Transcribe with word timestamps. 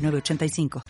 906985. 0.00 0.82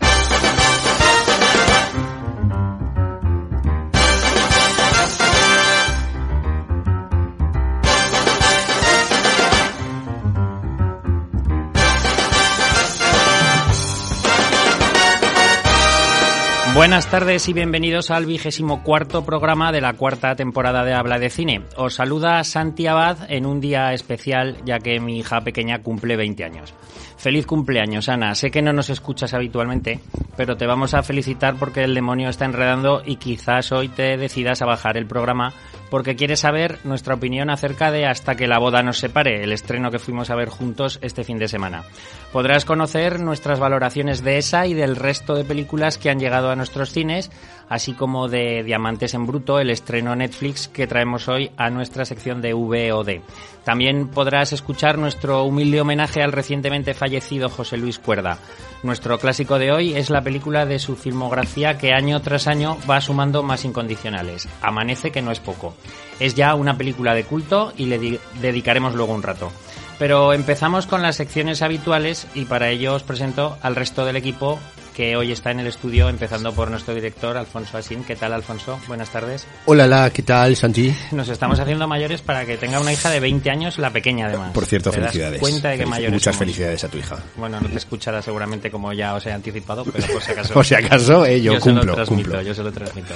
Buenas 16.80 17.10
tardes 17.10 17.46
y 17.48 17.52
bienvenidos 17.52 18.10
al 18.10 18.26
vigésimo 18.26 18.82
cuarto 18.82 19.22
programa 19.22 19.70
de 19.70 19.80
la 19.80 19.92
cuarta 19.94 20.34
temporada 20.34 20.82
de 20.82 20.94
Habla 20.94 21.18
de 21.18 21.28
Cine. 21.28 21.64
Os 21.76 21.94
saluda 21.94 22.42
Santi 22.44 22.86
Abad 22.86 23.30
en 23.30 23.44
un 23.44 23.60
día 23.60 23.92
especial 23.92 24.56
ya 24.64 24.78
que 24.78 24.98
mi 24.98 25.18
hija 25.18 25.42
pequeña 25.42 25.82
cumple 25.82 26.16
20 26.16 26.42
años. 26.44 26.72
Feliz 27.20 27.44
cumpleaños, 27.44 28.08
Ana. 28.08 28.34
Sé 28.34 28.50
que 28.50 28.62
no 28.62 28.72
nos 28.72 28.88
escuchas 28.88 29.34
habitualmente, 29.34 30.00
pero 30.38 30.56
te 30.56 30.66
vamos 30.66 30.94
a 30.94 31.02
felicitar 31.02 31.54
porque 31.56 31.84
el 31.84 31.94
demonio 31.94 32.30
está 32.30 32.46
enredando 32.46 33.02
y 33.04 33.16
quizás 33.16 33.72
hoy 33.72 33.88
te 33.88 34.16
decidas 34.16 34.62
a 34.62 34.64
bajar 34.64 34.96
el 34.96 35.04
programa 35.04 35.52
porque 35.90 36.16
quieres 36.16 36.40
saber 36.40 36.78
nuestra 36.84 37.14
opinión 37.14 37.50
acerca 37.50 37.90
de 37.90 38.06
Hasta 38.06 38.36
que 38.36 38.46
la 38.46 38.58
boda 38.58 38.82
nos 38.82 38.98
separe, 38.98 39.42
el 39.42 39.52
estreno 39.52 39.90
que 39.90 39.98
fuimos 39.98 40.30
a 40.30 40.36
ver 40.36 40.48
juntos 40.48 40.98
este 41.02 41.24
fin 41.24 41.38
de 41.38 41.48
semana. 41.48 41.84
Podrás 42.32 42.64
conocer 42.64 43.20
nuestras 43.20 43.58
valoraciones 43.58 44.22
de 44.22 44.38
esa 44.38 44.66
y 44.66 44.74
del 44.74 44.96
resto 44.96 45.34
de 45.34 45.44
películas 45.44 45.98
que 45.98 46.10
han 46.10 46.20
llegado 46.20 46.50
a 46.50 46.56
nuestros 46.56 46.90
cines, 46.90 47.30
así 47.68 47.92
como 47.92 48.28
de 48.28 48.62
Diamantes 48.62 49.14
en 49.14 49.26
Bruto, 49.26 49.58
el 49.58 49.70
estreno 49.70 50.14
Netflix 50.14 50.68
que 50.68 50.86
traemos 50.86 51.28
hoy 51.28 51.50
a 51.56 51.70
nuestra 51.70 52.04
sección 52.04 52.40
de 52.40 52.54
VOD. 52.54 53.20
También 53.64 54.08
podrás 54.08 54.52
escuchar 54.52 54.98
nuestro 54.98 55.44
humilde 55.44 55.80
homenaje 55.80 56.22
al 56.22 56.32
recientemente 56.32 56.94
fallecido 56.94 57.48
José 57.48 57.76
Luis 57.76 57.98
Cuerda. 57.98 58.38
Nuestro 58.82 59.18
clásico 59.18 59.58
de 59.58 59.72
hoy 59.72 59.94
es 59.94 60.08
la 60.08 60.22
película 60.22 60.64
de 60.64 60.78
su 60.78 60.96
filmografía 60.96 61.76
que 61.76 61.92
año 61.92 62.20
tras 62.22 62.46
año 62.46 62.78
va 62.88 63.00
sumando 63.00 63.42
más 63.42 63.64
incondicionales. 63.64 64.48
Amanece 64.62 65.10
que 65.10 65.20
no 65.20 65.30
es 65.30 65.40
poco. 65.40 65.74
Es 66.18 66.34
ya 66.34 66.54
una 66.54 66.76
película 66.76 67.14
de 67.14 67.24
culto 67.24 67.72
y 67.76 67.86
le 67.86 68.18
dedicaremos 68.40 68.94
luego 68.94 69.14
un 69.14 69.22
rato. 69.22 69.50
Pero 69.98 70.32
empezamos 70.32 70.86
con 70.86 71.02
las 71.02 71.16
secciones 71.16 71.62
habituales 71.62 72.26
y 72.34 72.44
para 72.46 72.70
ello 72.70 72.94
os 72.94 73.02
presento 73.02 73.58
al 73.62 73.76
resto 73.76 74.04
del 74.04 74.16
equipo 74.16 74.58
que 74.94 75.16
hoy 75.16 75.30
está 75.32 75.50
en 75.50 75.60
el 75.60 75.66
estudio, 75.66 76.08
empezando 76.08 76.52
por 76.52 76.70
nuestro 76.70 76.94
director, 76.94 77.36
Alfonso 77.36 77.78
Asín. 77.78 78.02
¿Qué 78.04 78.16
tal, 78.16 78.32
Alfonso? 78.34 78.78
Buenas 78.88 79.08
tardes. 79.10 79.46
Hola, 79.66 79.86
la, 79.86 80.10
¿qué 80.10 80.22
tal, 80.22 80.56
Santi? 80.56 80.94
Nos 81.12 81.28
estamos 81.28 81.58
haciendo 81.60 81.86
mayores 81.86 82.20
para 82.22 82.44
que 82.44 82.56
tenga 82.58 82.80
una 82.80 82.92
hija 82.92 83.08
de 83.08 83.20
20 83.20 83.50
años, 83.50 83.78
la 83.78 83.90
pequeña 83.90 84.26
además. 84.26 84.52
Por 84.52 84.66
cierto, 84.66 84.90
¿Te 84.90 85.00
das 85.00 85.10
felicidades. 85.12 85.40
cuenta 85.40 85.68
de 85.70 85.78
que 85.78 85.86
mayores 85.86 86.12
Muchas 86.12 86.34
somos? 86.34 86.38
felicidades 86.40 86.84
a 86.84 86.88
tu 86.88 86.98
hija. 86.98 87.16
Bueno, 87.36 87.60
no 87.60 87.68
te 87.68 87.76
escuchará 87.76 88.20
seguramente 88.20 88.70
como 88.70 88.92
ya 88.92 89.14
os 89.14 89.24
he 89.26 89.32
anticipado, 89.32 89.84
pero 89.84 90.06
por 90.08 90.22
si 90.22 90.32
acaso. 90.32 90.52
Por 90.54 90.66
si 90.66 90.74
acaso, 90.74 91.24
eh, 91.24 91.40
yo 91.40 91.54
se 91.54 91.60
cumplo, 91.60 91.84
lo 91.84 91.94
transmito, 91.94 92.22
cumplo. 92.30 92.42
yo 92.42 92.54
se 92.54 92.62
lo 92.62 92.72
transmito. 92.72 93.14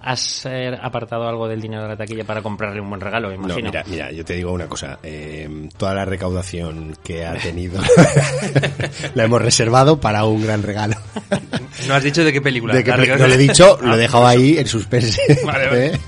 ¿Has 0.00 0.46
eh, 0.46 0.76
apartado 0.80 1.28
algo 1.28 1.46
del 1.48 1.60
dinero 1.60 1.82
de 1.82 1.88
la 1.88 1.96
taquilla 1.96 2.24
para 2.24 2.42
comprarle 2.42 2.80
un 2.80 2.88
buen 2.88 3.00
regalo, 3.00 3.28
me 3.28 3.36
No, 3.36 3.44
imagino? 3.44 3.70
mira, 3.70 3.84
mira, 3.86 4.10
yo 4.12 4.24
te 4.24 4.34
digo 4.34 4.52
una 4.52 4.66
cosa. 4.66 4.98
eh, 5.02 5.68
toda 5.76 5.94
la 5.94 6.04
recaudación 6.04 6.96
que 7.02 7.24
ha 7.26 7.34
tenido 7.42 7.80
la 9.14 9.24
hemos 9.24 9.42
reservado 9.42 10.00
para 10.00 10.24
un 10.24 10.42
gran 10.42 10.62
regalo. 10.62 10.96
No 11.86 11.94
has 11.94 12.02
dicho 12.02 12.24
de 12.24 12.32
qué 12.32 12.40
película. 12.42 12.74
De 12.74 12.82
regalo- 12.82 13.16
no 13.16 13.26
lo 13.28 13.34
he 13.34 13.38
dicho, 13.38 13.78
lo 13.80 13.94
he 13.94 13.98
dejado 13.98 14.26
ahí 14.26 14.58
en 14.58 14.66
suspense. 14.66 15.22
Vale, 15.44 15.66
vale. 15.66 15.86
¿eh? 15.86 16.00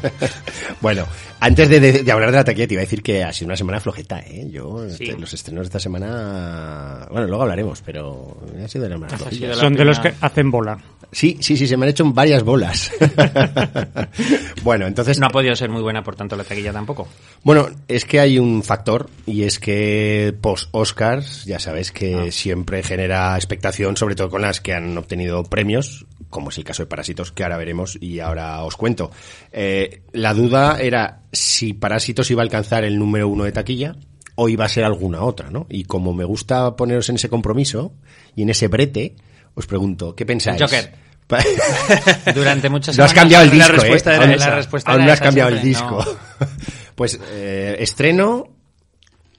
Bueno, 0.81 1.07
antes 1.43 1.69
de, 1.69 1.81
de- 1.81 2.03
de 2.05 2.13
hablar 2.13 2.31
de 2.31 2.37
la 2.39 2.45
taquilla, 2.45 2.67
te 2.69 2.75
iba 2.75 2.81
a 2.83 2.85
decir 2.85 3.03
que 3.03 3.23
ha 3.25 3.33
sido 3.33 3.47
una 3.49 3.57
semana 3.57 3.81
flojeta, 3.81 4.21
¿eh? 4.21 4.47
Yo, 4.51 4.89
Sí. 4.89 5.05
este- 5.05 5.19
los 5.21 5.33
estrenos 5.35 5.63
de 5.65 5.67
esta 5.69 5.79
semana, 5.81 7.07
bueno, 7.11 7.27
luego 7.27 7.43
hablaremos, 7.43 7.83
pero 7.85 8.37
ha 8.65 8.69
sido 8.69 8.85
de 8.85 8.91
las 8.91 9.01
más 9.01 9.13
Ha 9.13 9.17
sido 9.17 9.29
flojitas. 9.29 9.57
la 9.57 9.63
Son 9.63 9.75
de 9.75 9.85
los 9.85 9.99
que 9.99 10.13
hacen 10.21 10.51
bola. 10.51 10.79
Sí, 11.11 11.37
sí, 11.41 11.57
sí, 11.59 11.67
se 11.67 11.77
me 11.77 11.85
han 11.85 11.91
hecho 11.91 12.11
varias 12.11 12.43
bolas. 12.43 12.91
bueno, 14.63 14.87
entonces, 14.87 15.19
No 15.19 15.27
ha 15.27 15.31
podido 15.31 15.55
ser 15.55 15.69
muy 15.71 15.83
buena, 15.83 16.03
por 16.03 16.17
tanto, 16.17 16.37
la 16.37 16.45
taquilla 16.45 16.73
tampoco. 16.73 17.09
bueno, 17.43 17.69
es 17.89 18.05
que 18.05 18.21
hay 18.21 18.39
un 18.39 18.63
factor 18.63 19.11
y 19.27 19.43
es 19.43 19.59
que 19.59 20.35
post-Oscars, 20.41 21.45
ya 21.45 21.59
sabes 21.59 21.93
que 21.93 22.33
siempre 22.33 22.83
genera 22.83 23.37
expectación, 23.37 23.97
sobre 23.97 24.15
todo 24.15 24.31
con 24.31 24.43
las 24.43 24.61
que 24.61 24.73
han 24.75 24.97
obtenido 24.97 25.43
premios, 25.45 26.07
como 26.33 26.49
es 26.51 26.59
el 26.59 26.65
caso 26.65 26.83
de 26.83 26.89
Parásitos, 26.89 27.31
que 27.31 27.45
ahora 27.45 27.57
veremos 27.59 27.97
y 28.01 28.19
ahora 28.19 28.65
os 28.65 28.77
cuento. 28.77 29.13
Eh, 29.53 30.03
la 30.13 30.35
duda 30.35 30.79
era 30.81 31.21
si 31.31 31.75
Parásitos 31.75 32.29
iba 32.33 32.43
a 32.43 32.45
alcanzar 32.45 32.83
el 32.83 32.99
número 32.99 33.29
uno 33.29 33.45
de 33.45 33.53
taquilla 33.53 33.95
o 34.35 34.49
iba 34.49 34.65
a 34.65 34.69
ser 34.69 34.83
alguna 34.85 35.23
otra, 35.23 35.51
¿no? 35.51 35.67
Y 35.69 35.85
como 35.85 36.13
me 36.15 36.25
gusta 36.25 36.75
poneros 36.75 37.09
en 37.11 37.17
ese 37.17 37.29
compromiso 37.29 37.93
y 38.35 38.43
en 38.43 38.51
ese 38.51 38.67
brete, 38.69 39.15
os 39.55 39.67
pregunto, 39.67 40.17
¿qué 40.17 40.25
pensáis? 40.27 40.61
Joker. 40.61 40.93
Durante 42.35 42.69
muchas 42.69 42.97
No 42.99 43.05
has 43.05 43.15
cambiado 43.15 43.45
el 43.45 43.51
la 43.51 43.55
disco, 43.67 43.73
respuesta 43.81 44.13
¿eh? 44.13 44.17
era 44.17 44.25
Aún- 44.25 44.35
esa. 44.35 44.49
La 44.51 44.57
respuesta 44.57 44.91
aún 44.91 45.01
era 45.01 45.07
no 45.07 45.13
has 45.13 45.19
esa 45.19 45.25
cambiado 45.25 45.51
el 45.51 45.63
disco. 45.63 46.05
no. 46.05 46.47
pues, 46.95 47.21
eh, 47.31 47.77
estreno 47.79 48.49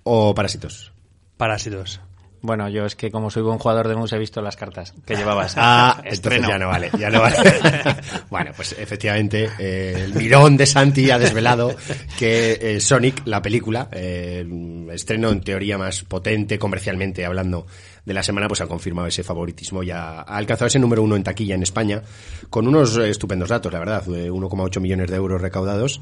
o 0.03 0.33
Parásitos. 0.35 0.91
Parásitos. 1.37 1.99
Bueno, 2.43 2.67
yo 2.67 2.85
es 2.85 2.97
que 2.97 3.09
como 3.09 3.31
soy 3.31 3.41
buen 3.41 3.57
jugador 3.57 3.87
de 3.87 3.95
mus 3.95 4.11
he 4.11 4.17
visto 4.17 4.41
las 4.41 4.57
cartas 4.57 4.93
que 5.05 5.15
llevabas. 5.15 5.55
Ah, 5.65 5.93
entonces 5.99 6.13
Estreno. 6.13 6.49
ya 6.49 6.59
no 6.59 6.67
vale, 6.67 6.89
ya 6.99 7.09
no 7.09 7.21
vale. 7.21 7.37
bueno, 8.29 8.51
pues 8.53 8.75
efectivamente, 8.77 9.49
eh, 9.57 10.03
el 10.03 10.13
mirón 10.13 10.57
de 10.57 10.65
Santi 10.65 11.09
ha 11.09 11.17
desvelado 11.17 11.73
que 12.19 12.59
eh, 12.61 12.81
Sonic, 12.81 13.21
la 13.25 13.41
película, 13.41 13.87
eh, 13.93 14.45
estreno 14.91 15.29
en 15.29 15.39
teoría 15.39 15.77
más 15.77 16.03
potente 16.03 16.59
comercialmente 16.59 17.25
hablando 17.25 17.65
de 18.05 18.13
la 18.13 18.23
semana, 18.23 18.47
pues 18.47 18.61
ha 18.61 18.67
confirmado 18.67 19.07
ese 19.07 19.23
favoritismo 19.23 19.81
y 19.83 19.91
ha, 19.91 20.19
ha 20.19 20.37
alcanzado 20.37 20.67
ese 20.67 20.79
número 20.79 21.01
uno 21.01 21.15
en 21.15 21.23
taquilla 21.23 21.55
en 21.55 21.63
España, 21.63 22.01
con 22.49 22.67
unos 22.67 22.97
eh, 22.97 23.09
estupendos 23.09 23.49
datos, 23.49 23.71
la 23.71 23.79
verdad, 23.79 24.03
eh, 24.09 24.29
1,8 24.29 24.81
millones 24.81 25.09
de 25.09 25.15
euros 25.15 25.41
recaudados, 25.41 26.01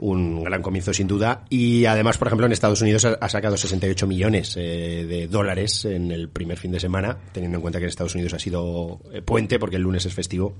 un 0.00 0.42
gran 0.42 0.62
comienzo 0.62 0.92
sin 0.92 1.06
duda, 1.06 1.44
y 1.48 1.84
además, 1.84 2.18
por 2.18 2.28
ejemplo, 2.28 2.46
en 2.46 2.52
Estados 2.52 2.80
Unidos 2.80 3.04
ha, 3.04 3.28
sacado 3.28 3.56
68 3.56 4.06
millones 4.06 4.56
eh, 4.56 5.06
de 5.06 5.28
dólares 5.28 5.84
en 5.84 6.10
el 6.10 6.28
primer 6.28 6.58
fin 6.58 6.72
de 6.72 6.80
semana, 6.80 7.18
teniendo 7.32 7.58
en 7.58 7.62
cuenta 7.62 7.78
que 7.78 7.84
en 7.84 7.90
Estados 7.90 8.14
Unidos 8.14 8.32
ha 8.34 8.38
sido 8.38 9.00
eh, 9.12 9.22
puente, 9.22 9.58
porque 9.58 9.76
el 9.76 9.82
lunes 9.82 10.06
es 10.06 10.14
festivo, 10.14 10.54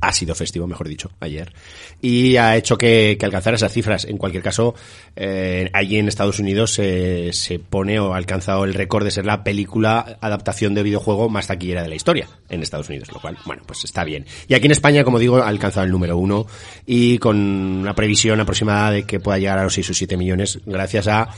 ha 0.00 0.12
sido 0.12 0.34
festivo, 0.34 0.66
mejor 0.66 0.88
dicho, 0.88 1.10
ayer, 1.20 1.52
y 2.00 2.36
ha 2.36 2.56
hecho 2.56 2.76
que, 2.76 3.16
que 3.18 3.26
alcanzara 3.26 3.56
esas 3.56 3.72
cifras. 3.72 4.04
En 4.04 4.16
cualquier 4.16 4.42
caso, 4.42 4.74
eh, 5.16 5.68
allí 5.72 5.98
en 5.98 6.08
Estados 6.08 6.38
Unidos 6.38 6.72
se 6.72 7.32
se 7.32 7.58
pone 7.58 7.98
o 7.98 8.14
ha 8.14 8.16
alcanzado 8.16 8.64
el 8.64 8.74
récord 8.74 9.04
de 9.04 9.10
ser 9.10 9.26
la 9.26 9.42
película 9.42 10.18
adaptación 10.20 10.74
de 10.74 10.82
videojuego 10.82 11.28
más 11.28 11.46
taquillera 11.46 11.82
de 11.82 11.88
la 11.88 11.94
historia 11.94 12.28
en 12.48 12.62
Estados 12.62 12.88
Unidos, 12.88 13.10
lo 13.12 13.20
cual, 13.20 13.36
bueno, 13.44 13.62
pues 13.66 13.84
está 13.84 14.04
bien. 14.04 14.26
Y 14.48 14.54
aquí 14.54 14.66
en 14.66 14.72
España, 14.72 15.04
como 15.04 15.18
digo, 15.18 15.38
ha 15.38 15.48
alcanzado 15.48 15.84
el 15.84 15.92
número 15.92 16.16
uno 16.16 16.46
y 16.86 17.18
con 17.18 17.36
una 17.38 17.94
previsión 17.94 18.40
aproximada 18.40 18.90
de 18.90 19.04
que 19.04 19.20
pueda 19.20 19.38
llegar 19.38 19.58
a 19.58 19.64
los 19.64 19.74
6 19.74 19.90
o 19.90 19.94
7 19.94 20.16
millones 20.16 20.60
gracias 20.66 21.08
a 21.08 21.28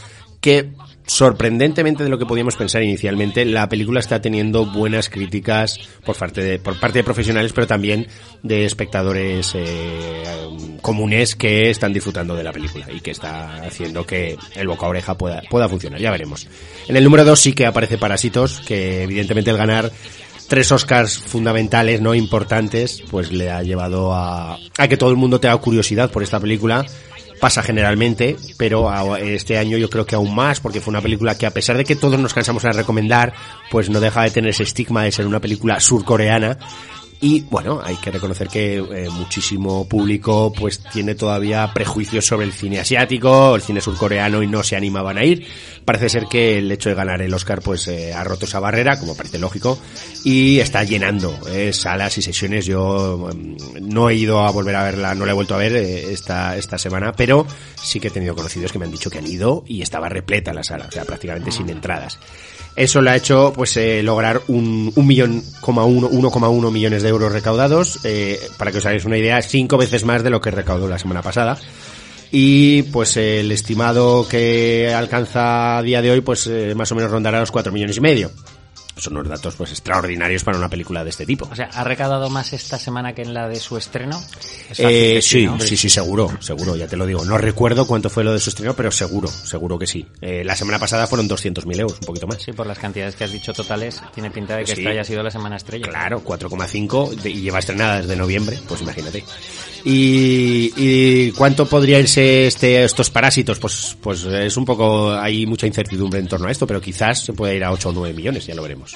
que 0.41 0.73
sorprendentemente 1.07 2.05
de 2.05 2.11
lo 2.11 2.19
que 2.19 2.27
podíamos 2.27 2.57
pensar 2.57 2.83
inicialmente, 2.83 3.45
la 3.45 3.69
película 3.69 4.01
está 4.01 4.21
teniendo 4.21 4.67
buenas 4.67 5.09
críticas 5.09 5.79
por 6.05 6.17
parte 6.17 6.43
de, 6.43 6.59
por 6.59 6.79
parte 6.79 6.99
de 6.99 7.05
profesionales, 7.05 7.53
pero 7.53 7.67
también 7.67 8.07
de 8.43 8.65
espectadores 8.65 9.53
eh, 9.55 10.23
comunes 10.81 11.37
que 11.37 11.71
están 11.71 11.93
disfrutando 11.93 12.35
de 12.35 12.45
la 12.45 12.53
película 12.53 12.87
y 12.93 13.01
que 13.01 13.11
está 13.11 13.57
haciendo 13.65 14.07
que 14.07 14.37
el 14.55 14.69
boca 14.69 14.87
a 14.87 14.91
oreja 14.91 15.17
pueda, 15.17 15.43
pueda 15.51 15.69
funcionar. 15.69 16.01
Ya 16.01 16.11
veremos. 16.11 16.49
En 16.89 16.97
el 16.97 17.05
número 17.05 17.25
2 17.25 17.39
sí 17.39 17.53
que 17.53 17.67
aparece 17.67 17.99
Parásitos, 17.99 18.61
que 18.61 19.03
evidentemente 19.03 19.51
el 19.51 19.57
ganar 19.57 19.91
tres 20.49 20.71
Oscars 20.71 21.19
fundamentales, 21.19 22.01
no 22.01 22.15
importantes, 22.15 23.03
pues 23.11 23.33
le 23.33 23.51
ha 23.51 23.63
llevado 23.63 24.13
a, 24.13 24.59
a 24.77 24.89
que 24.89 24.97
todo 24.97 25.11
el 25.11 25.17
mundo 25.17 25.41
tenga 25.41 25.57
curiosidad 25.57 26.11
por 26.11 26.23
esta 26.23 26.41
película 26.41 26.85
pasa 27.43 27.61
generalmente, 27.61 28.37
pero 28.57 29.17
este 29.17 29.59
año 29.59 29.77
yo 29.77 29.91
creo 29.91 30.07
que 30.07 30.15
aún 30.15 30.33
más, 30.33 30.61
porque 30.61 30.81
fue 30.81 30.93
una 30.93 31.01
película 31.01 31.37
que 31.37 31.45
a 31.45 31.51
pesar 31.51 31.77
de 31.77 31.83
que 31.83 31.97
todos 31.97 32.17
nos 32.21 32.33
cansamos 32.33 32.63
de 32.63 32.73
recomendar, 32.73 33.35
pues 33.69 33.91
no 33.91 33.99
deja 33.99 34.23
de 34.23 34.31
tener 34.31 34.51
ese 34.51 34.63
estigma 34.63 35.03
de 35.03 35.11
ser 35.11 35.27
una 35.27 35.41
película 35.41 35.81
surcoreana, 35.81 36.57
Y 37.25 37.43
bueno, 37.43 37.81
hay 37.81 37.95
que 37.99 38.11
reconocer 38.11 38.49
que 38.49 38.79
eh, 38.79 39.09
muchísimo 39.09 39.87
público 39.87 40.53
pues 40.53 40.83
tiene 40.93 41.15
todavía 41.15 41.71
prejuicios 41.73 42.27
sobre 42.27 42.47
el 42.47 42.53
cine 42.53 42.81
asiático, 42.81 43.55
el 43.55 43.63
cine 43.63 43.81
surcoreano 43.81 44.43
y 44.43 44.49
no 44.49 44.65
se 44.65 44.75
animaban 44.75 45.19
a 45.19 45.25
ir. 45.25 45.47
Parece 45.85 46.09
ser 46.09 46.27
que 46.27 46.59
el 46.59 46.73
hecho 46.73 46.89
de 46.89 46.97
ganar 46.97 47.23
el 47.23 47.33
Oscar 47.33 47.63
pues 47.63 47.87
eh, 47.87 48.13
ha 48.13 48.25
roto 48.25 48.47
esa 48.47 48.59
barrera, 48.59 48.99
como 48.99 49.17
parece 49.17 49.39
lógico, 49.39 49.79
y 50.25 50.59
está 50.59 50.83
llenando 50.83 51.39
eh, 51.49 51.73
salas 51.73 52.19
y 52.19 52.23
sesiones. 52.23 52.67
Yo 52.67 53.31
mm, 53.33 53.89
no 53.89 54.11
he 54.11 54.17
ido 54.17 54.41
a 54.41 54.51
volver 54.51 54.75
a 54.75 54.83
verla, 54.83 55.15
no 55.15 55.25
la 55.25 55.31
he 55.31 55.35
vuelto 55.35 55.55
a 55.55 55.59
ver 55.59 55.77
eh, 55.77 56.13
esta, 56.13 56.57
esta 56.57 56.77
semana, 56.77 57.13
pero 57.13 57.47
sí 57.81 58.01
que 58.01 58.09
he 58.09 58.11
tenido 58.11 58.35
conocidos 58.35 58.73
que 58.73 58.81
me 58.81 58.87
han 58.87 58.91
dicho 58.91 59.11
que 59.11 59.19
han 59.19 59.29
ido 59.29 59.63
y 59.69 59.83
estaba 59.83 60.09
repleta 60.09 60.53
la 60.53 60.65
sala, 60.65 60.87
o 60.89 60.91
sea, 60.91 61.05
prácticamente 61.05 61.53
sin 61.53 61.71
entradas. 61.71 62.19
Eso 62.75 63.03
le 63.03 63.11
ha 63.11 63.17
hecho 63.17 63.53
pues 63.55 63.77
eh, 63.77 64.03
lograr 64.03 64.41
un, 64.49 64.93
un 64.95 65.07
millón 65.07 65.43
coma 65.61 65.85
uno, 65.85 66.09
1,1 66.11 66.71
millones 66.71 67.03
de 67.03 67.09
euros 67.11 67.33
recaudados. 67.33 68.01
eh, 68.05 68.41
para 68.57 68.73
que 68.73 68.79
os 68.79 68.87
hagáis 68.87 69.05
una 69.05 69.19
idea, 69.19 69.41
cinco 69.43 69.77
veces 69.77 70.05
más 70.05 70.23
de 70.23 70.31
lo 70.31 70.41
que 70.41 70.51
recaudó 70.51 70.89
la 70.89 70.99
semana 70.99 71.23
pasada. 71.23 71.59
Y 72.31 72.85
pues 72.85 73.19
el 73.19 73.53
estimado 73.53 74.27
que 74.27 74.93
alcanza 74.95 75.77
a 75.77 75.83
día 75.83 76.01
de 76.01 76.11
hoy, 76.13 76.23
pues 76.23 76.47
eh, 76.47 76.75
más 76.75 76.91
o 76.91 76.95
menos 76.95 77.11
rondará 77.11 77.41
los 77.41 77.51
4 77.51 77.71
millones 77.73 77.99
y 77.99 78.01
medio. 78.01 78.31
Son 79.03 79.17
unos 79.17 79.29
datos 79.29 79.57
pues 79.57 79.71
extraordinarios 79.73 80.45
para 80.45 80.57
una 80.57 80.69
película 80.69 81.03
de 81.03 81.11
este 81.11 81.27
tipo. 81.27 81.49
O 81.51 81.57
sea, 81.57 81.67
¿ha 81.75 81.83
recaudado 81.83 82.31
más 82.31 82.53
esta 82.53 82.79
semana 82.79 83.15
que 83.15 83.23
en 83.23 83.35
la 83.35 83.49
de 83.49 83.57
su 83.57 83.77
estreno? 83.77 84.23
Eh, 84.79 85.19
sí, 85.21 85.45
¿no? 85.47 85.59
sí, 85.59 85.77
sí, 85.77 85.89
seguro, 85.89 86.31
seguro, 86.41 86.77
ya 86.77 86.87
te 86.87 86.97
lo 86.97 87.05
digo. 87.05 87.25
No 87.25 87.37
recuerdo 87.37 87.87
cuánto 87.87 88.09
fue 88.11 88.23
lo 88.23 88.33
de 88.33 88.39
su 88.39 88.51
estreno, 88.51 88.75
pero 88.75 88.93
seguro, 88.93 89.27
seguro 89.29 89.77
que 89.79 89.87
sí. 89.89 90.07
Eh, 90.21 90.45
la 90.45 90.55
semana 90.55 90.79
pasada 90.79 91.07
fueron 91.09 91.29
200.000 91.29 91.81
euros, 91.81 91.99
un 92.01 92.07
poquito 92.07 92.27
más. 92.29 92.41
Sí, 92.43 92.53
por 92.53 92.67
las 92.67 92.79
cantidades 92.79 93.17
que 93.17 93.25
has 93.25 93.33
dicho 93.33 93.53
totales, 93.53 94.01
tiene 94.15 94.31
pinta 94.31 94.57
de 94.57 94.65
que 94.65 94.75
Sí. 94.75 94.81
esta 94.83 94.91
haya 94.91 95.03
sido 95.05 95.23
la 95.25 95.31
semana 95.33 95.57
estrella. 95.57 95.89
Claro, 95.89 96.23
4,5 96.23 97.11
de- 97.23 97.31
y 97.31 97.41
lleva 97.43 97.59
estrenada 97.59 97.99
desde 98.03 98.15
noviembre, 98.15 98.59
pues 98.69 98.81
imagínate. 98.83 99.25
Y, 99.85 100.73
y 100.77 101.31
cuánto 101.33 101.67
podría 101.67 101.99
irse 101.99 102.47
este, 102.47 102.85
estos 102.85 103.11
parásitos? 103.11 103.59
Pues, 103.59 103.97
pues 104.01 104.23
es 104.25 104.57
un 104.57 104.65
poco, 104.65 105.13
hay 105.13 105.45
mucha 105.47 105.67
incertidumbre 105.67 106.21
en 106.21 106.29
torno 106.29 106.47
a 106.47 106.53
esto, 106.53 106.67
pero 106.69 106.81
quizás 106.81 107.25
se 107.25 107.33
puede 107.33 107.57
ir 107.57 107.65
a 107.65 107.73
8 107.73 107.89
o 107.89 107.93
9 107.93 108.15
millones, 108.15 108.47
ya 108.47 108.55
lo 108.55 108.63
veremos. 108.63 108.92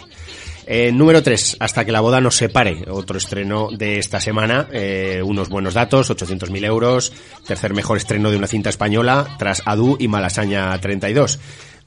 Eh, 0.69 0.91
número 0.91 1.23
3, 1.23 1.59
hasta 1.61 1.85
que 1.85 1.93
la 1.93 2.01
boda 2.01 2.21
nos 2.21 2.37
separe, 2.37 2.85
otro 2.91 3.19
estreno 3.19 3.69
de 3.71 4.01
esta 4.01 4.19
semana, 4.19 4.69
eh, 4.73 5.23
unos 5.25 5.49
buenos 5.49 5.75
datos, 5.75 6.11
800.000 6.11 6.65
euros, 6.65 7.13
tercer 7.47 7.73
mejor 7.73 7.99
estreno 7.99 8.33
de 8.33 8.37
una 8.37 8.49
cinta 8.49 8.69
española, 8.69 9.37
tras 9.39 9.63
Adu 9.65 9.97
y 10.01 10.09
Malasaña 10.09 10.77
32. 10.81 11.39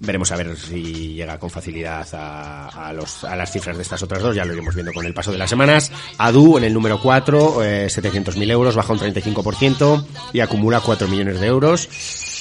Veremos 0.01 0.31
a 0.31 0.38
ver 0.38 0.56
si 0.56 1.13
llega 1.13 1.38
con 1.38 1.50
facilidad 1.50 2.07
a, 2.13 2.94
los, 2.94 3.25
a 3.25 3.35
las 3.35 3.51
cifras 3.51 3.75
de 3.75 3.83
estas 3.83 4.01
otras 4.01 4.23
dos, 4.23 4.33
ya 4.33 4.45
lo 4.45 4.53
iremos 4.53 4.73
viendo 4.73 4.94
con 4.94 5.05
el 5.05 5.13
paso 5.13 5.33
de 5.33 5.38
las 5.38 5.50
semanas. 5.50 5.91
Adu 6.17 6.57
en 6.57 6.63
el 6.63 6.73
número 6.73 7.01
4, 7.01 7.63
eh, 7.65 7.88
700.000 7.88 8.50
euros, 8.50 8.77
baja 8.77 8.94
un 8.94 9.00
35% 9.00 10.05
y 10.31 10.39
acumula 10.39 10.79
4 10.79 11.05
millones 11.09 11.41
de 11.41 11.47
euros. 11.47 11.89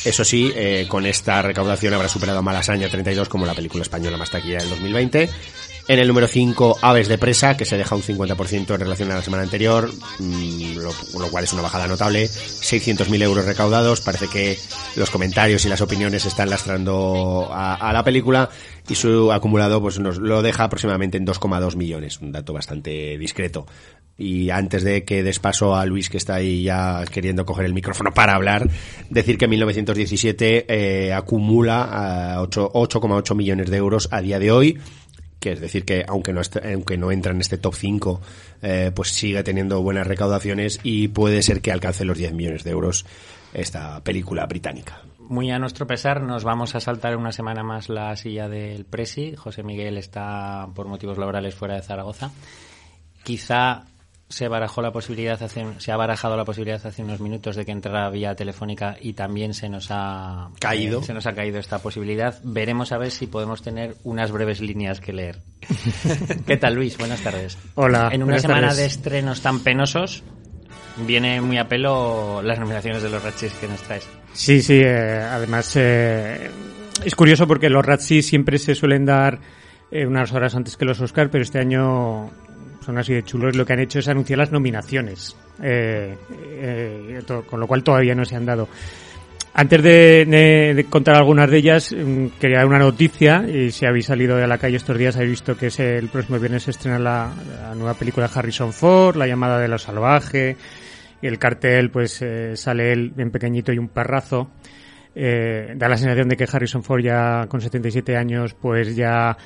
Eso 0.05 0.25
sí, 0.25 0.53
eh, 0.55 0.87
con 0.89 1.07
esta 1.07 1.43
recaudación 1.43 1.95
habrá 1.95 2.09
superado 2.09 2.39
a 2.39 2.43
Malasaña 2.43 2.89
32 2.89 3.29
como 3.29 3.47
la 3.47 3.55
película 3.55 3.83
española 3.83 4.17
más 4.17 4.31
taquilla 4.31 4.59
del 4.59 4.71
2020. 4.71 5.29
En 5.89 5.99
el 5.99 6.07
número 6.07 6.27
5, 6.27 6.81
Aves 6.83 7.09
de 7.09 7.17
Presa, 7.17 7.57
que 7.57 7.65
se 7.65 7.79
deja 7.79 7.95
un 7.95 8.03
50% 8.03 8.75
en 8.75 8.81
relación 8.81 9.11
a 9.11 9.15
la 9.15 9.23
semana 9.23 9.43
anterior, 9.43 9.91
mm, 10.19 10.77
lo, 10.77 11.29
cual 11.31 11.45
es 11.45 11.53
una 11.55 11.63
bajada 11.63 11.87
notable. 11.87 12.27
600.000 12.27 13.23
euros 13.23 13.47
recaudados. 13.47 14.03
Parece 14.03 14.29
que 14.29 14.59
los 14.97 15.09
comentarios 15.09 15.65
y 15.65 15.71
las 15.71 15.81
opiniones 15.81 16.27
están 16.27 16.51
lastrando 16.51 17.49
a, 17.51 17.75
a 17.77 17.93
la 17.95 18.05
película 18.05 18.51
y 18.87 18.95
su 18.97 19.33
acumulado 19.33 19.81
pues 19.81 19.99
nos 19.99 20.19
lo 20.19 20.43
deja 20.43 20.65
aproximadamente 20.65 21.17
en 21.17 21.27
2,2 21.27 21.77
millones, 21.77 22.21
un 22.21 22.33
dato 22.33 22.53
bastante 22.53 23.17
discreto. 23.17 23.67
Y 24.21 24.51
antes 24.51 24.83
de 24.83 25.05
que 25.05 25.23
des 25.23 25.39
paso 25.39 25.77
a 25.77 25.87
Luis, 25.87 26.11
que 26.11 26.17
está 26.17 26.35
ahí 26.35 26.65
ya 26.65 27.05
queriendo 27.11 27.47
coger 27.47 27.67
el 27.67 27.73
micrófono 27.73 28.13
para 28.13 28.35
hablar, 28.35 28.69
decir 29.09 29.39
que 29.39 29.47
1917 29.47 30.67
eh, 30.69 31.13
acumula 31.13 31.85
a 32.35 32.43
8 32.43 32.73
8,8 32.73 33.37
millones 33.37 33.71
de 33.71 33.77
euros 33.77 34.09
a 34.11 34.21
día 34.21 34.41
de 34.41 34.51
hoy 34.51 34.79
que 35.39 35.53
es 35.53 35.61
decir 35.61 35.85
que 35.85 36.05
aunque 36.07 36.33
no 36.33 36.41
aunque 36.65 36.97
no 36.97 37.13
entra 37.13 37.33
en 37.33 37.41
este 37.41 37.59
top 37.59 37.75
5 37.75 38.21
eh, 38.63 38.91
pues 38.95 39.11
sigue 39.11 39.43
teniendo 39.43 39.81
buenas 39.83 40.07
recaudaciones 40.07 40.81
y 40.83 41.09
puede 41.09 41.43
ser 41.43 41.61
que 41.61 41.73
alcance 41.73 42.05
los 42.05 42.19
10 42.19 42.33
millones 42.33 42.65
de 42.65 42.71
euros 42.71 43.07
esta 43.55 44.03
película 44.03 44.47
británica 44.47 45.03
Muy 45.21 45.51
a 45.51 45.59
nuestro 45.59 45.87
pesar, 45.87 46.23
nos 46.23 46.45
vamos 46.45 46.75
a 46.75 46.81
saltar 46.81 47.17
una 47.17 47.33
semana 47.33 47.63
más 47.63 47.89
la 47.89 48.15
silla 48.17 48.49
del 48.49 48.85
Presi. 48.85 49.37
José 49.37 49.63
Miguel 49.63 49.97
está 49.97 50.69
por 50.75 50.87
motivos 50.87 51.19
laborales 51.19 51.55
fuera 51.55 51.75
de 51.75 51.83
Zaragoza. 51.83 52.31
Quizá 53.25 53.85
se 54.29 54.47
barajó 54.49 54.83
la 54.83 54.93
posibilidad 54.93 55.43
hace, 55.43 55.65
se 55.79 55.91
ha 55.93 55.97
barajado 55.97 56.37
la 56.37 56.45
posibilidad 56.45 56.85
hace 56.87 57.03
unos 57.03 57.21
minutos 57.21 57.57
de 57.57 57.65
que 57.65 57.73
entrara 57.73 58.11
vía 58.11 58.35
telefónica 58.35 58.97
y 59.01 59.15
también 59.15 59.55
se 59.55 59.69
nos 59.69 59.89
ha 59.91 60.51
Caído. 60.61 61.01
eh, 61.01 61.05
se 61.05 61.15
nos 61.15 61.27
ha 61.27 61.33
caído 61.35 61.59
esta 61.59 61.79
posibilidad. 61.79 62.39
Veremos 62.45 62.93
a 62.93 62.99
ver 62.99 63.11
si 63.11 63.27
podemos 63.27 63.63
tener 63.63 63.95
unas 64.05 64.31
breves 64.31 64.61
líneas 64.61 65.01
que 65.01 65.13
leer. 65.13 65.39
¿Qué 66.47 66.57
tal, 66.59 66.75
Luis? 66.75 66.99
Buenas 66.99 67.21
tardes. 67.23 67.57
Hola, 67.75 68.11
En 68.13 68.23
una 68.23 68.39
semana 68.39 68.69
tardes. 68.69 68.77
de 68.79 68.87
estrenos 68.87 69.41
tan 69.41 69.61
penosos, 69.61 70.23
viene 71.07 71.41
muy 71.41 71.57
a 71.59 71.69
pelo 71.69 72.43
las 72.43 72.59
nominaciones 72.59 73.03
de 73.03 73.09
los 73.09 73.23
Ratchis 73.23 73.53
que 73.55 73.69
nos 73.69 73.81
traes. 73.83 74.07
Sí, 74.35 74.61
sí, 74.61 74.81
eh, 74.85 75.21
además 75.31 75.73
eh, 75.77 76.51
es 77.05 77.15
curioso 77.15 77.47
porque 77.47 77.71
los 77.71 77.85
Razzies 77.85 78.27
siempre 78.27 78.59
se 78.59 78.75
suelen 78.75 79.07
dar 79.07 79.41
eh, 79.91 80.07
unas 80.07 80.33
horas 80.33 80.55
antes 80.55 80.77
que 80.77 80.85
los 80.85 81.01
Oscar, 81.01 81.31
pero 81.31 81.43
este 81.43 81.59
año 81.59 82.31
son 82.85 82.99
así 82.99 83.13
de 83.15 83.23
chulos. 83.23 83.57
Lo 83.57 83.65
que 83.67 83.73
han 83.75 83.81
hecho 83.81 83.99
es 83.99 84.09
anunciar 84.09 84.39
las 84.39 84.53
nominaciones, 84.53 85.37
eh, 85.63 86.17
eh, 86.61 87.21
to- 87.27 87.45
con 87.47 87.61
lo 87.61 87.67
cual 87.67 87.83
todavía 87.83 88.15
no 88.15 88.25
se 88.25 88.37
han 88.37 88.47
dado. 88.47 88.69
Antes 89.55 89.83
de, 89.83 90.25
de- 90.27 90.75
de 90.75 90.85
contar 90.85 91.17
algunas 91.17 91.51
de 91.51 91.57
ellas, 91.57 91.93
mm, 91.93 92.27
quería 92.41 92.59
dar 92.59 92.67
una 92.67 92.79
noticia, 92.79 93.45
y 93.49 93.71
si 93.73 93.87
habéis 93.87 94.07
salido 94.07 94.37
de 94.37 94.47
la 94.47 94.59
calle 94.59 94.77
estos 94.77 94.97
días 94.97 95.17
habéis 95.17 95.31
visto 95.33 95.57
que 95.57 95.67
es 95.67 95.81
el 95.81 96.09
próximo 96.09 96.39
viernes 96.39 96.63
se 96.65 96.71
estrena 96.71 96.99
la, 96.99 97.33
la 97.63 97.75
nueva 97.75 97.95
película 97.95 98.29
de 98.29 98.39
Harrison 98.39 98.73
Ford, 98.73 99.17
La 99.17 99.27
llamada 99.27 99.59
de 99.59 99.67
lo 99.69 99.79
salvaje, 99.79 100.57
y 101.21 101.27
el 101.27 101.39
cartel 101.39 101.91
pues 101.91 102.23
eh, 102.23 102.57
sale 102.57 102.93
él 102.93 103.11
bien 103.17 103.31
pequeñito 103.33 103.73
y 103.73 103.79
un 103.79 103.89
perrazo. 103.89 104.51
Eh, 105.21 105.73
da 105.75 105.89
la 105.89 105.97
sensación 105.97 106.29
de 106.29 106.37
que 106.37 106.45
Harrison 106.45 106.85
Ford 106.85 107.01
ya 107.03 107.47
con 107.49 107.61
77 107.61 108.17
años 108.17 108.55
pues 108.55 108.95
ya 108.95 109.37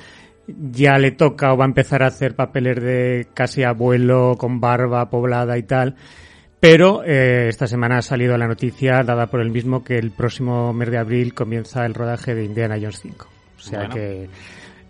ya 0.47 0.97
le 0.97 1.11
toca 1.11 1.53
o 1.53 1.57
va 1.57 1.65
a 1.65 1.67
empezar 1.67 2.03
a 2.03 2.07
hacer 2.07 2.35
papeles 2.35 2.81
de 2.81 3.27
casi 3.33 3.63
abuelo 3.63 4.35
con 4.37 4.59
barba 4.59 5.09
poblada 5.09 5.57
y 5.57 5.63
tal. 5.63 5.95
Pero 6.59 7.03
eh, 7.03 7.47
esta 7.49 7.67
semana 7.67 7.97
ha 7.97 8.01
salido 8.01 8.37
la 8.37 8.47
noticia 8.47 9.03
dada 9.03 9.27
por 9.27 9.41
el 9.41 9.51
mismo 9.51 9.83
que 9.83 9.97
el 9.97 10.11
próximo 10.11 10.71
mes 10.71 10.89
de 10.91 10.97
abril 10.97 11.33
comienza 11.33 11.85
el 11.85 11.93
rodaje 11.93 12.33
de 12.35 12.45
Indiana 12.45 12.77
Jones 12.79 12.99
5. 13.01 13.27
O 13.57 13.61
sea 13.61 13.79
Bueno. 13.79 13.95
que 13.95 14.29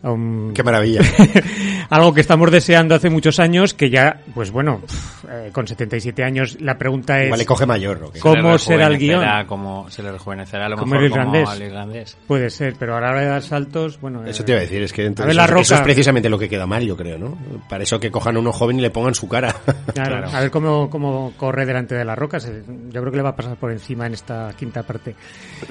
um, 0.04 0.54
qué 0.54 0.64
maravilla 0.64 1.02
algo 1.90 2.14
que 2.14 2.22
estamos 2.22 2.52
deseando 2.52 2.96
hace 2.96 3.10
muchos 3.10 3.40
años 3.40 3.74
que 3.74 3.90
ya, 3.90 4.22
pues 4.34 4.52
bueno, 4.52 4.82
eh, 5.30 5.50
con 5.52 5.68
77 5.68 6.24
años 6.24 6.58
la 6.62 6.78
pregunta 6.78 7.22
es 7.22 7.46
coge 7.46 7.66
mayor. 7.66 8.12
¿Cómo 8.20 8.58
Se 8.58 8.66
será 8.66 8.88
el 8.88 8.98
guion? 8.98 9.24
Como, 9.48 9.90
se 9.90 10.02
le 10.04 10.12
rejuvenecerá 10.12 10.66
a 10.68 10.70
lo 10.70 10.78
mejor 10.78 11.04
el 11.04 11.10
como 11.10 11.22
irlandés. 11.22 11.50
al 11.50 11.62
irlandés. 11.62 12.18
puede 12.28 12.50
ser, 12.50 12.76
pero 12.78 12.96
a 12.96 13.02
la 13.02 13.10
hora 13.10 13.22
de 13.22 13.28
dar 13.28 13.42
saltos, 13.42 14.00
bueno, 14.00 14.26
Eso 14.26 14.44
eh, 14.44 14.46
te 14.46 14.52
iba 14.52 14.60
a 14.60 14.64
decir, 14.64 14.84
es 14.84 14.94
que 14.94 15.06
entonces 15.06 15.28
ver, 15.28 15.36
La 15.36 15.46
eso, 15.46 15.54
eso 15.60 15.62
es 15.62 15.80
Roca. 15.80 15.84
precisamente 15.84 16.30
lo 16.30 16.40
que 16.40 16.50
queda 16.50 16.66
mal, 16.66 16.84
yo 16.84 16.96
creo, 16.96 17.18
¿no? 17.18 17.38
Para 17.70 17.84
eso 17.84 18.00
que 18.00 18.12
cojan 18.12 18.36
a 18.38 18.40
uno 18.40 18.52
joven 18.52 18.80
y 18.80 18.82
le 18.82 18.90
pongan 18.90 19.14
su 19.16 19.28
cara. 19.28 19.56
Claro, 19.94 20.18
Claro. 20.18 20.30
a 20.34 20.40
ver 20.42 20.52
cómo, 20.52 20.90
cómo 20.90 21.34
corre 21.38 21.66
delante 21.66 21.96
de 21.96 22.06
las 22.06 22.18
rocas. 22.18 22.46
Eh, 22.46 22.64
Yo 22.92 23.02
creo 23.02 23.12
que 23.12 23.18
le 23.18 23.24
va 23.24 23.30
a 23.30 23.36
pasar 23.36 23.58
por 23.58 23.72
encima 23.72 24.08
en 24.08 24.14
esta 24.14 24.52
quinta 24.58 24.84
parte. 24.84 25.16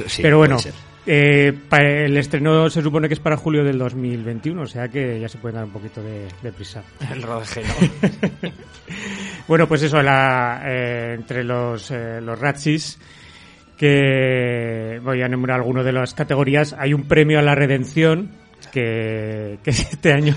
Sí, 0.07 0.23
Pero 0.23 0.39
bueno, 0.39 0.57
puede 0.57 0.73
ser. 0.73 0.92
Eh, 1.07 1.53
pa- 1.69 1.79
el 1.83 2.17
estreno 2.17 2.69
se 2.71 2.83
supone 2.83 3.09
que 3.09 3.15
es 3.15 3.21
para 3.21 3.37
julio 3.37 3.65
del 3.65 3.79
2021, 3.79 4.63
o 4.63 4.67
sea 4.67 4.89
que 4.89 5.19
ya 5.21 5.29
se 5.29 5.39
puede 5.39 5.55
dar 5.57 5.65
un 5.65 5.71
poquito 5.73 6.03
de, 6.03 6.27
de 6.43 6.53
prisa. 6.53 6.83
El 7.13 7.23
rodaje, 7.23 7.63
¿no? 7.63 8.51
Bueno, 9.49 9.67
pues 9.67 9.83
eso, 9.83 10.01
la, 10.01 10.63
eh, 10.65 11.15
entre 11.19 11.43
los, 11.43 11.91
eh, 11.91 12.21
los 12.21 12.39
Ratchis, 12.39 12.99
que 13.77 15.01
voy 15.03 15.21
a 15.23 15.27
enumerar 15.27 15.59
algunas 15.59 15.85
de 15.85 15.93
las 15.93 16.15
categorías, 16.15 16.75
hay 16.79 16.95
un 16.95 17.03
premio 17.09 17.39
a 17.41 17.43
la 17.43 17.55
redención 17.57 18.31
que, 18.71 19.59
que 19.65 19.71
este 19.71 20.13
año 20.13 20.37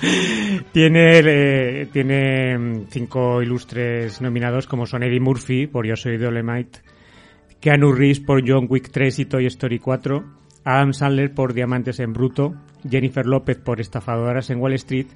tiene, 0.72 1.20
eh, 1.24 1.86
tiene 1.92 2.84
cinco 2.90 3.40
ilustres 3.42 4.20
nominados 4.20 4.66
como 4.66 4.86
son 4.86 5.04
Eddie 5.04 5.20
Murphy 5.20 5.66
por 5.68 5.86
Yo 5.86 5.94
Soy 5.96 6.16
Dolemite, 6.18 6.80
Keanu 7.64 7.92
Reeves 7.92 8.20
por 8.20 8.46
John 8.46 8.66
Wick 8.68 8.90
3 8.90 9.20
y 9.20 9.24
Toy 9.24 9.46
Story 9.46 9.78
4, 9.78 10.22
Adam 10.64 10.92
Sandler 10.92 11.32
por 11.32 11.54
Diamantes 11.54 11.98
en 11.98 12.12
Bruto, 12.12 12.52
Jennifer 12.86 13.24
López 13.24 13.56
por 13.56 13.80
Estafadoras 13.80 14.50
en 14.50 14.60
Wall 14.60 14.74
Street 14.74 15.06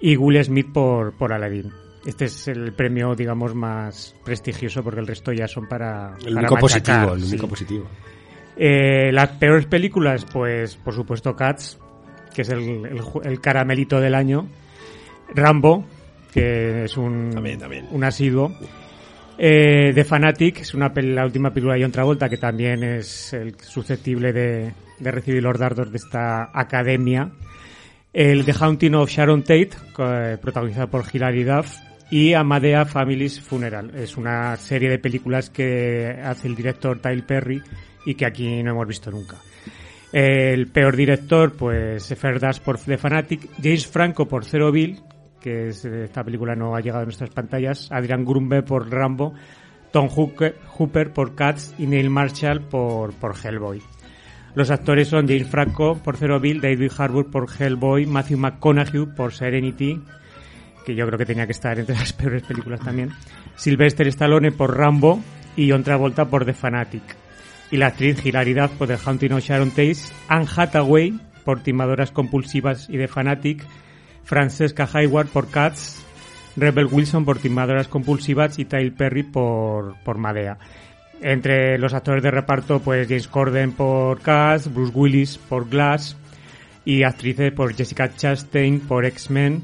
y 0.00 0.16
Will 0.16 0.42
Smith 0.42 0.66
por, 0.72 1.16
por 1.16 1.32
Aladdin. 1.32 1.70
Este 2.04 2.24
es 2.24 2.48
el 2.48 2.72
premio, 2.72 3.14
digamos, 3.14 3.54
más 3.54 4.16
prestigioso 4.24 4.82
porque 4.82 4.98
el 4.98 5.06
resto 5.06 5.32
ya 5.32 5.46
son 5.46 5.68
para. 5.68 6.16
El 6.26 6.34
para 6.34 6.48
único 6.48 6.54
machacar, 6.56 7.06
positivo, 7.06 7.14
el 7.14 7.22
sí. 7.22 7.28
único 7.30 7.48
positivo. 7.48 7.86
Eh, 8.56 9.12
las 9.12 9.28
peores 9.36 9.66
películas, 9.66 10.24
pues, 10.24 10.74
por 10.74 10.92
supuesto, 10.92 11.36
Cats, 11.36 11.78
que 12.34 12.42
es 12.42 12.48
el, 12.48 12.62
el 12.84 13.00
el 13.22 13.40
caramelito 13.40 14.00
del 14.00 14.16
año. 14.16 14.48
Rambo, 15.32 15.86
que 16.32 16.82
es 16.82 16.96
un, 16.96 17.30
También, 17.30 17.60
también. 17.60 17.86
un 17.92 18.02
asiduo. 18.02 18.52
Eh, 19.38 19.92
The 19.94 20.04
Fanatic 20.04 20.60
es 20.60 20.72
una 20.74 20.90
la 20.94 21.24
última 21.24 21.50
película 21.50 21.74
de 21.74 21.82
John 21.82 21.92
Travolta 21.92 22.28
que 22.28 22.38
también 22.38 22.82
es 22.82 23.34
el 23.34 23.54
susceptible 23.60 24.32
de, 24.32 24.72
recibir 25.00 25.42
los 25.42 25.58
dardos 25.58 25.90
de 25.90 25.98
esta 25.98 26.50
academia. 26.52 27.30
El 28.12 28.46
The 28.46 28.54
Haunting 28.58 28.94
of 28.94 29.10
Sharon 29.10 29.42
Tate, 29.42 29.70
eh, 29.98 30.38
protagonizada 30.40 30.86
por 30.86 31.04
Hilary 31.12 31.44
Duff. 31.44 31.76
Y 32.08 32.34
Amadea 32.34 32.84
Family's 32.84 33.40
Funeral. 33.40 33.92
Es 33.96 34.16
una 34.16 34.54
serie 34.56 34.88
de 34.88 35.00
películas 35.00 35.50
que 35.50 36.16
hace 36.22 36.46
el 36.46 36.54
director 36.54 37.00
Tyler 37.00 37.26
Perry 37.26 37.60
y 38.04 38.14
que 38.14 38.24
aquí 38.24 38.62
no 38.62 38.70
hemos 38.70 38.86
visto 38.86 39.10
nunca. 39.10 39.34
El 40.12 40.68
peor 40.68 40.94
director, 40.94 41.52
pues 41.52 42.06
Ferdas 42.16 42.60
por 42.60 42.78
The 42.78 42.96
Fanatic, 42.96 43.50
James 43.60 43.88
Franco 43.88 44.28
por 44.28 44.44
Zero 44.44 44.70
Bill, 44.70 45.00
que 45.46 45.68
eh, 45.68 46.04
esta 46.06 46.24
película 46.24 46.56
no 46.56 46.74
ha 46.74 46.80
llegado 46.80 47.02
a 47.02 47.04
nuestras 47.04 47.30
pantallas, 47.30 47.88
Adrian 47.92 48.24
Grumbe 48.24 48.64
por 48.64 48.90
Rambo, 48.90 49.32
Tom 49.92 50.08
Hooper 50.08 51.12
por 51.12 51.36
Cats 51.36 51.72
y 51.78 51.86
Neil 51.86 52.10
Marshall 52.10 52.62
por, 52.62 53.12
por 53.14 53.36
Hellboy. 53.36 53.80
Los 54.56 54.72
actores 54.72 55.06
son 55.06 55.28
James 55.28 55.46
Franco 55.46 55.98
por 56.02 56.16
Zero 56.16 56.40
Bill, 56.40 56.60
David 56.60 56.90
Harbour 56.98 57.30
por 57.30 57.46
Hellboy, 57.48 58.06
Matthew 58.06 58.38
McConaughey 58.38 59.06
por 59.14 59.32
Serenity, 59.32 60.02
que 60.84 60.96
yo 60.96 61.06
creo 61.06 61.16
que 61.16 61.26
tenía 61.26 61.46
que 61.46 61.52
estar 61.52 61.78
entre 61.78 61.94
las 62.00 62.12
peores 62.12 62.42
películas 62.42 62.80
también, 62.80 63.10
Sylvester 63.54 64.08
Stallone 64.08 64.50
por 64.50 64.76
Rambo 64.76 65.20
y 65.54 65.70
John 65.70 65.84
Travolta 65.84 66.24
por 66.24 66.44
The 66.44 66.54
Fanatic. 66.54 67.04
Y 67.70 67.76
la 67.76 67.86
actriz 67.86 68.26
Hilaridad 68.26 68.72
por 68.72 68.88
The 68.88 68.96
Haunting 68.96 69.32
of 69.32 69.44
Sharon 69.44 69.70
Tate, 69.70 69.94
Anne 70.26 70.46
Hathaway 70.56 71.20
por 71.44 71.62
Timadoras 71.62 72.10
Compulsivas 72.10 72.90
y 72.90 72.98
The 72.98 73.06
Fanatic, 73.06 73.64
Francesca 74.26 74.86
Hayward 74.92 75.28
por 75.28 75.48
Cats, 75.50 76.02
Rebel 76.56 76.86
Wilson 76.90 77.24
por 77.24 77.38
Timadoras 77.38 77.88
Compulsivas 77.88 78.58
y 78.58 78.66
Tyler 78.66 78.92
Perry 78.92 79.22
por, 79.22 79.94
por 80.04 80.18
Madea. 80.18 80.58
Entre 81.22 81.78
los 81.78 81.94
actores 81.94 82.22
de 82.22 82.30
reparto, 82.30 82.80
pues 82.80 83.08
James 83.08 83.26
Corden 83.28 83.72
por 83.72 84.20
Cats, 84.20 84.72
Bruce 84.72 84.92
Willis 84.94 85.38
por 85.38 85.68
Glass 85.68 86.14
y 86.84 87.02
actrices 87.04 87.52
por 87.52 87.74
Jessica 87.74 88.14
Chastain 88.14 88.80
por 88.80 89.06
X-Men. 89.06 89.62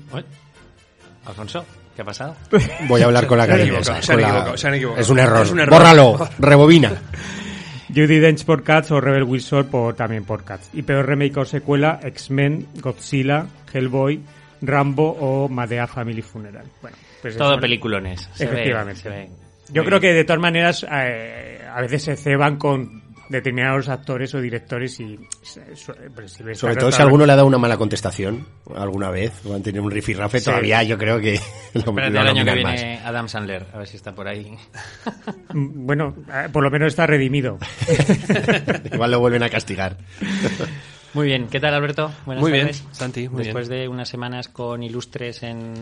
Alfonso, 1.26 1.64
¿qué 1.95 2.02
ha 2.02 2.04
pasado? 2.04 2.35
Voy 2.88 3.02
a 3.02 3.04
hablar 3.07 3.26
con 3.26 3.38
la 3.38 3.45
se 3.45 3.50
con 3.50 3.59
la- 3.59 3.64
equivocado, 3.64 4.57
se 4.57 4.66
han 4.69 4.75
equivocado. 4.75 5.00
Es 5.02 5.11
un 5.11 5.19
error. 5.19 5.42
Es 5.42 5.50
un 5.52 5.61
error. 5.61 5.75
Bórralo, 5.75 6.28
rebobina. 6.38 6.92
Judy 7.88 8.19
Dench 8.21 8.45
por 8.47 8.62
Cats 8.62 8.90
o 8.90 9.00
Rebel 9.00 9.25
Wilson 9.25 9.66
por, 9.66 9.95
también 9.95 10.25
por 10.25 10.45
Cats. 10.45 10.71
Y 10.73 10.83
peor 10.83 11.07
remake 11.07 11.37
o 11.37 11.45
secuela, 11.45 12.00
X-Men, 12.02 12.66
Godzilla, 12.81 13.47
Hellboy, 13.73 14.21
Rambo 14.62 15.11
o 15.21 15.49
Madea 15.49 15.87
Family 15.87 16.23
Funeral. 16.23 16.64
Bueno, 16.81 16.97
pues 17.21 17.37
Todo 17.37 17.50
ve, 18.45 18.52
Efectivamente. 18.52 19.02
se 19.02 19.09
ve. 19.11 19.28
Yo 19.69 19.83
Muy 19.83 19.87
creo 19.88 20.00
bien. 20.00 20.12
que 20.12 20.16
de 20.19 20.25
todas 20.25 20.40
maneras 20.40 20.87
eh, 20.90 21.61
a 21.71 21.81
veces 21.83 22.02
se 22.04 22.16
ceban 22.16 22.57
con 22.57 23.02
determinados 23.28 23.88
actores 23.88 24.35
o 24.35 24.40
directores 24.42 25.00
y 25.00 25.19
pues, 26.14 26.33
Sobre 26.59 26.76
todo 26.76 26.92
si 26.92 27.00
alguno 27.00 27.25
le 27.25 27.33
ha 27.33 27.37
dado 27.37 27.49
una 27.49 27.57
mala 27.57 27.78
contestación 27.78 28.47
alguna 28.76 29.11
vez, 29.11 29.33
o 29.47 29.54
han 29.54 29.62
tenido 29.62 29.83
un 29.85 29.90
rifirrafe, 29.90 30.38
Sí. 30.38 30.45
todavía 30.47 30.83
yo 30.83 30.99
creo 30.99 31.19
que 31.19 31.40
lo, 31.75 31.81
Espérate 31.81 32.11
lo 32.12 32.21
el 32.21 32.28
año 32.28 32.45
que 32.45 32.54
viene 32.54 33.00
Adam 33.02 33.28
Sandler, 33.28 33.66
a 33.73 33.78
ver 33.78 33.87
si 33.88 33.97
está 33.97 34.14
por 34.14 34.28
ahí. 34.28 34.54
Mm, 35.54 35.85
Bueno, 35.87 36.14
eh, 36.33 36.49
por 36.50 36.62
lo 36.62 36.71
menos 36.71 36.88
está 36.88 37.07
redimido. 37.07 37.59
Igual 38.92 39.11
lo 39.11 39.21
vuelven 39.21 39.42
a 39.42 39.50
castigar. 39.50 39.97
Muy 41.14 41.26
bien, 41.26 41.49
¿qué 41.49 41.61
tal 41.61 41.75
Alberto? 41.75 42.11
Buenas 42.25 42.40
Muy 42.40 42.52
bien, 42.52 42.66
tardes. 42.69 42.85
Santi, 42.92 43.28
muy 43.28 43.45
Después 43.45 43.69
de 43.69 43.87
unas 43.87 44.09
semanas 44.09 44.49
con 44.49 44.83
ilustres 44.83 45.42
en, 45.42 45.75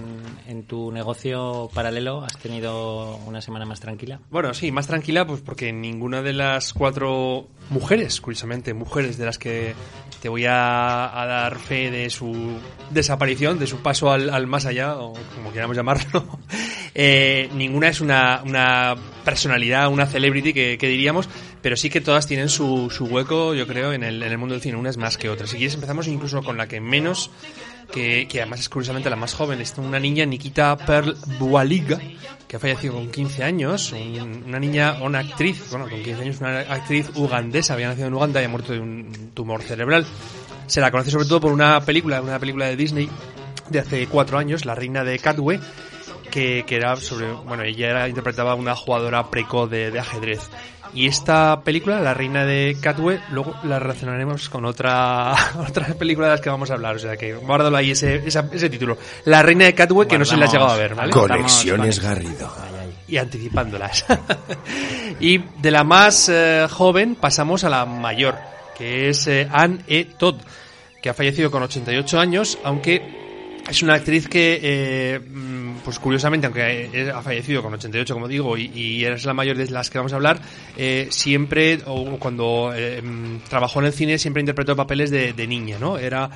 en 0.49 0.65
tu 0.65 0.91
negocio 0.91 1.71
paralelo, 1.73 2.25
¿has 2.25 2.37
tenido 2.37 3.17
una 3.27 3.41
semana 3.41 3.65
más 3.65 3.79
tranquila? 3.79 4.19
Bueno, 4.31 4.53
sí, 4.55 4.73
más 4.73 4.89
tranquila, 4.89 5.25
pues 5.27 5.41
porque 5.41 5.73
ninguna 5.73 6.21
de 6.23 6.33
las 6.33 6.73
cuatro 6.73 7.47
mujeres, 7.71 8.21
curiosamente, 8.21 8.75
mujeres 8.75 9.19
de 9.19 9.27
las 9.27 9.39
que 9.39 9.75
te 10.21 10.29
voy 10.29 10.47
a, 10.47 11.23
a 11.23 11.27
dar 11.27 11.59
fe 11.59 11.93
de 11.93 12.11
su 12.11 12.59
desaparición, 12.91 13.59
de 13.59 13.69
su 13.69 13.79
paso 13.79 14.11
al, 14.11 14.31
al 14.31 14.49
más 14.49 14.67
allá, 14.67 14.97
o 14.97 15.15
como 15.37 15.53
queramos 15.53 15.77
llamarlo, 15.77 16.41
eh, 16.95 17.49
ninguna 17.55 17.89
es 17.89 18.01
una, 18.01 18.43
una 18.45 18.97
personalidad, 19.25 19.89
una 19.89 20.07
celebrity 20.07 20.53
que, 20.53 20.77
que 20.77 20.89
diríamos, 20.89 21.29
pero 21.63 21.77
sí 21.77 21.91
que 21.91 22.01
todas 22.01 22.27
tienen 22.27 22.49
su, 22.49 22.91
su 22.91 23.05
hueco, 23.07 23.55
yo 23.55 23.67
creo, 23.67 23.93
en 23.93 24.03
el, 24.03 24.23
en 24.23 24.31
el 24.33 24.39
mundo 24.39 24.55
del 24.55 24.63
cine, 24.63 24.77
unas 24.77 24.97
más 24.97 25.17
que 25.19 25.29
otras. 25.29 25.51
Si 25.51 25.57
quieres 25.57 25.75
empezamos 25.75 26.07
incluso 26.09 26.43
con 26.43 26.57
la 26.57 26.67
que 26.69 26.81
menos 26.81 27.31
que, 27.93 28.27
que 28.29 28.41
además 28.41 28.61
es 28.61 28.69
curiosamente 28.69 29.11
la 29.11 29.17
más 29.17 29.35
joven. 29.35 29.61
Es 29.61 29.75
una 29.79 29.99
niña, 29.99 30.25
Nikita 30.25 30.77
Pearl 30.77 31.17
Bualiga, 31.39 31.99
que 32.49 32.57
ha 32.57 32.59
fallecido 32.59 32.95
con 32.95 33.11
15 33.11 33.43
años. 33.45 33.93
un- 33.93 34.45
una 34.47 34.59
niña, 34.59 34.97
una 35.03 35.19
actriz, 35.21 35.69
bueno, 35.71 35.89
con 35.89 36.03
15 36.03 36.23
años, 36.23 36.41
una 36.41 36.61
actriz 36.61 37.11
ugandesa, 37.17 37.75
había 37.75 37.89
nacido 37.89 38.07
en 38.09 38.15
Uganda 38.15 38.41
y 38.41 38.45
ha 38.45 38.49
muerto 38.49 38.73
de 38.73 38.81
un 38.81 39.31
tumor 39.35 39.63
cerebral. 39.63 40.07
Se 40.67 40.81
la 40.81 40.91
conoce 40.91 41.11
sobre 41.11 41.27
todo 41.27 41.41
por 41.41 41.53
una 41.53 41.81
película, 41.81 42.21
una 42.23 42.39
película 42.39 42.67
de 42.67 42.77
Disney 42.77 43.09
de 43.69 43.79
hace 43.81 44.07
cuatro 44.07 44.39
años, 44.39 44.65
La 44.65 44.75
Reina 44.77 45.03
de 45.05 45.19
Catwe, 45.19 45.59
que, 46.31 46.65
que 46.65 46.77
era 46.77 46.95
sobre, 46.97 47.33
bueno, 47.33 47.65
ella 47.65 47.89
era, 47.91 48.09
interpretaba 48.09 48.55
una 48.55 48.77
jugadora 48.77 49.31
precoz 49.31 49.69
de, 49.69 49.91
de 49.91 49.99
ajedrez. 49.99 50.49
Y 50.93 51.07
esta 51.07 51.61
película, 51.63 52.01
La 52.01 52.15
Reina 52.15 52.45
de 52.45 52.77
Catwe, 52.81 53.21
luego 53.31 53.55
la 53.63 53.79
relacionaremos 53.79 54.49
con 54.49 54.65
otra, 54.65 55.35
otra 55.69 55.87
película 55.95 56.27
de 56.27 56.33
las 56.33 56.41
que 56.41 56.51
vamos 56.51 56.71
a 56.71 56.75
hablar. 56.75 56.97
O 56.97 56.99
sea 56.99 57.17
que 57.17 57.35
guárdalo 57.35 57.77
ahí 57.77 57.93
ese, 57.93 58.17
esa- 58.27 58.49
ese 58.53 58.69
título. 58.69 58.99
La 59.25 59.43
Reina 59.43 59.67
de 59.67 59.75
Catwe, 59.75 60.09
que 60.09 60.19
no 60.19 60.25
se 60.25 60.37
la 60.37 60.47
has 60.47 60.53
llegado 60.53 60.71
a 60.71 60.77
ver, 60.77 60.95
¿vale? 60.97 61.13
Conexiones 61.13 62.01
Garrido. 62.01 62.53
y 63.07 63.17
anticipándolas. 63.19 64.05
y 65.21 65.39
de 65.39 65.71
la 65.71 65.85
más 65.85 66.29
eh, 66.29 66.67
joven 66.71 67.15
pasamos 67.15 67.63
a 67.65 67.69
la 67.69 67.85
mayor, 67.87 68.37
que 68.77 69.09
es 69.11 69.27
eh, 69.27 69.49
Anne 69.53 69.81
E. 69.87 70.05
Todd, 70.05 70.37
que 71.03 71.09
ha 71.11 71.15
fallecido 71.15 71.51
con 71.51 71.63
88 71.63 72.19
años, 72.19 72.59
aunque 72.65 73.20
es 73.71 73.83
una 73.83 73.95
actriz 73.95 74.29
que, 74.29 74.59
eh, 74.61 75.21
mm, 75.21 75.77
pues 75.85 75.99
curiosamente, 76.01 76.47
aunque 76.47 77.11
ha 77.15 77.23
fallecido 77.23 77.63
con 77.63 77.73
88, 77.73 78.15
como 78.15 78.27
digo, 78.27 78.57
y, 78.59 78.71
y 78.75 79.05
es 79.05 79.25
la 79.25 79.33
mayor 79.33 79.57
de 79.57 79.71
las 79.71 79.91
que 79.91 79.99
vamos 79.99 80.13
a 80.13 80.17
hablar, 80.17 80.41
eh, 80.77 81.07
siempre, 81.11 81.79
o 81.87 82.19
cuando 82.19 82.73
eh, 82.75 83.01
mm, 83.01 83.49
trabajó 83.49 83.81
en 83.81 83.87
el 83.87 83.93
cine, 83.93 84.19
siempre 84.19 84.41
interpretó 84.41 84.75
papeles 84.75 85.11
de, 85.11 85.47
niña, 85.47 85.79
¿no? 85.81 85.99
Era 85.99 86.31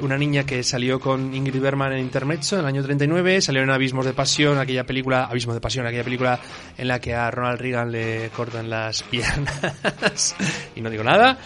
una 0.00 0.18
niña 0.18 0.44
que 0.44 0.62
salió 0.62 1.00
con 1.00 1.34
Ingrid 1.34 1.60
Bergman 1.60 1.92
en 1.92 2.00
Intermezzo 2.00 2.56
en 2.56 2.62
el 2.62 2.66
año 2.66 2.82
39, 2.82 3.40
salió 3.40 3.62
en 3.62 3.70
Abismos 3.70 4.04
de 4.04 4.12
Pasión, 4.12 4.58
aquella 4.58 4.84
película, 4.84 5.24
Abismos 5.24 5.54
de 5.54 5.60
Pasión, 5.60 5.86
aquella 5.86 6.04
película 6.04 6.38
en 6.76 6.88
la 6.88 7.00
que 7.00 7.14
a 7.14 7.30
Ronald 7.30 7.60
Reagan 7.60 7.90
le 7.90 8.28
cortan 8.30 8.68
las 8.68 9.02
piernas, 9.10 10.36
y 10.76 10.80
no 10.80 10.90
digo 10.90 11.04
nada, 11.04 11.38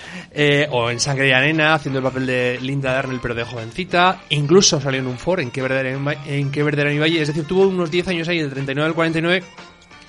o 0.70 0.90
en 0.90 0.98
Sangre 0.98 1.26
de 1.26 1.34
Arena, 1.34 1.74
haciendo 1.74 1.98
el 1.98 2.04
papel 2.04 2.26
de 2.26 2.58
Linda 2.60 2.92
Darnell, 2.92 3.20
pero 3.20 3.34
de 3.34 3.44
jovencita, 3.44 4.22
incluso 4.30 4.80
salió 4.80 4.91
en 4.94 5.06
un 5.06 5.18
Ford, 5.18 5.40
en 5.40 5.50
qué 5.50 5.62
verdadera 5.62 5.98
en 6.26 6.50
qué 6.50 6.62
verdadera 6.62 6.90
mi 6.90 6.98
valle, 6.98 7.20
es 7.22 7.28
decir, 7.28 7.44
tuvo 7.46 7.66
unos 7.68 7.90
10 7.90 8.08
años 8.08 8.28
ahí, 8.28 8.38
del 8.38 8.50
39 8.50 8.88
al 8.88 8.94
49, 8.94 9.42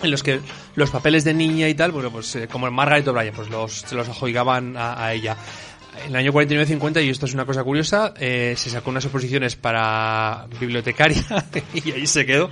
en 0.04 0.12
los 0.12 0.24
que 0.24 0.40
los 0.75 0.90
papeles 0.90 1.24
de 1.24 1.34
niña 1.34 1.70
y 1.70 1.75
tal, 1.75 1.92
bueno, 1.92 2.12
pues 2.12 2.36
eh, 2.36 2.48
como 2.48 2.70
Margaret 2.72 3.08
O'Brien, 3.08 3.34
pues 3.34 3.50
los, 3.50 3.72
se 3.74 3.96
los 3.96 4.08
ajoigaban 4.10 4.75
a, 4.78 5.04
a 5.06 5.13
ella. 5.13 5.38
En 6.04 6.10
el 6.10 6.16
año 6.16 6.34
49-50, 6.34 7.06
y 7.06 7.10
esto 7.10 7.28
es 7.28 7.36
una 7.36 7.46
cosa 7.46 7.63
curiosa, 7.63 8.16
eh, 8.20 8.56
se 8.58 8.72
sacó 8.72 8.90
unas 8.90 9.06
oposiciones 9.06 9.56
para 9.56 10.48
bibliotecaria 10.60 11.24
y 11.75 11.92
ahí 11.92 12.08
se 12.08 12.25
quedó. 12.25 12.50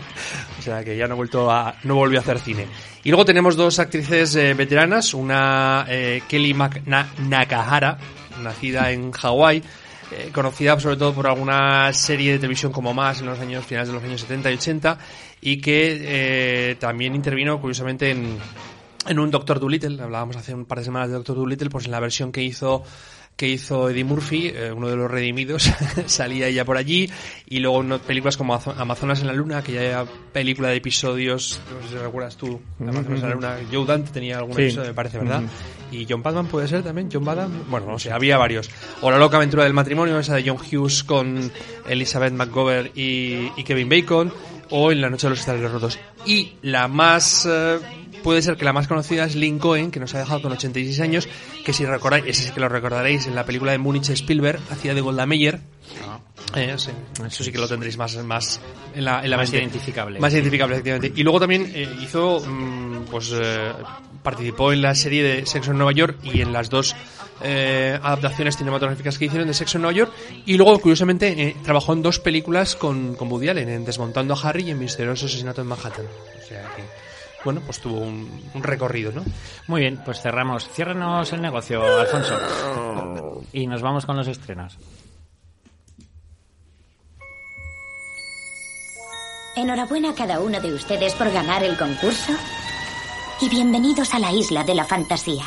O 0.60 0.62
sea 0.62 0.84
que 0.84 0.96
ya 0.96 1.08
no, 1.08 1.16
vuelto 1.16 1.50
a, 1.50 1.76
no 1.84 1.96
volvió 1.96 2.20
a 2.20 2.22
hacer 2.22 2.38
cine. 2.40 2.68
Y 3.04 3.10
luego 3.10 3.26
tenemos 3.26 3.56
dos 3.56 3.80
actrices 3.80 4.36
eh, 4.36 4.54
veteranas, 4.54 5.16
una 5.16 5.86
eh, 5.90 6.22
Kelly 6.30 6.54
Mac 6.54 6.84
Na- 6.86 7.10
Nakahara, 7.28 7.98
nacida 8.44 8.92
en 8.92 9.12
Hawái, 9.12 9.64
eh, 10.12 10.30
conocida 10.34 10.80
sobre 10.80 10.98
todo 10.98 11.14
por 11.14 11.28
alguna 11.28 11.92
serie 11.94 12.34
de 12.34 12.40
televisión 12.40 12.72
como 12.72 12.94
más 12.94 13.22
en 13.22 13.28
los 13.28 13.40
años 13.40 13.66
finales 13.66 13.88
de 13.88 13.94
los 13.94 14.04
años 14.04 14.22
70 14.22 14.52
y 14.52 14.54
80 14.56 14.98
y 15.42 15.62
que 15.62 16.00
eh, 16.02 16.76
también 16.76 17.16
intervino 17.16 17.60
curiosamente 17.60 18.12
en, 18.12 18.38
en 19.08 19.20
un 19.20 19.32
Doctor 19.32 19.60
Dolittle, 19.60 20.02
hablábamos 20.02 20.36
hace 20.36 20.54
un 20.54 20.66
par 20.66 20.80
de 20.80 20.86
semanas 20.86 21.10
de 21.10 21.16
Doctor 21.16 21.36
Dolittle, 21.36 21.70
pues 21.70 21.86
en 21.86 21.92
la 21.92 22.00
versión 22.00 22.32
que 22.32 22.44
hizo 22.44 22.84
que 23.42 23.48
hizo 23.48 23.90
Eddie 23.90 24.04
Murphy, 24.04 24.52
eh, 24.54 24.72
uno 24.72 24.88
de 24.88 24.96
los 24.96 25.10
redimidos, 25.10 25.64
salía 26.06 26.46
ella 26.46 26.64
por 26.64 26.78
allí, 26.78 27.10
y 27.48 27.58
luego 27.58 27.82
en 27.82 28.00
películas 28.02 28.38
como 28.38 28.54
Azo- 28.54 28.76
Amazonas 28.78 29.20
en 29.22 29.26
la 29.28 29.34
Luna, 29.34 29.64
que 29.64 29.74
ya 29.74 30.06
película 30.32 30.70
de 30.70 30.76
episodios, 30.76 31.60
no 31.74 31.88
sé 31.88 31.96
si 31.96 32.00
recuerdas 32.00 32.38
tú, 32.38 32.62
Amazonas 32.80 33.24
en 33.24 33.30
la 33.30 33.34
Luna, 33.34 33.58
Joe 33.72 33.86
Dante 33.88 34.12
tenía 34.12 34.38
algún 34.38 34.56
Sí. 34.56 34.62
episodio, 34.62 34.90
me 34.90 34.94
parece, 34.94 35.18
¿verdad? 35.18 35.42
Y 35.92 36.06
John 36.08 36.22
Badman 36.22 36.46
puede 36.46 36.68
ser 36.68 36.84
también, 36.84 37.10
John 37.12 37.26
Badman, 37.26 37.64
bueno, 37.68 37.88
no 37.88 37.98
sé, 37.98 38.12
había 38.12 38.38
varios. 38.38 38.70
O 39.02 39.10
La 39.10 39.18
loca 39.18 39.38
aventura 39.38 39.64
del 39.64 39.74
matrimonio, 39.74 40.20
esa 40.20 40.36
de 40.36 40.48
John 40.48 40.58
Hughes 40.58 41.04
con 41.04 41.52
Elizabeth 41.90 42.34
McGovern 42.34 42.92
y, 42.94 43.50
y 43.58 43.64
Kevin 43.66 43.90
Bacon, 43.90 44.32
o 44.70 44.92
En 44.92 45.02
la 45.02 45.10
noche 45.10 45.26
de 45.28 45.32
los 45.32 45.40
estreles 45.40 45.70
rotos. 45.70 46.00
Y 46.28 46.54
la 46.62 46.88
más... 46.88 47.46
eh, 47.50 47.80
puede 48.24 48.42
ser 48.42 48.58
que 48.58 48.66
la 48.66 48.74
más 48.74 48.88
conocida 48.88 49.26
es 49.26 49.36
Lincoln, 49.36 49.92
que 49.92 50.00
nos 50.00 50.14
ha 50.16 50.20
dejado 50.20 50.42
con 50.42 50.52
86 50.52 51.00
años, 51.00 51.28
que 51.66 51.74
si 51.74 51.86
recordáis, 51.86 52.26
ese 52.28 52.44
sí 52.44 52.52
que 52.52 52.60
lo 52.60 52.70
recordaréis, 52.70 53.28
en 53.28 53.36
la 53.36 53.46
película 53.46 53.72
de 53.72 53.78
Múnich 53.78 54.10
Spielberg, 54.10 54.60
hacía 54.70 54.94
de 54.94 55.02
Golda 55.02 55.26
Meir. 55.26 55.60
Eh, 56.56 56.74
sí. 56.78 56.92
Eso 57.26 57.44
sí 57.44 57.52
que 57.52 57.58
lo 57.58 57.68
tendréis 57.68 57.98
más, 57.98 58.16
más 58.24 58.60
en 58.94 59.06
la, 59.06 59.24
en 59.24 59.30
la 59.30 59.38
Más 59.38 59.52
mente. 59.52 59.64
identificable. 59.66 60.20
Más 60.20 60.34
identificable, 60.34 60.76
efectivamente. 60.76 61.14
Y 61.20 61.24
luego 61.24 61.40
también 61.40 61.72
eh, 61.74 61.88
hizo, 62.02 62.40
mm, 62.46 63.06
pues, 63.10 63.32
eh, 63.34 63.72
participó 64.22 64.74
en 64.74 64.82
la 64.82 64.94
serie 64.96 65.24
de 65.24 65.46
Sexo 65.46 65.72
en 65.72 65.78
Nueva 65.78 65.94
York 65.94 66.18
y 66.24 66.42
en 66.42 66.52
las 66.52 66.70
dos 66.70 66.96
adaptaciones 67.44 68.56
cinematográficas 68.56 69.18
que 69.18 69.26
hicieron 69.26 69.48
de 69.48 69.56
Sexo 69.56 69.78
en 69.80 69.82
Nueva 69.84 69.98
York. 69.98 70.12
Y 70.46 70.58
luego, 70.58 70.78
curiosamente, 70.80 71.30
eh, 71.42 71.56
trabajó 71.64 71.94
en 71.94 72.04
dos 72.04 72.20
películas 72.20 72.76
con, 72.76 73.16
con 73.16 73.32
Woody 73.32 73.50
Allen, 73.50 73.68
en 73.70 73.84
Desmontando 73.86 74.36
a 74.36 74.40
Harry 74.48 74.66
y 74.68 74.72
en 74.72 74.78
Misterioso 74.80 75.26
Asesinato 75.26 75.62
en 75.62 75.68
Manhattan. 75.68 76.06
O 76.06 76.48
sea 76.48 76.70
que, 76.76 76.84
bueno, 77.44 77.62
pues 77.66 77.80
tuvo 77.80 78.00
un, 78.00 78.50
un 78.54 78.64
recorrido, 78.64 79.12
¿no? 79.12 79.24
Muy 79.68 79.82
bien, 79.82 80.02
pues 80.04 80.22
cerramos. 80.22 80.68
Ciérranos 80.70 81.32
el 81.34 81.42
negocio, 81.42 81.84
Alfonso. 82.00 82.38
Y 83.54 83.68
nos 83.68 83.82
vamos 83.82 84.06
con 84.06 84.18
los 84.18 84.28
estrenos. 84.28 84.78
Enhorabuena 89.56 90.12
a 90.12 90.16
cada 90.16 90.40
uno 90.40 90.62
de 90.62 90.74
ustedes 90.74 91.14
por 91.16 91.32
ganar 91.32 91.64
el 91.64 91.78
concurso. 91.78 92.34
Y 93.42 93.50
bienvenidos 93.50 94.14
a 94.14 94.20
la 94.20 94.32
isla 94.32 94.64
de 94.64 94.76
la 94.76 94.86
fantasía. 94.86 95.44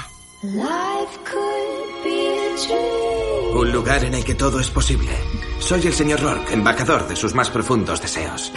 Un 3.54 3.72
lugar 3.72 4.04
en 4.04 4.14
el 4.14 4.24
que 4.24 4.34
todo 4.34 4.60
es 4.60 4.68
posible. 4.68 5.10
Soy 5.58 5.86
el 5.86 5.94
señor 5.94 6.20
Rourke, 6.20 6.52
embajador 6.52 7.08
de 7.08 7.16
sus 7.16 7.34
más 7.34 7.48
profundos 7.50 8.02
deseos. 8.02 8.52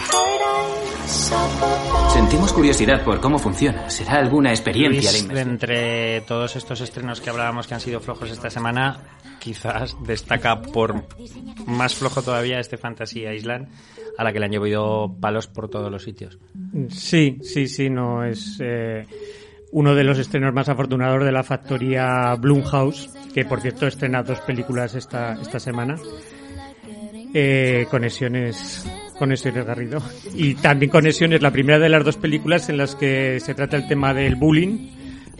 Sentimos 2.18 2.52
curiosidad 2.52 3.04
por 3.04 3.20
cómo 3.20 3.38
funciona. 3.38 3.88
¿Será 3.88 4.14
alguna 4.18 4.50
experiencia 4.50 5.12
de 5.12 5.22
Luis, 5.22 5.34
de 5.34 5.40
entre 5.40 6.20
todos 6.22 6.56
estos 6.56 6.80
estrenos 6.80 7.20
que 7.20 7.30
hablábamos 7.30 7.68
que 7.68 7.74
han 7.74 7.80
sido 7.80 8.00
flojos 8.00 8.28
esta 8.32 8.50
semana, 8.50 8.98
quizás 9.38 9.96
destaca 10.02 10.60
por 10.60 11.04
más 11.68 11.94
flojo 11.94 12.20
todavía 12.20 12.58
este 12.58 12.76
Fantasy 12.76 13.24
Island, 13.24 13.68
a 14.18 14.24
la 14.24 14.32
que 14.32 14.40
le 14.40 14.46
han 14.46 14.50
llovido 14.50 15.16
palos 15.20 15.46
por 15.46 15.70
todos 15.70 15.92
los 15.92 16.02
sitios. 16.02 16.40
Sí, 16.88 17.38
sí, 17.40 17.68
sí, 17.68 17.88
no 17.88 18.24
es 18.24 18.58
eh, 18.60 19.06
uno 19.70 19.94
de 19.94 20.02
los 20.02 20.18
estrenos 20.18 20.52
más 20.52 20.68
afortunados 20.68 21.24
de 21.24 21.30
la 21.30 21.44
factoría 21.44 22.34
Blumhouse, 22.34 23.10
que 23.32 23.44
por 23.44 23.60
cierto 23.60 23.86
estrena 23.86 24.24
dos 24.24 24.40
películas 24.40 24.96
esta, 24.96 25.34
esta 25.40 25.60
semana. 25.60 25.94
Eh, 27.32 27.86
conexiones, 27.90 28.84
conexiones 29.18 29.64
Garrido. 29.66 30.00
Y 30.34 30.54
también 30.54 30.90
conexiones, 30.90 31.42
la 31.42 31.50
primera 31.50 31.78
de 31.78 31.88
las 31.88 32.04
dos 32.04 32.16
películas 32.16 32.68
en 32.68 32.76
las 32.78 32.94
que 32.94 33.40
se 33.40 33.54
trata 33.54 33.76
el 33.76 33.86
tema 33.88 34.14
del 34.14 34.36
bullying, 34.36 34.90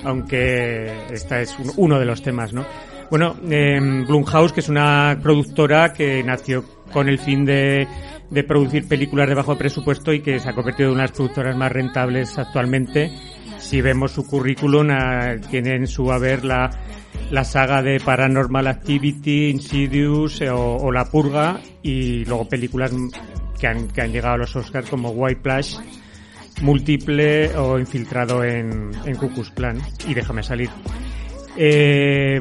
aunque 0.04 0.92
esta 1.10 1.40
es 1.40 1.56
un- 1.58 1.72
uno 1.76 1.98
de 1.98 2.04
los 2.04 2.22
temas, 2.22 2.52
¿no? 2.52 2.64
Bueno, 3.10 3.36
eh, 3.50 3.80
Blumhouse, 4.06 4.52
que 4.52 4.60
es 4.60 4.68
una 4.68 5.18
productora 5.22 5.92
que 5.94 6.22
nació 6.22 6.64
con 6.92 7.08
el 7.08 7.18
fin 7.18 7.44
de, 7.44 7.86
de 8.30 8.44
producir 8.44 8.86
películas 8.86 9.28
de 9.28 9.34
bajo 9.34 9.56
presupuesto 9.56 10.12
y 10.12 10.20
que 10.20 10.38
se 10.38 10.48
ha 10.48 10.52
convertido 10.52 10.88
en 10.90 10.94
una 10.94 11.02
de 11.04 11.08
las 11.08 11.16
productoras 11.16 11.56
más 11.56 11.72
rentables 11.72 12.36
actualmente. 12.38 13.10
Si 13.58 13.80
vemos 13.80 14.12
su 14.12 14.26
currículum, 14.26 14.88
ah, 14.90 15.36
tiene 15.50 15.74
en 15.74 15.86
su 15.86 16.12
haber 16.12 16.44
la, 16.44 16.70
saga 17.44 17.82
de 17.82 17.98
Paranormal 17.98 18.66
Activity, 18.66 19.48
Insidious 19.48 20.40
eh, 20.42 20.50
o, 20.50 20.92
La 20.92 21.06
Purga 21.06 21.58
y 21.82 22.24
luego 22.26 22.46
películas 22.48 22.92
que 23.58 23.66
han, 23.66 23.88
que 23.88 24.00
han 24.02 24.12
llegado 24.12 24.34
a 24.34 24.38
los 24.38 24.54
Oscars 24.56 24.88
como 24.88 25.10
White 25.10 25.40
Plush, 25.42 25.76
Múltiple 26.62 27.56
o 27.56 27.78
Infiltrado 27.78 28.42
en, 28.44 28.90
en 29.04 29.16
Ku 29.16 29.28
Klux 29.30 29.50
Klan 29.50 29.80
y 30.08 30.14
Déjame 30.14 30.42
salir. 30.42 30.70
Eh, 31.56 32.40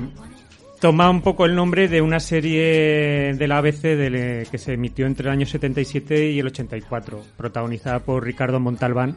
toma 0.80 1.10
un 1.10 1.22
poco 1.22 1.46
el 1.46 1.56
nombre 1.56 1.88
de 1.88 2.02
una 2.02 2.20
serie 2.20 3.34
de 3.36 3.48
la 3.48 3.58
ABC 3.60 3.82
del- 3.96 4.48
que 4.50 4.58
se 4.58 4.74
emitió 4.74 5.06
entre 5.06 5.28
el 5.28 5.34
año 5.34 5.46
77 5.46 6.32
y 6.32 6.40
el 6.40 6.48
84, 6.48 7.24
protagonizada 7.36 8.00
por 8.00 8.24
Ricardo 8.24 8.60
Montalbán. 8.60 9.16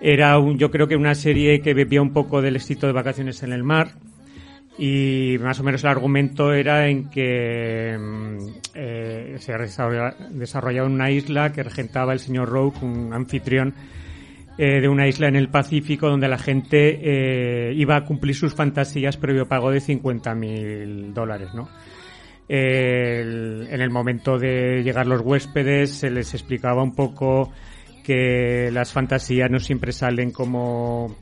Era 0.00 0.38
un, 0.38 0.58
yo 0.58 0.70
creo 0.70 0.86
que 0.88 0.96
una 0.96 1.14
serie 1.14 1.60
que 1.60 1.72
bebía 1.72 2.02
un 2.02 2.12
poco 2.12 2.42
del 2.42 2.56
éxito 2.56 2.86
de 2.86 2.92
Vacaciones 2.92 3.42
en 3.42 3.52
el 3.52 3.62
Mar 3.64 3.92
y 4.78 5.36
más 5.40 5.58
o 5.60 5.62
menos 5.62 5.82
el 5.84 5.90
argumento 5.90 6.52
era 6.52 6.88
en 6.88 7.08
que 7.08 7.96
mm, 7.98 8.36
eh, 8.74 9.36
se 9.38 9.52
desarrolla- 9.54 10.16
desarrollaba 10.30 10.86
una 10.88 11.10
isla 11.10 11.52
que 11.52 11.62
regentaba 11.62 12.12
el 12.12 12.18
señor 12.20 12.48
Rourke, 12.48 12.84
un 12.84 13.12
anfitrión 13.14 13.74
eh, 14.58 14.80
de 14.80 14.88
una 14.88 15.06
isla 15.06 15.28
en 15.28 15.36
el 15.36 15.48
Pacífico 15.48 16.08
donde 16.08 16.28
la 16.28 16.38
gente 16.38 16.98
eh, 17.02 17.72
iba 17.74 17.96
a 17.96 18.04
cumplir 18.04 18.34
sus 18.34 18.54
fantasías 18.54 19.16
previo 19.16 19.46
pago 19.46 19.70
de 19.70 19.80
50.000 19.80 21.12
dólares, 21.12 21.48
¿no? 21.54 21.68
En 22.48 23.80
el 23.80 23.90
momento 23.90 24.38
de 24.38 24.82
llegar 24.84 25.06
los 25.08 25.20
huéspedes 25.20 25.90
se 25.90 26.10
les 26.10 26.32
explicaba 26.32 26.82
un 26.82 26.94
poco 26.94 27.50
que 28.04 28.70
las 28.72 28.92
fantasías 28.92 29.50
no 29.50 29.58
siempre 29.58 29.90
salen 29.90 30.30
como, 30.30 31.16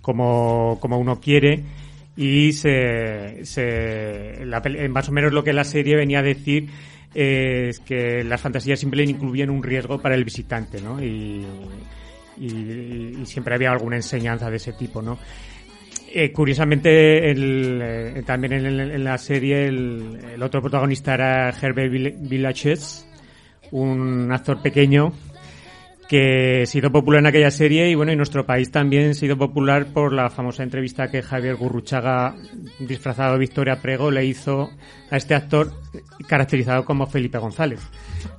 como, 0.00 0.78
como 0.80 0.98
uno 0.98 1.20
quiere 1.20 1.62
y 2.22 2.52
se, 2.52 3.46
se 3.46 4.44
la 4.44 4.62
pel- 4.62 4.88
más 4.90 5.08
o 5.08 5.12
menos 5.12 5.32
lo 5.32 5.42
que 5.42 5.54
la 5.54 5.64
serie 5.64 5.96
venía 5.96 6.18
a 6.18 6.22
decir 6.22 6.68
eh, 7.14 7.68
es 7.70 7.80
que 7.80 8.22
las 8.24 8.40
fantasías 8.40 8.78
siempre 8.78 9.02
incluían 9.04 9.48
un 9.48 9.62
riesgo 9.62 9.98
para 10.02 10.14
el 10.14 10.24
visitante, 10.24 10.82
¿no? 10.82 11.02
Y, 11.02 11.46
y- 12.38 13.16
y 13.22 13.26
siempre 13.26 13.54
había 13.54 13.70
alguna 13.72 13.96
enseñanza 13.96 14.50
de 14.50 14.56
ese 14.58 14.74
tipo, 14.74 15.00
¿no? 15.00 15.18
Eh, 16.12 16.30
curiosamente, 16.30 17.30
el, 17.30 17.80
eh, 17.82 18.22
también 18.26 18.52
en, 18.52 18.66
en 18.66 19.04
la 19.04 19.16
serie 19.16 19.66
el, 19.68 20.18
el 20.34 20.42
otro 20.42 20.60
protagonista 20.60 21.14
era 21.14 21.48
Herbert 21.50 21.90
Vill- 21.90 22.16
Villaches, 22.28 23.06
un 23.70 24.30
actor 24.30 24.60
pequeño 24.60 25.12
que 26.10 26.64
se 26.66 26.78
hizo 26.78 26.90
popular 26.90 27.20
en 27.20 27.26
aquella 27.28 27.52
serie 27.52 27.88
y 27.88 27.94
bueno, 27.94 28.10
en 28.10 28.18
nuestro 28.18 28.44
país 28.44 28.72
también 28.72 29.14
se 29.14 29.26
hizo 29.26 29.38
popular 29.38 29.92
por 29.92 30.12
la 30.12 30.28
famosa 30.28 30.64
entrevista 30.64 31.08
que 31.08 31.22
Javier 31.22 31.54
Gurruchaga, 31.54 32.34
disfrazado 32.80 33.34
de 33.34 33.38
Victoria 33.38 33.80
Prego, 33.80 34.10
le 34.10 34.24
hizo 34.24 34.72
a 35.08 35.16
este 35.16 35.36
actor 35.36 35.72
caracterizado 36.26 36.84
como 36.84 37.06
Felipe 37.06 37.38
González. 37.38 37.78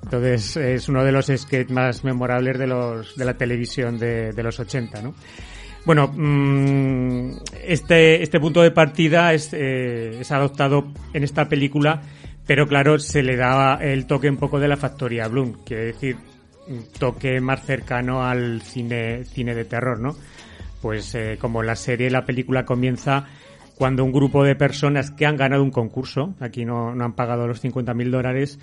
Entonces 0.04 0.58
es 0.58 0.90
uno 0.90 1.06
de 1.06 1.14
los 1.14 1.28
sketches 1.28 1.72
más 1.72 2.04
memorables 2.04 2.60
de 2.60 2.68
los 2.68 3.16
de 3.16 3.24
la 3.24 3.36
televisión 3.36 3.98
de, 3.98 4.34
los 4.44 4.60
80, 4.60 5.02
¿no? 5.02 5.14
Bueno, 5.86 6.12
mm, 6.14 7.38
este, 7.64 8.22
este 8.22 8.42
punto 8.42 8.62
de 8.62 8.72
partida 8.72 9.32
es, 9.32 9.54
eh, 9.54 10.20
es 10.20 10.30
adoptado 10.34 10.92
en 11.14 11.24
esta 11.24 11.48
película, 11.48 12.02
pero 12.46 12.68
claro, 12.68 13.00
se 13.00 13.24
le 13.24 13.38
da 13.38 13.76
el 13.76 14.08
toque 14.08 14.30
un 14.30 14.36
poco 14.36 14.60
de 14.60 14.68
la 14.68 14.76
factoría 14.76 15.30
Bloom, 15.30 15.64
quiere 15.64 15.86
decir, 15.86 16.18
toque 17.00 17.40
más 17.42 17.66
cercano 17.66 18.24
al 18.26 18.62
cine, 18.62 19.24
cine 19.26 19.54
de 19.56 19.66
terror, 19.66 20.00
¿no? 20.00 20.16
Pues 20.82 21.14
eh, 21.16 21.38
como 21.40 21.62
la 21.64 21.76
serie, 21.76 22.10
la 22.10 22.26
película 22.26 22.66
comienza 22.66 23.26
cuando 23.76 24.04
un 24.04 24.12
grupo 24.12 24.44
de 24.44 24.56
personas 24.56 25.12
que 25.12 25.26
han 25.26 25.38
ganado 25.38 25.64
un 25.64 25.72
concurso, 25.72 26.36
aquí 26.40 26.66
no, 26.66 26.94
no 26.96 27.04
han 27.06 27.14
pagado 27.14 27.48
los 27.48 27.62
50.000 27.64 28.12
dólares, 28.12 28.60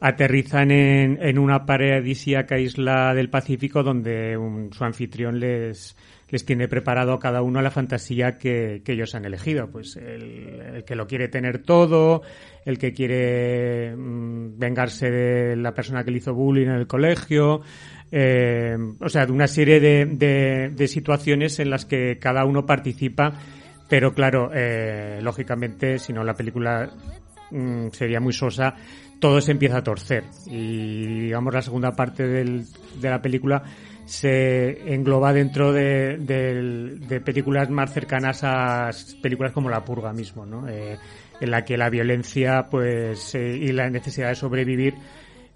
aterrizan 0.00 0.70
en, 0.70 1.18
en 1.22 1.38
una 1.38 1.66
paradisíaca 1.66 2.58
isla 2.58 3.14
del 3.14 3.30
Pacífico 3.30 3.82
donde 3.82 4.36
un- 4.36 4.72
su 4.72 4.84
anfitrión 4.84 5.38
les, 5.40 5.96
les 6.30 6.44
tiene 6.44 6.68
preparado 6.68 7.12
a 7.12 7.18
cada 7.18 7.42
uno 7.42 7.60
la 7.60 7.70
fantasía 7.70 8.38
que, 8.38 8.82
que 8.84 8.92
ellos 8.92 9.14
han 9.14 9.24
elegido. 9.24 9.68
Pues 9.70 9.96
el, 9.96 10.84
que 10.86 10.94
lo 10.94 11.06
quiere 11.06 11.28
tener 11.28 11.62
todo, 11.62 12.22
el 12.64 12.78
que 12.78 12.92
quiere 12.92 13.94
mm, 13.94 14.58
vengarse 14.58 15.10
de 15.10 15.56
la 15.56 15.74
persona 15.74 16.04
que 16.04 16.10
le 16.10 16.18
hizo 16.18 16.32
bullying 16.34 16.68
en 16.68 16.76
el 16.76 16.86
colegio, 16.86 17.60
eh, 18.12 18.76
o 19.00 19.08
sea, 19.08 19.26
de 19.26 19.32
una 19.32 19.46
serie 19.46 19.80
de, 19.80 20.06
de, 20.06 20.70
de 20.70 20.88
situaciones 20.88 21.58
en 21.58 21.70
las 21.70 21.84
que 21.84 22.18
cada 22.18 22.44
uno 22.44 22.64
participa, 22.64 23.32
pero 23.88 24.14
claro, 24.14 24.50
eh, 24.54 25.18
lógicamente, 25.20 25.98
si 25.98 26.12
no 26.12 26.22
la 26.22 26.34
película 26.34 26.90
mm, 27.50 27.88
sería 27.90 28.20
muy 28.20 28.32
sosa, 28.32 28.74
todo 29.18 29.40
se 29.40 29.52
empieza 29.52 29.78
a 29.78 29.84
torcer. 29.84 30.24
Y 30.46 31.06
digamos 31.24 31.52
la 31.52 31.62
segunda 31.62 31.92
parte 31.92 32.26
de 32.26 32.64
la 33.02 33.20
película 33.20 33.62
se 34.10 34.92
engloba 34.92 35.32
dentro 35.32 35.72
de, 35.72 37.22
películas 37.24 37.70
más 37.70 37.92
cercanas 37.92 38.40
a 38.42 38.90
películas 39.22 39.52
como 39.52 39.70
La 39.70 39.84
Purga 39.84 40.12
mismo, 40.12 40.44
¿no? 40.44 40.68
Eh, 40.68 40.98
en 41.40 41.50
la 41.50 41.64
que 41.64 41.76
la 41.76 41.88
violencia 41.88 42.66
pues 42.68 43.36
eh, 43.36 43.56
y 43.56 43.70
la 43.70 43.88
necesidad 43.88 44.30
de 44.30 44.34
sobrevivir 44.34 44.94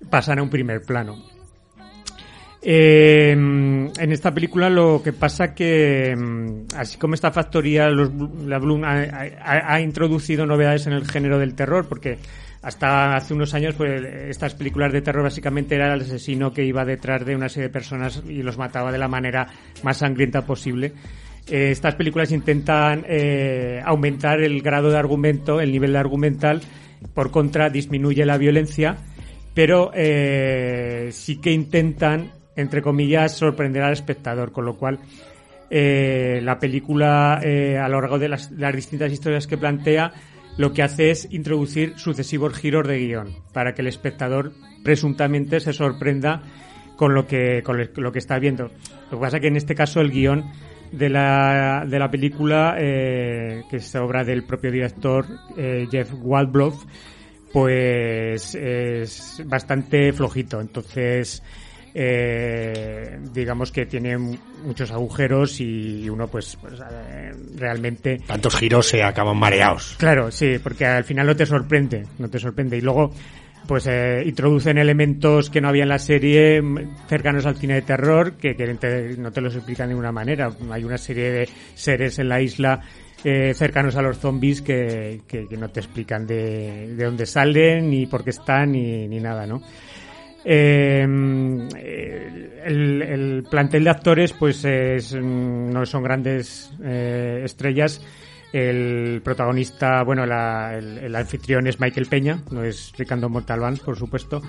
pasan 0.08 0.38
a 0.38 0.42
un 0.44 0.50
primer 0.50 0.82
plano. 0.82 1.16
Eh, 2.62 3.32
en 3.32 4.12
esta 4.12 4.32
película 4.32 4.70
lo 4.70 5.02
que 5.02 5.12
pasa 5.12 5.52
que, 5.52 6.14
mm, 6.16 6.76
así 6.76 6.96
como 6.96 7.14
esta 7.14 7.32
factoría, 7.32 7.90
los, 7.90 8.12
la 8.46 8.60
Bloom 8.60 8.84
ha 8.84 9.80
introducido 9.80 10.46
novedades 10.46 10.86
en 10.86 10.92
el 10.92 11.10
género 11.10 11.40
del 11.40 11.56
terror, 11.56 11.88
porque 11.88 12.18
hasta 12.64 13.14
hace 13.14 13.34
unos 13.34 13.52
años 13.54 13.74
pues, 13.74 14.02
estas 14.28 14.54
películas 14.54 14.92
de 14.92 15.02
terror 15.02 15.22
básicamente 15.22 15.74
era 15.74 15.92
el 15.92 16.00
asesino 16.00 16.52
que 16.52 16.64
iba 16.64 16.84
detrás 16.84 17.24
de 17.24 17.36
una 17.36 17.48
serie 17.48 17.68
de 17.68 17.72
personas 17.72 18.22
y 18.26 18.42
los 18.42 18.56
mataba 18.56 18.90
de 18.90 18.98
la 18.98 19.08
manera 19.08 19.46
más 19.82 19.98
sangrienta 19.98 20.46
posible. 20.46 20.92
eh, 21.48 21.70
estas 21.70 21.94
películas 21.94 22.32
intentan 22.32 23.04
eh, 23.06 23.80
aumentar 23.84 24.40
el 24.40 24.62
grado 24.62 24.90
de 24.90 24.98
argumento, 24.98 25.60
el 25.60 25.70
nivel 25.70 25.92
de 25.92 25.98
argumental, 25.98 26.60
por 27.12 27.30
contra 27.30 27.68
disminuye 27.68 28.24
la 28.24 28.38
violencia, 28.38 28.96
pero 29.52 29.90
eh, 29.94 31.10
sí 31.12 31.40
que 31.40 31.52
intentan, 31.52 32.32
entre 32.56 32.80
comillas, 32.80 33.36
sorprender 33.36 33.82
al 33.82 33.92
espectador, 33.92 34.52
con 34.52 34.64
lo 34.64 34.76
cual 34.76 35.00
eh, 35.70 36.40
la 36.42 36.58
película, 36.58 37.40
eh, 37.42 37.78
a 37.78 37.88
lo 37.88 38.00
largo 38.00 38.18
de 38.18 38.28
las, 38.28 38.50
las 38.52 38.74
distintas 38.74 39.12
historias 39.12 39.46
que 39.46 39.58
plantea, 39.58 40.12
lo 40.56 40.72
que 40.72 40.82
hace 40.82 41.10
es 41.10 41.28
introducir 41.30 41.94
sucesivos 41.96 42.54
giros 42.54 42.86
de 42.86 42.98
guion 42.98 43.34
para 43.52 43.74
que 43.74 43.82
el 43.82 43.88
espectador 43.88 44.52
presuntamente 44.82 45.60
se 45.60 45.72
sorprenda 45.72 46.42
con 46.96 47.14
lo 47.14 47.26
que 47.26 47.62
con 47.64 47.76
lo 47.96 48.12
que 48.12 48.18
está 48.18 48.38
viendo. 48.38 48.70
Lo 49.10 49.18
que 49.18 49.22
pasa 49.22 49.36
es 49.38 49.40
que 49.40 49.48
en 49.48 49.56
este 49.56 49.74
caso 49.74 50.00
el 50.00 50.10
guion 50.10 50.44
de 50.92 51.08
la, 51.08 51.84
de 51.86 51.98
la 51.98 52.10
película, 52.10 52.76
eh, 52.78 53.64
que 53.68 53.76
es 53.78 53.94
obra 53.96 54.24
del 54.24 54.44
propio 54.44 54.70
director 54.70 55.26
eh, 55.56 55.86
Jeff 55.90 56.12
Waldbloff, 56.20 56.84
pues 57.52 58.54
es 58.54 59.42
bastante 59.46 60.12
flojito. 60.12 60.60
Entonces, 60.60 61.42
eh, 61.94 63.18
digamos 63.32 63.70
que 63.72 63.86
tiene 63.86 64.18
muchos 64.18 64.90
agujeros 64.90 65.60
y 65.60 66.08
uno 66.08 66.26
pues, 66.28 66.56
pues 66.60 66.74
eh, 66.80 67.32
realmente 67.56 68.18
Tantos 68.26 68.56
giros 68.56 68.88
se 68.88 69.02
acaban 69.02 69.36
mareados. 69.36 69.94
Claro, 69.98 70.30
sí, 70.30 70.58
porque 70.62 70.84
al 70.86 71.04
final 71.04 71.26
no 71.26 71.36
te 71.36 71.46
sorprende, 71.46 72.04
no 72.18 72.28
te 72.28 72.38
sorprende. 72.38 72.76
Y 72.76 72.80
luego, 72.80 73.12
pues 73.66 73.86
eh, 73.86 74.22
introducen 74.26 74.78
elementos 74.78 75.50
que 75.50 75.60
no 75.60 75.68
había 75.68 75.84
en 75.84 75.88
la 75.88 75.98
serie 75.98 76.60
cercanos 77.08 77.46
al 77.46 77.56
cine 77.56 77.74
de 77.74 77.82
terror, 77.82 78.32
que, 78.34 78.54
que 78.56 78.74
te- 78.74 79.16
no 79.16 79.30
te 79.30 79.40
los 79.40 79.54
explican 79.54 79.86
de 79.88 79.94
ninguna 79.94 80.12
manera. 80.12 80.50
Hay 80.70 80.84
una 80.84 80.98
serie 80.98 81.30
de 81.30 81.48
seres 81.74 82.18
en 82.18 82.28
la 82.28 82.40
isla 82.42 82.80
eh, 83.22 83.54
cercanos 83.54 83.96
a 83.96 84.02
los 84.02 84.18
zombies 84.18 84.60
que, 84.60 85.22
que, 85.26 85.46
que 85.48 85.56
no 85.56 85.70
te 85.70 85.80
explican 85.80 86.26
de, 86.26 86.94
de 86.94 87.04
dónde 87.04 87.24
salen, 87.24 87.88
ni 87.88 88.04
por 88.06 88.22
qué 88.24 88.30
están, 88.30 88.72
ni, 88.72 89.08
ni 89.08 89.18
nada, 89.20 89.46
¿no? 89.46 89.62
Eh, 90.44 91.02
el, 92.64 93.02
el 93.02 93.44
plantel 93.50 93.84
de 93.84 93.90
actores 93.90 94.32
pues 94.32 94.64
es, 94.64 95.14
no 95.14 95.84
son 95.86 96.02
grandes 96.02 96.72
eh, 96.82 97.42
estrellas. 97.44 98.00
El 98.52 99.20
protagonista 99.24 100.02
bueno 100.04 100.26
la- 100.26 100.76
el, 100.78 101.14
anfitrión 101.16 101.66
es 101.66 101.80
Michael 101.80 102.06
Peña 102.06 102.38
no 102.52 102.62
es 102.62 102.92
Ricardo 102.96 103.28
Montalbán 103.28 103.76
por 103.78 103.96
supuesto. 103.98 104.40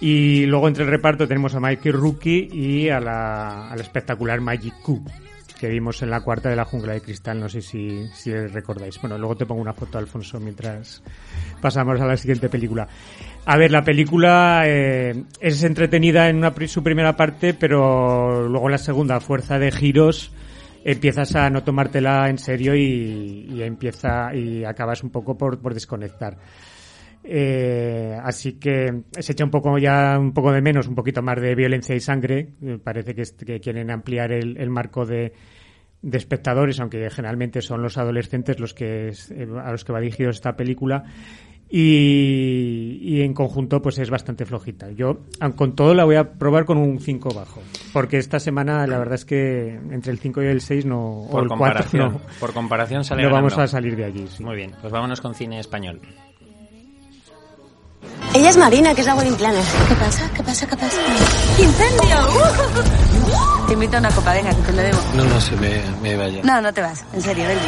Y 0.00 0.46
luego 0.46 0.68
entre 0.68 0.84
el 0.84 0.90
reparto 0.90 1.28
tenemos 1.28 1.54
a 1.54 1.60
Michael 1.60 1.94
Rookie 1.94 2.48
y 2.52 2.88
a 2.88 2.98
la, 3.00 3.68
al 3.70 3.80
espectacular 3.80 4.40
Magic 4.40 4.74
Q 4.82 5.04
que 5.58 5.68
vimos 5.68 6.02
en 6.02 6.10
la 6.10 6.20
cuarta 6.22 6.48
de 6.48 6.56
la 6.56 6.64
jungla 6.64 6.92
de 6.92 7.00
cristal 7.02 7.38
no 7.38 7.48
sé 7.48 7.62
si, 7.62 8.08
si 8.14 8.32
recordáis. 8.32 9.00
Bueno 9.00 9.16
luego 9.18 9.36
te 9.36 9.46
pongo 9.46 9.60
una 9.60 9.72
foto 9.72 9.98
Alfonso 9.98 10.40
mientras 10.40 11.02
pasamos 11.60 12.00
a 12.00 12.06
la 12.06 12.16
siguiente 12.16 12.48
película 12.48 12.88
a 13.44 13.56
ver, 13.56 13.70
la 13.72 13.82
película 13.84 14.62
eh, 14.66 15.24
es 15.40 15.64
entretenida 15.64 16.28
en 16.28 16.36
una, 16.36 16.52
su 16.66 16.82
primera 16.82 17.16
parte, 17.16 17.54
pero 17.54 18.48
luego 18.48 18.68
la 18.68 18.78
segunda, 18.78 19.20
fuerza 19.20 19.58
de 19.58 19.72
giros, 19.72 20.32
empiezas 20.84 21.34
a 21.34 21.50
no 21.50 21.62
tomártela 21.62 22.28
en 22.28 22.38
serio 22.38 22.74
y, 22.74 23.48
y 23.52 23.62
empieza 23.62 24.34
y 24.34 24.64
acabas 24.64 25.02
un 25.02 25.10
poco 25.10 25.36
por, 25.36 25.60
por 25.60 25.74
desconectar. 25.74 26.36
Eh, 27.24 28.16
así 28.22 28.54
que 28.54 29.02
se 29.18 29.32
echa 29.32 29.44
un 29.44 29.50
poco 29.50 29.78
ya 29.78 30.18
un 30.18 30.32
poco 30.32 30.50
de 30.52 30.60
menos, 30.60 30.88
un 30.88 30.94
poquito 30.96 31.22
más 31.22 31.40
de 31.40 31.54
violencia 31.54 31.94
y 31.94 32.00
sangre. 32.00 32.48
Eh, 32.62 32.78
parece 32.82 33.14
que 33.14 33.60
quieren 33.60 33.90
ampliar 33.90 34.32
el, 34.32 34.56
el 34.56 34.70
marco 34.70 35.06
de, 35.06 35.32
de 36.02 36.18
espectadores, 36.18 36.80
aunque 36.80 37.08
generalmente 37.10 37.60
son 37.62 37.80
los 37.82 37.96
adolescentes 37.96 38.58
los 38.58 38.74
que 38.74 39.08
es- 39.08 39.30
eh, 39.30 39.46
a 39.64 39.70
los 39.70 39.84
que 39.84 39.92
va 39.92 40.00
dirigido 40.00 40.30
esta 40.30 40.56
película. 40.56 41.04
Y, 41.74 42.98
y 43.00 43.22
en 43.22 43.32
conjunto 43.32 43.80
pues 43.80 43.96
es 43.98 44.10
bastante 44.10 44.44
flojita. 44.44 44.90
Yo 44.90 45.20
aun 45.40 45.52
con 45.52 45.74
todo 45.74 45.94
la 45.94 46.04
voy 46.04 46.16
a 46.16 46.32
probar 46.34 46.66
con 46.66 46.76
un 46.76 47.00
5 47.00 47.30
bajo, 47.34 47.62
porque 47.94 48.18
esta 48.18 48.38
semana 48.38 48.86
la 48.86 48.98
verdad 48.98 49.14
es 49.14 49.24
que 49.24 49.80
entre 49.90 50.12
el 50.12 50.18
5 50.18 50.42
y 50.42 50.46
el 50.48 50.60
6 50.60 50.84
no 50.84 51.22
o 51.22 51.30
Por 51.30 51.44
el 51.44 51.48
4 51.48 51.48
comparación, 51.48 52.12
no, 52.12 52.20
por 52.38 52.52
comparación 52.52 53.04
sale 53.04 53.22
no 53.22 53.30
vamos 53.30 53.52
ganando. 53.52 53.64
a 53.64 53.68
salir 53.68 53.96
de 53.96 54.04
allí. 54.04 54.26
sí. 54.28 54.44
Muy 54.44 54.56
bien, 54.56 54.72
pues 54.82 54.92
vámonos 54.92 55.22
con 55.22 55.34
cine 55.34 55.60
español. 55.60 55.98
Ella 58.34 58.50
es 58.50 58.56
Marina, 58.58 58.94
que 58.94 59.00
es 59.00 59.06
la 59.06 59.14
wedding 59.14 59.36
planner. 59.36 59.62
¿Qué 59.88 59.94
pasa? 59.94 60.30
¿Qué 60.36 60.42
pasa? 60.42 60.66
¿Qué 60.66 60.76
pasa? 60.76 61.00
¡Incendio! 61.58 62.16
Te 63.66 63.72
invito 63.72 63.96
a 63.96 64.00
una 64.00 64.10
copa, 64.10 64.34
venga, 64.34 64.50
que 64.54 64.62
te 64.62 64.72
lo 64.72 64.82
debo. 64.82 64.98
No, 65.16 65.24
no, 65.24 65.40
se 65.40 65.56
me, 65.56 65.80
me 66.02 66.16
vaya. 66.16 66.42
No, 66.42 66.60
no 66.60 66.72
te 66.72 66.82
vas, 66.82 67.04
en 67.14 67.20
serio, 67.22 67.44
ven. 67.46 67.58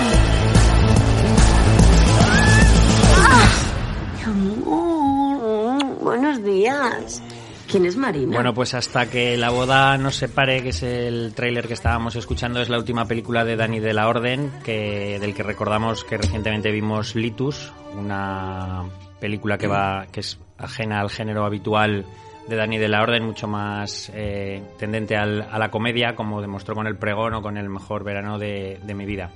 Buenos 6.15 6.45
días. 6.45 7.23
¿Quién 7.69 7.87
es 7.87 7.97
Marina? 7.97 8.33
Bueno, 8.35 8.55
pues 8.55 8.73
hasta 8.75 9.11
que 9.11 9.37
la 9.37 9.51
boda 9.51 9.99
nos 9.99 10.15
separe, 10.15 10.63
que 10.63 10.69
es 10.69 10.83
el 10.85 11.33
tráiler 11.35 11.67
que 11.67 11.73
estábamos 11.73 12.15
escuchando, 12.15 12.61
es 12.61 12.69
la 12.69 12.79
última 12.79 13.07
película 13.07 13.45
de 13.45 13.57
Dani 13.57 13.81
de 13.81 13.93
la 13.95 14.07
Orden, 14.07 14.53
que, 14.65 15.19
del 15.19 15.35
que 15.35 15.43
recordamos 15.43 16.05
que 16.05 16.17
recientemente 16.17 16.71
vimos 16.71 17.17
Litus, 17.17 17.73
una 17.99 18.85
película 19.19 19.59
que 19.59 19.67
va, 19.67 20.07
que 20.13 20.21
es 20.21 20.39
ajena 20.57 21.01
al 21.01 21.11
género 21.11 21.45
habitual 21.47 22.05
de 22.47 22.55
Dani 22.57 22.79
de 22.79 22.89
la 22.89 23.03
Orden, 23.03 23.25
mucho 23.25 23.49
más 23.49 24.13
eh, 24.15 24.63
tendente 24.79 25.17
al- 25.17 25.49
a 25.51 25.59
la 25.59 25.71
comedia, 25.71 26.15
como 26.15 26.43
demostró 26.43 26.77
con 26.77 26.87
el 26.87 26.97
pregón 26.97 27.35
o 27.35 27.43
con 27.43 27.57
el 27.57 27.69
mejor 27.71 28.05
verano 28.05 28.39
de, 28.39 28.79
de 28.85 28.95
mi 28.95 29.05
vida. 29.07 29.31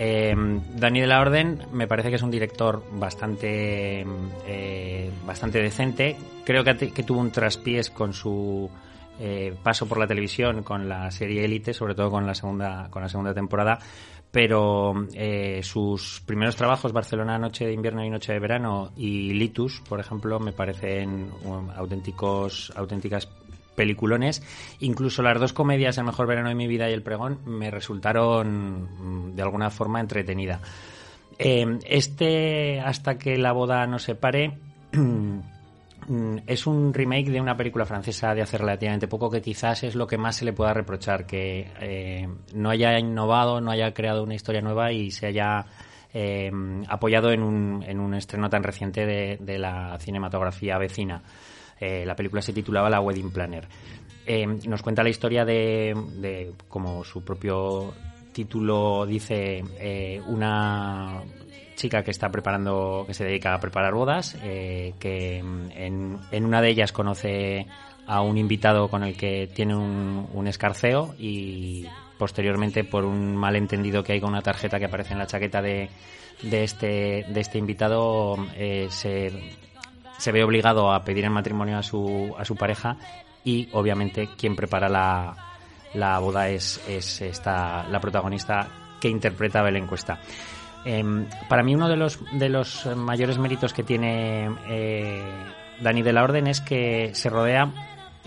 Eh, 0.00 0.32
Dani 0.76 1.00
de 1.00 1.06
la 1.08 1.20
Orden 1.20 1.60
me 1.72 1.88
parece 1.88 2.08
que 2.08 2.14
es 2.14 2.22
un 2.22 2.30
director 2.30 2.84
bastante 2.92 4.06
eh, 4.46 5.10
bastante 5.26 5.60
decente. 5.60 6.16
Creo 6.44 6.62
que, 6.62 6.76
que 6.76 7.02
tuvo 7.02 7.20
un 7.20 7.32
traspiés 7.32 7.90
con 7.90 8.12
su 8.12 8.70
eh, 9.18 9.52
paso 9.60 9.86
por 9.86 9.98
la 9.98 10.06
televisión 10.06 10.62
con 10.62 10.88
la 10.88 11.10
serie 11.10 11.44
Élite, 11.44 11.74
sobre 11.74 11.96
todo 11.96 12.10
con 12.12 12.24
la 12.24 12.34
segunda 12.34 12.88
con 12.90 13.02
la 13.02 13.08
segunda 13.08 13.34
temporada. 13.34 13.80
Pero 14.30 15.06
eh, 15.14 15.62
sus 15.64 16.22
primeros 16.24 16.54
trabajos, 16.54 16.92
Barcelona 16.92 17.38
Noche 17.38 17.66
de 17.66 17.72
Invierno 17.72 18.04
y 18.04 18.10
Noche 18.10 18.34
de 18.34 18.38
Verano 18.38 18.92
y 18.96 19.32
Litus, 19.32 19.80
por 19.88 19.98
ejemplo, 19.98 20.38
me 20.38 20.52
parecen 20.52 21.30
um, 21.44 21.70
auténticos 21.70 22.70
auténticas 22.76 23.26
peliculones. 23.78 24.42
Incluso 24.80 25.22
las 25.22 25.38
dos 25.40 25.54
comedias, 25.54 25.96
El 25.96 26.04
mejor 26.04 26.26
verano 26.26 26.50
de 26.50 26.56
mi 26.56 26.66
vida 26.66 26.90
y 26.90 26.92
El 26.92 27.02
pregón, 27.02 27.38
me 27.46 27.70
resultaron 27.70 29.30
mm, 29.30 29.36
de 29.36 29.42
alguna 29.42 29.70
forma 29.70 30.00
entretenida. 30.00 30.60
Eh, 31.38 31.78
este, 31.86 32.80
hasta 32.80 33.16
que 33.16 33.38
la 33.38 33.52
boda 33.52 33.86
no 33.86 34.00
se 34.00 34.16
pare, 34.16 34.58
es 36.46 36.66
un 36.66 36.92
remake 36.92 37.30
de 37.30 37.40
una 37.40 37.56
película 37.56 37.86
francesa 37.86 38.34
de 38.34 38.42
hace 38.42 38.58
relativamente 38.58 39.06
poco 39.06 39.30
que 39.30 39.40
quizás 39.40 39.84
es 39.84 39.94
lo 39.94 40.06
que 40.06 40.18
más 40.18 40.36
se 40.36 40.44
le 40.44 40.52
pueda 40.52 40.74
reprochar, 40.74 41.24
que 41.26 41.70
eh, 41.80 42.28
no 42.54 42.70
haya 42.70 42.98
innovado, 42.98 43.60
no 43.60 43.70
haya 43.70 43.94
creado 43.94 44.24
una 44.24 44.34
historia 44.34 44.60
nueva 44.60 44.90
y 44.90 45.12
se 45.12 45.26
haya 45.26 45.66
eh, 46.12 46.50
apoyado 46.88 47.30
en 47.30 47.42
un, 47.42 47.84
en 47.86 48.00
un 48.00 48.14
estreno 48.14 48.50
tan 48.50 48.64
reciente 48.64 49.06
de, 49.06 49.36
de 49.40 49.58
la 49.58 49.96
cinematografía 50.00 50.78
vecina. 50.78 51.22
Eh, 51.80 52.04
la 52.04 52.16
película 52.16 52.42
se 52.42 52.52
titulaba 52.52 52.90
La 52.90 53.00
Wedding 53.00 53.30
Planner. 53.30 53.66
Eh, 54.26 54.46
nos 54.46 54.82
cuenta 54.82 55.02
la 55.02 55.08
historia 55.08 55.44
de, 55.44 55.94
de, 56.16 56.52
como 56.68 57.04
su 57.04 57.22
propio 57.24 57.94
título 58.32 59.06
dice, 59.06 59.64
eh, 59.78 60.20
una 60.26 61.22
chica 61.76 62.02
que 62.02 62.10
está 62.10 62.28
preparando, 62.30 63.04
que 63.06 63.14
se 63.14 63.24
dedica 63.24 63.54
a 63.54 63.60
preparar 63.60 63.94
bodas, 63.94 64.34
que 64.34 65.38
en, 65.38 66.18
en, 66.30 66.44
una 66.44 66.60
de 66.60 66.70
ellas 66.70 66.92
conoce 66.92 67.66
a 68.06 68.20
un 68.20 68.36
invitado 68.36 68.88
con 68.88 69.04
el 69.04 69.16
que 69.16 69.48
tiene 69.54 69.76
un, 69.76 70.46
escarceo 70.46 71.14
y 71.18 71.86
posteriormente 72.18 72.82
por 72.82 73.04
un 73.04 73.36
malentendido 73.36 74.02
que 74.02 74.14
hay 74.14 74.20
con 74.20 74.30
una 74.30 74.42
tarjeta 74.42 74.78
que 74.78 74.86
aparece 74.86 75.12
en 75.12 75.20
la 75.20 75.26
chaqueta 75.26 75.62
de, 75.62 75.88
de 76.42 76.64
este, 76.64 77.24
de 77.28 77.40
este 77.40 77.58
invitado 77.58 78.36
se, 78.88 79.30
se 80.18 80.32
ve 80.32 80.44
obligado 80.44 80.92
a 80.92 81.02
pedir 81.04 81.24
en 81.24 81.32
matrimonio 81.32 81.78
a 81.78 81.82
su, 81.82 82.34
a 82.38 82.44
su 82.44 82.54
pareja 82.56 82.96
y 83.44 83.68
obviamente 83.72 84.28
quien 84.36 84.54
prepara 84.54 84.88
la, 84.88 85.34
la 85.94 86.18
boda 86.18 86.48
es, 86.48 86.82
es 86.86 87.22
esta, 87.22 87.86
la 87.88 88.00
protagonista 88.00 88.68
que 89.00 89.08
interpreta 89.08 89.62
Belén 89.62 89.86
Cuesta. 89.86 90.20
Eh, 90.84 91.04
para 91.48 91.62
mí 91.62 91.74
uno 91.74 91.88
de 91.88 91.96
los, 91.96 92.20
de 92.32 92.48
los 92.48 92.86
mayores 92.96 93.38
méritos 93.38 93.72
que 93.72 93.82
tiene 93.82 94.50
eh, 94.68 95.22
Dani 95.80 96.02
de 96.02 96.12
la 96.12 96.24
Orden 96.24 96.46
es 96.46 96.60
que 96.60 97.10
se 97.14 97.30
rodea 97.30 97.72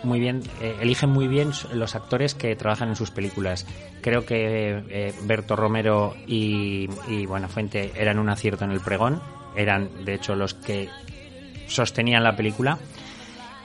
muy 0.04 0.20
bien, 0.20 0.42
eh, 0.62 0.78
eligen 0.82 1.12
muy 1.12 1.28
bien 1.28 1.52
los 1.74 1.96
actores 1.96 2.34
que 2.34 2.56
trabajan 2.56 2.90
en 2.90 2.96
sus 2.96 3.12
películas. 3.12 3.68
Creo 4.02 4.26
que 4.26 4.84
eh, 4.90 5.14
Berto 5.24 5.56
Romero 5.56 6.16
y, 6.26 6.90
y 7.08 7.26
Buenafuente 7.26 7.92
eran 7.96 8.18
un 8.18 8.30
acierto 8.30 8.66
en 8.66 8.72
el 8.72 8.80
pregón, 8.80 9.22
eran 9.56 10.06
de 10.06 10.16
hecho 10.16 10.36
los 10.36 10.54
que 10.54 10.90
sostenían 11.74 12.24
la 12.24 12.36
película. 12.36 12.78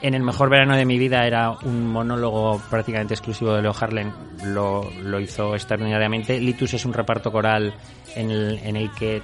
en 0.02 0.14
el 0.14 0.22
mejor 0.22 0.50
verano 0.50 0.76
de 0.76 0.84
mi 0.84 0.98
vida 0.98 1.26
era 1.26 1.50
un 1.50 1.86
monólogo 1.86 2.60
prácticamente 2.70 3.14
exclusivo 3.14 3.54
de 3.54 3.62
Leo 3.62 3.74
Harlem, 3.78 4.12
lo, 4.44 4.90
lo 5.02 5.20
hizo 5.20 5.54
extraordinariamente. 5.54 6.38
Litus 6.38 6.74
es 6.74 6.84
un 6.84 6.92
reparto 6.92 7.32
coral 7.32 7.74
en 8.14 8.30
el, 8.30 8.58
en 8.62 8.76
el 8.76 8.90
que 8.92 9.22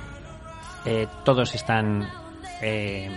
eh, 0.84 1.06
todos 1.24 1.54
están 1.54 2.08
eh, 2.60 3.10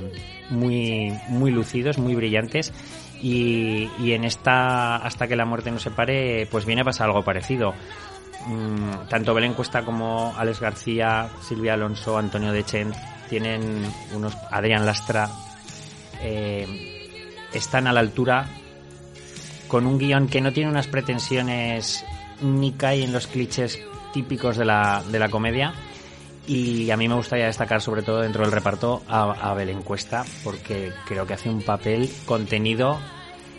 muy, 0.49 1.13
muy 1.30 1.51
lucidos, 1.51 1.97
muy 1.97 2.15
brillantes. 2.15 2.73
Y, 3.21 3.89
y 3.99 4.12
en 4.12 4.25
esta 4.25 4.97
Hasta 4.97 5.28
que 5.28 5.36
la 5.36 5.45
muerte 5.45 5.71
nos 5.71 5.82
separe, 5.82 6.47
pues 6.51 6.65
viene 6.65 6.82
a 6.82 6.86
pasar 6.86 7.08
algo 7.08 7.23
parecido. 7.23 7.73
Mm, 8.47 9.08
tanto 9.10 9.34
Belén 9.34 9.54
Cuesta 9.54 9.84
como 9.84 10.34
Alex 10.38 10.60
García, 10.60 11.30
Silvia 11.41 11.73
Alonso, 11.73 12.17
Antonio 12.17 12.51
Dechen 12.51 12.91
tienen 13.30 13.84
unos. 14.13 14.36
Adrián 14.51 14.86
Lastra. 14.86 15.30
Eh, 16.27 16.65
están 17.53 17.85
a 17.85 17.93
la 17.93 17.99
altura 17.99 18.47
con 19.67 19.85
un 19.85 19.99
guion 19.99 20.27
que 20.27 20.41
no 20.41 20.51
tiene 20.51 20.71
unas 20.71 20.88
pretensiones 20.88 22.03
ni 22.41 22.71
cae 22.71 23.03
en 23.03 23.13
los 23.13 23.27
clichés 23.27 23.79
típicos 24.11 24.57
de 24.57 24.65
la, 24.65 25.03
de 25.09 25.19
la 25.19 25.29
comedia. 25.29 25.73
Y 26.47 26.89
a 26.89 26.97
mí 26.97 27.07
me 27.07 27.15
gustaría 27.15 27.45
destacar 27.45 27.81
sobre 27.81 28.01
todo 28.01 28.21
dentro 28.21 28.43
del 28.43 28.51
reparto 28.51 29.03
a, 29.07 29.51
a 29.51 29.53
Belén 29.53 29.83
Cuesta 29.83 30.25
porque 30.43 30.91
creo 31.05 31.27
que 31.27 31.35
hace 31.35 31.49
un 31.49 31.61
papel 31.61 32.09
contenido. 32.25 32.97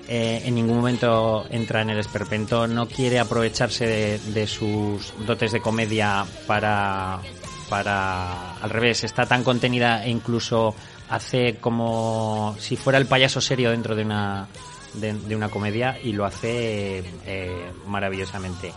Eh, 0.08 0.42
en 0.44 0.54
ningún 0.56 0.76
momento 0.76 1.46
entra 1.50 1.82
en 1.82 1.90
el 1.90 1.98
esperpento, 1.98 2.66
no 2.66 2.86
quiere 2.86 3.18
aprovecharse 3.18 3.86
de, 3.86 4.18
de 4.18 4.46
sus 4.46 5.12
dotes 5.26 5.52
de 5.52 5.60
comedia 5.60 6.24
para, 6.46 7.20
para 7.68 8.52
al 8.56 8.70
revés, 8.70 9.02
está 9.02 9.26
tan 9.26 9.42
contenida 9.42 10.04
e 10.04 10.10
incluso 10.10 10.76
hace 11.08 11.56
como 11.56 12.56
si 12.58 12.76
fuera 12.76 12.98
el 12.98 13.06
payaso 13.06 13.40
serio 13.40 13.70
dentro 13.70 13.94
de 13.94 14.02
una 14.02 14.48
de, 14.94 15.36
una 15.36 15.48
comedia 15.48 15.98
y 16.02 16.12
lo 16.12 16.24
hace 16.24 17.04
eh, 17.26 17.72
maravillosamente. 17.86 18.72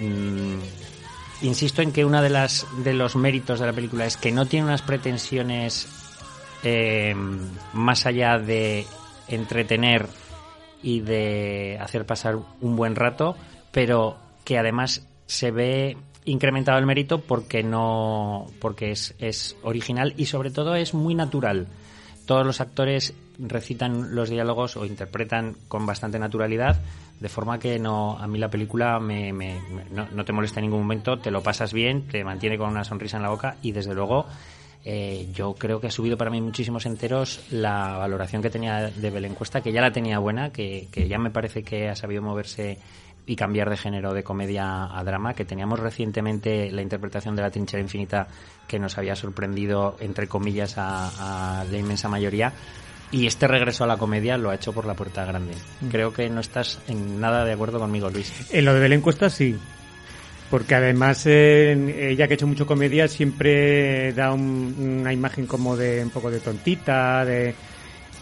Mm, 0.00 0.58
insisto 1.42 1.82
en 1.82 1.92
que 1.92 2.04
uno 2.04 2.22
de 2.22 2.30
las 2.30 2.66
de 2.82 2.94
los 2.94 3.16
méritos 3.16 3.60
de 3.60 3.66
la 3.66 3.72
película 3.72 4.06
es 4.06 4.16
que 4.16 4.32
no 4.32 4.46
tiene 4.46 4.66
unas 4.66 4.82
pretensiones 4.82 5.86
eh, 6.62 7.14
más 7.72 8.06
allá 8.06 8.38
de 8.38 8.86
entretener 9.28 10.06
y 10.82 11.00
de 11.00 11.78
hacer 11.80 12.04
pasar 12.06 12.38
un 12.60 12.76
buen 12.76 12.94
rato, 12.96 13.36
pero 13.70 14.18
que 14.44 14.58
además 14.58 15.06
se 15.26 15.50
ve 15.50 15.96
incrementado 16.24 16.78
el 16.78 16.86
mérito 16.86 17.20
porque 17.20 17.62
no 17.62 18.46
porque 18.60 18.90
es, 18.90 19.14
es 19.18 19.56
original 19.62 20.14
y 20.16 20.26
sobre 20.26 20.50
todo 20.50 20.74
es 20.74 20.94
muy 20.94 21.14
natural. 21.14 21.66
Todos 22.26 22.46
los 22.46 22.60
actores 22.60 23.12
recitan 23.38 24.14
los 24.14 24.30
diálogos 24.30 24.76
o 24.76 24.86
interpretan 24.86 25.56
con 25.68 25.84
bastante 25.84 26.18
naturalidad, 26.18 26.80
de 27.20 27.28
forma 27.28 27.58
que 27.58 27.78
no 27.78 28.16
a 28.18 28.26
mí 28.26 28.38
la 28.38 28.48
película 28.48 28.98
me, 29.00 29.32
me- 29.32 29.60
no 29.90 30.24
te 30.24 30.32
molesta 30.32 30.60
en 30.60 30.66
ningún 30.66 30.80
momento, 30.80 31.18
te 31.18 31.30
lo 31.30 31.42
pasas 31.42 31.72
bien, 31.72 32.06
te 32.08 32.24
mantiene 32.24 32.56
con 32.56 32.70
una 32.70 32.84
sonrisa 32.84 33.16
en 33.18 33.24
la 33.24 33.28
boca 33.30 33.56
y 33.60 33.72
desde 33.72 33.94
luego 33.94 34.24
eh, 34.86 35.28
yo 35.34 35.54
creo 35.54 35.80
que 35.80 35.88
ha 35.88 35.90
subido 35.90 36.16
para 36.16 36.30
mí 36.30 36.40
muchísimos 36.40 36.86
enteros 36.86 37.40
la 37.50 37.96
valoración 37.98 38.40
que 38.42 38.50
tenía 38.50 38.88
de 38.90 39.10
Belén 39.10 39.34
Cuesta, 39.34 39.60
que 39.62 39.72
ya 39.72 39.80
la 39.80 39.92
tenía 39.92 40.18
buena, 40.18 40.50
que, 40.50 40.88
que 40.92 41.08
ya 41.08 41.18
me 41.18 41.30
parece 41.30 41.62
que 41.62 41.88
ha 41.88 41.96
sabido 41.96 42.22
moverse 42.22 42.78
y 43.26 43.36
cambiar 43.36 43.70
de 43.70 43.76
género 43.76 44.12
de 44.12 44.22
comedia 44.22 44.84
a 44.96 45.02
drama, 45.04 45.34
que 45.34 45.44
teníamos 45.44 45.78
recientemente 45.80 46.70
la 46.70 46.82
interpretación 46.82 47.34
de 47.36 47.42
la 47.42 47.50
trinchera 47.50 47.80
infinita 47.82 48.26
que 48.68 48.78
nos 48.78 48.98
había 48.98 49.16
sorprendido, 49.16 49.96
entre 50.00 50.26
comillas, 50.28 50.76
a, 50.78 51.60
a 51.60 51.64
la 51.64 51.78
inmensa 51.78 52.08
mayoría. 52.08 52.52
Y 53.10 53.26
este 53.26 53.46
regreso 53.46 53.84
a 53.84 53.86
la 53.86 53.96
comedia 53.96 54.36
lo 54.36 54.50
ha 54.50 54.54
hecho 54.56 54.72
por 54.72 54.86
la 54.86 54.94
puerta 54.94 55.24
grande. 55.24 55.52
Creo 55.90 56.12
que 56.12 56.28
no 56.28 56.40
estás 56.40 56.80
en 56.88 57.20
nada 57.20 57.44
de 57.44 57.52
acuerdo 57.52 57.78
conmigo, 57.78 58.10
Luis. 58.10 58.32
En 58.52 58.64
lo 58.64 58.74
de 58.74 58.80
Belén 58.80 59.00
Cuesta 59.00 59.30
sí. 59.30 59.56
Porque 60.50 60.74
además 60.74 61.24
eh, 61.26 62.10
ella 62.10 62.26
que 62.26 62.34
ha 62.34 62.36
hecho 62.36 62.46
mucho 62.46 62.66
comedia 62.66 63.08
siempre 63.08 64.12
da 64.12 64.32
un- 64.32 65.00
una 65.00 65.12
imagen 65.12 65.46
como 65.46 65.76
de 65.76 66.02
un 66.02 66.10
poco 66.10 66.30
de 66.30 66.40
tontita, 66.40 67.24
de 67.24 67.54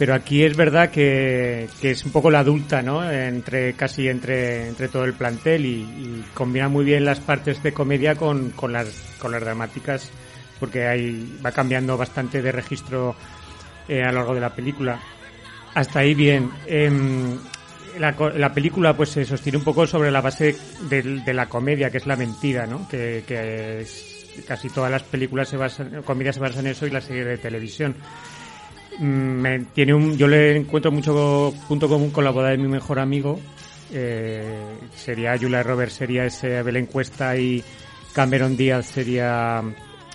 pero 0.02 0.14
aquí 0.16 0.42
es 0.42 0.56
verdad 0.56 0.90
que, 0.90 1.68
es 1.80 2.04
un 2.04 2.10
poco 2.10 2.28
la 2.28 2.40
adulta, 2.40 2.82
¿no? 2.82 3.08
Entre 3.08 3.74
casi 3.74 4.08
entre, 4.08 4.66
entre 4.66 4.88
todo 4.88 5.04
el 5.04 5.12
plantel 5.12 5.64
y, 5.64 6.24
combina 6.34 6.68
muy 6.68 6.84
bien 6.84 7.04
las 7.04 7.20
partes 7.20 7.62
de 7.62 7.72
comedia 7.72 8.16
con, 8.16 8.50
con 8.50 8.72
las 8.72 8.88
con 9.20 9.30
las 9.30 9.40
dramáticas 9.40 10.10
porque 10.58 10.88
hay 10.88 11.38
va 11.46 11.52
cambiando 11.52 11.96
bastante 11.96 12.42
de 12.42 12.50
registro 12.50 13.14
eh, 13.86 14.02
a 14.02 14.10
lo 14.10 14.18
largo 14.18 14.34
de 14.34 14.40
la 14.40 14.50
película. 14.52 14.98
Hasta 15.72 16.00
ahí 16.00 16.14
bien. 16.14 16.50
Em, 16.66 17.38
la, 18.00 18.12
la 18.34 18.52
película 18.52 18.96
pues 18.96 19.10
se 19.10 19.24
sostiene 19.24 19.58
un 19.58 19.64
poco 19.64 19.86
sobre 19.86 20.10
la 20.10 20.20
base 20.20 20.56
del- 20.90 21.24
de, 21.24 21.32
la 21.32 21.46
comedia, 21.46 21.90
que 21.90 21.98
es 21.98 22.08
la 22.08 22.16
mentira, 22.16 22.66
¿no? 22.66 22.88
Que, 22.88 23.22
que 23.24 23.86
casi 24.48 24.68
todas 24.68 24.90
las 24.90 25.04
películas 25.04 25.48
se 25.48 25.56
basan, 25.56 26.02
comedias 26.02 26.34
se 26.34 26.40
basan 26.40 26.66
en 26.66 26.72
eso 26.72 26.88
y 26.88 26.90
la 26.90 27.00
serie 27.00 27.24
de 27.24 27.38
televisión. 27.38 27.94
Mm, 28.98 29.04
me- 29.40 29.60
tiene 29.74 29.94
un, 29.94 30.16
yo 30.16 30.28
le 30.28 30.56
encuentro 30.56 30.90
mucho 30.92 31.54
punto 31.68 31.88
común 31.88 32.10
con 32.10 32.24
la 32.24 32.30
boda 32.30 32.50
de 32.50 32.58
mi 32.58 32.68
mejor 32.68 32.98
amigo. 32.98 33.38
Eh, 33.92 34.44
sería 34.96 35.36
Julia 35.38 35.62
Roberts, 35.62 35.94
sería 35.94 36.24
ese 36.24 36.62
Belén 36.62 36.86
Cuesta 36.86 37.36
y 37.36 37.62
Cameron 38.14 38.56
Díaz 38.56 38.86
sería 38.86 39.62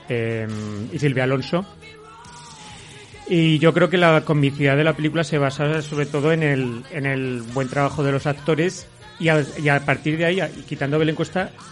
eh, 0.09 0.47
y 0.91 0.97
Silvia 0.99 1.23
Alonso. 1.25 1.65
Y 3.29 3.59
yo 3.59 3.73
creo 3.73 3.89
que 3.89 3.97
la 3.97 4.21
comicidad 4.21 4.77
de 4.77 4.83
la 4.85 4.93
película 4.93 5.23
se 5.23 5.37
basa 5.37 5.81
sobre 5.81 6.05
todo 6.05 6.31
en 6.31 6.43
el, 6.43 6.83
en 6.91 7.05
el 7.05 7.41
buen 7.53 7.67
trabajo 7.67 8.01
de 8.03 8.13
los 8.13 8.25
actores 8.25 8.87
y 9.19 9.27
a, 9.29 9.43
a 9.75 9.79
partir 9.81 10.17
de 10.17 10.25
ahí, 10.25 10.39
quitando 10.67 10.95
a 10.95 10.99
Belén 10.99 11.17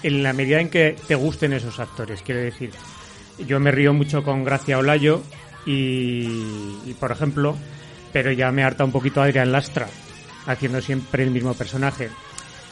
en 0.04 0.24
la 0.24 0.34
medida 0.34 0.60
en 0.60 0.70
que 0.70 0.96
te 1.08 1.16
gusten 1.16 1.54
esos 1.54 1.80
actores. 1.80 2.22
Quiero 2.24 2.42
decir, 2.42 2.72
yo 3.48 3.60
me 3.60 3.72
río 3.72 3.94
mucho 3.94 4.22
con 4.24 4.44
Gracia 4.44 4.78
Olayo 4.78 5.22
y, 5.66 6.28
y, 6.86 6.96
por 7.00 7.12
ejemplo, 7.12 7.56
pero 8.14 8.32
ya 8.32 8.52
me 8.52 8.64
harta 8.64 8.86
un 8.86 8.92
poquito 8.92 9.22
Adrián 9.22 9.52
Lastra, 9.52 9.88
haciendo 10.46 10.82
siempre 10.82 11.24
el 11.24 11.32
mismo 11.32 11.54
personaje. 11.54 12.10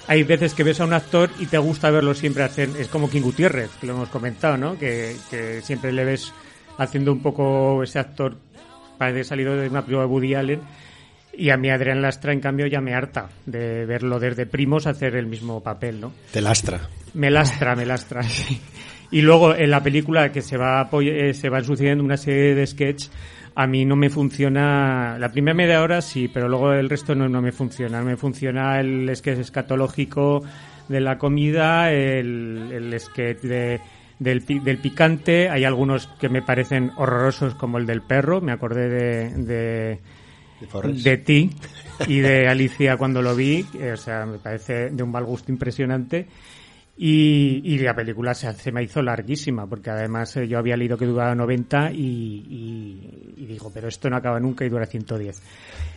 Hay 0.08 0.24
veces 0.24 0.54
que 0.54 0.64
ves 0.64 0.82
a 0.82 0.86
un 0.86 0.94
actor 0.94 1.30
y 1.40 1.46
te 1.46 1.58
gusta 1.58 1.90
verlo 1.90 2.14
siempre 2.14 2.44
hacer, 2.44 2.70
es 2.78 2.88
como 2.88 3.10
King 3.10 3.22
Gutiérrez, 3.22 3.72
que 3.80 3.88
lo 3.88 3.94
hemos 3.94 4.10
comentado, 4.10 4.58
¿no? 4.58 4.78
Que, 4.78 5.16
que 5.30 5.62
siempre 5.62 5.92
le 5.92 6.04
ves 6.04 6.34
haciendo 6.78 7.12
un 7.14 7.22
poco 7.22 7.84
ese 7.84 8.00
actor, 8.00 8.38
parece 8.98 9.24
salido 9.24 9.56
de 9.56 9.70
una 9.70 9.82
película 9.82 10.06
de 10.06 10.12
Woody 10.12 10.36
Allen, 10.36 10.62
y 11.36 11.50
a 11.50 11.58
mí 11.58 11.70
Adrián 11.70 12.02
Lastra, 12.02 12.32
en 12.32 12.40
cambio, 12.40 12.68
ya 12.68 12.80
me 12.80 12.94
harta 12.94 13.30
de 13.46 13.86
verlo 13.86 14.20
desde 14.20 14.46
primos 14.46 14.86
hacer 14.86 15.16
el 15.16 15.26
mismo 15.26 15.62
papel, 15.62 16.00
¿no? 16.00 16.14
Te 16.32 16.42
lastra. 16.42 16.82
Me 17.16 17.32
lastra, 17.32 17.76
me 17.76 17.86
lastra, 17.86 18.24
sí. 18.30 18.62
Y 19.14 19.22
luego 19.22 19.54
en 19.54 19.70
la 19.70 19.84
película 19.84 20.32
que 20.32 20.42
se 20.42 20.58
va 20.58 20.90
eh, 21.02 21.36
se 21.36 21.48
van 21.48 21.64
sucediendo 21.64 22.04
una 22.04 22.18
serie 22.18 22.56
de 22.56 22.66
sketch, 22.66 23.10
a 23.54 23.68
mí 23.68 23.86
no 23.86 23.96
me 23.96 24.10
funciona, 24.10 25.18
la 25.20 25.30
primera 25.30 25.54
media 25.54 25.84
hora 25.84 26.02
sí, 26.02 26.28
pero 26.28 26.50
luego 26.50 26.74
el 26.74 26.90
resto 26.90 27.14
no, 27.14 27.30
no 27.30 27.40
me 27.40 27.52
funciona. 27.52 28.00
No 28.00 28.06
me 28.06 28.18
funciona 28.18 28.80
el 28.80 29.16
sketch 29.16 29.38
escatológico 29.38 30.44
de 30.90 31.00
la 31.00 31.20
comida, 31.20 31.92
el, 31.92 32.72
el 32.74 33.00
sketch 33.00 33.42
de, 33.42 33.80
del, 34.18 34.44
del 34.46 34.78
picante, 34.80 35.48
hay 35.48 35.64
algunos 35.64 36.08
que 36.20 36.30
me 36.30 36.42
parecen 36.42 36.90
horrorosos 36.98 37.54
como 37.54 37.78
el 37.78 37.86
del 37.86 38.02
perro, 38.02 38.42
me 38.42 38.52
acordé 38.52 38.90
de, 38.90 39.30
de, 39.44 40.00
de 41.04 41.18
ti 41.18 41.52
y 42.08 42.20
de 42.20 42.48
Alicia 42.48 42.98
cuando 42.98 43.22
lo 43.22 43.36
vi, 43.36 43.64
o 43.94 43.96
sea, 43.96 44.26
me 44.26 44.40
parece 44.40 44.90
de 44.90 45.04
un 45.04 45.12
mal 45.12 45.24
gusto 45.24 45.52
impresionante. 45.52 46.26
Y, 46.96 47.62
y 47.64 47.80
la 47.80 47.96
película 47.96 48.36
se, 48.36 48.54
se 48.54 48.72
me 48.72 48.84
hizo 48.84 49.02
larguísima, 49.02 49.68
porque 49.68 49.90
además 49.90 50.38
eh, 50.38 50.48
yo 50.48 50.60
había 50.60 50.78
leído 50.78 50.98
que 50.98 51.06
duraba 51.06 51.34
90 51.34 51.92
y, 51.92 51.98
y, 51.98 53.34
y 53.36 53.46
digo, 53.46 53.72
pero 53.74 53.88
esto 53.88 54.10
no 54.10 54.18
acaba 54.18 54.40
nunca 54.40 54.64
y 54.64 54.70
dura 54.70 54.86
110. 54.86 55.42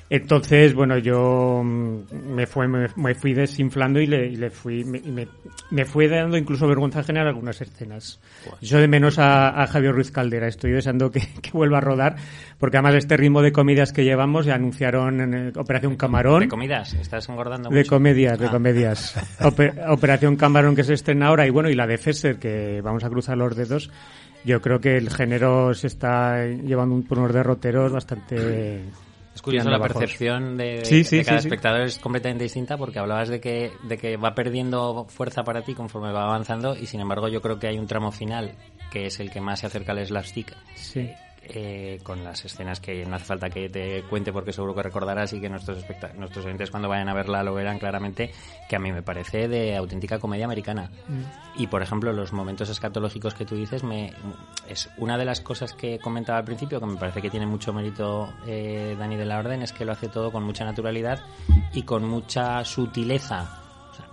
Entonces, 0.08 0.72
bueno, 0.74 0.98
yo 0.98 1.62
mm, 1.64 2.34
me, 2.34 2.46
fue, 2.46 2.68
me, 2.68 2.86
me 2.94 3.14
fui 3.16 3.34
desinflando 3.34 4.00
y 4.00 4.06
le, 4.06 4.26
y 4.28 4.36
le 4.36 4.50
fui, 4.50 4.84
me, 4.84 5.00
me, 5.00 5.26
me 5.70 5.84
fue 5.84 6.06
dando 6.08 6.36
incluso 6.36 6.68
vergüenza 6.68 7.02
generar 7.02 7.26
algunas 7.26 7.60
escenas. 7.60 8.20
Yo 8.60 8.78
de 8.78 8.86
menos 8.86 9.18
a, 9.18 9.60
a 9.60 9.66
Javier 9.66 9.92
Ruiz 9.92 10.12
Caldera, 10.12 10.46
estoy 10.46 10.70
deseando 10.70 11.10
que, 11.10 11.20
que 11.42 11.50
vuelva 11.52 11.78
a 11.78 11.80
rodar, 11.80 12.14
porque 12.58 12.76
además 12.76 12.94
este 12.94 13.16
ritmo 13.16 13.42
de 13.42 13.50
comedias 13.50 13.92
que 13.92 14.04
llevamos, 14.04 14.46
ya 14.46 14.54
anunciaron 14.54 15.20
en 15.20 15.52
Operación 15.58 15.96
Camarón. 15.96 16.40
¿De 16.40 16.48
comidas? 16.48 16.94
¿Estás 16.94 17.28
engordando 17.28 17.68
De 17.70 17.78
mucho? 17.78 17.90
comedias, 17.90 18.38
de 18.38 18.46
Ah. 18.46 18.50
comedias. 18.52 19.38
Ope- 19.40 19.74
Operación 19.88 20.36
Camarón 20.36 20.76
que 20.76 20.84
se 20.84 20.94
estrena 20.94 21.26
ahora 21.26 21.46
y 21.46 21.50
bueno, 21.50 21.68
y 21.68 21.74
la 21.74 21.86
de 21.88 21.98
Fesser 21.98 22.38
que 22.38 22.80
vamos 22.80 23.02
a 23.02 23.08
cruzar 23.10 23.36
los 23.36 23.56
dedos. 23.56 23.90
Yo 24.44 24.60
creo 24.62 24.78
que 24.80 24.96
el 24.96 25.10
género 25.10 25.74
se 25.74 25.88
está 25.88 26.44
llevando 26.46 26.94
un- 26.94 27.02
por 27.02 27.18
unos 27.18 27.34
derroteros 27.34 27.90
bastante... 27.90 28.82
Es 29.36 29.42
curioso 29.42 29.68
la 29.68 29.78
percepción 29.78 30.56
de, 30.56 30.82
Sí, 30.86 31.04
sí, 31.04 31.18
de 31.18 31.24
cada 31.26 31.42
sí. 31.42 31.48
espectador 31.48 31.82
es 31.82 31.98
completamente 31.98 32.44
distinta 32.44 32.78
porque 32.78 32.98
hablabas 32.98 33.28
de 33.28 33.38
que, 33.38 33.70
de 33.82 33.98
que 33.98 34.16
va 34.16 34.34
perdiendo 34.34 35.04
fuerza 35.10 35.44
para 35.44 35.60
ti 35.60 35.74
conforme 35.74 36.10
va 36.10 36.24
avanzando 36.24 36.74
y 36.74 36.86
sin 36.86 37.00
embargo 37.00 37.28
yo 37.28 37.42
creo 37.42 37.58
que 37.58 37.66
hay 37.66 37.78
un 37.78 37.86
tramo 37.86 38.10
final 38.12 38.52
que 38.90 39.04
es 39.04 39.20
el 39.20 39.30
que 39.30 39.42
más 39.42 39.60
se 39.60 39.66
acerca 39.66 39.92
al 39.92 40.06
slapstick 40.06 40.56
Sí. 40.74 41.10
Eh, 41.54 42.00
con 42.02 42.22
las 42.24 42.44
escenas 42.44 42.80
que 42.80 43.04
no 43.06 43.16
hace 43.16 43.24
falta 43.24 43.48
que 43.50 43.68
te 43.68 44.02
cuente 44.04 44.32
porque 44.32 44.52
seguro 44.52 44.74
que 44.74 44.82
recordarás 44.82 45.32
y 45.32 45.40
que 45.40 45.48
nuestros 45.48 45.84
nuestros 46.16 46.44
oyentes 46.44 46.70
cuando 46.70 46.88
vayan 46.88 47.08
a 47.08 47.14
verla 47.14 47.42
lo 47.42 47.54
verán 47.54 47.78
claramente, 47.78 48.30
que 48.68 48.76
a 48.76 48.78
mí 48.78 48.92
me 48.92 49.02
parece 49.02 49.48
de 49.48 49.76
auténtica 49.76 50.18
comedia 50.18 50.44
americana. 50.44 50.90
Mm. 51.08 51.60
Y 51.62 51.66
por 51.68 51.82
ejemplo, 51.82 52.12
los 52.12 52.32
momentos 52.32 52.68
escatológicos 52.68 53.34
que 53.34 53.44
tú 53.44 53.54
dices 53.56 53.82
me, 53.84 54.12
es 54.68 54.88
una 54.98 55.16
de 55.18 55.24
las 55.24 55.40
cosas 55.40 55.72
que 55.72 55.98
comentaba 55.98 56.38
al 56.38 56.44
principio, 56.44 56.80
que 56.80 56.86
me 56.86 56.96
parece 56.96 57.22
que 57.22 57.30
tiene 57.30 57.46
mucho 57.46 57.72
mérito 57.72 58.32
eh, 58.46 58.94
Dani 58.98 59.16
de 59.16 59.24
la 59.24 59.38
Orden, 59.38 59.62
es 59.62 59.72
que 59.72 59.84
lo 59.84 59.92
hace 59.92 60.08
todo 60.08 60.30
con 60.32 60.42
mucha 60.44 60.64
naturalidad 60.64 61.20
y 61.72 61.82
con 61.82 62.04
mucha 62.08 62.64
sutileza. 62.64 63.62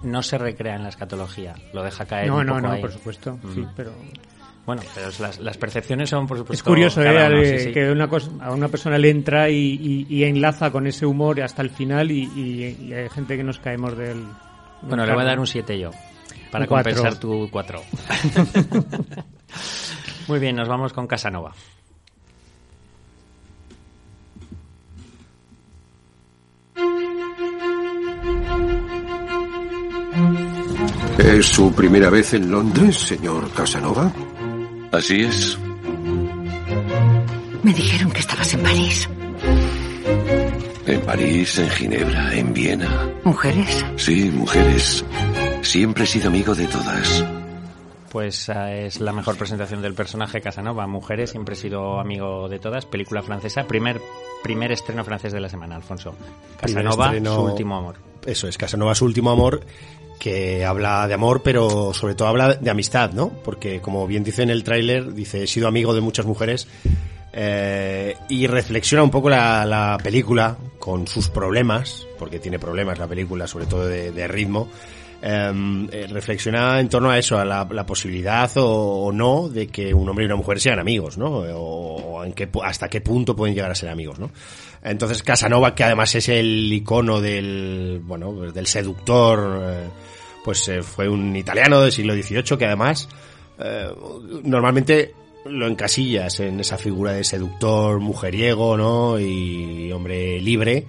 No 0.01 0.21
se 0.21 0.37
recrea 0.37 0.75
en 0.75 0.83
la 0.83 0.89
escatología, 0.89 1.55
lo 1.73 1.83
deja 1.83 2.05
caer. 2.05 2.27
No, 2.27 2.37
un 2.37 2.45
no, 2.45 2.55
poco 2.55 2.67
no, 2.67 2.73
ahí. 2.73 2.81
por 2.81 2.91
supuesto, 2.91 3.37
Mm. 3.41 3.53
sí, 3.53 3.67
pero 3.75 3.91
Bueno, 4.65 4.81
pero 4.95 5.09
las, 5.19 5.39
las 5.39 5.57
percepciones 5.57 6.09
son, 6.09 6.25
por 6.25 6.37
supuesto. 6.37 6.53
es 6.53 6.63
curioso 6.63 7.01
¿eh? 7.01 7.05
cada 7.05 7.27
uno, 7.27 7.43
sí, 7.43 7.59
sí. 7.59 7.71
que 7.73 7.91
una 7.91 8.07
cosa, 8.07 8.31
a 8.39 8.53
una 8.53 8.69
persona 8.69 8.97
le 8.97 9.09
entra 9.09 9.49
y, 9.49 9.57
y- 9.57 10.05
y 10.09 10.23
enlaza 10.23 10.71
con 10.71 10.87
ese 10.87 11.05
humor 11.05 11.41
hasta 11.41 11.61
el 11.61 11.69
final 11.69 12.11
y, 12.11 12.23
y- 12.33 12.85
y 12.87 12.93
hay 12.93 13.09
gente 13.09 13.35
que 13.35 13.43
nos 13.43 13.59
caemos 13.59 13.97
del... 13.97 14.23
Bueno, 14.83 15.05
le 15.05 15.13
voy 15.13 15.21
a 15.23 15.25
dar 15.25 15.39
un 15.39 15.47
7 15.47 15.77
yo. 15.77 15.91
Para 16.49 16.63
Un 16.63 16.69
cuatro. 16.69 16.93
compensar 16.93 17.19
tu 17.19 17.49
4. 17.51 17.81
Muy 20.29 20.39
bien, 20.39 20.55
nos 20.55 20.67
vamos 20.69 20.93
con 20.93 21.07
Casanova. 21.07 21.53
¿Es 31.17 31.45
su 31.47 31.71
primera 31.73 32.09
vez 32.09 32.33
en 32.33 32.51
Londres, 32.51 32.97
señor 32.97 33.49
Casanova? 33.51 34.11
Así 34.93 35.21
es. 35.23 35.57
Me 37.63 37.73
dijeron 37.73 38.11
que 38.11 38.19
estabas 38.19 38.53
en 38.53 38.61
París. 38.63 39.09
En 40.85 41.01
París, 41.01 41.57
en 41.59 41.69
Ginebra, 41.69 42.33
en 42.35 42.53
Viena. 42.53 43.09
¿Mujeres? 43.23 43.85
Sí, 43.97 44.29
mujeres. 44.31 45.03
Siempre 45.61 46.03
he 46.03 46.07
sido 46.07 46.27
amigo 46.27 46.53
de 46.53 46.67
todas. 46.67 47.23
Pues 48.11 48.47
eh, 48.49 48.85
es 48.87 48.99
la 48.99 49.11
mejor 49.13 49.37
presentación 49.37 49.81
del 49.81 49.95
personaje 49.95 50.39
Casanova. 50.41 50.85
Mujeres, 50.85 51.31
siempre 51.31 51.55
he 51.55 51.57
sido 51.57 51.99
amigo 51.99 52.47
de 52.47 52.59
todas. 52.59 52.85
Película 52.85 53.23
francesa. 53.23 53.63
Primer, 53.63 53.99
primer 54.43 54.71
estreno 54.71 55.03
francés 55.03 55.33
de 55.33 55.39
la 55.39 55.49
semana, 55.49 55.75
Alfonso. 55.77 56.13
Casanova, 56.59 57.07
estreno- 57.07 57.35
su 57.35 57.41
último 57.41 57.77
amor. 57.77 57.95
Eso 58.25 58.47
es, 58.47 58.57
Casanova 58.57 58.93
su 58.95 59.05
último 59.05 59.31
amor, 59.31 59.61
que 60.19 60.65
habla 60.65 61.07
de 61.07 61.13
amor, 61.13 61.41
pero 61.43 61.93
sobre 61.93 62.15
todo 62.15 62.27
habla 62.27 62.55
de 62.55 62.69
amistad, 62.69 63.11
¿no? 63.11 63.29
Porque 63.29 63.81
como 63.81 64.07
bien 64.07 64.23
dice 64.23 64.43
en 64.43 64.49
el 64.49 64.63
tráiler, 64.63 65.13
dice, 65.13 65.43
he 65.43 65.47
sido 65.47 65.67
amigo 65.67 65.93
de 65.93 66.01
muchas 66.01 66.25
mujeres, 66.25 66.67
eh, 67.33 68.15
y 68.29 68.45
reflexiona 68.47 69.03
un 69.03 69.09
poco 69.09 69.29
la, 69.29 69.65
la 69.65 69.97
película 70.01 70.55
con 70.79 71.07
sus 71.07 71.29
problemas, 71.29 72.07
porque 72.19 72.39
tiene 72.39 72.59
problemas 72.59 72.99
la 72.99 73.07
película, 73.07 73.47
sobre 73.47 73.65
todo 73.65 73.87
de, 73.87 74.11
de 74.11 74.27
ritmo, 74.27 74.69
eh, 75.25 75.87
eh, 75.91 76.07
reflexiona 76.09 76.81
en 76.81 76.89
torno 76.89 77.09
a 77.09 77.17
eso, 77.17 77.39
a 77.39 77.45
la, 77.45 77.65
la 77.71 77.85
posibilidad 77.85 78.51
o, 78.57 79.05
o 79.05 79.11
no 79.13 79.47
de 79.47 79.67
que 79.67 79.93
un 79.93 80.09
hombre 80.09 80.25
y 80.25 80.27
una 80.27 80.35
mujer 80.35 80.59
sean 80.59 80.79
amigos, 80.79 81.17
¿no? 81.17 81.37
O, 81.55 82.23
en 82.25 82.33
qué, 82.33 82.49
hasta 82.61 82.89
qué 82.89 82.99
punto 82.99 83.33
pueden 83.35 83.55
llegar 83.55 83.71
a 83.71 83.75
ser 83.75 83.89
amigos, 83.89 84.19
¿no? 84.19 84.29
Entonces 84.83 85.23
Casanova, 85.23 85.73
que 85.75 85.85
además 85.85 86.13
es 86.15 86.27
el 86.29 86.71
icono 86.71 87.21
del, 87.21 88.01
bueno, 88.03 88.33
pues 88.33 88.53
del 88.53 88.67
seductor, 88.67 89.61
eh, 89.63 89.89
pues 90.43 90.67
eh, 90.67 90.83
fue 90.83 91.07
un 91.07 91.35
italiano 91.35 91.81
del 91.81 91.91
siglo 91.91 92.13
XVIII 92.13 92.57
que 92.57 92.65
además 92.65 93.07
eh, 93.59 93.89
normalmente 94.43 95.15
lo 95.45 95.67
encasillas 95.67 96.39
en 96.41 96.59
esa 96.59 96.77
figura 96.77 97.13
de 97.13 97.23
seductor, 97.23 97.99
mujeriego, 97.99 98.75
¿no? 98.75 99.19
Y 99.19 99.91
hombre 99.91 100.41
libre. 100.41 100.85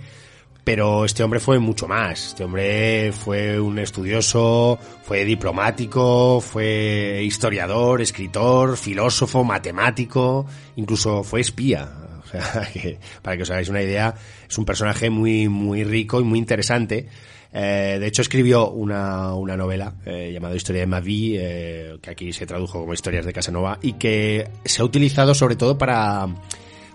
Pero 0.64 1.04
este 1.04 1.22
hombre 1.22 1.40
fue 1.40 1.58
mucho 1.58 1.86
más. 1.86 2.28
Este 2.28 2.44
hombre 2.44 3.12
fue 3.12 3.60
un 3.60 3.78
estudioso, 3.78 4.78
fue 5.02 5.24
diplomático, 5.24 6.40
fue 6.40 7.20
historiador, 7.22 8.00
escritor, 8.00 8.78
filósofo, 8.78 9.44
matemático, 9.44 10.46
incluso 10.76 11.22
fue 11.22 11.42
espía. 11.42 12.03
Que, 12.72 12.98
para 13.22 13.36
que 13.36 13.42
os 13.42 13.50
hagáis 13.50 13.68
una 13.68 13.82
idea, 13.82 14.14
es 14.48 14.58
un 14.58 14.64
personaje 14.64 15.10
muy, 15.10 15.48
muy 15.48 15.84
rico 15.84 16.20
y 16.20 16.24
muy 16.24 16.38
interesante. 16.38 17.08
Eh, 17.52 17.98
de 18.00 18.06
hecho, 18.06 18.22
escribió 18.22 18.70
una, 18.70 19.32
una 19.34 19.56
novela 19.56 19.94
eh, 20.04 20.30
llamada 20.32 20.56
Historia 20.56 20.80
de 20.80 20.86
ma 20.88 20.98
vie, 20.98 21.38
eh, 21.40 21.98
que 22.02 22.10
aquí 22.10 22.32
se 22.32 22.46
tradujo 22.46 22.80
como 22.80 22.92
Historias 22.92 23.24
de 23.24 23.32
Casanova, 23.32 23.78
y 23.80 23.92
que 23.92 24.48
se 24.64 24.82
ha 24.82 24.84
utilizado 24.84 25.34
sobre 25.34 25.54
todo 25.54 25.78
para, 25.78 26.26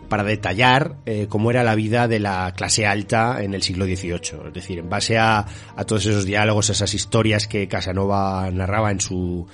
para 0.10 0.24
detallar 0.24 0.98
eh, 1.06 1.28
cómo 1.30 1.52
era 1.52 1.64
la 1.64 1.76
vida 1.76 2.08
de 2.08 2.20
la 2.20 2.54
clase 2.56 2.86
alta 2.86 3.42
en 3.42 3.54
el 3.54 3.62
siglo 3.62 3.86
XVIII. 3.86 4.48
Es 4.48 4.54
decir, 4.54 4.80
en 4.80 4.90
base 4.90 5.18
a, 5.18 5.46
todos 5.88 6.06
esos 6.06 6.26
diálogos, 6.26 6.70
esas 6.70 6.94
historias 6.94 7.48
que 7.48 7.68
Casanova 7.68 8.50
narraba 8.52 8.92
en 8.92 9.00
su 9.00 9.48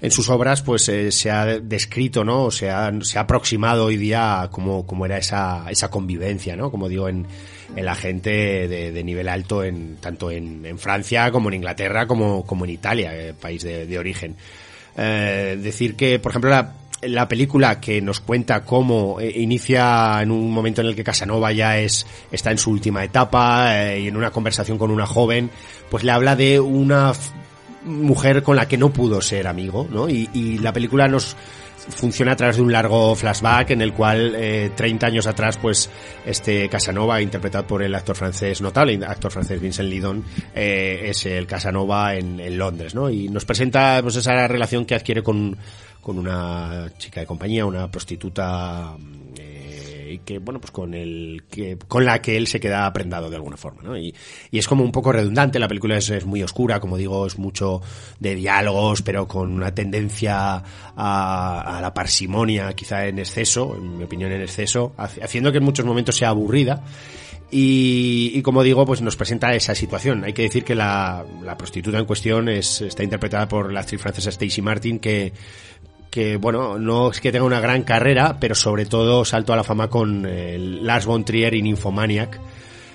en 0.00 0.10
sus 0.10 0.28
obras, 0.30 0.62
pues 0.62 0.88
eh, 0.88 1.12
se 1.12 1.30
ha 1.30 1.46
descrito, 1.46 2.24
¿no? 2.24 2.50
Se 2.50 2.70
ha, 2.70 2.92
se 3.02 3.18
ha 3.18 3.22
aproximado 3.22 3.84
hoy 3.84 3.96
día 3.96 4.42
a 4.42 4.50
cómo, 4.50 4.84
cómo 4.84 5.06
era 5.06 5.16
esa, 5.16 5.70
esa 5.70 5.90
convivencia, 5.90 6.56
¿no? 6.56 6.72
Como 6.72 6.88
digo, 6.88 7.08
en, 7.08 7.24
en 7.76 7.84
la 7.84 7.94
gente 7.94 8.66
de, 8.66 9.04
nivel 9.04 9.28
alto, 9.28 9.62
en, 9.62 9.98
tanto 10.00 10.32
en, 10.32 10.66
en 10.66 10.78
Francia 10.78 11.30
como 11.30 11.50
en 11.50 11.54
Inglaterra 11.54 12.08
como, 12.08 12.44
como 12.44 12.64
en 12.64 12.72
Italia, 12.72 13.16
eh, 13.16 13.32
país 13.32 13.62
de 13.62 13.96
origen. 13.96 14.36
Eh, 14.96 15.58
decir 15.60 15.96
que, 15.96 16.18
por 16.18 16.32
ejemplo, 16.32 16.50
la, 16.50 16.74
la 17.02 17.28
película 17.28 17.80
que 17.80 18.00
nos 18.00 18.20
cuenta 18.20 18.64
cómo 18.64 19.20
eh, 19.20 19.32
inicia 19.36 20.20
en 20.22 20.30
un 20.30 20.50
momento 20.52 20.80
en 20.80 20.88
el 20.88 20.96
que 20.96 21.04
Casanova 21.04 21.52
ya 21.52 21.78
es 21.78 22.06
está 22.30 22.50
en 22.50 22.58
su 22.58 22.70
última 22.70 23.02
etapa 23.04 23.84
eh, 23.84 24.00
y 24.00 24.08
en 24.08 24.16
una 24.16 24.30
conversación 24.30 24.78
con 24.78 24.90
una 24.90 25.06
joven, 25.06 25.50
pues 25.90 26.04
le 26.04 26.12
habla 26.12 26.36
de 26.36 26.60
una 26.60 27.12
mujer 27.84 28.42
con 28.42 28.56
la 28.56 28.68
que 28.68 28.78
no 28.78 28.92
pudo 28.92 29.20
ser 29.20 29.48
amigo, 29.48 29.88
¿no? 29.90 30.08
Y 30.08 30.58
la 30.58 30.72
película 30.72 31.08
nos 31.08 31.36
funciona 31.88 32.32
a 32.32 32.36
través 32.36 32.56
de 32.56 32.62
un 32.62 32.72
largo 32.72 33.14
flashback 33.14 33.70
en 33.70 33.82
el 33.82 33.92
cual 33.92 34.34
eh, 34.36 34.70
30 34.74 35.06
años 35.06 35.26
atrás 35.26 35.58
pues 35.58 35.90
este 36.24 36.68
Casanova 36.68 37.20
interpretado 37.20 37.66
por 37.66 37.82
el 37.82 37.94
actor 37.94 38.16
francés 38.16 38.60
notable 38.60 39.00
actor 39.04 39.30
francés 39.30 39.60
Vincent 39.60 39.88
Lidon 39.88 40.24
eh, 40.54 41.06
es 41.06 41.26
el 41.26 41.46
Casanova 41.46 42.14
en, 42.14 42.38
en 42.40 42.56
Londres 42.56 42.94
¿no? 42.94 43.10
y 43.10 43.28
nos 43.28 43.44
presenta 43.44 44.00
pues 44.02 44.16
esa 44.16 44.46
relación 44.46 44.84
que 44.84 44.94
adquiere 44.94 45.22
con, 45.22 45.56
con 46.00 46.18
una 46.18 46.90
chica 46.98 47.20
de 47.20 47.26
compañía 47.26 47.66
una 47.66 47.90
prostituta 47.90 48.96
eh, 49.38 49.51
y 50.12 50.18
que 50.18 50.38
bueno 50.38 50.60
pues 50.60 50.70
con 50.70 50.94
el 50.94 51.44
que 51.50 51.76
con 51.88 52.04
la 52.04 52.22
que 52.22 52.36
él 52.36 52.46
se 52.46 52.60
queda 52.60 52.92
prendado 52.92 53.30
de 53.30 53.36
alguna 53.36 53.56
forma 53.56 53.82
¿no? 53.82 53.96
y, 53.96 54.14
y 54.50 54.58
es 54.58 54.68
como 54.68 54.84
un 54.84 54.92
poco 54.92 55.12
redundante 55.12 55.58
la 55.58 55.68
película 55.68 55.96
es, 55.96 56.10
es 56.10 56.24
muy 56.26 56.42
oscura 56.42 56.78
como 56.80 56.96
digo 56.96 57.26
es 57.26 57.38
mucho 57.38 57.80
de 58.20 58.34
diálogos 58.34 59.02
pero 59.02 59.26
con 59.26 59.52
una 59.52 59.74
tendencia 59.74 60.62
a, 60.96 61.78
a 61.78 61.80
la 61.80 61.94
parsimonia 61.94 62.72
quizá 62.74 63.06
en 63.06 63.18
exceso 63.18 63.74
en 63.76 63.98
mi 63.98 64.04
opinión 64.04 64.30
en 64.32 64.42
exceso 64.42 64.94
haci- 64.96 65.22
haciendo 65.22 65.50
que 65.50 65.58
en 65.58 65.64
muchos 65.64 65.84
momentos 65.86 66.16
sea 66.16 66.28
aburrida 66.28 66.84
y, 67.54 68.32
y 68.34 68.40
como 68.40 68.62
digo, 68.62 68.86
pues 68.86 69.02
nos 69.02 69.14
presenta 69.14 69.54
esa 69.54 69.74
situación. 69.74 70.24
Hay 70.24 70.32
que 70.32 70.40
decir 70.40 70.64
que 70.64 70.74
la, 70.74 71.22
la 71.44 71.54
prostituta 71.58 71.98
en 71.98 72.06
cuestión 72.06 72.48
es, 72.48 72.80
está 72.80 73.04
interpretada 73.04 73.46
por 73.46 73.70
la 73.70 73.80
actriz 73.80 74.00
francesa 74.00 74.32
Stacey 74.32 74.62
Martin, 74.62 74.98
que, 74.98 75.34
que 76.12 76.36
bueno, 76.36 76.78
no 76.78 77.10
es 77.10 77.22
que 77.22 77.32
tenga 77.32 77.46
una 77.46 77.58
gran 77.58 77.84
carrera, 77.84 78.36
pero 78.38 78.54
sobre 78.54 78.84
todo 78.84 79.24
saltó 79.24 79.54
a 79.54 79.56
la 79.56 79.64
fama 79.64 79.88
con 79.88 80.26
eh, 80.28 80.58
Lars 80.58 81.06
von 81.06 81.24
Trier 81.24 81.54
y 81.54 81.62
Nymphomaniac, 81.62 82.38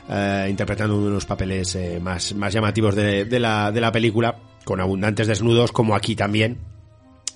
eh, 0.08 0.46
interpretando 0.48 0.96
uno 0.96 1.08
de 1.08 1.14
los 1.14 1.26
papeles 1.26 1.74
eh, 1.76 2.00
más, 2.00 2.36
más 2.36 2.54
llamativos 2.54 2.96
de, 2.96 3.40
la, 3.40 3.72
de 3.72 3.82
la 3.82 3.92
película, 3.92 4.38
con 4.64 4.80
abundantes 4.80 5.26
desnudos, 5.26 5.72
como 5.72 5.96
aquí 5.96 6.16
también. 6.16 6.60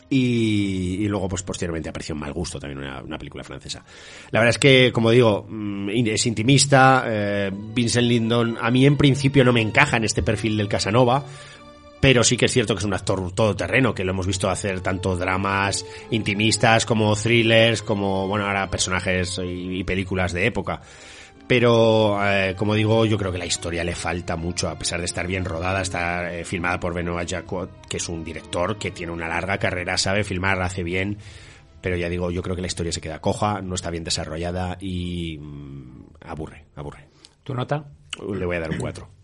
Y, 0.08 0.98
y 1.00 1.08
luego, 1.08 1.28
pues 1.30 1.42
posteriormente 1.42 1.90
apareció 1.90 2.14
en 2.14 2.20
Mal 2.20 2.34
Gusto, 2.34 2.60
también 2.60 2.78
una, 2.78 3.02
una 3.02 3.18
película 3.18 3.44
francesa. 3.44 3.84
La 4.30 4.42
verdad 4.42 4.50
es 4.52 4.60
que, 4.60 4.92
como 4.92 5.10
digo, 5.10 5.48
mm, 5.50 5.90
es 5.90 6.28
intimista. 6.28 7.06
eh, 7.08 7.52
Vincent 7.52 8.06
Lindon, 8.08 8.58
a 8.62 8.70
mí 8.70 8.86
en 8.86 8.98
principio 8.98 9.44
no 9.44 9.52
me 9.52 9.62
encaja 9.62 9.98
en 9.98 10.04
este 10.04 10.22
perfil 10.22 10.58
del 10.58 10.68
Casanova, 10.68 11.26
pero 12.02 12.24
sí 12.24 12.36
que 12.36 12.46
es 12.46 12.52
cierto 12.52 12.74
que 12.74 12.80
es 12.80 12.86
un 12.86 12.96
actor 12.96 13.32
todoterreno, 13.32 13.94
que 13.94 14.04
lo 14.04 14.12
hemos 14.12 14.26
visto 14.26 14.50
hacer 14.50 14.82
tanto 14.82 15.16
dramas 15.16 15.86
intimistas 16.10 16.86
como 16.86 17.16
thrillers, 17.16 17.84
como, 17.84 18.28
bueno, 18.28 18.48
ahora 18.48 18.70
personajes 18.70 19.40
y, 19.44 19.84
películas 19.84 20.34
de 20.34 20.48
época. 20.48 20.82
Pero, 21.48 22.18
eh, 22.26 22.56
como 22.58 22.74
digo, 22.74 23.06
yo 23.06 23.18
creo 23.18 23.32
que 23.32 23.38
la 23.38 23.46
historia 23.46 23.84
le 23.84 23.94
falta 23.94 24.36
mucho, 24.36 24.68
a 24.68 24.80
pesar 24.80 25.00
de 25.00 25.06
estar 25.06 25.28
bien 25.28 25.46
rodada, 25.46 25.82
está 25.82 26.34
eh, 26.34 26.44
filmada 26.44 26.80
por 26.80 26.94
Benoit 26.94 27.28
Jacquot, 27.30 27.86
que 27.88 27.98
es 27.98 28.10
un 28.10 28.24
director 28.24 28.78
que 28.78 28.90
tiene 28.90 29.12
una 29.12 29.28
larga 29.28 29.60
carrera, 29.60 29.98
sabe 29.98 30.24
filmar, 30.24 30.60
hace 30.62 30.84
bien, 30.84 31.18
pero 31.82 31.98
ya 31.98 32.10
digo, 32.10 32.32
yo 32.32 32.42
creo 32.42 32.56
que 32.56 32.62
la 32.62 32.68
historia 32.68 32.92
se 32.92 33.02
queda 33.02 33.20
coja, 33.20 33.62
no 33.62 33.76
está 33.76 33.92
bien 33.92 34.04
desarrollada 34.04 34.78
y 34.80 35.38
mm, 35.40 36.06
aburre, 36.22 36.66
aburre. 36.76 37.10
¿Tu 37.44 37.54
nota? 37.54 37.86
Le 38.34 38.46
voy 38.46 38.56
a 38.56 38.62
dar 38.62 38.72
un 38.72 38.78
4. 38.78 39.21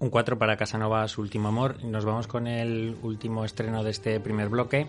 Un 0.00 0.08
4 0.10 0.38
para 0.38 0.56
Casanova, 0.56 1.06
su 1.08 1.20
último 1.20 1.48
amor. 1.48 1.84
Nos 1.84 2.04
vamos 2.04 2.26
con 2.26 2.46
el 2.46 2.96
último 3.02 3.44
estreno 3.44 3.84
de 3.84 3.90
este 3.90 4.18
primer 4.18 4.48
bloque. 4.48 4.86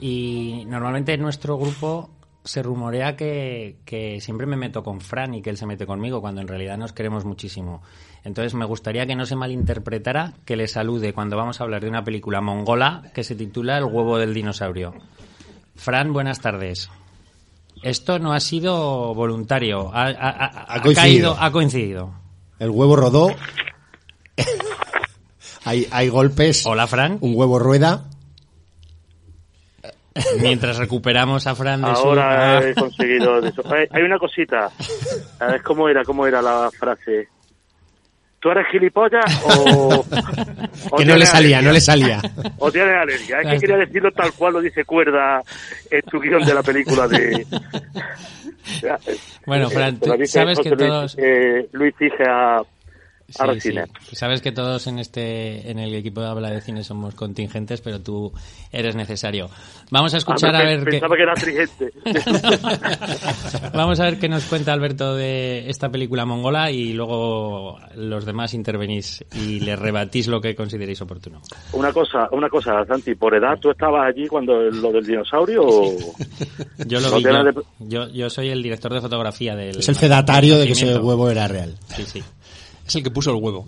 Y 0.00 0.64
normalmente 0.68 1.14
en 1.14 1.22
nuestro 1.22 1.58
grupo 1.58 2.10
se 2.44 2.62
rumorea 2.62 3.16
que, 3.16 3.78
que 3.84 4.20
siempre 4.20 4.46
me 4.46 4.56
meto 4.56 4.84
con 4.84 5.00
Fran 5.00 5.34
y 5.34 5.42
que 5.42 5.50
él 5.50 5.56
se 5.56 5.66
mete 5.66 5.84
conmigo, 5.84 6.20
cuando 6.20 6.40
en 6.40 6.46
realidad 6.46 6.78
nos 6.78 6.92
queremos 6.92 7.24
muchísimo. 7.24 7.82
Entonces 8.22 8.54
me 8.54 8.64
gustaría 8.64 9.04
que 9.04 9.16
no 9.16 9.26
se 9.26 9.34
malinterpretara 9.34 10.34
que 10.44 10.54
le 10.54 10.68
salude 10.68 11.12
cuando 11.12 11.36
vamos 11.36 11.60
a 11.60 11.64
hablar 11.64 11.82
de 11.82 11.88
una 11.88 12.04
película 12.04 12.40
mongola 12.40 13.02
que 13.14 13.24
se 13.24 13.34
titula 13.34 13.78
El 13.78 13.84
huevo 13.84 14.16
del 14.16 14.32
dinosaurio. 14.32 14.94
Fran, 15.74 16.12
buenas 16.12 16.40
tardes. 16.40 16.88
Esto 17.82 18.20
no 18.20 18.32
ha 18.32 18.38
sido 18.40 19.12
voluntario, 19.12 19.90
ha, 19.92 20.04
ha- 20.04 20.10
ha- 20.10 20.74
ha 20.76 20.82
coincidido. 20.82 21.34
caído- 21.34 21.36
ha 21.44 21.50
coincidido. 21.50 22.10
El 22.60 22.70
huevo 22.70 22.94
rodó. 22.94 23.30
Hay, 25.66 25.86
hay 25.90 26.08
golpes. 26.08 26.64
Hola, 26.64 26.86
Fran. 26.86 27.18
Un 27.20 27.32
huevo 27.36 27.58
rueda. 27.58 28.04
Mientras 30.40 30.78
recuperamos 30.78 31.46
a 31.46 31.54
Fran 31.54 31.82
de 31.82 31.94
su... 31.94 32.02
Ahora 32.06 32.58
Ah. 32.58 32.62
he 32.64 32.74
conseguido 32.74 33.38
de 33.40 33.50
eso. 33.50 33.62
Hay, 33.70 33.86
hay 33.90 34.02
una 34.02 34.18
cosita. 34.18 34.70
A 35.40 35.46
ver, 35.46 35.62
¿cómo 35.62 35.88
era, 35.90 36.02
cómo 36.04 36.26
era 36.26 36.40
la 36.40 36.70
frase? 36.78 37.28
¿Tú 38.40 38.50
eres 38.50 38.66
gilipollas 38.70 39.24
o...? 39.44 40.04
o 40.90 40.96
Que 40.96 41.04
no 41.04 41.16
le 41.16 41.26
salía, 41.26 41.58
alergia? 41.58 41.62
no 41.62 41.72
le 41.72 41.80
salía. 41.80 42.22
O 42.58 42.72
tienes 42.72 42.94
alergia. 42.96 43.40
Es 43.40 43.50
que 43.52 43.58
quería 43.58 43.76
decirlo 43.76 44.10
tal 44.12 44.32
cual 44.32 44.54
lo 44.54 44.60
dice 44.60 44.84
Cuerda 44.86 45.42
en 45.90 46.02
tu 46.02 46.18
guion 46.18 46.44
de 46.44 46.54
la 46.54 46.62
película 46.62 47.06
de... 47.08 47.46
Bueno, 49.46 49.68
Fran, 49.70 49.98
tú 50.00 50.12
sabes 50.26 50.58
que 50.60 50.70
Luis, 50.70 50.78
todos- 50.88 51.16
eh, 51.18 51.68
Luis 51.72 51.94
Ige 52.00 52.24
Sí, 53.28 53.60
sí. 53.60 53.74
Sabes 54.14 54.40
que 54.40 54.52
todos 54.52 54.86
en 54.86 54.98
este 55.00 55.70
en 55.70 55.78
el 55.80 55.92
equipo 55.94 56.20
de 56.20 56.28
habla 56.28 56.50
de 56.50 56.60
cine 56.60 56.84
somos 56.84 57.14
contingentes, 57.14 57.80
pero 57.80 58.00
tú 58.00 58.32
eres 58.70 58.94
necesario. 58.94 59.48
Vamos 59.90 60.14
a 60.14 60.18
escuchar 60.18 60.54
Ah, 60.54 60.60
a 60.60 60.64
ver 60.64 60.84
qué 60.84 60.90
Pensaba 60.92 61.16
que 61.16 61.22
era 61.22 61.34
trigente. 61.34 61.92
Vamos 63.74 64.00
a 64.00 64.04
ver 64.04 64.18
qué 64.18 64.28
nos 64.28 64.44
cuenta 64.44 64.72
Alberto 64.72 65.14
de 65.16 65.68
esta 65.68 65.88
película 65.90 66.24
mongola 66.24 66.70
y 66.70 66.92
luego 66.92 67.78
los 67.96 68.24
demás 68.24 68.54
intervenís 68.54 69.24
y 69.34 69.60
le 69.60 69.76
rebatís 69.76 70.28
lo 70.28 70.40
que 70.40 70.54
consideréis 70.54 71.00
oportuno. 71.02 71.40
Una 71.72 71.92
cosa, 71.92 72.28
una 72.32 72.48
cosa, 72.48 72.84
Santi, 72.86 73.14
por 73.14 73.34
edad, 73.34 73.58
¿tú 73.60 73.70
estabas 73.70 74.06
allí 74.08 74.26
cuando 74.28 74.54
lo 74.62 74.92
del 74.92 75.04
dinosaurio 75.04 75.62
o...? 75.64 75.96
Yo 76.86 77.00
lo 77.00 77.16
vi, 77.16 77.22
yo, 77.22 77.42
de- 77.44 77.62
yo, 77.80 78.08
yo 78.08 78.30
soy 78.30 78.48
el 78.50 78.62
director 78.62 78.92
de 78.92 79.00
fotografía 79.00 79.56
del 79.56 79.78
Es 79.78 79.88
el 79.88 79.96
fedatario 79.96 80.58
de 80.58 80.66
que 80.66 80.72
ese 80.72 80.96
huevo 80.98 81.28
era 81.30 81.48
real. 81.48 81.74
Sí, 81.96 82.04
sí. 82.04 82.22
Es 82.86 82.94
el 82.94 83.02
que 83.02 83.10
puso 83.10 83.30
el 83.30 83.42
huevo. 83.42 83.64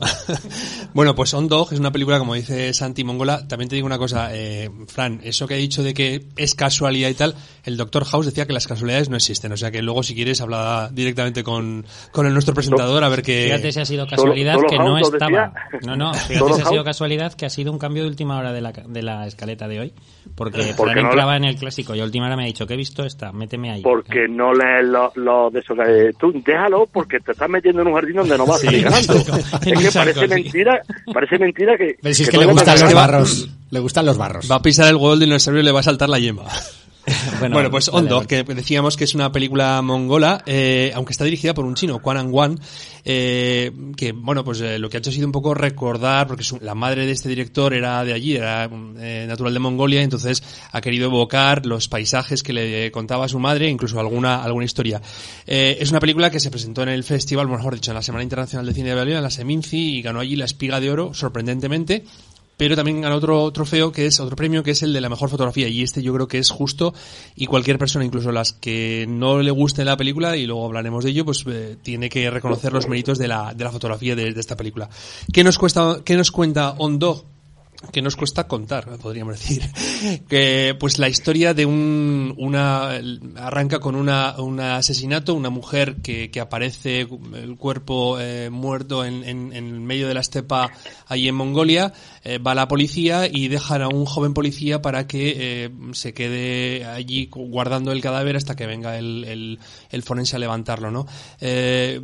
bueno, 0.94 1.14
pues 1.14 1.34
On 1.34 1.48
Dog 1.48 1.72
es 1.72 1.78
una 1.80 1.90
película, 1.90 2.18
como 2.18 2.34
dice 2.34 2.72
Santi 2.72 3.04
Mongola. 3.04 3.46
También 3.48 3.68
te 3.68 3.74
digo 3.74 3.86
una 3.86 3.98
cosa, 3.98 4.28
eh, 4.32 4.70
Fran, 4.86 5.20
eso 5.24 5.46
que 5.46 5.54
ha 5.54 5.56
dicho 5.56 5.82
de 5.82 5.94
que 5.94 6.24
es 6.36 6.54
casualidad 6.54 7.08
y 7.08 7.14
tal, 7.14 7.34
el 7.64 7.76
Doctor 7.76 8.04
House 8.04 8.26
decía 8.26 8.46
que 8.46 8.52
las 8.52 8.66
casualidades 8.66 9.08
no 9.08 9.16
existen. 9.16 9.50
O 9.52 9.56
sea 9.56 9.70
que 9.70 9.82
luego, 9.82 10.02
si 10.02 10.14
quieres, 10.14 10.40
habla 10.40 10.88
directamente 10.92 11.42
con, 11.42 11.84
con 12.12 12.26
el 12.26 12.32
nuestro 12.32 12.54
presentador 12.54 13.02
a 13.02 13.08
ver 13.08 13.22
qué. 13.22 13.44
Fíjate 13.46 13.72
si 13.72 13.80
ha 13.80 13.84
sido 13.84 14.06
casualidad 14.06 14.54
solo 14.54 14.68
que 14.68 14.76
House 14.76 14.88
no 14.88 14.98
estaba. 14.98 15.52
decía. 15.72 15.80
No, 15.86 15.96
no, 15.96 16.14
fíjate 16.14 16.38
Solo 16.38 16.54
si 16.54 16.62
ha 16.62 16.66
sido 16.66 16.84
casualidad 16.84 17.32
que 17.34 17.46
ha 17.46 17.50
sido 17.50 17.72
un 17.72 17.78
cambio 17.78 18.04
de 18.04 18.08
última 18.10 18.38
hora 18.38 18.52
de 18.52 18.60
la, 18.60 18.72
de 18.72 19.02
la 19.02 19.26
escaleta 19.26 19.66
de 19.68 19.80
hoy. 19.80 19.92
Porque, 20.36 20.74
Porque 20.76 20.92
Fran 20.92 20.94
no 21.04 21.08
entraba 21.10 21.32
la- 21.32 21.36
en 21.38 21.44
el 21.44 21.56
clásico 21.56 21.94
y 21.94 22.00
a 22.00 22.04
última 22.04 22.26
hora 22.26 22.36
me 22.36 22.44
ha 22.44 22.46
dicho 22.46 22.66
que 22.66 22.74
he 22.74 22.76
visto 22.76 23.04
esta, 23.04 23.32
méteme 23.32 23.70
ahí. 23.72 23.82
Porque 23.82 24.28
no 24.28 24.52
lees 24.54 24.84
lo, 24.86 25.10
lo 25.16 25.50
de 25.50 25.58
eso 25.60 25.74
que... 25.74 26.12
Tú 26.18 26.32
déjalo 26.46 26.86
porque 26.92 27.18
te 27.20 27.32
estás 27.32 27.48
metiendo 27.48 27.82
en 27.82 27.88
un 27.88 27.94
jardín 27.94 28.16
donde 28.16 28.38
no 28.38 28.46
vas 28.46 28.56
a 28.56 28.58
Sí, 28.60 28.66
salir 28.66 28.84
ganando. 28.84 29.07
Es 29.66 29.92
que 29.92 29.98
parece 29.98 30.28
mentira, 30.28 30.82
parece 31.12 31.38
mentira 31.38 31.76
que... 31.76 31.96
Pero 32.00 32.14
si 32.14 32.22
es 32.24 32.30
que 32.30 32.38
le 32.38 32.46
gustan 32.46 32.80
los 32.80 32.94
barros. 32.94 33.48
Le 33.70 33.80
gustan 33.80 34.06
los 34.06 34.16
barros. 34.16 34.50
Va 34.50 34.56
a 34.56 34.62
pisar 34.62 34.88
el 34.88 35.20
dinosaurio 35.20 35.62
y 35.62 35.64
le 35.64 35.72
va 35.72 35.80
a 35.80 35.82
saltar 35.82 36.08
la 36.08 36.18
yema. 36.18 36.44
Bueno, 37.40 37.54
Bueno, 37.54 37.70
pues 37.70 37.86
dale, 37.86 37.98
On 37.98 38.08
Dog, 38.08 38.26
dale. 38.26 38.44
que 38.44 38.54
decíamos 38.54 38.96
que 38.96 39.04
es 39.04 39.14
una 39.14 39.30
película 39.32 39.80
mongola, 39.82 40.42
eh, 40.46 40.92
aunque 40.94 41.12
está 41.12 41.24
dirigida 41.24 41.54
por 41.54 41.64
un 41.64 41.74
chino, 41.74 42.00
Quan 42.00 42.16
An 42.16 42.28
Wan, 42.30 42.58
eh, 43.04 43.70
que, 43.96 44.12
bueno, 44.12 44.44
pues 44.44 44.60
eh, 44.60 44.78
lo 44.78 44.88
que 44.90 44.96
ha 44.96 45.00
hecho 45.00 45.10
ha 45.10 45.12
sido 45.12 45.26
un 45.26 45.32
poco 45.32 45.54
recordar, 45.54 46.26
porque 46.26 46.44
su- 46.44 46.58
la 46.60 46.74
madre 46.74 47.06
de 47.06 47.12
este 47.12 47.28
director 47.28 47.72
era 47.74 48.04
de 48.04 48.12
allí, 48.12 48.36
era 48.36 48.68
eh, 48.98 49.24
natural 49.28 49.52
de 49.54 49.60
Mongolia, 49.60 50.02
entonces 50.02 50.42
ha 50.72 50.80
querido 50.80 51.06
evocar 51.06 51.64
los 51.66 51.88
paisajes 51.88 52.42
que 52.42 52.52
le 52.52 52.90
contaba 52.90 53.28
su 53.28 53.38
madre, 53.38 53.68
incluso 53.68 53.98
alguna, 54.00 54.42
alguna 54.42 54.64
historia. 54.64 55.00
Eh, 55.46 55.78
es 55.80 55.90
una 55.90 56.00
película 56.00 56.30
que 56.30 56.40
se 56.40 56.50
presentó 56.50 56.82
en 56.82 56.88
el 56.90 57.04
festival, 57.04 57.48
mejor 57.48 57.74
dicho, 57.74 57.90
en 57.90 57.94
la 57.96 58.02
Semana 58.02 58.22
Internacional 58.22 58.66
de 58.66 58.74
Cine 58.74 58.90
de 58.90 58.94
Berlín, 58.94 59.16
en 59.16 59.22
la 59.22 59.30
Seminci, 59.30 59.98
y 59.98 60.02
ganó 60.02 60.20
allí 60.20 60.36
la 60.36 60.44
espiga 60.44 60.80
de 60.80 60.90
oro, 60.90 61.14
sorprendentemente 61.14 62.04
pero 62.58 62.76
también 62.76 63.00
ganó 63.00 63.16
otro 63.16 63.50
trofeo 63.52 63.90
que 63.92 64.04
es 64.04 64.20
otro 64.20 64.36
premio 64.36 64.62
que 64.62 64.72
es 64.72 64.82
el 64.82 64.92
de 64.92 65.00
la 65.00 65.08
mejor 65.08 65.30
fotografía 65.30 65.68
y 65.68 65.82
este 65.82 66.02
yo 66.02 66.12
creo 66.12 66.28
que 66.28 66.38
es 66.38 66.50
justo 66.50 66.92
y 67.34 67.46
cualquier 67.46 67.78
persona 67.78 68.04
incluso 68.04 68.32
las 68.32 68.52
que 68.52 69.06
no 69.08 69.40
le 69.40 69.50
guste 69.50 69.86
la 69.86 69.96
película 69.96 70.36
y 70.36 70.46
luego 70.46 70.66
hablaremos 70.66 71.04
de 71.04 71.10
ello 71.10 71.24
pues 71.24 71.44
eh, 71.46 71.76
tiene 71.80 72.10
que 72.10 72.28
reconocer 72.28 72.72
los 72.72 72.88
méritos 72.88 73.16
de 73.16 73.28
la, 73.28 73.54
de 73.54 73.64
la 73.64 73.70
fotografía 73.70 74.14
de, 74.14 74.28
esta 74.28 74.56
película 74.56 74.90
¿qué 75.32 75.44
nos 75.44 75.56
cuesta 75.56 76.00
qué 76.04 76.16
nos 76.16 76.30
cuenta 76.30 76.74
On 76.78 76.98
Dog? 76.98 77.37
Que 77.92 78.02
nos 78.02 78.16
cuesta 78.16 78.48
contar, 78.48 78.98
podríamos 78.98 79.38
decir. 79.38 79.62
Que 80.28 80.76
pues 80.78 80.98
la 80.98 81.08
historia 81.08 81.54
de 81.54 81.66
un 81.66 82.34
una 82.36 83.00
arranca 83.36 83.78
con 83.78 83.94
una 83.94 84.34
un 84.38 84.60
asesinato, 84.60 85.34
una 85.34 85.50
mujer 85.50 85.96
que, 86.02 86.30
que 86.30 86.40
aparece 86.40 87.00
el 87.00 87.56
cuerpo 87.56 88.18
eh, 88.20 88.50
muerto 88.50 89.04
en, 89.04 89.24
en, 89.24 89.52
en 89.52 89.84
medio 89.86 90.08
de 90.08 90.14
la 90.14 90.20
estepa 90.20 90.70
allí 91.06 91.28
en 91.28 91.34
Mongolia, 91.34 91.92
eh, 92.24 92.38
va 92.38 92.54
la 92.54 92.68
policía 92.68 93.28
y 93.30 93.48
dejan 93.48 93.82
a 93.82 93.88
un 93.88 94.04
joven 94.04 94.34
policía 94.34 94.82
para 94.82 95.06
que 95.06 95.34
eh, 95.64 95.70
se 95.92 96.12
quede 96.12 96.84
allí 96.84 97.28
guardando 97.32 97.92
el 97.92 98.00
cadáver 98.00 98.36
hasta 98.36 98.56
que 98.56 98.66
venga 98.66 98.98
el, 98.98 99.24
el, 99.24 99.58
el 99.90 100.02
forense 100.02 100.36
a 100.36 100.38
levantarlo, 100.38 100.90
¿no? 100.90 101.06
Eh, 101.40 102.00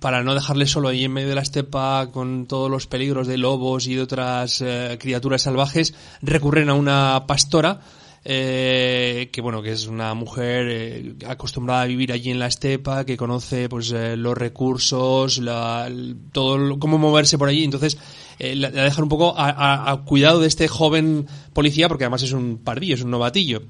para 0.00 0.22
no 0.22 0.34
dejarle 0.34 0.66
solo 0.66 0.88
ahí 0.88 1.04
en 1.04 1.12
medio 1.12 1.28
de 1.28 1.34
la 1.34 1.42
estepa 1.42 2.10
con 2.12 2.46
todos 2.46 2.70
los 2.70 2.86
peligros 2.86 3.26
de 3.26 3.38
lobos 3.38 3.86
y 3.86 3.94
de 3.94 4.02
otras 4.02 4.60
eh, 4.60 4.96
criaturas 5.18 5.42
salvajes, 5.42 5.94
recurren 6.22 6.70
a 6.70 6.74
una 6.74 7.24
pastora 7.26 7.80
eh, 8.24 9.30
que 9.32 9.40
bueno 9.40 9.62
que 9.62 9.72
es 9.72 9.86
una 9.86 10.12
mujer 10.14 10.66
eh, 10.68 11.14
acostumbrada 11.26 11.82
a 11.82 11.86
vivir 11.86 12.12
allí 12.12 12.30
en 12.30 12.38
la 12.38 12.46
estepa 12.46 13.04
que 13.04 13.16
conoce 13.16 13.68
pues 13.68 13.92
eh, 13.92 14.16
los 14.16 14.36
recursos 14.36 15.38
la, 15.38 15.90
todo 16.32 16.78
cómo 16.78 16.98
moverse 16.98 17.38
por 17.38 17.48
allí 17.48 17.64
entonces 17.64 17.96
eh, 18.38 18.56
la, 18.56 18.70
dejan 18.70 19.04
un 19.04 19.08
poco 19.08 19.34
a, 19.36 20.02
cuidado 20.04 20.40
de 20.40 20.48
este 20.48 20.68
joven 20.68 21.26
policía 21.52 21.88
porque 21.88 22.04
además 22.04 22.22
es 22.22 22.32
un 22.32 22.58
pardillo 22.58 22.96
es 22.96 23.02
un 23.02 23.10
novatillo 23.10 23.62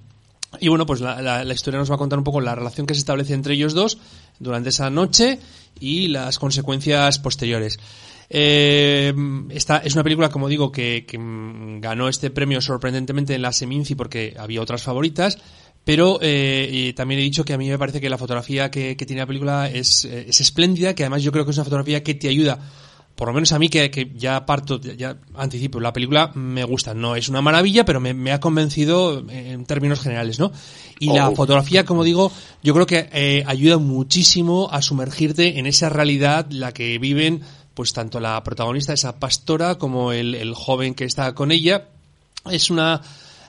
y 0.61 0.69
bueno, 0.69 0.87
pues 0.87 1.03
la 1.03 1.45
historia 1.53 1.79
nos 1.79 1.91
va 1.91 1.97
a 1.97 1.99
contar 1.99 2.19
un 2.19 2.25
poco 2.25 2.41
la 2.41 2.55
relación 2.55 2.87
que 2.87 2.95
se 2.95 3.01
establece 3.01 3.35
entre 3.35 3.53
ellos 3.53 3.75
dos 3.75 3.99
durante 4.39 4.71
esa 4.71 4.89
noche 4.89 5.39
y 5.79 6.09
las 6.09 6.39
consecuencias 6.39 7.19
posteriores. 7.19 7.79
Eh, 8.31 9.15
esta 9.51 9.79
es 9.79 9.95
una 9.95 10.03
película, 10.05 10.29
como 10.29 10.49
digo, 10.49 10.71
que, 10.71 11.05
que, 11.07 11.19
mm, 11.19 11.81
ganó 11.81 12.09
este 12.09 12.31
premio 12.31 12.61
sorprendentemente 12.61 13.35
en 13.35 13.43
la 13.43 13.53
Seminci 13.53 13.95
porque 13.95 14.35
había 14.39 14.61
otras 14.63 14.83
favoritas. 14.83 15.39
Pero 15.85 16.19
eh, 16.21 16.93
también 16.95 17.21
he 17.21 17.23
dicho 17.23 17.45
que 17.45 17.55
a 17.55 17.59
mí 17.59 17.67
me 17.69 17.79
parece 17.79 18.01
que 18.01 18.11
la 18.11 18.19
fotografía 18.19 18.71
que, 18.71 18.95
que 18.97 19.07
tiene 19.07 19.23
la 19.23 19.27
película 19.27 19.71
es, 19.71 20.05
eh, 20.05 20.27
es 20.29 20.41
espléndida, 20.43 20.95
que 20.95 21.05
además 21.05 21.23
yo 21.23 21.33
creo 21.33 21.45
que 21.47 21.53
es 21.53 21.57
una 21.57 21.65
fotografía 21.65 22.03
que 22.03 22.15
te 22.15 22.29
ayuda 22.29 22.59
por 23.15 23.27
lo 23.27 23.35
menos 23.35 23.51
a 23.51 23.59
mí 23.59 23.69
que, 23.69 23.91
que 23.91 24.13
ya 24.15 24.47
parto, 24.47 24.81
ya- 24.81 25.17
anticipo, 25.35 25.81
la 25.81 25.93
película 25.93 26.31
me 26.37 26.63
gusta, 26.63 26.95
no 26.95 27.17
es 27.17 27.29
una 27.29 27.43
maravilla, 27.43 27.85
pero 27.85 27.99
me, 27.99 28.15
me 28.15 28.31
ha 28.31 28.39
convencido 28.39 29.25
en 29.29 29.65
términos 29.65 29.99
generales, 29.99 30.39
¿no? 30.39 30.53
Y 31.01 31.13
la 31.13 31.29
Oh. 31.29 31.35
fotografía, 31.35 31.85
como 31.85 32.05
digo, 32.05 32.31
yo 32.63 32.75
creo 32.75 32.87
que 32.87 33.09
eh, 33.13 33.43
ayuda 33.45 33.79
muchísimo 33.79 34.69
a 34.71 34.83
sumergirte 34.83 35.59
en 35.59 35.67
esa 35.67 35.89
realidad 35.89 36.47
la 36.51 36.71
que 36.73 36.97
viven 37.01 37.41
pues 37.79 37.93
tanto 37.93 38.19
la 38.19 38.43
protagonista, 38.43 38.93
esa 38.93 39.21
pastora, 39.21 39.77
como 39.77 40.11
el, 40.11 40.35
el 40.35 40.53
joven 40.53 40.97
que 40.97 41.05
está 41.05 41.33
con 41.33 41.53
ella. 41.53 41.85
Es 42.51 42.71
una 42.71 43.01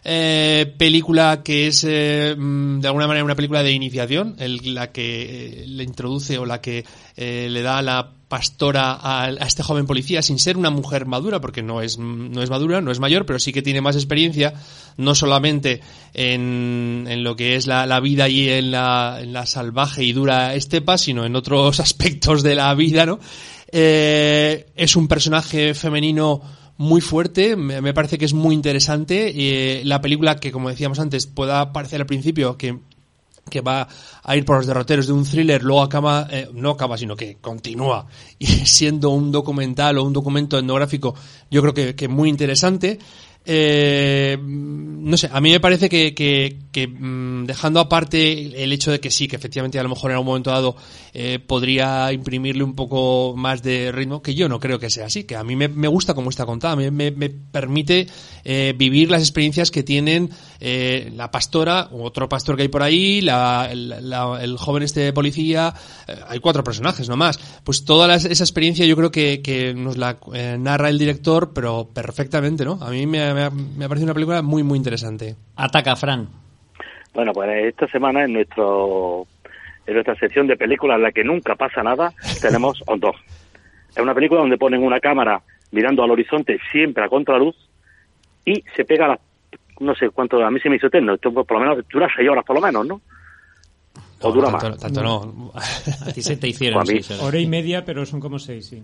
eh, 0.03 0.71
película 0.77 1.41
que 1.43 1.65
es 1.65 1.83
eh, 1.83 2.35
mm, 2.37 2.79
de 2.79 2.87
alguna 2.87 3.07
manera 3.07 3.25
una 3.25 3.33
película 3.33 3.63
de 3.63 3.71
iniciación, 3.71 4.35
la 4.37 4.91
que 4.91 5.63
eh, 5.63 5.67
le 5.67 5.83
introduce 5.83 6.37
o 6.37 6.45
la 6.45 6.61
que 6.61 6.85
le 7.17 7.61
da 7.63 7.81
la 7.81 8.11
pastora 8.27 8.91
a, 8.93 9.23
a 9.23 9.29
este 9.29 9.63
joven 9.63 9.87
policía 9.87 10.21
sin 10.21 10.37
ser 10.37 10.57
una 10.57 10.69
mujer 10.69 11.07
madura, 11.07 11.41
porque 11.41 11.63
no 11.63 11.81
es, 11.81 11.97
no 11.97 12.43
es 12.43 12.51
madura, 12.51 12.81
no 12.81 12.91
es 12.91 12.99
mayor, 12.99 13.25
pero 13.25 13.39
sí 13.39 13.51
que 13.51 13.63
tiene 13.63 13.81
más 13.81 13.95
experiencia, 13.95 14.53
no 14.97 15.15
solamente 15.15 15.81
en, 16.13 17.07
en 17.09 17.23
lo 17.23 17.35
que 17.35 17.55
es 17.55 17.65
la, 17.65 17.87
la 17.87 17.99
vida 17.99 18.29
y 18.29 18.47
en 18.47 18.69
la, 18.69 19.17
en 19.21 19.33
la 19.33 19.47
salvaje 19.47 20.03
y 20.03 20.13
dura 20.13 20.53
estepa, 20.53 20.99
sino 20.99 21.25
en 21.25 21.35
otros 21.35 21.79
aspectos 21.79 22.43
de 22.43 22.53
la 22.53 22.75
vida, 22.75 23.07
¿no? 23.07 23.19
Eh, 23.71 24.71
es 24.75 24.95
un 24.95 25.07
personaje 25.07 25.73
femenino 25.73 26.41
muy 26.77 27.01
fuerte, 27.01 27.55
me, 27.55 27.93
parece 27.93 28.17
que 28.17 28.25
es 28.25 28.33
muy 28.33 28.55
interesante. 28.55 29.33
eh, 29.35 29.81
la 29.85 30.01
película 30.01 30.37
que, 30.37 30.51
como 30.51 30.69
decíamos 30.69 30.99
antes, 30.99 31.27
pueda 31.27 31.73
parecer 31.73 32.01
al 32.01 32.07
principio 32.07 32.57
que 32.57 32.79
que 33.49 33.61
va 33.61 33.87
a 34.23 34.35
ir 34.35 34.45
por 34.45 34.57
los 34.57 34.67
derroteros 34.67 35.07
de 35.07 35.13
un 35.13 35.25
thriller, 35.25 35.63
luego 35.63 35.81
acaba, 35.81 36.27
eh, 36.31 36.49
no 36.53 36.71
acaba, 36.71 36.97
sino 36.97 37.15
que 37.15 37.37
continúa 37.41 38.05
y 38.39 38.47
siendo 38.47 39.09
un 39.09 39.31
documental 39.31 39.97
o 39.97 40.03
un 40.03 40.13
documento 40.13 40.57
etnográfico, 40.57 41.15
yo 41.51 41.61
creo 41.61 41.73
que, 41.73 41.95
que 41.95 42.07
muy 42.07 42.29
interesante. 42.29 42.99
Eh, 43.51 44.37
no 44.39 45.17
sé, 45.17 45.27
a 45.31 45.41
mí 45.41 45.49
me 45.49 45.59
parece 45.59 45.89
que, 45.89 46.13
que, 46.13 46.87
mm, 46.87 47.45
dejando 47.45 47.79
aparte 47.79 48.63
el 48.63 48.71
hecho 48.71 48.91
de 48.91 48.99
que 48.99 49.09
sí, 49.09 49.27
que 49.27 49.37
efectivamente 49.37 49.79
a 49.79 49.83
lo 49.83 49.89
mejor 49.89 50.11
en 50.11 50.15
algún 50.17 50.27
momento 50.27 50.51
dado 50.51 50.75
eh, 51.15 51.39
podría 51.39 52.13
imprimirle 52.13 52.63
un 52.63 52.75
poco 52.75 53.33
más 53.35 53.63
de 53.63 53.91
ritmo, 53.91 54.21
que 54.21 54.35
yo 54.35 54.47
no 54.47 54.59
creo 54.59 54.77
que 54.77 54.91
sea 54.91 55.07
así, 55.07 55.23
que 55.23 55.35
a 55.35 55.43
mí 55.43 55.55
me, 55.55 55.67
me 55.67 55.87
gusta 55.87 56.13
cómo 56.13 56.29
está 56.29 56.45
contada, 56.45 56.75
me, 56.75 56.91
me, 56.91 57.11
permite 57.11 58.07
eh, 58.43 58.75
vivir 58.77 59.09
las 59.09 59.21
experiencias 59.23 59.71
que 59.71 59.81
tienen 59.81 60.29
la 61.15 61.31
pastora, 61.31 61.89
otro 61.91 62.29
pastor 62.29 62.55
que 62.55 62.63
hay 62.63 62.67
por 62.67 62.83
ahí, 62.83 63.21
la, 63.21 63.71
la- 63.73 64.39
el 64.43 64.57
joven 64.57 64.83
este 64.83 65.11
policía, 65.13 65.73
eh, 66.07 66.15
hay 66.27 66.39
cuatro 66.39 66.63
personajes 66.63 67.09
nomás, 67.09 67.39
pues 67.63 67.83
toda 67.83 68.13
esa 68.13 68.43
experiencia 68.43 68.85
yo 68.85 68.95
creo 68.95 69.09
que, 69.11 69.41
que 69.41 69.73
nos 69.73 69.97
la 69.97 70.19
narra 70.59 70.89
el 70.89 70.99
director, 70.99 71.51
pero 71.53 71.89
perfectamente, 71.91 72.63
¿no? 72.65 72.77
A 72.81 72.91
mí 72.91 73.07
me, 73.07 73.33
me 73.39 73.45
ha, 73.45 73.49
me 73.49 73.85
ha 73.85 73.87
parecido 73.87 74.07
una 74.07 74.13
película 74.13 74.41
muy, 74.41 74.63
muy 74.63 74.77
interesante. 74.77 75.35
Ataca, 75.55 75.95
Fran. 75.95 76.27
Bueno, 77.13 77.31
pues 77.33 77.49
esta 77.65 77.87
semana 77.87 78.25
en 78.25 78.33
nuestro 78.33 79.25
en 79.85 79.93
nuestra 79.93 80.15
sección 80.15 80.45
de 80.45 80.55
películas 80.55 80.97
en 80.97 81.03
la 81.03 81.11
que 81.11 81.23
nunca 81.23 81.55
pasa 81.55 81.81
nada, 81.81 82.13
tenemos 82.41 82.83
On 82.85 82.99
dos. 82.99 83.15
Es 83.89 83.97
una 83.97 84.13
película 84.13 84.41
donde 84.41 84.57
ponen 84.57 84.83
una 84.83 84.99
cámara 84.99 85.41
mirando 85.71 86.03
al 86.03 86.11
horizonte 86.11 86.59
siempre 86.71 87.03
a 87.03 87.09
contraluz 87.09 87.55
y 88.45 88.63
se 88.75 88.85
pega 88.85 89.05
a 89.05 89.07
las, 89.09 89.19
no 89.79 89.95
sé 89.95 90.09
cuánto, 90.09 90.43
a 90.43 90.51
mí 90.51 90.59
se 90.59 90.69
me 90.69 90.75
hizo 90.75 90.87
eterno, 90.87 91.15
esto 91.15 91.31
por 91.31 91.51
lo 91.53 91.59
menos 91.59 91.85
dura 91.91 92.07
seis 92.15 92.29
horas 92.29 92.45
por 92.45 92.55
lo 92.55 92.61
menos, 92.61 92.85
¿no? 92.85 93.01
O 94.21 94.31
dura 94.31 94.51
tanto, 94.51 94.69
más. 94.69 94.79
tanto 94.79 95.01
no. 95.01 95.51
A 95.55 96.11
ti 96.11 96.21
se 96.21 96.35
te 96.35 96.47
hicieron, 96.47 96.83
Pues. 96.83 97.09
Hora 97.21 97.39
y 97.39 97.47
media, 97.47 97.85
pero 97.85 98.05
son 98.05 98.19
como 98.19 98.37
seis, 98.37 98.67
sí. 98.67 98.83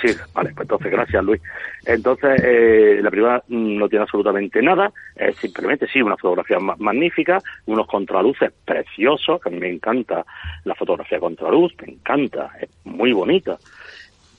Sí, 0.00 0.08
vale, 0.34 0.50
pues 0.54 0.64
entonces 0.64 0.90
gracias 0.90 1.24
Luis. 1.24 1.40
Entonces, 1.84 2.40
eh, 2.42 2.98
la 3.00 3.10
primera 3.10 3.42
no 3.48 3.88
tiene 3.88 4.02
absolutamente 4.02 4.60
nada, 4.60 4.92
simplemente 5.40 5.86
sí, 5.86 6.02
una 6.02 6.16
fotografía 6.16 6.58
ma- 6.58 6.74
magnífica, 6.78 7.42
unos 7.66 7.86
contraluces 7.86 8.52
preciosos, 8.64 9.40
que 9.40 9.48
a 9.48 9.52
mí 9.52 9.58
me 9.60 9.68
encanta 9.70 10.26
la 10.64 10.74
fotografía 10.74 11.20
contraluz, 11.20 11.72
me 11.80 11.92
encanta, 11.92 12.50
es 12.60 12.70
muy 12.84 13.12
bonita, 13.12 13.60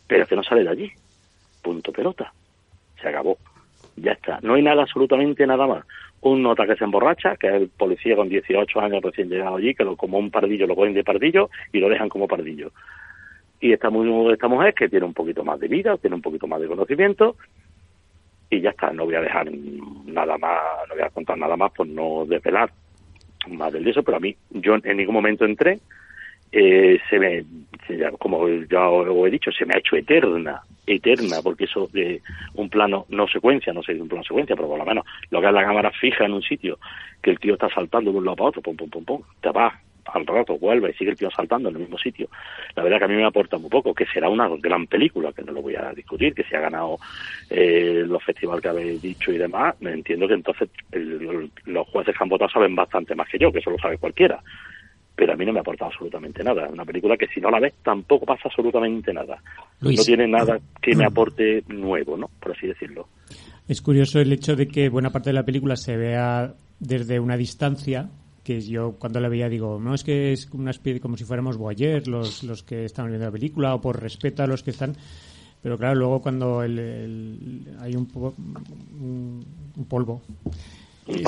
pero 0.08 0.28
que 0.28 0.36
no 0.36 0.44
sale 0.44 0.64
de 0.64 0.70
allí. 0.70 0.92
Punto 1.62 1.92
pelota. 1.92 2.34
Se 3.02 3.10
acabó. 3.10 3.40
Ya 3.96 4.14
está. 4.14 4.40
No 4.42 4.56
hay 4.56 4.64
nada, 4.64 4.84
absolutamente 4.84 5.48
nada 5.48 5.68
más. 5.68 5.86
Un 6.22 6.44
nota 6.44 6.66
que 6.68 6.76
se 6.76 6.84
emborracha, 6.84 7.38
que 7.38 7.48
es 7.48 7.54
el 7.56 7.70
policía 7.70 8.16
con 8.16 8.30
18 8.30 8.80
años 8.82 9.02
recién 9.04 9.30
llegado 9.30 9.58
allí, 9.58 9.74
que 9.76 9.84
lo, 9.84 9.96
como 9.98 10.18
un 10.20 10.32
pardillo 10.32 10.68
lo 10.68 10.76
cogen 10.76 10.94
de 10.94 11.04
pardillo 11.04 11.50
y 11.72 11.80
lo 11.80 11.90
dejan 11.90 12.10
como 12.10 12.28
pardillo 12.28 12.72
y 13.66 13.74
esta, 13.74 13.90
esta 14.32 14.48
mujer 14.48 14.76
que 14.76 14.88
tiene 14.88 15.08
un 15.08 15.14
poquito 15.16 15.44
más 15.44 15.60
de 15.60 15.68
vida, 15.68 15.98
tiene 15.98 16.16
un 16.16 16.22
poquito 16.22 16.46
más 16.46 16.62
de 16.62 16.68
conocimiento 16.68 17.36
y 18.48 18.62
ya 18.62 18.70
está, 18.70 18.92
no 18.92 19.06
voy 19.06 19.16
a 19.16 19.22
dejar 19.22 19.52
nada 20.06 20.38
más, 20.38 20.60
no 20.88 20.94
voy 20.94 21.04
a 21.04 21.10
contar 21.10 21.36
nada 21.36 21.58
más 21.58 21.72
por 21.72 21.88
no 21.88 22.26
desvelar 22.28 22.70
más 23.48 23.74
del 23.74 23.84
de 23.84 23.90
eso, 23.90 24.04
pero 24.04 24.18
a 24.18 24.20
mí, 24.20 24.36
yo 24.52 24.76
en 24.76 24.98
ningún 24.98 25.16
momento 25.16 25.46
entré, 25.46 25.80
eh, 26.52 27.00
se 27.10 27.18
me, 27.18 27.44
como 28.20 28.48
ya 28.70 28.88
os 28.88 29.28
he 29.28 29.32
dicho, 29.32 29.52
se 29.52 29.66
me 29.66 29.74
ha 29.74 29.80
hecho 29.80 29.96
eterna, 29.96 30.62
eterna, 30.86 31.38
porque 31.44 31.64
eso 31.64 31.88
de 31.92 32.22
un 32.54 32.70
plano 32.70 33.08
no 33.10 33.28
secuencia, 33.28 33.74
no 33.74 33.82
sé 33.82 33.96
de 33.96 34.02
un 34.04 34.10
plano 34.10 34.24
secuencia, 34.24 34.56
pero 34.56 34.68
por 34.68 34.78
lo 34.78 34.86
menos 34.86 35.06
lo 35.32 35.42
que 35.42 35.48
es 35.48 35.54
la 35.54 35.66
cámara 35.66 35.90
fija 35.90 36.26
en 36.26 36.34
un 36.34 36.44
sitio, 36.44 36.78
que 37.20 37.32
el 37.32 37.40
tío 37.40 37.56
está 37.56 37.70
saltando 37.70 38.12
de 38.12 38.18
un 38.20 38.26
lado 38.26 38.36
para 38.36 38.50
otro, 38.50 38.62
pum, 38.62 38.76
pum, 38.76 38.90
pum, 38.92 39.06
pum, 39.06 39.22
te 39.42 39.50
vas 39.50 39.74
al 40.14 40.26
rato, 40.26 40.58
vuelve 40.58 40.92
y 40.92 40.94
sigue 40.94 41.12
el 41.12 41.18
tío 41.18 41.30
saltando 41.32 41.70
en 41.70 41.76
el 41.76 41.82
mismo 41.82 41.98
sitio. 41.98 42.30
La 42.76 42.84
verdad 42.84 43.00
que 43.00 43.06
a 43.06 43.08
mí 43.08 43.16
me 43.16 43.26
aporta 43.26 43.58
muy 43.58 43.70
poco, 43.70 43.94
que 43.94 44.06
será 44.06 44.30
una 44.30 44.48
gran 44.60 44.88
película, 44.88 45.32
que 45.34 45.42
no 45.44 45.52
lo 45.52 45.62
voy 45.62 45.76
a 45.76 45.92
discutir, 45.94 46.34
que 46.34 46.44
se 46.44 46.56
ha 46.56 46.62
ganado 46.62 46.98
eh, 47.50 48.04
los 48.08 48.24
festivales 48.24 48.62
que 48.62 48.70
habéis 48.70 49.02
dicho 49.02 49.32
y 49.32 49.38
demás, 49.38 49.76
me 49.82 49.92
entiendo 49.94 50.28
que 50.28 50.34
entonces 50.36 50.70
el- 50.92 51.50
los 51.66 51.88
jueces 51.88 52.16
que 52.18 52.24
han 52.24 52.30
votado 52.30 52.50
saben 52.50 52.76
bastante 52.76 53.16
más 53.16 53.28
que 53.30 53.40
yo, 53.40 53.52
que 53.52 53.60
eso 53.60 53.70
lo 53.72 53.78
sabe 53.80 53.98
cualquiera. 53.98 54.42
Pero 55.16 55.32
a 55.32 55.36
mí 55.38 55.46
no 55.46 55.54
me 55.54 55.60
ha 55.60 55.62
aportado 55.62 55.90
absolutamente 55.92 56.44
nada. 56.44 56.66
Es 56.66 56.74
una 56.74 56.84
película 56.84 57.16
que 57.16 57.28
si 57.28 57.40
no 57.40 57.50
la 57.50 57.60
ves 57.62 57.74
tampoco 57.84 58.26
pasa 58.26 58.44
absolutamente 58.46 59.14
nada. 59.14 59.42
Luis. 59.80 59.98
No 60.00 60.04
tiene 60.04 60.28
nada 60.28 60.60
que 60.82 60.94
me 60.94 61.06
aporte 61.06 61.64
nuevo, 61.70 62.18
¿no? 62.18 62.30
Por 62.42 62.52
así 62.52 62.68
decirlo. 62.68 63.08
Es 63.68 63.82
curioso 63.82 64.20
el 64.20 64.34
hecho 64.34 64.56
de 64.58 64.68
que 64.68 64.90
buena 64.90 65.12
parte 65.12 65.30
de 65.30 65.36
la 65.36 65.46
película 65.46 65.78
se 65.78 65.96
vea 65.96 66.54
desde 66.80 67.20
una 67.22 67.38
distancia, 67.38 68.10
que 68.46 68.62
yo 68.62 68.94
cuando 68.98 69.20
la 69.20 69.28
veía 69.28 69.50
digo, 69.50 69.78
no 69.82 69.94
es 69.94 70.04
que 70.06 70.32
es 70.32 70.48
una 70.54 70.72
especie 70.72 71.02
como 71.02 71.18
si 71.18 71.26
fuéramos 71.26 71.58
voyeurs 71.58 72.08
los, 72.08 72.44
los 72.44 72.64
que 72.64 72.86
están 72.86 73.08
viendo 73.08 73.26
la 73.26 73.32
película 73.32 73.76
o 73.76 73.82
por 73.82 74.02
respeto 74.02 74.44
a 74.44 74.48
los 74.48 74.64
que 74.64 74.72
están. 74.72 74.96
Pero 75.62 75.78
claro, 75.78 75.96
luego 75.96 76.22
cuando 76.22 76.64
el- 76.64 76.80
el- 76.80 77.68
hay 77.82 77.96
un, 77.96 78.06
po- 78.06 78.36
un, 78.38 79.44
un 79.76 79.86
polvo 79.86 80.22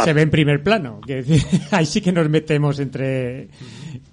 se 0.03 0.13
ve 0.13 0.21
en 0.21 0.29
primer 0.29 0.63
plano, 0.63 1.01
que 1.05 1.23
ahí 1.71 1.85
sí 1.85 2.01
que 2.01 2.11
nos 2.11 2.29
metemos 2.29 2.79
entre 2.79 3.49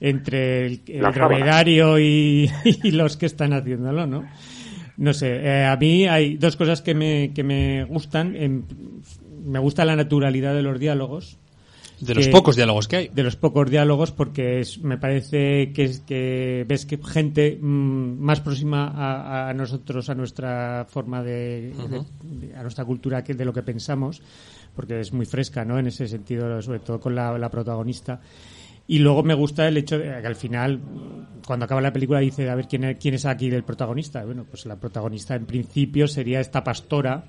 entre 0.00 0.66
el, 0.66 0.80
el 0.88 1.00
dromedario 1.14 1.98
y, 1.98 2.50
y 2.82 2.90
los 2.90 3.16
que 3.16 3.26
están 3.26 3.52
haciéndolo, 3.52 4.06
¿no? 4.06 4.24
No 4.96 5.12
sé, 5.12 5.36
eh, 5.44 5.64
a 5.64 5.76
mí 5.76 6.06
hay 6.06 6.36
dos 6.36 6.56
cosas 6.56 6.80
que 6.82 6.94
me, 6.94 7.32
que 7.34 7.42
me 7.42 7.84
gustan. 7.84 8.34
En- 8.36 8.64
me 9.44 9.58
gusta 9.58 9.84
la 9.84 9.94
naturalidad 9.96 10.54
de 10.54 10.62
los 10.62 10.78
diálogos. 10.80 11.36
De 12.00 12.14
los 12.14 12.26
que- 12.26 12.32
pocos 12.32 12.56
diálogos 12.56 12.88
que 12.88 12.96
hay. 12.96 13.08
De 13.08 13.22
los 13.22 13.36
pocos 13.36 13.70
diálogos, 13.70 14.10
porque 14.12 14.60
es- 14.60 14.78
me 14.82 14.98
parece 14.98 15.72
que, 15.72 15.84
es, 15.84 16.00
que 16.00 16.64
ves 16.68 16.86
que 16.86 16.98
gente 16.98 17.58
mm, 17.60 18.18
más 18.20 18.40
próxima 18.40 18.88
a, 18.88 19.48
a 19.48 19.54
nosotros, 19.54 20.10
a 20.10 20.14
nuestra 20.14 20.86
forma 20.88 21.22
de, 21.22 21.72
a 22.56 22.62
nuestra 22.62 22.84
cultura 22.84 23.22
que 23.24 23.34
de 23.34 23.44
lo 23.44 23.52
que 23.52 23.62
pensamos, 23.62 24.20
porque 24.74 25.00
es 25.00 25.12
muy 25.12 25.24
fresca, 25.26 25.64
¿no? 25.64 25.78
En 25.78 25.86
ese 25.86 26.06
sentido, 26.08 26.60
sobre 26.62 26.80
todo 26.80 26.98
con 27.00 27.14
la, 27.14 27.36
la 27.38 27.48
protagonista. 27.50 28.20
Y 28.86 28.98
luego 28.98 29.22
me 29.22 29.32
gusta 29.32 29.66
el 29.66 29.76
hecho 29.78 29.96
de 29.98 30.04
que 30.04 30.26
al 30.26 30.36
final, 30.36 30.78
cuando 31.46 31.64
acaba 31.64 31.80
la 31.80 31.92
película, 31.92 32.18
dice, 32.20 32.50
a 32.50 32.54
ver, 32.54 32.66
¿quién 32.68 32.84
es, 32.84 32.98
quién 32.98 33.14
es 33.14 33.24
aquí 33.24 33.46
el 33.46 33.62
protagonista? 33.64 34.22
Bueno, 34.24 34.44
pues 34.50 34.66
la 34.66 34.76
protagonista 34.76 35.34
en 35.36 35.46
principio 35.46 36.06
sería 36.06 36.40
esta 36.40 36.62
pastora 36.62 37.24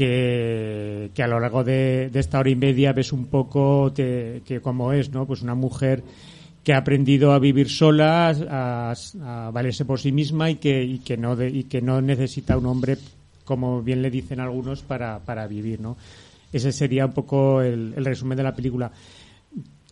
que, 0.00 1.10
que 1.14 1.22
a 1.22 1.26
lo 1.28 1.38
largo 1.38 1.62
de, 1.62 2.08
de 2.10 2.20
esta 2.20 2.38
hora 2.38 2.48
y 2.48 2.56
media 2.56 2.94
ves 2.94 3.12
un 3.12 3.26
poco 3.26 3.92
te- 3.94 4.40
que 4.46 4.60
como 4.60 4.92
es, 4.94 5.10
¿no? 5.10 5.26
Pues 5.26 5.42
una 5.42 5.54
mujer 5.54 6.02
que 6.64 6.72
ha 6.72 6.78
aprendido 6.78 7.32
a 7.32 7.38
vivir 7.38 7.68
sola, 7.68 8.30
a, 8.50 8.94
a 9.22 9.50
valerse 9.50 9.84
por 9.84 10.00
sí 10.00 10.10
misma 10.10 10.48
y 10.50 10.56
que, 10.56 10.82
y 10.82 10.98
que 11.00 11.16
no 11.18 11.36
de- 11.36 11.50
y 11.50 11.64
que 11.64 11.82
no 11.82 12.00
necesita 12.00 12.56
un 12.56 12.64
hombre, 12.64 12.96
como 13.44 13.82
bien 13.82 14.00
le 14.00 14.10
dicen 14.10 14.40
algunos, 14.40 14.80
para, 14.82 15.18
para 15.18 15.46
vivir, 15.46 15.80
¿no? 15.80 15.96
Ese 16.50 16.72
sería 16.72 17.04
un 17.06 17.12
poco 17.12 17.60
el, 17.62 17.92
el 17.96 18.04
resumen 18.04 18.36
de 18.38 18.42
la 18.42 18.54
película. 18.56 18.90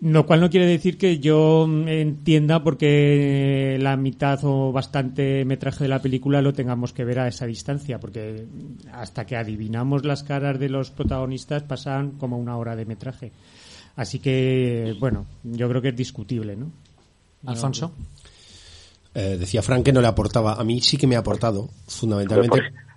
Lo 0.00 0.26
cual 0.26 0.40
no 0.40 0.48
quiere 0.48 0.66
decir 0.66 0.96
que 0.96 1.18
yo 1.18 1.66
mm, 1.66 1.88
entienda 1.88 2.62
porque 2.62 3.78
la 3.80 3.96
mitad 3.96 4.38
o 4.44 4.70
bastante 4.70 5.44
metraje 5.44 5.84
de 5.84 5.88
la 5.88 6.00
película 6.00 6.40
lo 6.40 6.52
tengamos 6.52 6.92
que 6.92 7.04
ver 7.04 7.18
a 7.18 7.28
esa 7.28 7.46
distancia, 7.46 7.98
porque 7.98 8.46
hasta 8.92 9.26
que 9.26 9.36
adivinamos 9.36 10.04
las 10.04 10.22
caras 10.22 10.60
de 10.60 10.68
los 10.68 10.90
protagonistas 10.90 11.64
pasan 11.64 12.12
como 12.12 12.38
una 12.38 12.56
hora 12.56 12.76
de 12.76 12.84
metraje. 12.84 13.32
Así 13.96 14.20
que, 14.20 14.94
bueno, 15.00 15.26
yo 15.42 15.68
creo 15.68 15.82
que 15.82 15.88
es 15.88 15.96
discutible, 15.96 16.54
¿no? 16.54 16.70
Alfonso. 17.46 17.92
Eh, 19.14 19.36
decía 19.38 19.62
Frank 19.62 19.84
que 19.84 19.92
no 19.92 20.00
le 20.00 20.06
aportaba. 20.06 20.54
A 20.54 20.62
mí 20.62 20.80
sí 20.80 20.96
que 20.96 21.08
me 21.08 21.16
ha 21.16 21.20
aportado, 21.20 21.70
fundamentalmente. 21.88 22.48
Por, 22.48 22.87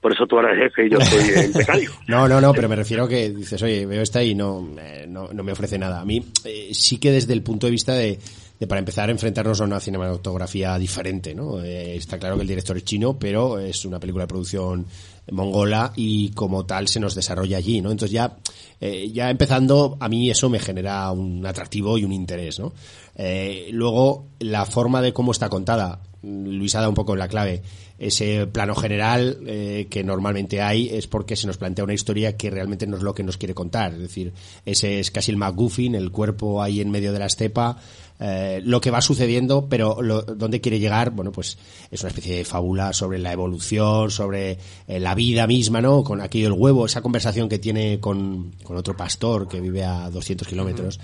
por 0.00 0.12
eso 0.12 0.26
tú 0.26 0.38
eres 0.38 0.58
jefe 0.58 0.86
y 0.86 0.90
yo 0.90 1.00
soy 1.00 1.30
el 1.30 1.52
becario. 1.54 1.90
No, 2.06 2.28
no, 2.28 2.40
no, 2.40 2.52
pero 2.52 2.68
me 2.68 2.76
refiero 2.76 3.04
a 3.04 3.08
que 3.08 3.30
dices, 3.30 3.60
oye, 3.62 3.86
veo 3.86 4.02
esta 4.02 4.22
y 4.22 4.34
no, 4.34 4.68
eh, 4.78 5.06
no, 5.08 5.28
no 5.32 5.42
me 5.42 5.52
ofrece 5.52 5.78
nada. 5.78 6.00
A 6.00 6.04
mí 6.04 6.24
eh, 6.44 6.70
sí 6.72 6.98
que 6.98 7.10
desde 7.10 7.32
el 7.32 7.42
punto 7.42 7.66
de 7.66 7.70
vista 7.72 7.94
de, 7.94 8.18
de, 8.58 8.66
para 8.66 8.78
empezar, 8.78 9.10
enfrentarnos 9.10 9.60
a 9.60 9.64
una 9.64 9.80
cinematografía 9.80 10.78
diferente, 10.78 11.34
¿no? 11.34 11.62
Eh, 11.62 11.96
está 11.96 12.18
claro 12.18 12.36
que 12.36 12.42
el 12.42 12.48
director 12.48 12.76
es 12.76 12.84
chino, 12.84 13.18
pero 13.18 13.58
es 13.58 13.84
una 13.84 13.98
película 13.98 14.24
de 14.24 14.28
producción 14.28 14.86
mongola 15.30 15.92
y 15.96 16.30
como 16.30 16.66
tal 16.66 16.88
se 16.88 17.00
nos 17.00 17.14
desarrolla 17.14 17.58
allí, 17.58 17.80
¿no? 17.80 17.90
Entonces 17.90 18.12
ya, 18.12 18.36
eh, 18.80 19.10
ya 19.12 19.30
empezando, 19.30 19.96
a 20.00 20.08
mí 20.08 20.30
eso 20.30 20.48
me 20.48 20.60
genera 20.60 21.10
un 21.10 21.44
atractivo 21.44 21.98
y 21.98 22.04
un 22.04 22.12
interés, 22.12 22.58
¿no? 22.58 22.72
Eh, 23.14 23.68
luego, 23.72 24.26
la 24.38 24.64
forma 24.64 25.02
de 25.02 25.12
cómo 25.12 25.32
está 25.32 25.48
contada, 25.48 26.00
Luis 26.26 26.74
ha 26.74 26.78
dado 26.78 26.90
un 26.90 26.96
poco 26.96 27.12
en 27.12 27.20
la 27.20 27.28
clave, 27.28 27.62
ese 27.98 28.46
plano 28.46 28.74
general 28.74 29.38
eh, 29.46 29.86
que 29.88 30.04
normalmente 30.04 30.60
hay 30.60 30.88
es 30.88 31.06
porque 31.06 31.36
se 31.36 31.46
nos 31.46 31.56
plantea 31.56 31.84
una 31.84 31.94
historia 31.94 32.36
que 32.36 32.50
realmente 32.50 32.86
no 32.86 32.96
es 32.96 33.02
lo 33.02 33.14
que 33.14 33.22
nos 33.22 33.36
quiere 33.36 33.54
contar. 33.54 33.92
Es 33.94 34.00
decir, 34.00 34.32
ese 34.64 35.00
es 35.00 35.10
casi 35.10 35.30
el 35.30 35.38
McGuffin, 35.38 35.94
el 35.94 36.10
cuerpo 36.10 36.62
ahí 36.62 36.80
en 36.80 36.90
medio 36.90 37.12
de 37.12 37.18
la 37.20 37.26
estepa, 37.26 37.78
eh, 38.18 38.60
lo 38.64 38.80
que 38.80 38.90
va 38.90 39.00
sucediendo, 39.00 39.68
pero 39.68 40.02
lo, 40.02 40.22
dónde 40.22 40.60
quiere 40.60 40.78
llegar, 40.78 41.10
bueno, 41.10 41.32
pues 41.32 41.58
es 41.90 42.00
una 42.02 42.08
especie 42.08 42.36
de 42.36 42.44
fábula 42.44 42.92
sobre 42.92 43.18
la 43.18 43.32
evolución, 43.32 44.10
sobre 44.10 44.58
eh, 44.88 45.00
la 45.00 45.14
vida 45.14 45.46
misma, 45.46 45.80
¿no? 45.80 46.02
Con 46.02 46.20
aquello 46.20 46.48
el 46.48 46.54
huevo, 46.54 46.86
esa 46.86 47.02
conversación 47.02 47.48
que 47.48 47.58
tiene 47.58 48.00
con, 48.00 48.52
con 48.62 48.76
otro 48.76 48.96
pastor 48.96 49.48
que 49.48 49.60
vive 49.60 49.84
a 49.84 50.10
200 50.10 50.48
kilómetros. 50.48 50.98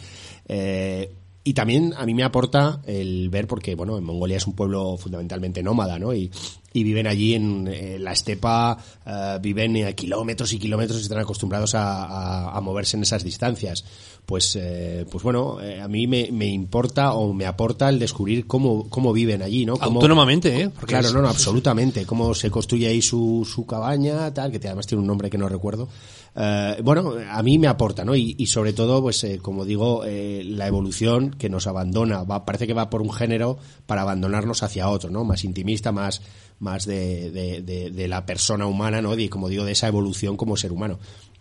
Eh, 0.49 1.11
y 1.45 1.55
también 1.55 1.93
a 1.97 2.07
mí 2.07 2.15
me 2.15 2.23
aporta 2.23 2.81
el 2.87 3.29
ver, 3.29 3.47
porque 3.49 3.75
bueno, 3.75 3.99
en 3.99 4.05
Mongolia 4.05 4.37
es 4.37 4.47
un 4.47 4.55
pueblo 4.55 4.97
fundamentalmente 4.97 5.63
nómada, 5.63 5.99
¿no? 5.99 6.15
Y, 6.15 6.31
y 6.73 6.85
viven 6.85 7.07
allí 7.07 7.35
en 7.35 7.69
eh, 7.69 7.99
la 7.99 8.13
estepa, 8.13 8.79
eh, 9.05 9.39
viven 9.43 9.85
a 9.85 9.93
kilómetros 9.93 10.53
y 10.53 10.59
kilómetros 10.59 11.01
y 11.01 11.03
están 11.03 11.19
acostumbrados 11.19 11.75
a, 11.75 12.05
a- 12.05 12.57
a 12.57 12.61
moverse 12.61 12.97
en 12.97 13.03
esas 13.03 13.25
distancias. 13.25 13.85
Pues, 14.25 14.57
eh, 14.59 15.05
pues 15.11 15.25
bueno, 15.25 15.61
eh, 15.61 15.81
a 15.81 15.89
mí 15.89 16.07
me, 16.07 16.31
me 16.31 16.47
importa 16.47 17.15
o 17.15 17.33
me 17.35 17.45
aporta 17.45 17.89
el 17.89 17.99
descubrir 17.99 18.47
cómo, 18.47 18.89
cómo 18.89 19.13
viven 19.13 19.43
allí, 19.43 19.67
¿no? 19.67 19.77
Cómo- 19.77 19.99
Autónomamente, 19.99 20.61
¿eh? 20.61 20.69
Porque 20.71 20.93
claro, 20.93 21.09
es- 21.09 21.15
no, 21.15 21.23
no, 21.23 21.29
absolutamente. 21.29 22.07
Cómo 22.07 22.33
se 22.35 22.49
construye 22.51 22.87
ahí 22.87 23.03
su, 23.03 23.45
su 23.53 23.67
cabaña, 23.67 24.33
tal, 24.33 24.53
que 24.53 24.59
además 24.65 24.87
tiene 24.87 25.01
un 25.01 25.09
nombre 25.09 25.29
que 25.29 25.39
no 25.39 25.49
recuerdo. 25.49 25.89
Eh, 26.35 26.77
bueno, 26.83 27.15
a 27.31 27.43
mí 27.43 27.59
me 27.59 27.67
aporta, 27.67 28.05
¿no? 28.05 28.15
Y, 28.17 28.35
y 28.39 28.47
sobre 28.47 28.73
todo, 28.73 29.03
pues, 29.03 29.23
eh, 29.25 29.39
como 29.41 29.65
digo, 29.65 30.05
eh, 30.07 30.43
la 30.45 30.67
evolución 30.67 31.31
que 31.31 31.49
nos 31.51 31.67
abandona. 31.67 32.23
Va, 32.25 32.45
parece 32.45 32.67
que 32.67 32.73
va 32.75 32.89
por 32.91 33.03
un 33.03 33.13
género 33.13 33.59
para 33.87 34.03
abandonarnos 34.03 34.63
hacia 34.63 34.89
otro, 34.89 35.11
¿no? 35.11 35.25
Más 35.25 35.45
intimista, 35.45 35.93
más, 35.93 36.23
más 36.59 36.87
de, 36.87 37.31
de, 37.31 37.61
de- 37.63 37.91
de 37.91 38.09
la 38.09 38.25
persona 38.25 38.67
humana, 38.67 39.03
¿no? 39.03 39.19
Y 39.19 39.29
como 39.29 39.49
digo, 39.49 39.65
de 39.65 39.73
esa 39.73 39.89
evolución 39.89 40.37
como 40.37 40.57
ser 40.57 40.73
humano. 40.73 40.99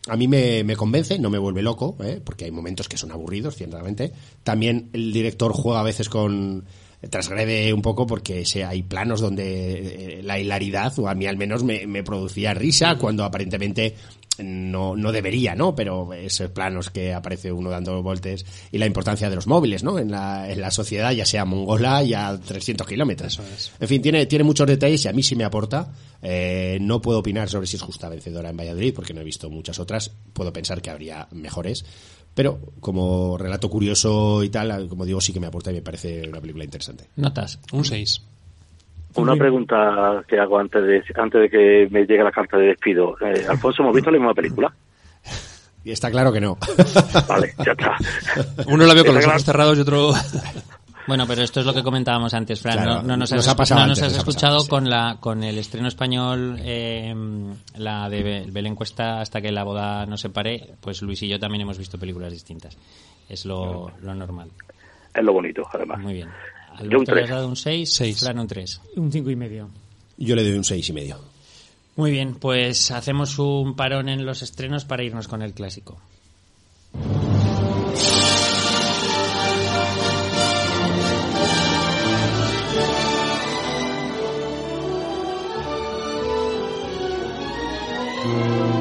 A 0.07 0.17
mí 0.17 0.27
me, 0.27 0.63
me 0.63 0.75
convence, 0.75 1.19
no 1.19 1.29
me 1.29 1.37
vuelve 1.37 1.61
loco, 1.61 1.95
¿eh? 2.03 2.19
porque 2.23 2.45
hay 2.45 2.51
momentos 2.51 2.89
que 2.89 2.97
son 2.97 3.11
aburridos, 3.11 3.55
ciertamente. 3.55 4.11
También 4.43 4.89
el 4.93 5.13
director 5.13 5.53
juega 5.53 5.79
a 5.81 5.83
veces 5.83 6.09
con 6.09 6.65
transgrede 7.09 7.73
un 7.73 7.81
poco 7.81 8.05
porque 8.05 8.45
se, 8.45 8.63
hay 8.63 8.83
planos 8.83 9.21
donde 9.21 10.21
la 10.23 10.39
hilaridad, 10.39 10.93
o 10.99 11.07
a 11.07 11.15
mí 11.15 11.25
al 11.25 11.37
menos 11.37 11.63
me, 11.63 11.87
me 11.87 12.03
producía 12.03 12.53
risa 12.53 12.97
cuando 12.97 13.23
aparentemente 13.23 13.95
no, 14.43 14.95
no 14.95 15.11
debería, 15.11 15.55
¿no? 15.55 15.75
Pero 15.75 16.13
esos 16.13 16.49
planos 16.51 16.89
que 16.89 17.13
aparece 17.13 17.51
uno 17.51 17.69
dando 17.69 18.01
voltes 18.01 18.45
y 18.71 18.77
la 18.77 18.85
importancia 18.85 19.29
de 19.29 19.35
los 19.35 19.47
móviles, 19.47 19.83
¿no? 19.83 19.99
En 19.99 20.11
la, 20.11 20.51
en 20.51 20.61
la 20.61 20.71
sociedad, 20.71 21.11
ya 21.11 21.25
sea 21.25 21.45
mongola, 21.45 22.03
ya 22.03 22.29
a 22.29 22.39
300 22.39 22.87
kilómetros. 22.87 23.39
En 23.79 23.87
fin, 23.87 24.01
tiene, 24.01 24.25
tiene 24.25 24.43
muchos 24.43 24.67
detalles 24.67 25.05
y 25.05 25.07
a 25.07 25.13
mí 25.13 25.23
sí 25.23 25.35
me 25.35 25.43
aporta. 25.43 25.93
Eh, 26.21 26.77
no 26.81 27.01
puedo 27.01 27.19
opinar 27.19 27.49
sobre 27.49 27.67
si 27.67 27.77
es 27.77 27.81
justa 27.81 28.09
vencedora 28.09 28.49
en 28.49 28.57
Valladolid 28.57 28.93
porque 28.93 29.13
no 29.13 29.21
he 29.21 29.25
visto 29.25 29.49
muchas 29.49 29.79
otras. 29.79 30.11
Puedo 30.33 30.53
pensar 30.53 30.81
que 30.81 30.89
habría 30.89 31.27
mejores. 31.31 31.85
Pero 32.33 32.59
como 32.79 33.37
relato 33.37 33.69
curioso 33.69 34.43
y 34.43 34.49
tal, 34.49 34.87
como 34.87 35.05
digo, 35.05 35.19
sí 35.19 35.33
que 35.33 35.39
me 35.39 35.47
aporta 35.47 35.71
y 35.71 35.75
me 35.75 35.81
parece 35.81 36.27
una 36.27 36.39
película 36.39 36.63
interesante. 36.63 37.09
Notas. 37.15 37.59
Un 37.73 37.83
6. 37.83 38.21
Una 39.15 39.35
pregunta 39.35 40.23
que 40.27 40.39
hago 40.39 40.57
antes 40.59 40.83
de 40.83 41.03
antes 41.15 41.41
de 41.41 41.49
que 41.49 41.87
me 41.91 42.01
llegue 42.05 42.23
la 42.23 42.31
carta 42.31 42.57
de 42.57 42.67
despido. 42.67 43.15
Eh, 43.21 43.45
Alfonso, 43.49 43.81
¿hemos 43.83 43.95
visto 43.95 44.11
la 44.11 44.17
misma 44.17 44.33
película? 44.33 44.73
Y 45.83 45.89
está 45.91 46.11
claro 46.11 46.31
que 46.31 46.39
no. 46.39 46.59
Vale, 47.27 47.55
ya 47.65 47.71
está. 47.71 47.97
Uno 48.67 48.85
la 48.85 48.93
veo 48.93 49.03
con 49.03 49.15
Está 49.17 49.19
los 49.21 49.25
ojos 49.27 49.43
cerrados 49.45 49.77
y 49.79 49.81
otro... 49.81 50.11
Bueno, 51.07 51.25
pero 51.27 51.41
esto 51.41 51.59
es 51.59 51.65
lo 51.65 51.73
que 51.73 51.81
comentábamos 51.81 52.31
antes, 52.35 52.61
Fran. 52.61 52.75
Claro, 52.77 52.95
no, 52.97 53.01
no 53.01 53.17
nos, 53.17 53.31
nos 53.31 53.47
has, 53.47 53.53
ha 53.53 53.55
pasado 53.55 53.81
no 53.81 53.87
nos 53.87 53.97
has 54.03 54.09
nos 54.09 54.13
ha 54.13 54.17
escuchado 54.19 54.57
pasado, 54.57 54.63
sí. 54.65 54.69
con 54.69 54.89
la 54.91 55.17
con 55.19 55.43
el 55.43 55.57
estreno 55.57 55.87
español, 55.87 56.57
eh, 56.61 57.11
la 57.77 58.07
de 58.07 58.21
Be- 58.21 58.45
Belén 58.51 58.75
Cuesta 58.75 59.19
hasta 59.19 59.41
que 59.41 59.51
la 59.51 59.63
boda 59.63 60.05
no 60.05 60.15
se 60.15 60.29
pare. 60.29 60.75
Pues 60.79 61.01
Luis 61.01 61.23
y 61.23 61.27
yo 61.27 61.39
también 61.39 61.63
hemos 61.63 61.79
visto 61.79 61.97
películas 61.97 62.31
distintas. 62.31 62.77
Es 63.27 63.47
lo, 63.47 63.91
lo 64.01 64.13
normal. 64.13 64.51
Es 65.15 65.23
lo 65.23 65.33
bonito, 65.33 65.63
además. 65.73 65.99
Muy 65.99 66.13
bien. 66.13 66.29
Yo 66.79 66.85
un 66.85 66.93
Alberto 66.93 67.15
le 67.15 67.23
has 67.23 67.29
dado 67.29 67.47
un 67.47 67.55
6, 67.55 68.19
Fran 68.19 68.39
un 68.39 68.47
3. 68.47 68.81
Un 68.95 69.11
cinco 69.11 69.29
y 69.29 69.35
medio. 69.35 69.69
Yo 70.17 70.35
le 70.35 70.43
doy 70.43 70.53
un 70.53 70.63
seis 70.63 70.87
y 70.89 70.93
medio. 70.93 71.17
Muy 71.95 72.11
bien, 72.11 72.35
pues 72.35 72.91
hacemos 72.91 73.37
un 73.39 73.75
parón 73.75 74.07
en 74.09 74.25
los 74.25 74.41
estrenos 74.41 74.85
para 74.85 75.03
irnos 75.03 75.27
con 75.27 75.41
el 75.41 75.53
clásico. 75.53 75.99
Padre. 88.21 88.80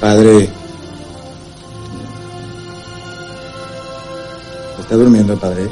Padre. 0.00 0.48
¿Está 4.80 4.94
durmiendo, 4.94 5.36
padre? 5.36 5.64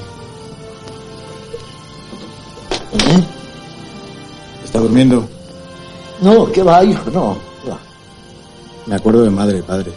¿Eh? 2.92 3.24
¿Está 4.64 4.80
durmiendo? 4.80 5.28
No, 6.20 6.50
¿qué 6.50 6.62
va, 6.62 6.82
hijo? 6.84 7.10
No. 7.10 7.54
Me 8.86 8.96
acuerdo 8.96 9.22
de 9.22 9.30
madre, 9.30 9.62
padre. 9.62 9.92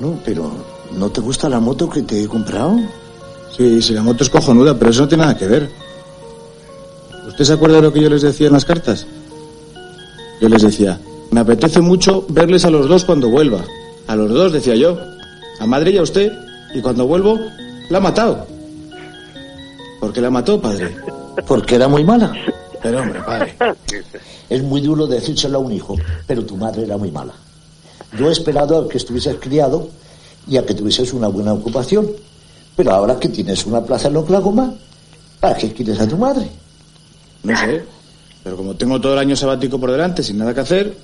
No, 0.00 0.18
pero 0.24 0.50
¿no 0.92 1.10
te 1.10 1.20
gusta 1.20 1.48
la 1.48 1.60
moto 1.60 1.90
que 1.90 2.02
te 2.02 2.22
he 2.22 2.28
comprado? 2.28 2.78
Sí, 3.54 3.82
sí, 3.82 3.92
la 3.92 4.02
moto 4.02 4.24
es 4.24 4.30
cojonuda, 4.30 4.78
pero 4.78 4.90
eso 4.90 5.02
no 5.02 5.08
tiene 5.08 5.24
nada 5.24 5.36
que 5.36 5.46
ver. 5.46 5.70
¿Usted 7.26 7.44
se 7.44 7.52
acuerda 7.52 7.76
de 7.76 7.82
lo 7.82 7.92
que 7.92 8.00
yo 8.00 8.08
les 8.08 8.22
decía 8.22 8.46
en 8.46 8.52
las 8.54 8.64
cartas? 8.64 9.06
Yo 10.40 10.48
les 10.48 10.62
decía, 10.62 11.00
me 11.30 11.40
apetece 11.40 11.80
mucho 11.80 12.24
verles 12.28 12.64
a 12.64 12.70
los 12.70 12.88
dos 12.88 13.04
cuando 13.04 13.28
vuelva. 13.28 13.64
A 14.06 14.16
los 14.16 14.30
dos, 14.30 14.52
decía 14.52 14.74
yo. 14.76 14.98
A 15.58 15.66
madre 15.66 15.90
y 15.90 15.98
a 15.98 16.02
usted. 16.02 16.32
Y 16.74 16.80
cuando 16.80 17.06
vuelvo, 17.06 17.38
la 17.88 17.98
ha 17.98 18.00
matado. 18.00 18.46
¿Por 20.00 20.12
qué 20.12 20.20
la 20.20 20.30
mató, 20.30 20.60
padre? 20.60 20.94
Porque 21.46 21.76
era 21.76 21.88
muy 21.88 22.04
mala. 22.04 22.32
Pero 22.82 23.00
hombre, 23.00 23.20
padre. 23.22 23.56
Es 24.48 24.62
muy 24.62 24.80
duro 24.80 25.06
decírselo 25.06 25.58
a 25.58 25.60
un 25.60 25.72
hijo, 25.72 25.96
pero 26.26 26.44
tu 26.44 26.56
madre 26.56 26.84
era 26.84 26.96
muy 26.96 27.10
mala. 27.10 27.32
Yo 28.16 28.28
he 28.28 28.32
esperado 28.32 28.78
a 28.78 28.88
que 28.88 28.98
estuvieses 28.98 29.36
criado 29.40 29.88
y 30.46 30.56
a 30.56 30.64
que 30.64 30.74
tuvieses 30.74 31.12
una 31.12 31.28
buena 31.28 31.52
ocupación. 31.52 32.08
Pero 32.76 32.92
ahora 32.92 33.18
que 33.18 33.28
tienes 33.28 33.66
una 33.66 33.82
plaza 33.82 34.08
en 34.08 34.16
Oklahoma, 34.18 34.74
¿para 35.40 35.56
qué 35.56 35.72
quieres 35.72 35.98
a 35.98 36.06
tu 36.06 36.16
madre? 36.16 36.48
No 37.42 37.56
sé. 37.56 37.82
Pero 38.46 38.56
como 38.56 38.76
tengo 38.76 39.00
todo 39.00 39.14
el 39.14 39.18
año 39.18 39.34
sabático 39.34 39.76
por 39.76 39.90
delante 39.90 40.22
sin 40.22 40.38
nada 40.38 40.54
que 40.54 40.60
hacer, 40.60 40.96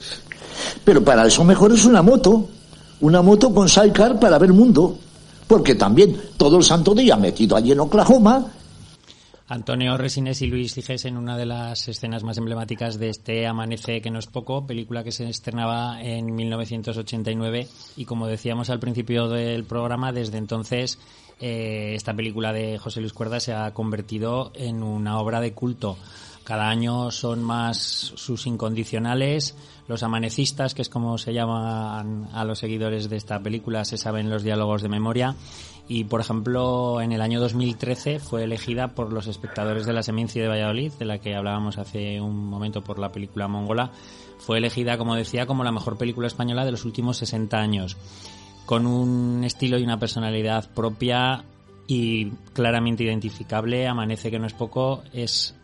Pero 0.84 1.02
para 1.02 1.26
eso 1.26 1.42
mejor 1.42 1.72
es 1.72 1.84
una 1.84 2.00
moto. 2.00 2.48
Una 3.00 3.20
moto 3.20 3.52
con 3.52 3.68
sidecar 3.68 4.20
para 4.20 4.38
ver 4.38 4.52
mundo. 4.52 4.96
Porque 5.48 5.74
también 5.74 6.16
todo 6.36 6.58
el 6.58 6.62
santo 6.62 6.94
día 6.94 7.16
metido 7.16 7.56
allí 7.56 7.72
en 7.72 7.80
Oklahoma, 7.80 8.46
Antonio 9.48 9.98
Resines 9.98 10.40
y 10.40 10.46
Luis 10.46 10.76
Dijes 10.76 11.04
en 11.04 11.16
una 11.16 11.36
de 11.36 11.44
las 11.44 11.88
escenas 11.88 12.22
más 12.22 12.38
emblemáticas 12.38 12.98
de 12.98 13.10
este 13.10 13.46
Amanece 13.46 14.00
que 14.00 14.10
no 14.10 14.20
es 14.20 14.26
poco, 14.26 14.66
película 14.66 15.02
que 15.02 15.10
se 15.10 15.28
estrenaba 15.28 16.00
en 16.00 16.34
1989 16.34 17.66
y 17.96 18.04
como 18.04 18.28
decíamos 18.28 18.70
al 18.70 18.78
principio 18.78 19.28
del 19.28 19.64
programa, 19.64 20.12
desde 20.12 20.38
entonces 20.38 20.98
eh, 21.38 21.92
esta 21.94 22.14
película 22.14 22.52
de 22.52 22.78
José 22.78 23.00
Luis 23.00 23.12
Cuerda 23.12 23.40
se 23.40 23.52
ha 23.52 23.74
convertido 23.74 24.52
en 24.54 24.82
una 24.82 25.18
obra 25.18 25.40
de 25.40 25.52
culto. 25.52 25.98
Cada 26.44 26.68
año 26.68 27.10
son 27.10 27.42
más 27.42 27.78
sus 27.78 28.46
incondicionales, 28.46 29.56
los 29.86 30.02
amanecistas, 30.02 30.74
que 30.74 30.82
es 30.82 30.88
como 30.88 31.18
se 31.18 31.32
llaman 31.32 32.28
a 32.32 32.44
los 32.44 32.58
seguidores 32.58 33.08
de 33.08 33.16
esta 33.16 33.40
película, 33.40 33.84
se 33.84 33.96
saben 33.96 34.30
los 34.30 34.42
diálogos 34.42 34.82
de 34.82 34.88
memoria. 34.88 35.36
Y, 35.88 36.04
por 36.04 36.20
ejemplo, 36.20 37.00
en 37.00 37.12
el 37.12 37.20
año 37.20 37.40
2013 37.40 38.18
fue 38.18 38.44
elegida 38.44 38.88
por 38.88 39.12
los 39.12 39.26
espectadores 39.26 39.84
de 39.84 39.92
la 39.92 40.02
Semencia 40.02 40.42
de 40.42 40.48
Valladolid, 40.48 40.92
de 40.92 41.04
la 41.04 41.18
que 41.18 41.34
hablábamos 41.34 41.78
hace 41.78 42.20
un 42.20 42.46
momento 42.46 42.82
por 42.82 42.98
la 42.98 43.10
película 43.10 43.48
mongola. 43.48 43.90
Fue 44.38 44.58
elegida, 44.58 44.96
como 44.96 45.14
decía, 45.14 45.46
como 45.46 45.64
la 45.64 45.72
mejor 45.72 45.98
película 45.98 46.28
española 46.28 46.64
de 46.64 46.70
los 46.70 46.84
últimos 46.84 47.18
60 47.18 47.58
años. 47.58 47.96
Con 48.64 48.86
un 48.86 49.44
estilo 49.44 49.78
y 49.78 49.82
una 49.82 49.98
personalidad 49.98 50.70
propia 50.72 51.44
y 51.86 52.30
claramente 52.52 53.04
identificable, 53.04 53.86
Amanece 53.86 54.30
que 54.30 54.38
no 54.38 54.46
es 54.46 54.54
poco, 54.54 55.02
es 55.12 55.54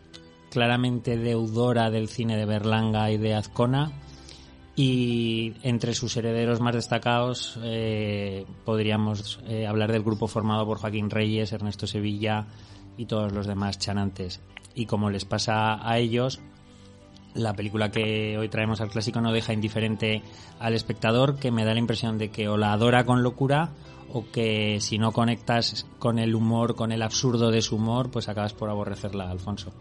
claramente 0.49 1.17
deudora 1.17 1.89
del 1.89 2.07
cine 2.07 2.37
de 2.37 2.45
Berlanga 2.45 3.11
y 3.11 3.17
de 3.17 3.35
Azcona 3.35 3.91
y 4.75 5.55
entre 5.63 5.93
sus 5.93 6.15
herederos 6.15 6.61
más 6.61 6.73
destacados 6.73 7.59
eh, 7.63 8.45
podríamos 8.63 9.41
eh, 9.45 9.67
hablar 9.67 9.91
del 9.91 10.03
grupo 10.03 10.27
formado 10.27 10.65
por 10.65 10.77
Joaquín 10.77 11.09
Reyes, 11.09 11.51
Ernesto 11.51 11.85
Sevilla 11.85 12.47
y 12.95 13.05
todos 13.05 13.33
los 13.33 13.45
demás 13.45 13.77
chanantes. 13.77 14.39
Y 14.75 14.85
como 14.85 15.09
les 15.09 15.25
pasa 15.25 15.85
a 15.85 15.97
ellos, 15.97 16.39
la 17.33 17.53
película 17.53 17.91
que 17.91 18.37
hoy 18.37 18.47
traemos 18.47 18.79
al 18.79 18.89
clásico 18.89 19.19
no 19.19 19.33
deja 19.33 19.51
indiferente 19.51 20.21
al 20.59 20.73
espectador, 20.73 21.35
que 21.35 21.51
me 21.51 21.65
da 21.65 21.73
la 21.73 21.79
impresión 21.79 22.17
de 22.17 22.29
que 22.29 22.47
o 22.47 22.55
la 22.55 22.71
adora 22.71 23.03
con 23.03 23.21
locura 23.21 23.71
o 24.13 24.31
que 24.31 24.79
si 24.79 24.97
no 24.97 25.11
conectas 25.11 25.87
con 25.99 26.19
el 26.19 26.35
humor, 26.35 26.75
con 26.75 26.91
el 26.91 27.01
absurdo 27.01 27.51
de 27.51 27.61
su 27.61 27.75
humor, 27.75 28.11
pues 28.11 28.29
acabas 28.29 28.53
por 28.53 28.69
aborrecerla, 28.69 29.29
Alfonso. 29.29 29.73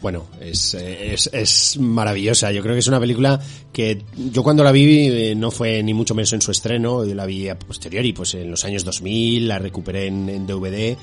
Bueno, 0.00 0.26
es, 0.40 0.74
eh, 0.74 1.14
es, 1.14 1.28
es 1.32 1.76
maravillosa. 1.78 2.52
Yo 2.52 2.62
creo 2.62 2.74
que 2.74 2.78
es 2.80 2.86
una 2.86 3.00
película 3.00 3.40
que 3.72 4.02
yo 4.16 4.44
cuando 4.44 4.62
la 4.62 4.70
vi 4.70 5.08
eh, 5.08 5.34
no 5.34 5.50
fue 5.50 5.82
ni 5.82 5.92
mucho 5.92 6.14
menos 6.14 6.32
en 6.32 6.40
su 6.40 6.52
estreno, 6.52 7.04
yo 7.04 7.14
la 7.16 7.26
vi 7.26 7.48
a 7.48 7.58
posteriori, 7.58 8.12
pues 8.12 8.34
en 8.34 8.50
los 8.50 8.64
años 8.64 8.84
2000, 8.84 9.48
la 9.48 9.58
recuperé 9.58 10.06
en, 10.06 10.46
DVD 10.46 10.96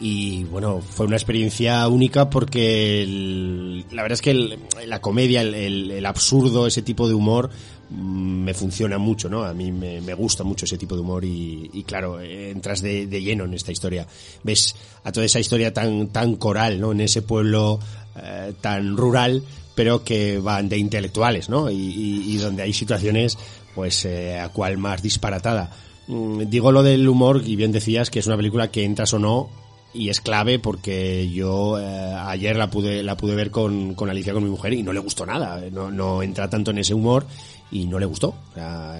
y 0.00 0.44
bueno, 0.44 0.80
fue 0.80 1.06
una 1.06 1.16
experiencia 1.16 1.86
única 1.86 2.28
porque 2.30 3.84
la 3.90 4.02
verdad 4.02 4.14
es 4.14 4.22
que 4.22 4.30
el- 4.30 4.58
la 4.86 5.00
comedia, 5.00 5.42
el, 5.42 5.54
el- 5.90 6.06
absurdo, 6.06 6.66
ese 6.66 6.80
tipo 6.82 7.06
de 7.06 7.14
humor 7.14 7.50
mm, 7.90 8.42
me 8.44 8.54
funciona 8.54 8.96
mucho, 8.98 9.28
¿no? 9.28 9.44
A 9.44 9.52
mí 9.52 9.70
me, 9.72 10.00
me 10.00 10.14
gusta 10.14 10.42
mucho 10.42 10.64
ese 10.64 10.78
tipo 10.78 10.94
de 10.94 11.02
humor 11.02 11.24
y, 11.24 11.70
y 11.74 11.82
claro, 11.84 12.18
eh, 12.20 12.50
entras 12.50 12.80
de, 12.80 13.06
de 13.06 13.22
lleno 13.22 13.44
en 13.44 13.52
esta 13.54 13.72
historia. 13.72 14.06
Ves 14.42 14.74
a 15.04 15.12
toda 15.12 15.26
esa 15.26 15.38
historia 15.38 15.72
tan, 15.74 16.08
tan 16.08 16.36
coral, 16.36 16.80
¿no? 16.80 16.92
En 16.92 17.00
ese 17.02 17.20
pueblo 17.22 17.78
eh, 18.16 18.52
tan 18.60 18.96
rural, 18.96 19.42
pero 19.74 20.04
que 20.04 20.38
van 20.38 20.68
de 20.68 20.78
intelectuales, 20.78 21.48
¿no? 21.48 21.70
Y, 21.70 22.36
donde 22.38 22.62
hay 22.62 22.72
situaciones, 22.72 23.38
pues, 23.74 24.04
eh, 24.04 24.38
a 24.38 24.48
cual 24.48 24.78
más 24.78 25.02
disparatada. 25.02 25.70
Mm, 26.06 26.42
Digo 26.48 26.72
lo 26.72 26.82
del 26.82 27.08
humor 27.08 27.42
y 27.44 27.56
bien 27.56 27.72
decías 27.72 28.10
que 28.10 28.18
es 28.18 28.26
una 28.26 28.36
película 28.36 28.70
que 28.70 28.84
entras 28.84 29.14
o 29.14 29.18
no 29.18 29.48
y 29.92 30.08
es 30.08 30.20
clave 30.20 30.58
porque 30.58 31.28
yo 31.30 31.78
eh, 31.78 32.14
ayer 32.26 32.56
la 32.56 32.70
pude 32.70 33.02
la 33.02 33.16
pude 33.16 33.34
ver 33.34 33.50
con, 33.50 33.94
con 33.94 34.08
Alicia 34.08 34.32
con 34.32 34.44
mi 34.44 34.50
mujer 34.50 34.72
y 34.72 34.84
no 34.84 34.92
le 34.92 35.00
gustó 35.00 35.26
nada 35.26 35.60
no, 35.72 35.90
no 35.90 36.22
entra 36.22 36.48
tanto 36.48 36.70
en 36.70 36.78
ese 36.78 36.94
humor 36.94 37.26
y 37.70 37.86
no 37.86 37.98
le 37.98 38.06
gustó. 38.06 38.34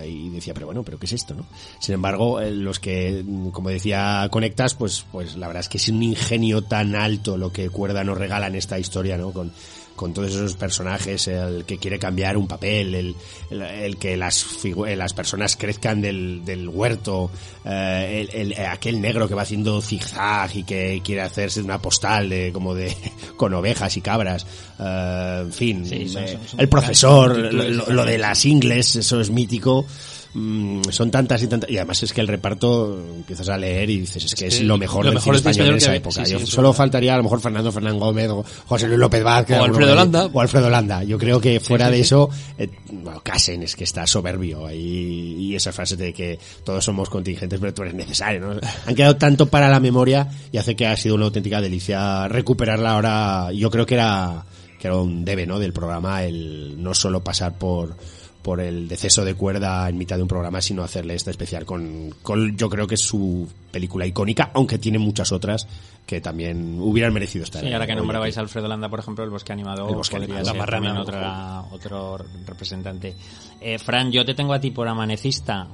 Y 0.07 0.29
decía 0.31 0.55
pero 0.55 0.66
bueno 0.66 0.83
pero 0.83 0.99
qué 0.99 1.07
es 1.07 1.12
esto 1.12 1.35
no 1.35 1.45
sin 1.79 1.95
embargo 1.95 2.41
eh, 2.41 2.51
los 2.51 2.79
que 2.79 3.23
mm, 3.25 3.51
como 3.51 3.68
decía 3.68 4.27
conectas 4.31 4.75
pues 4.75 5.05
pues 5.11 5.37
la 5.37 5.47
verdad 5.49 5.61
es 5.61 5.68
que 5.68 5.79
es 5.79 5.89
un 5.89 6.03
ingenio 6.03 6.62
tan 6.62 6.95
alto 6.95 7.37
lo 7.37 7.53
que 7.53 7.68
Cuerda 7.68 8.05
nos 8.05 8.16
regala 8.16 8.47
en 8.47 8.55
esta 8.55 8.79
historia 8.79 9.18
no 9.18 9.33
con 9.33 9.53
con 10.01 10.14
todos 10.14 10.30
esos 10.30 10.55
personajes, 10.57 11.28
el 11.28 11.66
que 11.66 11.76
quiere 11.76 11.98
cambiar 11.98 12.38
un 12.38 12.48
papel, 12.48 12.94
el, 12.94 13.14
el, 13.51 13.61
el 13.61 13.96
que 13.98 14.16
las, 14.16 14.46
eh, 14.64 14.96
las 14.96 15.12
personas 15.12 15.57
crezcan 15.57 16.01
del, 16.01 16.42
del 16.42 16.70
huerto, 16.70 17.30
eh, 17.66 18.26
el, 18.32 18.53
el- 18.55 18.66
aquel 18.66 18.98
negro 18.98 19.28
que 19.28 19.34
va 19.34 19.42
haciendo 19.42 19.82
zigzag 19.82 20.57
y 20.57 20.62
que 20.64 21.03
quiere 21.05 21.20
hacerse 21.20 21.61
una 21.61 21.82
postal 21.82 22.30
de 22.30 22.51
como 22.51 22.74
de 22.74 22.96
con 23.36 23.53
ovejas 23.53 23.94
y 23.98 24.01
cabras, 24.01 24.46
eh, 24.78 25.40
en 25.42 25.53
fin, 25.53 25.84
Sí, 25.84 26.09
son- 26.09 26.24
eh, 26.24 26.28
son- 26.38 26.48
son 26.48 26.61
el 26.61 26.68
profesor, 26.70 27.36
lo- 27.53 27.90
lo 27.92 28.05
de 28.07 28.16
las 28.16 28.46
ingles, 28.46 28.96
eso 28.96 29.20
es 29.20 29.28
mítico. 29.28 29.84
Mm, 30.33 30.83
son 30.91 31.11
tantas 31.11 31.43
y 31.43 31.49
tantas 31.49 31.68
y 31.68 31.76
además 31.76 32.01
es 32.05 32.12
que 32.12 32.20
el 32.20 32.28
reparto 32.28 32.97
empiezas 33.16 33.49
a 33.49 33.57
leer 33.57 33.91
y 33.91 33.99
dices 34.01 34.24
es 34.26 34.35
que 34.37 34.47
es, 34.47 34.59
que 34.59 34.64
lo 34.64 34.78
mejor 34.78 35.05
lo 35.05 35.11
del 35.11 35.14
mejor 35.16 35.37
cine 35.37 35.53
cine 35.53 35.64
español 35.64 35.72
de 35.72 35.78
esa 35.78 35.97
época 35.97 36.14
sí, 36.14 36.26
sí, 36.26 36.31
Yo- 36.31 36.37
eso 36.37 36.45
es 36.47 36.51
solo 36.53 36.72
faltaría 36.72 37.14
a 37.14 37.16
lo 37.16 37.24
mejor 37.24 37.41
Fernando 37.41 37.72
Fernández 37.72 37.99
Gómez 37.99 38.28
o 38.31 38.45
José 38.66 38.87
Luis 38.87 39.01
López 39.01 39.24
Vázquez 39.24 39.59
O 39.59 39.64
Alfredo 39.64 39.81
por 39.81 39.89
ahí. 39.89 39.97
Landa. 39.97 40.26
o 40.33 40.41
Alfredo 40.41 40.70
Landa 40.70 41.03
yo 41.03 41.18
creo 41.18 41.41
que 41.41 41.59
fuera 41.59 41.91
de 41.91 41.99
eso 41.99 42.31
eh, 42.59 42.70
bueno, 42.93 43.20
Casen 43.24 43.64
es 43.64 43.74
que 43.74 43.83
está 43.83 44.07
soberbio 44.07 44.66
ahí 44.66 45.35
y 45.41 45.57
esa 45.57 45.72
frase 45.72 45.97
de 45.97 46.12
que 46.12 46.39
todos 46.62 46.85
somos 46.85 47.11
contingentes 47.11 47.59
pero 47.59 47.74
tú 47.74 47.83
eres 47.83 47.95
necesario 47.95 48.41
¿no? 48.41 48.61
han 48.87 48.95
quedado 48.95 49.16
tanto 49.16 49.47
para 49.47 49.68
la 49.68 49.81
memoria 49.81 50.28
y 50.53 50.59
hace 50.59 50.76
que 50.76 50.87
ha 50.87 50.97
sido 50.97 51.16
una 51.16 51.24
auténtica 51.24 51.61
delicia 51.61 52.28
recuperarla 52.28 52.93
ahora 52.93 53.53
yo 53.53 53.68
creo 53.68 53.85
que 53.85 53.95
era 53.95 54.45
que 54.78 54.87
era 54.87 54.97
un 54.97 55.24
debe 55.24 55.45
¿no? 55.45 55.59
del 55.59 55.72
programa 55.72 56.22
el 56.22 56.81
no 56.81 56.95
solo 56.95 57.24
pasar 57.24 57.59
por 57.59 57.97
por 58.43 58.61
el 58.61 58.88
deceso 58.88 59.24
de 59.24 59.34
cuerda 59.34 59.88
en 59.88 59.99
mitad 59.99 60.16
de 60.16 60.22
un 60.22 60.28
programa, 60.28 60.61
sino 60.61 60.82
hacerle 60.82 61.14
este 61.14 61.30
especial 61.30 61.64
con, 61.64 62.11
con 62.22 62.57
yo 62.57 62.68
creo 62.70 62.86
que 62.86 62.95
es 62.95 63.01
su 63.01 63.49
película 63.70 64.07
icónica, 64.07 64.51
aunque 64.55 64.78
tiene 64.78 64.99
muchas 64.99 65.32
otras 65.32 65.68
que 66.07 66.20
también 66.20 66.78
hubieran 66.80 67.12
merecido 67.12 67.45
estar. 67.45 67.62
Sí, 67.62 67.72
ahora 67.72 67.86
que 67.86 67.95
nombrabais 67.95 68.36
a 68.38 68.41
Alfredo 68.41 68.66
Landa, 68.66 68.88
por 68.88 69.01
ejemplo, 69.01 69.24
el 69.24 69.30
Bosque 69.30 69.53
Animado 69.53 69.88
El 69.88 69.95
Bosque 69.95 70.16
podría 70.16 70.36
Animado, 70.36 70.47
ser 70.47 70.57
la 70.57 70.61
marrana, 70.61 70.86
también 70.86 71.03
otra, 71.03 71.61
otro 71.70 72.18
representante. 72.47 73.14
Eh, 73.61 73.78
Fran, 73.78 74.11
yo 74.11 74.24
te 74.24 74.34
tengo 74.34 74.53
a 74.53 74.61
ti 74.61 74.70
por 74.70 74.88
amanecista. 74.88 75.68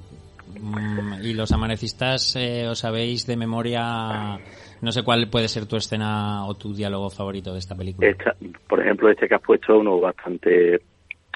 Mm, 0.60 1.24
y 1.24 1.34
los 1.34 1.52
amanecistas 1.52 2.36
eh, 2.36 2.66
os 2.68 2.78
sabéis 2.78 3.26
de 3.26 3.36
memoria, 3.36 4.38
no 4.80 4.92
sé 4.92 5.02
cuál 5.02 5.28
puede 5.28 5.48
ser 5.48 5.66
tu 5.66 5.76
escena 5.76 6.46
o 6.46 6.54
tu 6.54 6.72
diálogo 6.74 7.10
favorito 7.10 7.52
de 7.52 7.58
esta 7.58 7.74
película. 7.74 8.08
Esta, 8.08 8.34
por 8.68 8.80
ejemplo, 8.80 9.10
este 9.10 9.28
que 9.28 9.34
has 9.34 9.42
puesto 9.42 9.74
es 9.74 9.80
uno 9.80 10.00
bastante 10.00 10.80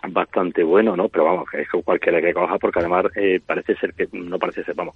bastante 0.08 0.62
bueno, 0.62 0.96
¿no? 0.96 1.08
Pero 1.08 1.24
vamos, 1.24 1.48
es 1.52 1.68
cualquiera 1.84 2.20
que 2.20 2.32
coja, 2.32 2.58
porque 2.58 2.80
además 2.80 3.06
eh, 3.16 3.40
parece 3.44 3.74
ser 3.76 3.94
que, 3.94 4.08
no 4.12 4.38
parece 4.38 4.64
ser, 4.64 4.74
vamos, 4.74 4.94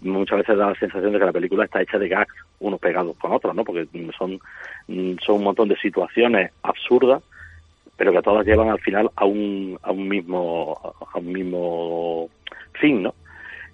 muchas 0.00 0.38
veces 0.38 0.56
da 0.56 0.68
la 0.68 0.74
sensación 0.74 1.12
de 1.12 1.18
que 1.18 1.26
la 1.26 1.32
película 1.32 1.64
está 1.64 1.82
hecha 1.82 1.98
de 1.98 2.08
gags, 2.08 2.34
unos 2.60 2.80
pegados 2.80 3.16
con 3.18 3.32
otros, 3.32 3.54
¿no? 3.54 3.64
Porque 3.64 3.86
son, 4.16 4.40
mm, 4.86 5.16
son 5.24 5.36
un 5.36 5.44
montón 5.44 5.68
de 5.68 5.76
situaciones 5.76 6.52
absurdas, 6.62 7.22
pero 7.96 8.12
que 8.12 8.22
todas 8.22 8.46
llevan 8.46 8.70
al 8.70 8.80
final 8.80 9.10
a 9.16 9.24
un, 9.24 9.78
a 9.82 9.90
un 9.90 10.08
mismo, 10.08 10.78
a 11.12 11.18
un 11.18 11.32
mismo 11.32 12.28
fin, 12.74 13.02
¿no? 13.02 13.14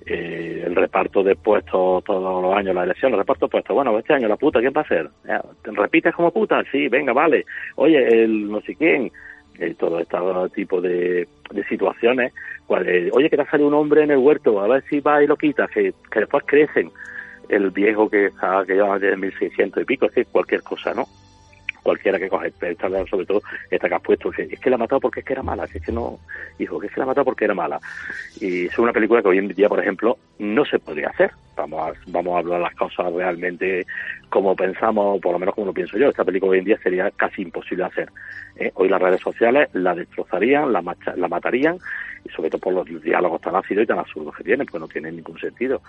Eh, 0.07 0.63
el 0.67 0.77
reparto 0.77 1.23
de 1.23 1.35
puestos 1.35 2.05
todos 2.05 2.43
los 2.43 2.55
años, 2.55 2.75
la 2.75 2.85
elección, 2.85 3.13
el 3.13 3.19
reparto 3.19 3.47
de 3.47 3.51
puestos. 3.51 3.75
Bueno, 3.75 3.99
este 3.99 4.13
año 4.13 4.29
la 4.29 4.37
puta, 4.37 4.61
¿quién 4.61 4.73
va 4.77 4.83
a 4.83 5.43
¿te 5.63 5.71
¿Repites 5.71 6.15
como 6.15 6.31
puta? 6.31 6.63
Sí, 6.71 6.89
venga, 6.89 7.15
vale. 7.15 7.47
Oye, 7.77 8.25
el 8.25 8.51
no 8.51 8.61
sé 8.61 8.75
quién. 8.75 9.11
Eh, 9.59 9.75
todo 9.79 10.01
este 10.01 10.19
tipo 10.55 10.81
de, 10.81 11.29
de 11.51 11.65
situaciones. 11.69 12.33
cual, 12.67 12.87
Oye, 13.13 13.31
que 13.31 13.37
te 13.37 13.43
ha 13.43 13.51
salido 13.51 13.69
un 13.69 13.75
hombre 13.75 14.03
en 14.03 14.11
el 14.11 14.19
huerto, 14.19 14.61
a 14.61 14.67
ver 14.67 14.83
si 14.89 15.01
va 15.01 15.23
y 15.23 15.27
lo 15.27 15.37
quitas, 15.37 15.71
que, 15.71 15.95
después 16.15 16.45
crecen. 16.47 16.91
El 17.49 17.71
viejo 17.71 18.09
que 18.09 18.27
está, 18.27 18.65
que 18.67 18.75
lleva 18.75 18.99
desde 18.99 19.17
1600 19.17 19.83
y 19.83 19.87
pico, 19.87 20.07
es 20.07 20.13
que 20.13 20.25
cualquier 20.25 20.63
cosa, 20.63 20.95
¿no? 20.95 21.07
Cualquiera 21.85 22.19
que 22.19 22.29
coge, 22.29 22.53
esta, 22.61 22.89
sobre 23.07 23.27
todo 23.27 23.43
esta 23.71 23.89
que 23.89 23.95
has 23.95 24.03
puesto, 24.03 24.33
es 24.37 24.59
que 24.59 24.71
la 24.71 24.75
ha 24.75 24.79
matado 24.81 25.01
porque 25.01 25.21
es 25.21 25.27
que 25.27 25.35
era 25.35 25.43
mala, 25.45 25.69
que 25.69 25.79
es 25.79 25.85
que 25.85 25.93
no, 25.93 26.19
hijo, 26.59 26.83
es 26.83 26.91
que 26.91 26.99
la 26.99 27.05
ha 27.05 27.07
matado 27.07 27.27
porque 27.27 27.45
era 27.45 27.55
mala. 27.55 27.79
Y 28.41 28.67
es 28.67 28.79
una 28.79 28.93
película 28.93 29.23
que 29.23 29.29
hoy 29.29 29.39
en 29.39 29.49
día, 29.49 29.69
por 29.69 29.79
ejemplo, 29.79 30.19
no 30.41 30.65
se 30.65 30.81
podría 30.81 31.11
hacer. 31.11 31.31
Vamos 31.57 31.89
a, 31.89 31.93
vamos 32.09 32.35
a 32.35 32.39
hablar 32.39 32.61
las 32.63 32.75
cosas 32.75 33.13
realmente 33.13 33.87
como 34.29 34.57
pensamos, 34.57 35.21
por 35.21 35.33
lo 35.35 35.39
menos 35.39 35.55
como 35.55 35.69
lo 35.69 35.73
pienso 35.73 35.97
yo. 35.97 36.09
Esta 36.09 36.25
película 36.25 36.53
hoy 36.53 36.59
en 36.59 36.65
día 36.65 36.79
sería 36.83 37.11
casi 37.13 37.43
imposible 37.43 37.85
hacer. 37.85 38.09
¿eh? 38.57 38.73
Hoy 38.75 38.89
las 38.89 39.01
redes 39.01 39.21
sociales 39.21 39.69
la 39.75 39.95
destrozarían, 39.95 40.73
la, 40.73 40.83
macha- 40.83 41.15
la 41.17 41.29
matarían, 41.29 41.77
y 42.25 42.31
sobre 42.31 42.51
todo 42.51 42.61
por 42.61 42.73
los 42.75 43.03
diálogos 43.03 43.41
tan 43.43 43.55
ácidos 43.55 43.85
y 43.85 43.87
tan 43.87 43.99
absurdos 43.99 44.35
que 44.37 44.43
tienen, 44.43 44.67
porque 44.67 44.81
no 44.81 44.89
tienen 44.89 45.15
ningún 45.17 45.39
sentido. 45.39 45.81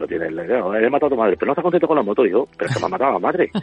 No 0.00 0.06
tienen, 0.08 0.34
no, 0.34 0.74
he 0.74 0.90
matado 0.90 1.06
a 1.06 1.10
tu 1.10 1.16
madre, 1.16 1.36
pero 1.36 1.46
no 1.48 1.52
está 1.52 1.62
contento 1.62 1.86
con 1.86 1.96
la 1.96 2.02
moto, 2.02 2.24
hijo, 2.26 2.48
pero 2.58 2.72
que 2.72 2.80
me 2.80 2.86
ha 2.86 2.88
matado 2.88 3.10
a 3.10 3.14
la 3.14 3.18
madre. 3.20 3.50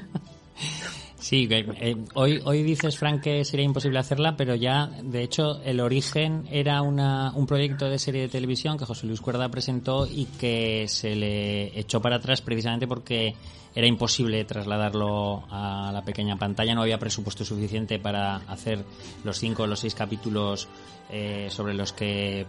Sí, 1.20 1.50
eh, 1.52 1.98
hoy, 2.14 2.42
hoy 2.46 2.64
dices, 2.64 2.98
Frank, 2.98 3.22
que 3.22 3.44
sería 3.44 3.66
imposible 3.66 4.00
hacerla, 4.00 4.38
pero 4.38 4.56
ya, 4.56 4.88
de 5.04 5.22
hecho, 5.22 5.62
el 5.64 5.82
origen 5.82 6.48
era 6.50 6.82
una, 6.82 7.34
un 7.36 7.46
proyecto 7.46 7.90
de 7.90 8.00
serie 8.00 8.22
de 8.22 8.30
televisión 8.30 8.78
que 8.78 8.86
José 8.86 9.06
Luis 9.06 9.20
Cuerda 9.20 9.50
presentó 9.50 10.08
y 10.08 10.26
que 10.26 10.86
se 10.88 11.16
le 11.16 11.78
echó 11.78 12.02
para 12.02 12.16
atrás 12.16 12.42
precisamente 12.42 12.88
porque 12.88 13.36
era 13.76 13.86
imposible 13.86 14.46
trasladarlo 14.46 15.44
a 15.50 15.92
la 15.94 16.04
pequeña 16.04 16.38
pantalla, 16.38 16.74
no 16.74 16.82
había 16.82 16.98
presupuesto 16.98 17.44
suficiente 17.44 18.00
para 18.00 18.38
hacer 18.48 18.84
los 19.24 19.38
cinco 19.38 19.64
o 19.64 19.68
los 19.68 19.82
seis 19.82 19.96
capítulos 19.96 20.70
eh, 21.10 21.48
sobre 21.50 21.74
los 21.74 21.92
que 21.92 22.46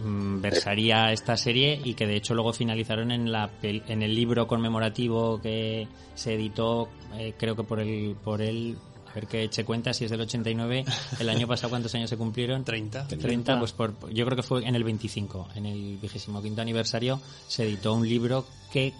versaría 0.00 1.12
esta 1.12 1.36
serie 1.36 1.80
y 1.82 1.94
que 1.94 2.06
de 2.06 2.16
hecho 2.16 2.34
luego 2.34 2.52
finalizaron 2.52 3.10
en 3.10 3.32
la 3.32 3.50
en 3.62 4.02
el 4.02 4.14
libro 4.14 4.46
conmemorativo 4.46 5.40
que 5.40 5.88
se 6.14 6.34
editó 6.34 6.88
eh, 7.14 7.34
creo 7.36 7.56
que 7.56 7.64
por 7.64 7.80
el 7.80 8.16
por 8.22 8.40
el 8.40 8.76
a 9.08 9.14
ver 9.14 9.26
que 9.26 9.42
eche 9.42 9.64
cuenta 9.64 9.92
si 9.92 10.04
es 10.04 10.10
del 10.10 10.20
89 10.20 10.84
el 11.18 11.28
año 11.28 11.46
pasado 11.48 11.70
cuántos 11.70 11.94
años 11.96 12.10
se 12.10 12.16
cumplieron 12.16 12.64
30 12.64 13.08
30 13.08 13.58
pues 13.58 13.72
por, 13.72 14.12
yo 14.12 14.24
creo 14.24 14.36
que 14.36 14.42
fue 14.42 14.64
en 14.66 14.76
el 14.76 14.84
25 14.84 15.48
en 15.56 15.66
el 15.66 15.98
vigésimo 15.98 16.40
quinto 16.42 16.62
aniversario 16.62 17.20
se 17.48 17.64
editó 17.64 17.94
un 17.94 18.08
libro 18.08 18.46
que 18.72 18.92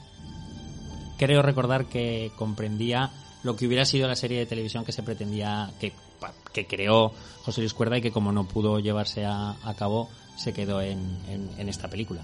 creo 1.17 1.43
recordar 1.43 1.87
que 1.87 2.33
comprendía 2.37 3.13
lo 3.45 3.55
que 3.55 3.67
hubiera 3.67 3.85
sido 3.85 4.09
la 4.09 4.17
serie 4.17 4.39
de 4.39 4.47
televisión 4.47 4.85
que 4.85 4.91
se 4.91 5.05
pretendía 5.05 5.71
que, 5.79 5.93
que 6.53 6.67
creó 6.67 7.13
José 7.45 7.61
Luis 7.61 7.73
Cuerda 7.73 7.99
y 7.99 8.03
que 8.03 8.11
como 8.11 8.33
no 8.33 8.49
pudo 8.49 8.81
llevarse 8.81 9.25
a, 9.25 9.57
a 9.63 9.75
cabo 9.75 10.09
se 10.39 10.53
quedó 10.53 10.81
en, 10.81 10.99
en, 11.29 11.51
en 11.59 11.69
esta 11.69 11.89
película. 11.89 12.23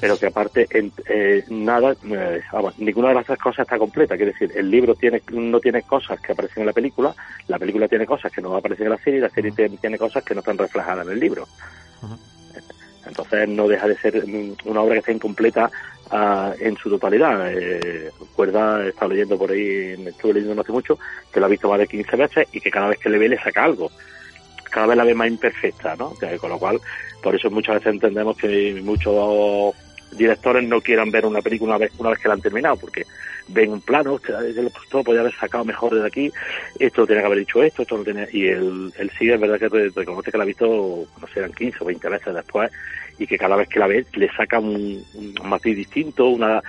pero 0.00 0.18
que 0.18 0.26
aparte 0.26 0.66
en, 0.70 0.92
eh, 1.08 1.44
nada 1.48 1.94
eh, 2.04 2.40
vamos, 2.52 2.78
ninguna 2.78 3.08
de 3.08 3.14
las 3.14 3.26
tres 3.26 3.38
cosas 3.38 3.64
está 3.64 3.78
completa 3.78 4.16
quiere 4.16 4.32
decir 4.32 4.52
el 4.54 4.70
libro 4.70 4.94
tiene 4.94 5.22
no 5.32 5.60
tiene 5.60 5.82
cosas 5.82 6.20
que 6.20 6.32
aparecen 6.32 6.60
en 6.60 6.66
la 6.66 6.74
película 6.74 7.14
la 7.48 7.58
película 7.58 7.88
tiene 7.88 8.04
cosas 8.04 8.30
que 8.30 8.42
no 8.42 8.54
aparecen 8.54 8.84
en 8.84 8.92
la 8.92 8.98
serie 8.98 9.18
y 9.18 9.22
la 9.22 9.30
serie 9.30 9.50
tiene, 9.52 9.78
tiene 9.78 9.96
cosas 9.96 10.22
que 10.24 10.34
no 10.34 10.40
están 10.40 10.58
reflejadas 10.58 11.06
en 11.06 11.12
el 11.14 11.20
libro 11.20 11.48
entonces 13.06 13.48
no 13.48 13.68
deja 13.68 13.88
de 13.88 13.96
ser 13.98 14.24
una 14.64 14.80
obra 14.80 14.94
que 14.94 14.98
está 15.00 15.12
incompleta 15.12 15.70
ah, 16.10 16.52
en 16.60 16.76
su 16.76 16.88
totalidad. 16.88 17.52
Eh, 17.52 18.10
Cuerda 18.34 18.86
está 18.86 19.08
leyendo 19.08 19.36
por 19.36 19.50
ahí, 19.50 19.96
me 19.98 20.10
estuve 20.10 20.34
leyendo 20.34 20.54
no 20.54 20.62
hace 20.62 20.72
mucho, 20.72 20.98
que 21.32 21.40
lo 21.40 21.46
ha 21.46 21.48
visto 21.48 21.68
más 21.68 21.78
de 21.78 21.88
15 21.88 22.16
veces 22.16 22.48
y 22.52 22.60
que 22.60 22.70
cada 22.70 22.88
vez 22.88 22.98
que 22.98 23.08
le 23.08 23.18
ve 23.18 23.28
le 23.28 23.38
saca 23.38 23.64
algo. 23.64 23.90
Cada 24.72 24.86
vez 24.86 24.96
la 24.96 25.04
ve 25.04 25.14
más 25.14 25.28
imperfecta, 25.28 25.94
¿no? 25.96 26.14
Con 26.40 26.50
lo 26.50 26.58
cual, 26.58 26.80
por 27.22 27.34
eso 27.34 27.50
muchas 27.50 27.76
veces 27.76 27.92
entendemos 27.92 28.36
que 28.36 28.80
muchos 28.82 29.74
directores 30.12 30.66
no 30.68 30.80
quieran 30.80 31.10
ver 31.10 31.24
una 31.26 31.40
película 31.42 31.76
una 31.76 31.78
vez, 31.78 31.92
una 31.98 32.10
vez 32.10 32.18
que 32.18 32.28
la 32.28 32.34
han 32.34 32.40
terminado, 32.42 32.76
porque 32.76 33.04
ven 33.48 33.72
un 33.72 33.80
plano, 33.80 34.14
"Hostia, 34.14 34.38
esto 34.46 34.98
lo 34.98 35.04
podía 35.04 35.20
haber 35.20 35.34
sacado 35.34 35.64
mejor 35.64 35.94
desde 35.94 36.06
aquí, 36.06 36.32
esto 36.78 37.06
tenía 37.06 37.22
que 37.22 37.26
haber 37.26 37.38
dicho 37.40 37.62
esto, 37.62 37.82
esto 37.82 37.96
no 37.96 38.04
tenía, 38.04 38.28
y 38.32 38.46
él, 38.46 38.92
él 38.98 39.10
sí 39.18 39.30
es 39.30 39.40
verdad 39.40 39.58
que 39.58 39.68
re- 39.68 39.90
reconoce 39.94 40.30
que 40.30 40.38
la 40.38 40.44
ha 40.44 40.46
visto, 40.46 41.06
no 41.20 41.26
sé, 41.28 41.40
eran 41.40 41.52
15 41.52 41.78
o 41.80 41.86
20 41.86 42.08
veces 42.08 42.34
después, 42.34 42.70
y 43.18 43.26
que 43.26 43.38
cada 43.38 43.56
vez 43.56 43.68
que 43.68 43.78
la 43.78 43.86
ves 43.86 44.06
le 44.14 44.28
saca 44.34 44.58
un, 44.58 45.02
un 45.14 45.48
matiz 45.48 45.76
distinto, 45.76 46.28
una, 46.28 46.62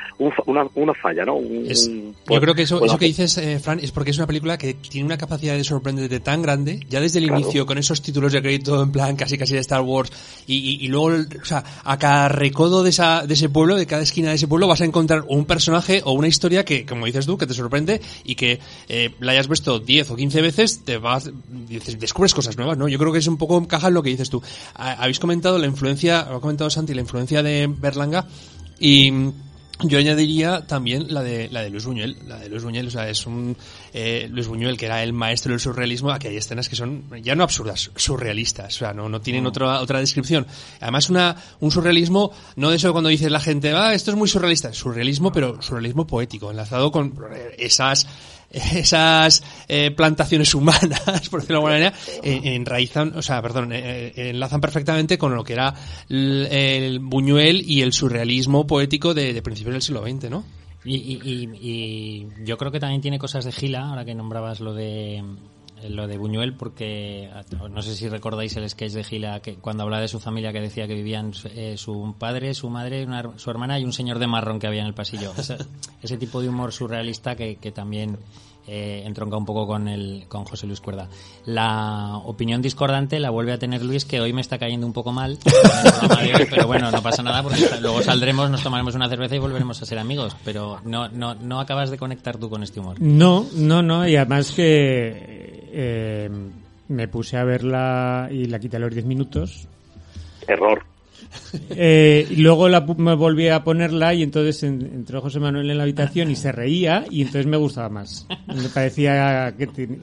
una, 0.45 0.67
una 0.75 0.93
falla, 0.93 1.25
¿no? 1.25 1.39
yo 1.41 2.41
creo 2.41 2.55
que 2.55 2.63
eso, 2.63 2.83
eso 2.83 2.97
que 2.97 3.05
dices, 3.05 3.37
eh, 3.37 3.59
Fran, 3.59 3.79
es 3.79 3.91
porque 3.91 4.11
es 4.11 4.17
una 4.17 4.27
película 4.27 4.57
que 4.57 4.73
tiene 4.73 5.05
una 5.05 5.17
capacidad 5.17 5.55
de 5.55 5.63
sorprenderte 5.63 6.19
tan 6.19 6.41
grande, 6.41 6.79
ya 6.89 7.01
desde 7.01 7.19
el 7.19 7.25
inicio, 7.25 7.65
con 7.65 7.77
esos 7.77 8.01
títulos 8.01 8.31
de 8.33 8.41
crédito 8.41 8.81
en 8.81 8.91
plan 8.91 9.15
casi 9.15 9.37
casi 9.37 9.53
de 9.53 9.59
Star 9.59 9.81
Wars, 9.81 10.11
y, 10.47 10.83
y, 10.83 10.87
luego, 10.87 11.07
o 11.41 11.45
sea, 11.45 11.63
a 11.83 11.97
cada 11.97 12.29
recodo 12.29 12.83
de, 12.83 12.89
esa, 12.89 13.25
de 13.25 13.33
ese 13.33 13.49
pueblo, 13.49 13.75
de 13.75 13.85
cada 13.85 14.03
esquina 14.03 14.29
de 14.29 14.35
ese 14.35 14.47
pueblo, 14.47 14.67
vas 14.67 14.81
a 14.81 14.85
encontrar 14.85 15.23
un 15.27 15.45
personaje 15.45 16.01
o 16.05 16.13
una 16.13 16.27
historia 16.27 16.63
que, 16.65 16.85
como 16.85 17.05
dices 17.05 17.25
tú, 17.25 17.37
que 17.37 17.47
te 17.47 17.53
sorprende 17.53 18.01
y 18.23 18.35
que 18.35 18.59
eh, 18.87 19.11
la 19.19 19.33
hayas 19.33 19.47
visto 19.47 19.79
10 19.79 20.11
o 20.11 20.15
15 20.15 20.41
veces, 20.41 20.83
te 20.83 20.97
vas, 20.97 21.31
descubres 21.99 22.33
cosas 22.33 22.57
nuevas, 22.57 22.77
¿no? 22.77 22.87
Yo 22.87 22.99
creo 22.99 23.11
que 23.11 23.19
es 23.19 23.27
un 23.27 23.37
poco 23.37 23.57
encaja 23.57 23.87
en 23.87 23.93
lo 23.93 24.03
que 24.03 24.09
dices 24.09 24.29
tú. 24.29 24.41
Habéis 24.75 25.19
comentado 25.19 25.57
la 25.57 25.67
influencia, 25.67 26.27
ha 26.37 26.41
comentado 26.41 26.69
Santi, 26.69 26.93
la 26.93 27.01
influencia 27.01 27.43
de 27.43 27.67
Berlanga 27.67 28.25
y 28.79 29.11
yo 29.79 29.97
añadiría 29.97 30.65
también 30.65 31.07
la 31.13 31.23
de 31.23 31.49
la 31.49 31.61
de 31.61 31.69
Luis 31.69 31.85
Buñuel, 31.85 32.17
la 32.27 32.37
de 32.37 32.47
Luis 32.47 32.63
Buñuel, 32.63 32.87
o 32.87 32.91
sea, 32.91 33.09
es 33.09 33.25
un 33.25 33.57
eh, 33.93 34.27
Luis 34.31 34.47
Buñuel 34.47 34.77
que 34.77 34.85
era 34.85 35.03
el 35.03 35.13
maestro 35.13 35.51
del 35.51 35.59
surrealismo, 35.59 36.11
aquí 36.11 36.27
hay 36.27 36.37
escenas 36.37 36.69
que 36.69 36.75
son 36.75 37.03
ya 37.21 37.35
no 37.35 37.43
absurdas, 37.43 37.91
surrealistas, 37.95 38.75
o 38.75 38.79
sea, 38.79 38.93
no 38.93 39.09
no 39.09 39.19
tienen 39.19 39.45
otra 39.45 39.81
otra 39.81 39.99
descripción. 39.99 40.45
Además 40.79 41.09
una 41.09 41.35
un 41.59 41.71
surrealismo 41.71 42.31
no 42.55 42.69
de 42.69 42.77
eso 42.77 42.91
cuando 42.91 43.09
dice 43.09 43.29
la 43.29 43.39
gente, 43.39 43.73
"Ah, 43.73 43.93
esto 43.93 44.11
es 44.11 44.17
muy 44.17 44.27
surrealista", 44.27 44.71
surrealismo, 44.73 45.31
pero 45.31 45.61
surrealismo 45.61 46.07
poético, 46.07 46.51
enlazado 46.51 46.91
con 46.91 47.13
esas 47.57 48.07
esas 48.75 49.43
eh, 49.67 49.91
plantaciones 49.91 50.53
humanas, 50.53 51.01
por 51.31 51.41
decirlo 51.41 51.61
de 51.61 51.73
alguna 51.73 51.73
manera, 51.73 51.93
enraizan, 52.23 53.13
o 53.15 53.21
sea, 53.21 53.41
perdón, 53.41 53.73
eh, 53.73 54.13
eh, 54.15 54.29
enlazan 54.29 54.61
perfectamente 54.61 55.17
con 55.17 55.35
lo 55.35 55.43
que 55.43 55.53
era 55.53 55.73
el, 56.07 56.99
Buñuel 57.01 57.63
y 57.67 57.81
el 57.81 57.93
surrealismo 57.93 58.67
poético 58.67 59.13
de, 59.13 59.41
principios 59.41 59.73
del 59.73 59.81
siglo 59.81 60.03
XX, 60.03 60.29
¿no? 60.29 60.43
Y, 60.85 60.95
y, 60.95 61.49
y, 61.61 62.27
yo 62.43 62.57
creo 62.57 62.71
que 62.71 62.79
también 62.79 63.01
tiene 63.01 63.17
cosas 63.17 63.45
de 63.45 63.53
Gila, 63.53 63.89
ahora 63.89 64.05
que 64.05 64.13
nombrabas 64.13 64.59
lo 64.59 64.73
de 64.73 65.23
lo 65.89 66.07
de 66.07 66.17
Buñuel, 66.17 66.55
porque 66.55 67.29
no 67.69 67.81
sé 67.81 67.95
si 67.95 68.09
recordáis 68.09 68.55
el 68.57 68.69
sketch 68.69 68.93
de 68.93 69.03
Gila 69.03 69.41
que 69.41 69.55
cuando 69.55 69.83
hablaba 69.83 70.01
de 70.01 70.07
su 70.07 70.19
familia 70.19 70.51
que 70.53 70.61
decía 70.61 70.87
que 70.87 70.95
vivían 70.95 71.33
su 71.33 72.15
padre, 72.17 72.53
su 72.53 72.69
madre, 72.69 73.07
su 73.37 73.49
hermana 73.49 73.79
y 73.79 73.85
un 73.85 73.93
señor 73.93 74.19
de 74.19 74.27
marrón 74.27 74.59
que 74.59 74.67
había 74.67 74.81
en 74.81 74.87
el 74.87 74.93
pasillo. 74.93 75.33
Ese, 76.01 76.17
tipo 76.17 76.41
de 76.41 76.49
humor 76.49 76.71
surrealista 76.71 77.35
que, 77.35 77.55
que 77.55 77.71
también 77.71 78.17
eh, 78.65 79.03
entronca 79.05 79.35
un 79.35 79.45
poco 79.45 79.67
con, 79.67 79.89
el, 79.89 80.23
con 80.29 80.45
José 80.45 80.67
Luis 80.67 80.79
Cuerda. 80.79 81.09
La 81.45 82.15
opinión 82.23 82.61
discordante 82.61 83.19
la 83.19 83.29
vuelve 83.29 83.51
a 83.51 83.59
tener 83.59 83.83
Luis, 83.83 84.05
que 84.05 84.21
hoy 84.21 84.31
me 84.31 84.39
está 84.39 84.57
cayendo 84.57 84.87
un 84.87 84.93
poco 84.93 85.11
mal, 85.11 85.37
pero 86.49 86.65
bueno, 86.65 86.89
no 86.89 87.01
pasa 87.01 87.21
nada 87.23 87.43
porque 87.43 87.59
luego 87.81 88.01
saldremos, 88.01 88.49
nos 88.49 88.63
tomaremos 88.63 88.95
una 88.95 89.09
cerveza 89.09 89.35
y 89.35 89.39
volveremos 89.39 89.81
a 89.81 89.85
ser 89.85 89.99
amigos, 89.99 90.37
pero 90.45 90.79
no, 90.85 91.09
no, 91.09 91.35
no 91.35 91.59
acabas 91.59 91.89
de 91.89 91.97
conectar 91.97 92.37
tú 92.37 92.49
con 92.49 92.63
este 92.63 92.79
humor. 92.79 93.01
No, 93.01 93.45
no, 93.53 93.81
no, 93.81 94.07
y 94.07 94.15
además 94.15 94.51
que 94.51 95.62
eh, 95.73 96.29
me 96.87 97.07
puse 97.07 97.37
a 97.37 97.43
verla 97.43 98.29
y 98.31 98.45
la 98.45 98.59
quité 98.59 98.77
a 98.77 98.79
los 98.79 98.93
10 98.93 99.05
minutos. 99.05 99.67
Error. 100.47 100.83
Eh, 101.69 102.27
y 102.29 102.35
luego 102.37 102.69
la, 102.69 102.81
me 102.81 103.15
volví 103.15 103.47
a 103.47 103.63
ponerla 103.63 104.13
y 104.13 104.23
entonces 104.23 104.61
entró 104.63 105.21
José 105.21 105.39
Manuel 105.39 105.69
en 105.69 105.77
la 105.77 105.83
habitación 105.83 106.29
y 106.29 106.35
se 106.35 106.51
reía 106.51 107.05
y 107.09 107.21
entonces 107.21 107.47
me 107.47 107.57
gustaba 107.57 107.89
más. 107.89 108.27
Me 108.47 108.69
parecía 108.69 109.53
que... 109.57 109.99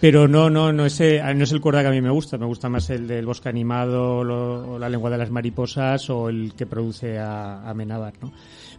Pero 0.00 0.28
no, 0.28 0.50
no, 0.50 0.72
no 0.72 0.84
es, 0.84 1.00
no 1.00 1.44
es 1.44 1.52
el 1.52 1.60
cuerda 1.60 1.80
que 1.80 1.88
a 1.88 1.90
mí 1.90 2.02
me 2.02 2.10
gusta. 2.10 2.36
Me 2.36 2.44
gusta 2.44 2.68
más 2.68 2.90
el 2.90 3.06
del 3.06 3.24
bosque 3.24 3.48
animado, 3.48 4.18
o 4.18 4.78
la 4.78 4.90
lengua 4.90 5.08
de 5.08 5.18
las 5.18 5.30
mariposas 5.30 6.10
o 6.10 6.28
el 6.28 6.52
que 6.54 6.66
produce 6.66 7.18
a, 7.18 7.66
a 7.66 7.72
Menábar, 7.72 8.12
¿no? 8.20 8.32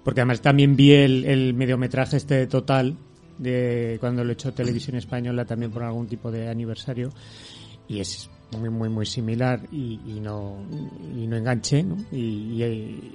Porque 0.04 0.22
además 0.22 0.42
también 0.42 0.76
vi 0.76 0.94
el, 0.94 1.26
el 1.26 1.54
mediometraje 1.56 2.18
este 2.18 2.46
total 2.46 2.96
de 3.38 3.98
cuando 4.00 4.24
lo 4.24 4.32
he 4.32 4.34
hecho 4.34 4.54
televisión 4.54 4.96
española 4.98 5.46
también 5.46 5.72
por 5.72 5.84
algún 5.84 6.08
tipo 6.08 6.32
de 6.32 6.50
aniversario 6.50 7.12
y 7.88 8.00
es 8.00 8.30
muy 8.58 8.70
muy 8.70 8.90
muy 8.90 9.06
similar 9.06 9.62
y, 9.72 10.00
y 10.06 10.20
no 10.22 10.58
y 11.16 11.28
no 11.28 11.36
enganche 11.36 11.84
¿no? 11.84 11.98
y, 12.12 12.64
y, 12.64 13.14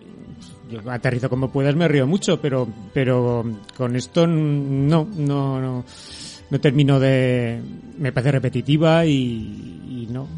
yo 0.70 0.90
aterrizo 0.90 1.28
como 1.28 1.50
puedas 1.50 1.74
me 1.74 1.88
río 1.88 2.06
mucho 2.06 2.40
pero 2.40 2.68
pero 2.92 3.44
con 3.76 3.96
esto 3.96 4.26
no 4.26 5.06
no 5.16 5.60
no 5.60 5.84
no 6.50 6.60
termino 6.60 7.00
de 7.00 7.60
me 7.98 8.12
parece 8.12 8.32
repetitiva 8.32 9.06
y, 9.06 10.06
no, 10.10 10.28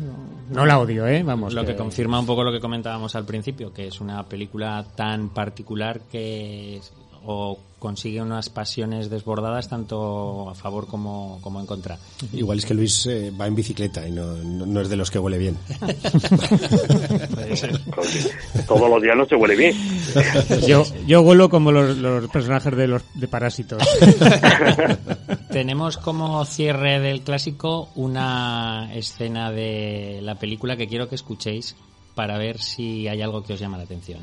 no, 0.50 0.66
la 0.66 0.78
odio 0.78 1.06
eh 1.06 1.22
vamos 1.24 1.54
lo 1.54 1.64
que... 1.64 1.74
confirma 1.74 2.20
un 2.20 2.26
poco 2.26 2.44
lo 2.44 2.52
que 2.52 2.60
comentábamos 2.60 3.16
al 3.16 3.24
principio 3.24 3.72
que 3.72 3.88
es 3.88 4.00
una 4.00 4.22
película 4.24 4.84
tan 4.94 5.30
particular 5.30 6.02
que 6.02 6.80
o 7.24 7.58
consigue 7.84 8.22
unas 8.22 8.48
pasiones 8.48 9.10
desbordadas 9.10 9.68
tanto 9.68 10.48
a 10.48 10.54
favor 10.54 10.86
como, 10.86 11.38
como 11.42 11.60
en 11.60 11.66
contra. 11.66 11.98
Igual 12.32 12.56
es 12.56 12.64
que 12.64 12.72
Luis 12.72 13.04
eh, 13.04 13.30
va 13.38 13.46
en 13.46 13.54
bicicleta 13.54 14.08
y 14.08 14.10
no, 14.10 14.36
no, 14.36 14.80
es 14.80 14.88
de 14.88 14.96
los 14.96 15.10
que 15.10 15.18
huele 15.18 15.36
bien. 15.36 15.58
Todos 18.66 18.88
los 18.88 19.02
días 19.02 19.14
no 19.18 19.26
se 19.26 19.34
huele 19.34 19.54
bien. 19.54 19.76
Yo, 20.66 20.86
yo 21.06 21.20
huelo 21.20 21.50
como 21.50 21.72
los, 21.72 21.98
los 21.98 22.30
personajes 22.30 22.74
de 22.74 22.86
los 22.86 23.02
de 23.12 23.28
Parásitos. 23.28 23.86
Tenemos 25.50 25.98
como 25.98 26.42
cierre 26.46 27.00
del 27.00 27.20
clásico 27.20 27.90
una 27.96 28.88
escena 28.94 29.52
de 29.52 30.20
la 30.22 30.36
película 30.36 30.78
que 30.78 30.88
quiero 30.88 31.10
que 31.10 31.16
escuchéis 31.16 31.76
para 32.14 32.38
ver 32.38 32.62
si 32.62 33.08
hay 33.08 33.20
algo 33.20 33.42
que 33.42 33.52
os 33.52 33.60
llama 33.60 33.76
la 33.76 33.84
atención. 33.84 34.20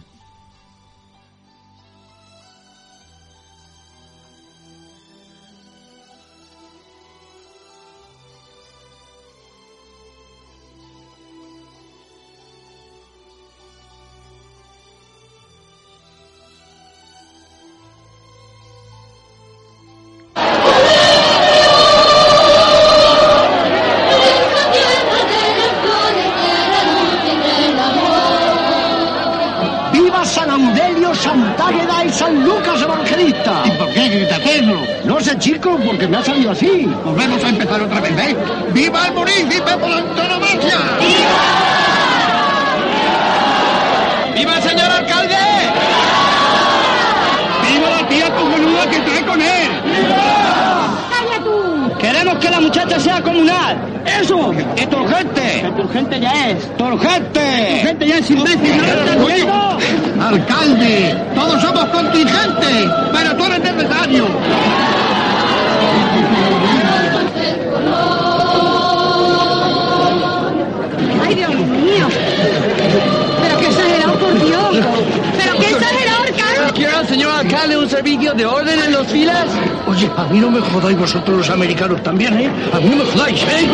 De 78.35 78.45
orden 78.45 78.79
en 78.79 78.91
los 78.91 79.07
filas? 79.07 79.45
Oye, 79.87 80.09
a 80.15 80.25
mí 80.25 80.39
no 80.39 80.49
me 80.49 80.61
jodáis 80.61 80.97
vosotros 80.97 81.37
los 81.37 81.49
americanos 81.49 82.01
también, 82.03 82.37
¿eh? 82.39 82.49
A 82.73 82.79
mí 82.79 82.89
no 82.89 82.97
me 82.97 83.05
jodáis, 83.05 83.41
¿eh? 83.43 83.69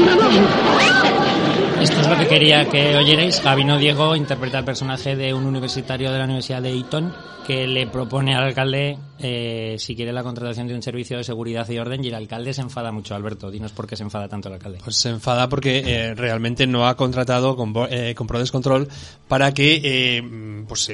Esto 1.81 2.01
es 2.01 2.07
lo 2.07 2.17
que 2.17 2.27
quería 2.27 2.65
que 2.65 2.95
oyerais. 2.95 3.41
Gabino 3.43 3.77
Diego 3.77 4.15
interpreta 4.15 4.59
el 4.59 4.65
personaje 4.65 5.15
de 5.15 5.33
un 5.33 5.45
universitario 5.45 6.11
de 6.11 6.17
la 6.17 6.25
Universidad 6.25 6.61
de 6.61 6.77
Eton 6.77 7.13
que 7.45 7.67
le 7.67 7.87
propone 7.87 8.35
al 8.35 8.43
alcalde 8.43 8.97
eh, 9.20 9.76
si 9.80 9.95
quiere 9.95 10.13
la 10.13 10.24
contratación 10.24 10.68
de 10.68 10.76
un 10.76 10.82
servicio 10.82 11.18
de 11.18 11.24
seguridad 11.24 11.68
y 11.70 11.78
orden 11.78 12.03
y 12.03 12.07
el 12.09 12.15
alcalde 12.15 12.53
se 12.53 12.61
enfada 12.61 12.91
mucho, 12.91 13.15
Alberto. 13.15 13.49
Dinos 13.51 13.72
por 13.72 13.88
qué 13.88 13.95
se 13.95 14.03
enfada 14.03 14.28
tanto 14.28 14.47
el 14.49 14.55
alcalde. 14.55 14.80
Pues 14.84 14.95
se 14.95 15.09
enfada 15.09 15.49
porque 15.49 15.84
eh, 15.86 16.13
realmente 16.15 16.68
no 16.68 16.88
ha 16.88 16.95
contratado 16.95 17.55
con, 17.55 17.74
eh, 17.89 18.13
con 18.15 18.28
Control 18.28 18.88
para 19.28 19.53
que 19.53 19.82
eh, 19.84 20.63
pues, 20.68 20.91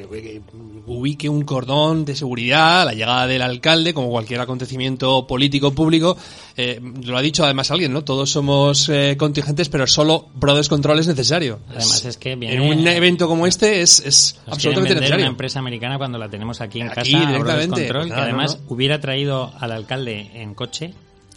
ubique 0.86 1.30
un 1.30 1.44
cordón 1.44 2.06
de 2.06 2.16
seguridad 2.16 2.82
a 2.82 2.86
la 2.86 2.94
llegada 2.94 3.28
del 3.28 3.42
alcalde, 3.42 3.94
como 3.94 4.10
cualquier 4.10 4.40
acontecimiento 4.42 5.28
político 5.28 5.74
público. 5.74 6.18
lo 7.04 7.18
ha 7.18 7.22
dicho 7.22 7.44
además 7.44 7.72
alguien, 7.72 7.94
¿no? 7.94 8.04
Todos 8.04 8.30
somos 8.32 8.90
contingentes, 9.18 9.70
pero 9.70 9.88
solo 9.88 10.28
Brothers 10.36 10.70
Control 10.70 11.00
es 11.00 11.08
necesario. 11.08 11.60
Además 11.70 12.06
es 12.06 12.18
que 12.18 12.36
viene- 12.36 12.56
en 12.56 12.62
un 12.62 12.88
evento 12.88 13.28
como 13.28 13.48
este 13.48 13.82
es, 13.82 14.00
es 14.00 14.40
absolutamente 14.48 14.90
vender 14.94 15.02
necesario. 15.02 15.26
una 15.26 15.32
empresa 15.32 15.60
americana 15.60 15.98
cuando 15.98 16.18
la 16.18 16.30
tenemos 16.30 16.62
aquí 16.62 16.82
en 16.82 16.90
Aquí, 16.90 17.14
casa, 17.14 17.32
directamente. 17.32 18.13
Que 18.16 18.22
no, 18.22 18.24
además 18.24 18.60
no. 18.62 18.74
hubiera 18.76 19.00
traído 19.00 19.52
al 19.60 19.72
alcalde 19.72 20.32
en 20.42 20.54
coche. 20.54 20.94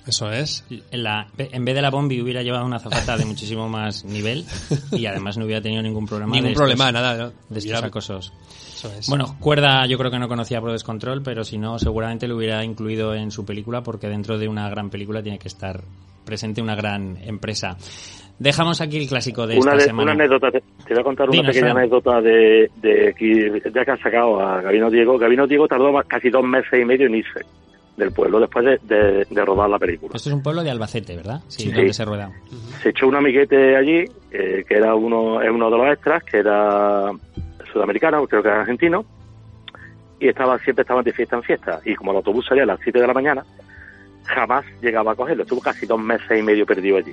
Eso 0.07 0.31
es. 0.31 0.65
En, 0.93 1.03
la, 1.03 1.27
en 1.37 1.65
vez 1.65 1.75
de 1.75 1.83
la 1.83 1.91
bombi 1.91 2.21
hubiera 2.23 2.41
llevado 2.43 2.65
una 2.65 2.77
azafata 2.77 3.17
de 3.17 3.25
muchísimo 3.25 3.69
más 3.69 4.05
nivel 4.05 4.45
y 4.93 5.05
además 5.07 5.37
no 5.37 5.45
hubiera 5.47 5.61
tenido 5.61 5.83
ningún 5.83 6.07
problema. 6.07 6.31
Ningún 6.33 6.45
de 6.45 6.53
estos- 6.53 6.61
problema, 6.61 6.93
nada, 6.93 7.17
¿no? 7.17 7.33
De 7.49 7.59
estos 7.59 7.83
acosos. 7.83 8.33
Eso 8.73 8.93
es. 8.97 9.09
Bueno, 9.09 9.37
Cuerda 9.41 9.85
yo 9.87 9.99
creo 9.99 10.11
que 10.13 10.19
no 10.21 10.29
conocía 10.29 10.61
Pro 10.61 10.71
Descontrol, 10.71 11.23
pero 11.25 11.43
si 11.43 11.59
no, 11.59 11.79
seguramente 11.81 12.29
lo 12.29 12.37
hubiera 12.37 12.63
incluido 12.65 13.15
en 13.15 13.33
su 13.33 13.45
película 13.45 13.83
porque 13.83 14.07
dentro 14.07 14.39
de 14.39 14.47
una 14.47 14.69
gran 14.71 14.91
película 14.91 15.23
tiene 15.25 15.41
que 15.41 15.49
estar 15.49 15.83
presente 16.25 16.63
una 16.63 16.77
gran 16.77 17.17
empresa. 17.23 17.77
Dejamos 18.39 18.81
aquí 18.83 18.99
el 18.99 19.09
clásico 19.09 19.47
de 19.47 19.55
una, 19.59 19.73
esta 19.73 19.77
de- 19.77 19.81
semana. 19.85 20.13
una 20.13 20.25
anécdota, 20.25 20.51
te, 20.51 20.61
te 20.61 20.93
voy 20.95 21.01
a 21.01 21.05
contar 21.05 21.29
una 21.29 21.39
Dinos, 21.41 21.55
pequeña 21.55 21.73
anécdota 21.73 22.21
de, 22.21 22.71
de 22.83 23.15
que 23.17 23.63
ya 23.75 23.85
que 23.85 23.91
han 23.91 23.99
sacado 24.01 24.41
a 24.41 24.61
Gabino 24.61 24.91
Diego. 24.91 25.17
Gabino 25.19 25.47
Diego 25.47 25.67
tardó 25.67 25.91
más- 25.93 26.05
casi 26.07 26.29
dos 26.29 26.45
meses 26.45 26.79
y 26.81 26.85
medio 26.85 27.07
en 27.07 27.15
irse 27.15 27.41
del 27.97 28.13
pueblo 28.13 28.39
después 28.39 28.65
de, 28.67 28.79
de- 28.95 29.25
de 29.31 29.45
rodar 29.45 29.71
la 29.71 29.79
película. 29.79 30.13
Esto 30.15 30.29
es 30.29 30.35
un 30.35 30.43
pueblo 30.43 30.63
de 30.63 30.71
Albacete, 30.71 31.17
¿verdad? 31.17 31.41
Sí, 31.49 31.63
Sí. 31.63 31.73
donde 31.73 31.95
se 31.95 32.05
rueda. 32.05 32.31
Se 32.83 32.91
echó 32.91 33.09
un 33.09 33.15
amiguete 33.15 33.75
allí, 33.75 34.05
eh, 34.31 34.65
que 34.69 34.75
era 34.75 34.95
uno, 34.95 35.41
es 35.41 35.51
uno 35.51 35.71
de 35.71 35.79
los 35.79 35.87
extras, 35.93 36.23
que 36.25 36.37
era 36.39 37.11
sudamericano, 37.73 38.27
creo 38.27 38.43
que 38.43 38.49
era 38.49 38.61
argentino, 38.61 39.05
y 40.21 40.29
estaba 40.29 40.59
siempre 40.59 40.83
estaban 40.83 41.05
de 41.05 41.13
fiesta 41.15 41.37
en 41.37 41.43
fiesta. 41.43 41.81
Y 41.87 41.95
como 41.95 42.11
el 42.11 42.19
autobús 42.19 42.45
salía 42.47 42.65
a 42.65 42.67
las 42.67 42.81
7 42.83 43.01
de 43.01 43.07
la 43.07 43.15
mañana, 43.15 43.45
jamás 44.25 44.67
llegaba 44.83 45.13
a 45.13 45.15
cogerlo. 45.15 45.45
Estuvo 45.45 45.61
casi 45.63 45.87
dos 45.87 45.99
meses 46.01 46.39
y 46.39 46.43
medio 46.43 46.67
perdido 46.67 46.99
allí. 46.99 47.13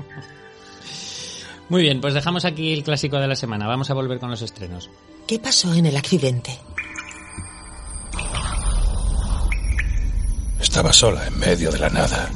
Muy 1.74 1.82
bien, 1.82 2.02
pues 2.02 2.14
dejamos 2.14 2.46
aquí 2.46 2.72
el 2.72 2.84
clásico 2.84 3.18
de 3.18 3.28
la 3.28 3.36
semana. 3.36 3.66
Vamos 3.66 3.90
a 3.90 3.96
volver 3.96 4.20
con 4.20 4.30
los 4.30 4.44
estrenos. 4.44 4.92
¿Qué 5.26 5.40
pasó 5.40 5.74
en 5.74 5.88
el 5.88 5.98
accidente? 5.98 6.60
Estaba 10.62 10.94
sola 10.94 11.26
en 11.26 11.40
medio 11.40 11.72
de 11.72 11.80
la 11.80 11.90
nada. 11.90 12.30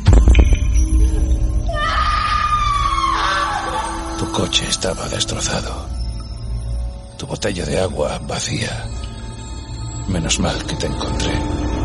Tu 4.17 4.31
coche 4.31 4.65
estaba 4.67 5.07
destrozado. 5.07 5.87
Tu 7.19 7.27
botella 7.27 7.63
de 7.63 7.79
agua 7.79 8.19
vacía. 8.27 8.87
Menos 10.07 10.39
mal 10.39 10.65
que 10.65 10.75
te 10.77 10.87
encontré. 10.87 11.76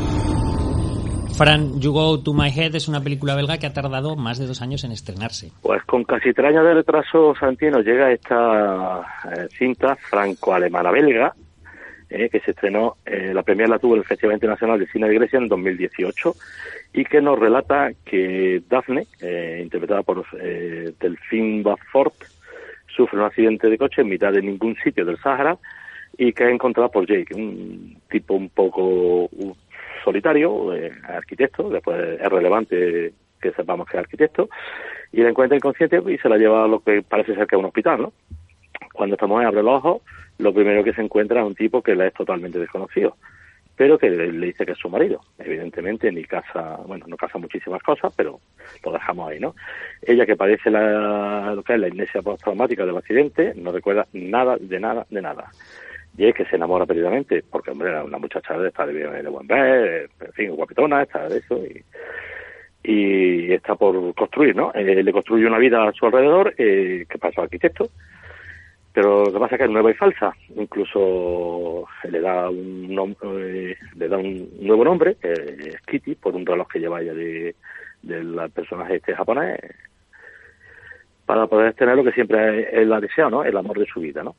Fran, 1.42 1.80
You 1.80 1.92
Go 1.92 2.22
to 2.22 2.32
My 2.34 2.50
Head 2.50 2.76
es 2.76 2.86
una 2.86 3.00
película 3.00 3.34
belga 3.34 3.58
que 3.58 3.66
ha 3.66 3.72
tardado 3.72 4.14
más 4.14 4.38
de 4.38 4.46
dos 4.46 4.62
años 4.62 4.84
en 4.84 4.92
estrenarse. 4.92 5.50
Pues 5.60 5.82
con 5.82 6.04
casi 6.04 6.32
tres 6.32 6.50
años 6.50 6.64
de 6.64 6.74
retraso, 6.74 7.34
Santino, 7.34 7.80
llega 7.80 8.12
esta 8.12 9.00
eh, 9.24 9.48
cinta 9.58 9.96
franco-alemana 9.96 10.92
belga, 10.92 11.34
eh, 12.10 12.28
que 12.30 12.38
se 12.38 12.52
estrenó, 12.52 12.98
eh, 13.04 13.32
la 13.34 13.42
primera 13.42 13.70
la 13.70 13.80
tuvo 13.80 13.96
el 13.96 14.04
Festival 14.04 14.34
Internacional 14.34 14.78
de 14.78 14.86
Cine 14.86 15.08
de 15.08 15.14
Grecia 15.14 15.40
en 15.40 15.48
2018, 15.48 16.32
y 16.92 17.04
que 17.04 17.20
nos 17.20 17.36
relata 17.36 17.90
que 18.04 18.62
Daphne, 18.68 19.08
eh, 19.20 19.62
interpretada 19.64 20.04
por 20.04 20.24
eh, 20.40 20.92
Delphine 21.00 21.64
Baffort, 21.64 22.14
sufre 22.94 23.18
un 23.18 23.24
accidente 23.24 23.68
de 23.68 23.78
coche 23.78 24.02
en 24.02 24.10
mitad 24.10 24.30
de 24.30 24.42
ningún 24.42 24.76
sitio 24.76 25.04
del 25.04 25.18
Sáhara 25.18 25.58
y 26.16 26.32
que 26.32 26.44
es 26.44 26.52
encontrada 26.52 26.88
por 26.88 27.04
Jake, 27.06 27.34
un 27.34 27.96
tipo 28.08 28.34
un 28.34 28.48
poco 28.50 29.28
solitario, 30.02 30.72
arquitecto, 31.04 31.68
después 31.70 32.20
es 32.20 32.28
relevante 32.28 33.12
que 33.40 33.52
sepamos 33.52 33.88
que 33.88 33.96
es 33.96 34.02
arquitecto, 34.02 34.48
y 35.12 35.22
la 35.22 35.30
encuentra 35.30 35.56
inconsciente 35.56 36.00
y 36.06 36.18
se 36.18 36.28
la 36.28 36.38
lleva 36.38 36.64
a 36.64 36.68
lo 36.68 36.80
que 36.80 37.02
parece 37.02 37.34
ser 37.34 37.46
que 37.46 37.56
es 37.56 37.60
un 37.60 37.66
hospital, 37.66 38.02
¿no? 38.02 38.12
Cuando 38.92 39.14
esta 39.14 39.26
mujer 39.26 39.48
abre 39.48 39.62
los 39.62 39.84
ojos, 39.84 40.02
lo 40.38 40.54
primero 40.54 40.84
que 40.84 40.92
se 40.92 41.02
encuentra 41.02 41.40
es 41.40 41.46
un 41.46 41.54
tipo 41.54 41.82
que 41.82 41.94
le 41.94 42.08
es 42.08 42.14
totalmente 42.14 42.58
desconocido, 42.58 43.16
pero 43.76 43.98
que 43.98 44.10
le, 44.10 44.32
le 44.32 44.46
dice 44.46 44.64
que 44.64 44.72
es 44.72 44.78
su 44.78 44.88
marido. 44.88 45.20
Evidentemente 45.38 46.10
ni 46.12 46.24
casa, 46.24 46.78
bueno, 46.86 47.06
no 47.08 47.16
casa 47.16 47.38
muchísimas 47.38 47.82
cosas, 47.82 48.12
pero 48.16 48.38
lo 48.84 48.92
dejamos 48.92 49.30
ahí, 49.30 49.40
¿no? 49.40 49.54
Ella 50.02 50.26
que 50.26 50.36
padece 50.36 50.70
la, 50.70 51.52
lo 51.54 51.62
que 51.62 51.74
es 51.74 51.80
la 51.80 51.86
amnesia 51.88 52.22
postraumática 52.22 52.86
del 52.86 52.96
accidente, 52.96 53.52
no 53.56 53.72
recuerda 53.72 54.06
nada, 54.12 54.56
de 54.60 54.78
nada, 54.78 55.06
de 55.10 55.22
nada. 55.22 55.50
Y 56.16 56.26
es 56.26 56.34
que 56.34 56.44
se 56.44 56.56
enamora 56.56 56.84
perdidamente, 56.84 57.42
porque, 57.50 57.70
hombre, 57.70 57.88
era 57.88 58.04
una 58.04 58.18
muchacha 58.18 58.58
de 58.58 58.68
esta 58.68 58.86
de, 58.86 58.92
de 58.92 59.28
buen 59.30 59.46
ver, 59.46 60.10
en 60.20 60.32
fin, 60.32 60.50
guapetona, 60.54 61.02
está 61.02 61.28
de 61.28 61.38
eso, 61.38 61.58
y, 62.84 63.50
está 63.52 63.76
por 63.76 64.14
construir, 64.14 64.54
¿no? 64.54 64.72
Eh, 64.74 65.02
le 65.02 65.12
construye 65.12 65.46
una 65.46 65.58
vida 65.58 65.88
a 65.88 65.92
su 65.92 66.04
alrededor, 66.04 66.54
eh, 66.58 67.06
que 67.08 67.18
pasa 67.18 67.40
al 67.40 67.44
arquitecto, 67.44 67.88
pero 68.92 69.24
lo 69.24 69.32
que 69.32 69.38
pasa 69.38 69.54
es 69.54 69.58
que 69.60 69.64
es 69.64 69.70
nueva 69.70 69.90
y 69.90 69.94
falsa. 69.94 70.34
Incluso 70.54 71.86
le 72.10 72.20
da 72.20 72.50
un 72.50 72.88
nom- 72.90 73.16
eh, 73.22 73.74
le 73.96 74.08
da 74.08 74.18
un 74.18 74.50
nuevo 74.60 74.84
nombre, 74.84 75.16
es 75.22 75.80
Kitty, 75.86 76.16
por 76.16 76.34
un 76.34 76.44
reloj 76.44 76.68
que 76.68 76.78
lleva 76.80 77.00
ella 77.00 77.14
de, 77.14 77.54
del 78.02 78.38
personaje 78.54 78.96
este 78.96 79.14
japonés, 79.14 79.58
para 81.24 81.46
poder 81.46 81.72
tener 81.74 81.96
lo 81.96 82.04
que 82.04 82.12
siempre 82.12 82.68
él 82.82 82.92
ha 82.92 83.00
deseado, 83.00 83.30
¿no? 83.30 83.44
El 83.44 83.56
amor 83.56 83.78
de 83.78 83.86
su 83.86 84.00
vida, 84.00 84.22
¿no? 84.22 84.34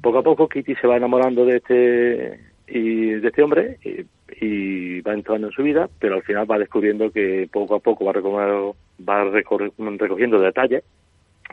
Poco 0.00 0.18
a 0.18 0.22
poco 0.22 0.48
Kitty 0.48 0.74
se 0.74 0.86
va 0.86 0.96
enamorando 0.96 1.44
de 1.44 1.56
este 1.56 2.40
y 2.66 3.10
de 3.10 3.28
este 3.28 3.42
hombre 3.42 3.78
y, 3.82 5.00
va 5.02 5.12
entrando 5.12 5.48
en 5.48 5.52
su 5.52 5.62
vida, 5.62 5.88
pero 5.98 6.16
al 6.16 6.22
final 6.22 6.50
va 6.50 6.58
descubriendo 6.58 7.10
que 7.10 7.48
poco 7.52 7.74
a 7.74 7.80
poco 7.80 8.04
va, 8.04 8.12
recorriendo, 8.12 8.76
va 9.00 9.24
recogiendo 9.24 10.40
detalles 10.40 10.82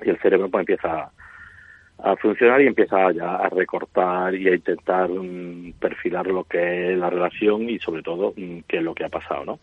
y 0.04 0.10
el 0.10 0.18
cerebro 0.20 0.50
pues 0.50 0.62
empieza 0.62 1.12
a, 2.00 2.16
funcionar 2.18 2.62
y 2.62 2.68
empieza 2.68 3.12
ya 3.12 3.36
a 3.36 3.50
recortar 3.50 4.34
y 4.36 4.48
a 4.48 4.56
intentar 4.56 5.10
mm, 5.10 5.74
perfilar 5.80 6.28
lo 6.28 6.44
que 6.46 6.94
es 6.94 6.98
la 6.98 7.10
relación 7.10 7.70
y 7.70 7.78
sobre 7.80 8.02
todo 8.04 8.34
mm, 8.36 8.60
qué 8.68 8.78
es 8.78 8.84
lo 8.84 8.96
que 8.96 9.06
ha 9.06 9.10
pasado, 9.10 9.46
¿no? 9.46 9.60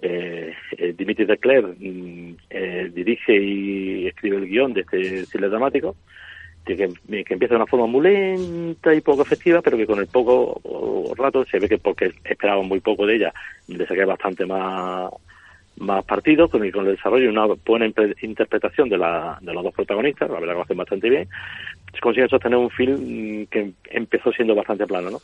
Eh, 0.00 0.52
eh, 0.76 0.94
Dimitri 0.96 1.24
de 1.24 1.38
Clerc 1.38 1.74
mm, 1.78 2.34
eh, 2.50 2.90
dirige 2.92 3.34
y 3.34 4.06
escribe 4.06 4.36
el 4.36 4.46
guion 4.46 4.74
de 4.74 4.82
este 4.82 5.26
cine 5.26 5.48
dramático 5.48 5.96
que, 6.74 6.90
empieza 7.08 7.54
de 7.54 7.56
una 7.56 7.66
forma 7.66 7.86
muy 7.86 8.02
lenta 8.08 8.94
y 8.94 9.00
poco 9.02 9.22
efectiva, 9.22 9.60
pero 9.62 9.76
que 9.76 9.86
con 9.86 9.98
el 10.00 10.06
poco 10.08 10.60
rato 11.16 11.44
se 11.44 11.58
ve 11.58 11.68
que 11.68 11.78
porque 11.78 12.12
esperaban 12.24 12.66
muy 12.66 12.80
poco 12.80 13.06
de 13.06 13.16
ella, 13.16 13.34
le 13.68 13.86
saqué 13.86 14.04
bastante 14.04 14.44
más 14.46 15.10
más 15.78 16.04
partido 16.04 16.48
con 16.48 16.64
el, 16.64 16.72
con 16.72 16.86
el 16.86 16.96
desarrollo 16.96 17.26
y 17.26 17.28
una 17.28 17.46
buena 17.64 17.86
interpretación 18.22 18.88
de, 18.88 18.96
la, 18.96 19.38
de 19.40 19.52
los 19.52 19.62
dos 19.62 19.74
protagonistas, 19.74 20.30
la 20.30 20.40
verdad 20.40 20.54
que 20.54 20.56
lo 20.56 20.62
hacen 20.62 20.76
bastante 20.76 21.10
bien, 21.10 21.28
se 21.92 22.00
consigue 22.00 22.28
sostener 22.28 22.58
un 22.58 22.70
film 22.70 23.42
mm, 23.42 23.46
que 23.46 23.72
empezó 23.90 24.32
siendo 24.32 24.54
bastante 24.54 24.86
plano, 24.86 25.10
¿no? 25.10 25.20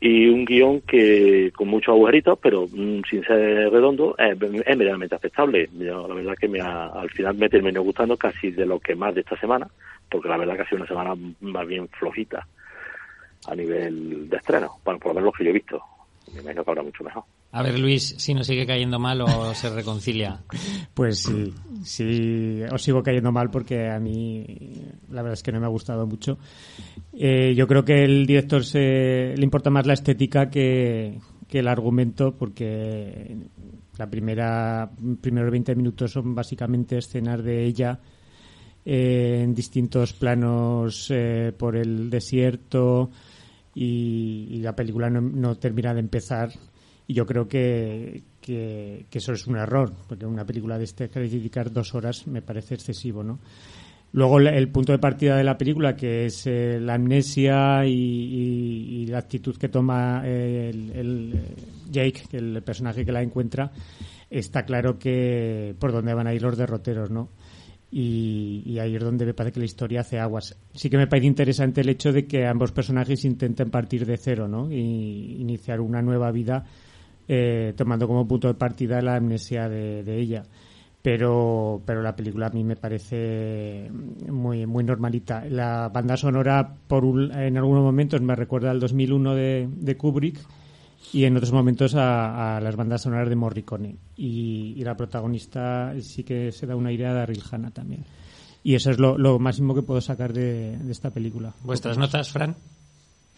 Y 0.00 0.28
un 0.28 0.44
guion 0.44 0.82
que 0.82 1.50
con 1.56 1.68
muchos 1.68 1.92
agujeritos, 1.92 2.38
pero 2.40 2.66
mm, 2.70 3.00
sin 3.08 3.24
ser 3.24 3.70
redondo, 3.70 4.14
es, 4.18 4.36
es 4.66 4.76
medianamente 4.76 5.14
aceptable. 5.16 5.68
Yo, 5.78 6.06
la 6.06 6.14
verdad 6.14 6.34
que 6.38 6.46
me 6.46 6.60
ha- 6.60 6.88
al 6.88 7.10
final 7.10 7.34
me 7.36 7.48
terminó 7.48 7.82
gustando 7.82 8.16
casi 8.16 8.50
de 8.50 8.66
lo 8.66 8.78
que 8.78 8.94
más 8.94 9.14
de 9.14 9.22
esta 9.22 9.36
semana, 9.40 9.66
porque 10.10 10.28
la 10.28 10.36
verdad 10.36 10.56
que 10.56 10.62
ha 10.62 10.68
sido 10.68 10.78
una 10.78 10.88
semana 10.88 11.14
más 11.40 11.66
bien 11.66 11.88
flojita 11.88 12.46
a 13.46 13.54
nivel 13.54 14.28
de 14.28 14.36
estreno, 14.36 14.78
bueno, 14.84 15.00
por 15.00 15.10
lo 15.10 15.14
menos 15.14 15.26
lo 15.26 15.32
que 15.32 15.44
yo 15.44 15.50
he 15.50 15.54
visto. 15.54 15.82
Me 16.34 16.40
imagino 16.40 16.62
que 16.62 16.70
habrá 16.70 16.82
mucho 16.82 17.04
mejor. 17.04 17.24
A 17.52 17.62
ver, 17.62 17.78
Luis, 17.78 18.14
si 18.18 18.34
nos 18.34 18.46
sigue 18.46 18.66
cayendo 18.66 18.98
mal 18.98 19.22
o 19.22 19.54
se 19.54 19.70
reconcilia. 19.70 20.40
Pues 20.92 21.20
sí, 21.20 21.54
sí, 21.84 22.60
os 22.72 22.82
sigo 22.82 23.04
cayendo 23.04 23.30
mal 23.30 23.50
porque 23.50 23.88
a 23.88 24.00
mí 24.00 24.44
la 25.10 25.22
verdad 25.22 25.34
es 25.34 25.44
que 25.44 25.52
no 25.52 25.60
me 25.60 25.66
ha 25.66 25.68
gustado 25.68 26.08
mucho. 26.08 26.38
Eh, 27.12 27.54
yo 27.54 27.68
creo 27.68 27.84
que 27.84 28.02
el 28.02 28.26
director 28.26 28.64
se, 28.64 29.34
le 29.36 29.44
importa 29.44 29.70
más 29.70 29.86
la 29.86 29.92
estética 29.92 30.50
que, 30.50 31.20
que 31.46 31.60
el 31.60 31.68
argumento 31.68 32.34
porque 32.34 33.36
la 33.96 34.10
primera 34.10 34.90
primeros 35.20 35.52
20 35.52 35.76
minutos 35.76 36.10
son 36.10 36.34
básicamente 36.34 36.98
escenas 36.98 37.44
de 37.44 37.64
ella 37.64 38.00
eh, 38.90 39.42
en 39.42 39.54
distintos 39.54 40.14
planos 40.14 41.10
eh, 41.10 41.52
por 41.54 41.76
el 41.76 42.08
desierto 42.08 43.10
y, 43.74 44.60
la 44.62 44.74
película 44.74 45.10
no, 45.10 45.58
termina 45.58 45.92
de 45.92 46.00
empezar 46.00 46.48
y 47.06 47.12
yo 47.12 47.26
creo 47.26 47.46
que, 47.46 48.22
que, 48.40 49.04
eso 49.12 49.32
es 49.34 49.46
un 49.46 49.58
error, 49.58 49.92
porque 50.08 50.24
una 50.24 50.46
película 50.46 50.78
de 50.78 50.84
este 50.84 51.06
dedicar 51.06 51.70
dos 51.70 51.94
horas 51.94 52.26
me 52.26 52.40
parece 52.40 52.76
excesivo, 52.76 53.22
¿no? 53.22 53.40
Luego 54.12 54.40
el, 54.40 54.70
punto 54.70 54.92
de 54.92 54.98
partida 54.98 55.36
de 55.36 55.44
la 55.44 55.58
película, 55.58 55.94
que 55.94 56.24
es 56.24 56.46
eh, 56.46 56.80
la 56.80 56.94
amnesia 56.94 57.84
y, 57.84 59.04
la 59.06 59.18
actitud 59.18 59.58
que 59.58 59.68
toma 59.68 60.22
el, 60.26 60.92
el, 60.92 61.40
Jake, 61.90 62.22
el 62.32 62.62
personaje 62.62 63.04
que 63.04 63.12
la 63.12 63.20
encuentra, 63.20 63.70
está 64.30 64.64
claro 64.64 64.98
que 64.98 65.74
por 65.78 65.92
dónde 65.92 66.14
van 66.14 66.26
a 66.26 66.32
ir 66.32 66.40
los 66.40 66.56
derroteros, 66.56 67.10
¿no? 67.10 67.28
Y, 67.90 68.78
ahí 68.78 68.96
es 68.96 69.02
donde 69.02 69.24
me 69.24 69.34
parece 69.34 69.54
que 69.54 69.60
la 69.60 69.66
historia 69.66 70.00
hace 70.00 70.18
aguas. 70.18 70.56
Sí 70.74 70.90
que 70.90 70.98
me 70.98 71.06
parece 71.06 71.26
interesante 71.26 71.80
el 71.80 71.88
hecho 71.88 72.12
de 72.12 72.26
que 72.26 72.46
ambos 72.46 72.72
personajes 72.72 73.24
intenten 73.24 73.70
partir 73.70 74.04
de 74.04 74.18
cero, 74.18 74.46
¿no? 74.46 74.70
Y 74.70 75.36
iniciar 75.40 75.80
una 75.80 76.02
nueva 76.02 76.30
vida 76.30 76.64
eh, 77.26 77.72
tomando 77.76 78.06
como 78.06 78.28
punto 78.28 78.48
de 78.48 78.54
partida 78.54 79.00
la 79.00 79.16
amnesia 79.16 79.68
de, 79.68 80.20
ella. 80.20 80.42
pero 81.00 81.82
pero 81.84 82.02
la 82.02 82.14
película 82.14 82.48
a 82.48 82.50
mí 82.50 82.64
me 82.64 82.76
parece 82.76 83.90
muy 83.90 84.66
muy 84.66 84.82
normalita 84.82 85.44
la 85.44 85.88
banda 85.90 86.16
sonora 86.16 86.74
por 86.86 87.04
en 87.04 87.56
algunos 87.56 87.82
momentos 87.82 88.20
me 88.22 88.34
recuerda 88.34 88.70
al 88.70 88.80
2001 88.80 89.34
de, 89.34 89.68
de 89.70 89.96
Kubrick 89.96 90.40
y 91.12 91.24
en 91.24 91.36
otros 91.36 91.52
momentos 91.52 91.94
a, 91.96 92.60
las 92.62 92.76
bandas 92.76 93.02
sonoras 93.02 93.28
de 93.28 93.36
Morricone 93.36 93.96
y, 94.16 94.82
la 94.84 94.96
protagonista 94.96 95.94
sí 96.00 96.24
que 96.24 96.52
se 96.52 96.66
da 96.66 96.76
una 96.76 96.92
idea 96.92 97.10
de 97.10 97.18
Daryl 97.18 97.42
Hannah 97.50 97.70
también 97.70 98.04
y 98.62 98.74
eso 98.74 98.90
es 98.90 98.98
lo, 98.98 99.38
máximo 99.38 99.74
que 99.74 99.82
puedo 99.82 100.00
sacar 100.00 100.32
de, 100.32 100.76
esta 100.90 101.10
película 101.10 101.52
¿vuestras 101.62 101.98
notas, 101.98 102.30
Fran? 102.30 102.54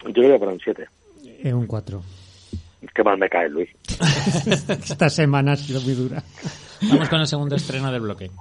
yo 0.03 0.21
le 0.21 0.27
voy 0.27 0.35
a 0.35 0.39
poner 0.39 0.53
un 0.53 0.61
7 0.63 0.87
eh, 1.43 1.53
un 1.53 1.67
4 1.67 2.01
qué 2.93 3.03
mal 3.03 3.17
me 3.17 3.29
cae, 3.29 3.49
Luis 3.49 3.69
esta 4.47 5.09
semana 5.09 5.53
ha 5.53 5.57
sido 5.57 5.81
muy 5.81 5.93
dura 5.93 6.23
Vamos 6.89 7.09
con 7.09 7.19
el 7.19 7.27
segundo 7.27 7.55
estreno 7.55 7.91
del 7.91 8.01
bloque. 8.01 8.31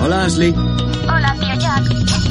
Hola, 0.00 0.24
Ashley. 0.24 0.52
Hola, 0.52 1.36
tío 1.40 1.54
Jack. 1.58 2.21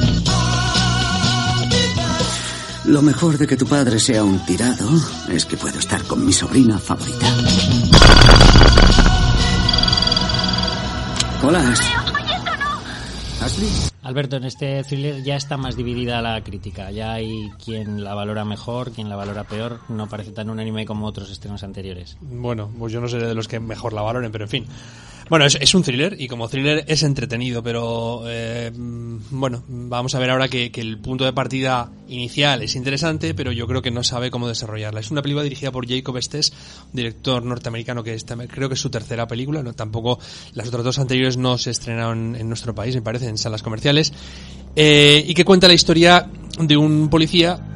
Lo 2.85 3.03
mejor 3.03 3.37
de 3.37 3.45
que 3.45 3.57
tu 3.57 3.67
padre 3.67 3.99
sea 3.99 4.23
un 4.23 4.43
tirado 4.43 4.89
es 5.29 5.45
que 5.45 5.55
puedo 5.55 5.77
estar 5.77 6.03
con 6.05 6.25
mi 6.25 6.33
sobrina 6.33 6.79
favorita. 6.79 7.27
Hola, 11.43 11.73
Ashley. 13.39 13.69
Alberto, 14.01 14.37
en 14.37 14.45
este 14.45 14.83
thriller 14.83 15.23
ya 15.23 15.35
está 15.35 15.57
más 15.57 15.75
dividida 15.75 16.21
la 16.23 16.43
crítica. 16.43 16.89
Ya 16.89 17.13
hay 17.13 17.51
quien 17.63 18.03
la 18.03 18.15
valora 18.15 18.45
mejor, 18.45 18.91
quien 18.91 19.09
la 19.09 19.15
valora 19.15 19.43
peor. 19.43 19.79
No 19.89 20.07
parece 20.09 20.31
tan 20.31 20.49
unánime 20.49 20.85
como 20.85 21.05
otros 21.05 21.29
estrenos 21.29 21.63
anteriores. 21.63 22.17
Bueno, 22.19 22.71
pues 22.79 22.91
yo 22.91 22.99
no 22.99 23.07
sé 23.07 23.17
de 23.17 23.35
los 23.35 23.47
que 23.47 23.59
mejor 23.59 23.93
la 23.93 24.01
valoren, 24.01 24.31
pero 24.31 24.45
en 24.45 24.49
fin. 24.49 24.65
Bueno, 25.31 25.45
es, 25.45 25.75
un 25.75 25.81
thriller 25.81 26.19
y 26.19 26.27
como 26.27 26.49
thriller 26.49 26.83
es 26.87 27.03
entretenido, 27.03 27.63
pero 27.63 28.23
eh, 28.25 28.69
bueno, 28.75 29.63
vamos 29.67 30.13
a 30.13 30.19
ver 30.19 30.29
ahora 30.29 30.49
que, 30.49 30.69
el 30.75 30.97
punto 30.97 31.23
de 31.23 31.31
partida 31.31 31.89
inicial 32.11 32.61
es 32.61 32.75
interesante, 32.75 33.33
pero 33.33 33.51
yo 33.51 33.67
creo 33.67 33.81
que 33.81 33.91
no 33.91 34.03
sabe 34.03 34.29
cómo 34.29 34.47
desarrollarla. 34.47 34.99
Es 34.99 35.11
una 35.11 35.21
película 35.21 35.43
dirigida 35.43 35.71
por 35.71 35.87
Jacob 35.87 36.17
Estes, 36.17 36.53
director 36.93 37.43
norteamericano 37.43 38.03
que 38.03 38.17
creo 38.47 38.69
que 38.69 38.75
es 38.75 38.81
su 38.81 38.89
tercera 38.89 39.27
película, 39.27 39.63
no, 39.63 39.73
tampoco 39.73 40.19
las 40.53 40.67
otras 40.67 40.83
dos 40.83 40.99
anteriores 40.99 41.37
no 41.37 41.57
se 41.57 41.71
estrenaron 41.71 42.35
en 42.35 42.47
nuestro 42.47 42.75
país, 42.75 42.95
me 42.95 43.01
parece, 43.01 43.27
en 43.27 43.37
salas 43.37 43.63
comerciales, 43.63 44.13
eh, 44.75 45.23
y 45.25 45.33
que 45.33 45.45
cuenta 45.45 45.67
la 45.67 45.73
historia 45.73 46.29
de 46.59 46.77
un 46.77 47.09
policía 47.09 47.67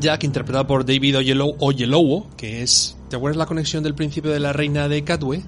Jack, 0.00 0.24
interpretado 0.24 0.66
por 0.66 0.84
David 0.84 1.18
Oyelowo, 1.18 2.28
que 2.36 2.62
es 2.62 2.96
¿Te 3.08 3.14
acuerdas 3.14 3.36
la 3.36 3.46
conexión 3.46 3.84
del 3.84 3.94
principio 3.94 4.32
de 4.32 4.40
la 4.40 4.52
reina 4.52 4.88
de 4.88 5.04
Catway? 5.04 5.44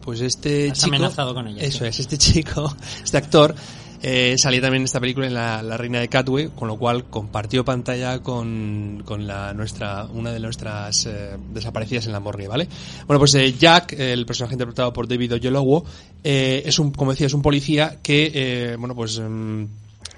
Pues 0.00 0.20
este 0.20 0.70
chico. 0.72 0.86
amenazado 0.86 1.34
con 1.34 1.48
ella. 1.48 1.62
Eso 1.62 1.84
es, 1.84 1.98
este 1.98 2.18
chico, 2.18 2.74
este 3.02 3.16
actor, 3.16 3.54
eh, 4.02 4.36
salía 4.38 4.60
también 4.60 4.84
esta 4.84 5.00
película 5.00 5.26
en 5.26 5.34
la, 5.34 5.76
reina 5.76 6.00
de 6.00 6.08
Catway, 6.08 6.48
con 6.48 6.68
lo 6.68 6.76
cual 6.76 7.04
compartió 7.04 7.64
pantalla 7.64 8.20
con, 8.20 9.02
con 9.04 9.26
la 9.26 9.52
nuestra, 9.52 10.04
una 10.04 10.32
de 10.32 10.40
nuestras 10.40 11.06
eh, 11.06 11.36
desaparecidas 11.52 12.06
en 12.06 12.12
la 12.12 12.20
morgue, 12.20 12.48
¿vale? 12.48 12.68
Bueno, 13.06 13.18
pues 13.18 13.34
eh, 13.34 13.54
Jack, 13.58 13.92
el 13.92 14.26
personaje 14.26 14.54
interpretado 14.54 14.92
por 14.92 15.06
David 15.06 15.34
Oyelowo, 15.34 15.84
es 16.22 16.78
un, 16.78 16.92
como 16.92 17.12
decía, 17.12 17.26
es 17.26 17.34
un 17.34 17.42
policía 17.42 17.98
que, 18.02 18.76
bueno, 18.78 18.94
pues. 18.94 19.18
Mm, 19.18 19.64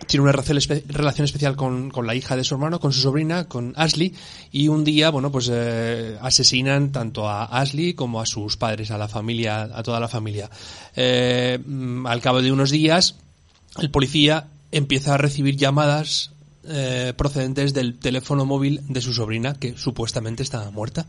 tiene 0.07 0.25
una 0.25 0.33
relación, 0.33 1.25
especial 1.25 1.57
con, 1.57 1.91
con, 1.91 2.07
la 2.07 2.15
hija 2.15 2.37
de 2.37 2.45
su 2.45 2.55
hermano, 2.55 2.81
con 2.81 2.93
su 2.93 3.01
sobrina, 3.01 3.45
con 3.49 3.73
Ashley, 3.77 4.15
y 4.51 4.69
un 4.69 4.85
día, 4.85 5.11
bueno, 5.11 5.31
pues 5.31 5.51
eh, 5.53 6.17
asesinan 6.21 6.93
tanto 6.93 7.29
a 7.29 7.45
Ashley 7.45 7.95
como 7.95 8.21
a 8.21 8.27
sus 8.27 8.57
padres, 8.57 8.91
a 8.91 8.99
la 8.99 9.09
familia, 9.09 9.63
a 9.63 9.83
toda 9.83 10.01
la 10.01 10.09
familia. 10.09 10.51
Eh, 10.97 11.59
mm, 11.65 12.07
al 12.07 12.21
cabo 12.21 12.43
de 12.43 12.53
unos 12.53 12.71
días, 12.71 13.17
el 13.79 13.91
policía 13.91 14.49
empieza 14.71 15.15
a 15.15 15.19
recibir 15.19 15.57
llamadas 15.57 16.33
eh, 16.65 17.13
procedentes 17.17 17.75
del 17.75 17.99
teléfono 17.99 18.45
móvil 18.45 18.81
de 18.89 19.01
su 19.01 19.13
sobrina, 19.13 19.55
que 19.55 19.77
supuestamente 19.77 20.43
estaba 20.43 20.71
muerta 20.71 21.07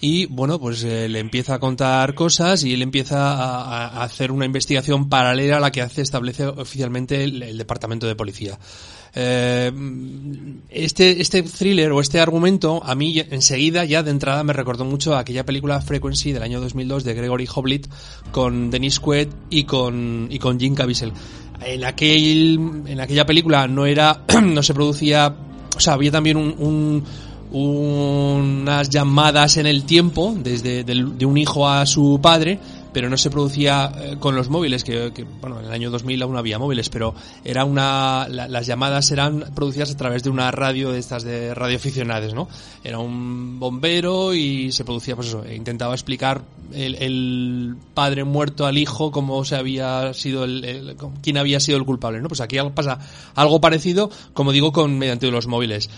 y 0.00 0.26
bueno, 0.26 0.58
pues 0.58 0.84
eh, 0.84 1.08
le 1.08 1.20
empieza 1.20 1.54
a 1.54 1.58
contar 1.58 2.14
cosas 2.14 2.62
y 2.64 2.74
él 2.74 2.82
empieza 2.82 3.32
a, 3.32 4.02
hacer 4.02 4.30
una 4.30 4.44
investigación 4.44 5.08
paralela 5.08 5.56
a 5.56 5.60
la 5.60 5.72
que 5.72 5.80
hace 5.80 6.02
establece 6.02 6.46
oficialmente 6.46 7.24
el, 7.24 7.56
departamento 7.56 8.06
de 8.06 8.14
policía. 8.14 8.58
Eh, 9.14 9.72
este, 10.68 11.22
este 11.22 11.42
thriller 11.42 11.90
o 11.92 12.02
este 12.02 12.20
argumento 12.20 12.82
a 12.84 12.94
mí 12.94 13.18
enseguida 13.30 13.86
ya 13.86 14.02
de 14.02 14.10
entrada 14.10 14.44
me 14.44 14.52
recordó 14.52 14.84
mucho 14.84 15.16
a 15.16 15.20
aquella 15.20 15.46
película 15.46 15.80
Frequency 15.80 16.32
del 16.32 16.42
año 16.42 16.60
2002 16.60 17.02
de 17.02 17.14
Gregory 17.14 17.48
Hoblit 17.54 17.86
con 18.30 18.70
Dennis 18.70 19.00
Quaid 19.00 19.28
y 19.48 19.64
con, 19.64 20.28
y 20.30 20.38
con 20.38 20.60
Jim 20.60 20.74
Caviezel. 20.74 21.14
En, 21.60 21.84
aquel, 21.84 22.82
en 22.86 23.00
aquella 23.00 23.26
película 23.26 23.66
no 23.66 23.86
era, 23.86 24.22
no 24.42 24.62
se 24.62 24.74
producía, 24.74 25.34
o 25.76 25.80
sea, 25.80 25.94
había 25.94 26.10
también 26.10 26.36
un 26.36 27.04
unas 27.52 28.90
llamadas 28.90 29.56
en 29.56 29.66
el 29.66 29.84
tiempo 29.84 30.34
desde 30.36 30.84
de 30.84 31.26
un 31.26 31.38
hijo 31.38 31.68
a 31.68 31.86
su 31.86 32.18
padre 32.20 32.58
pero 32.96 33.10
no 33.10 33.18
se 33.18 33.28
producía 33.28 33.92
eh, 33.94 34.16
con 34.18 34.34
los 34.34 34.48
móviles 34.48 34.82
que, 34.82 35.12
bueno 35.42 35.60
en 35.60 35.66
el 35.66 35.72
año 35.72 35.90
2000 35.90 36.22
aún 36.22 36.38
había 36.38 36.58
móviles 36.58 36.88
pero 36.88 37.14
era 37.44 37.66
una 37.66 38.26
las 38.26 38.66
llamadas 38.66 39.10
eran 39.10 39.52
producidas 39.54 39.90
a 39.90 39.98
través 39.98 40.22
de 40.22 40.30
una 40.30 40.50
radio 40.50 40.92
de 40.92 40.98
estas 40.98 41.22
de 41.22 41.54
radioaficionados 41.54 42.32
no 42.32 42.48
era 42.82 42.98
un 42.98 43.60
bombero 43.60 44.32
y 44.32 44.72
se 44.72 44.82
producía 44.86 45.14
pues 45.14 45.28
eso 45.28 45.44
intentaba 45.46 45.92
explicar 45.92 46.40
el, 46.72 47.76
padre 47.92 48.24
muerto 48.24 48.64
al 48.64 48.78
hijo 48.78 49.10
cómo 49.10 49.44
se 49.44 49.56
había 49.56 50.14
sido 50.14 50.44
el, 50.44 50.96
quién 51.20 51.36
había 51.36 51.60
sido 51.60 51.76
el 51.76 51.84
culpable 51.84 52.22
no 52.22 52.28
pues 52.28 52.40
aquí 52.40 52.56
pasa 52.74 52.98
algo 53.34 53.60
parecido 53.60 54.10
como 54.32 54.52
digo 54.52 54.72
con 54.72 54.96
mediante 54.96 55.30
los 55.30 55.46
móviles. 55.46 55.90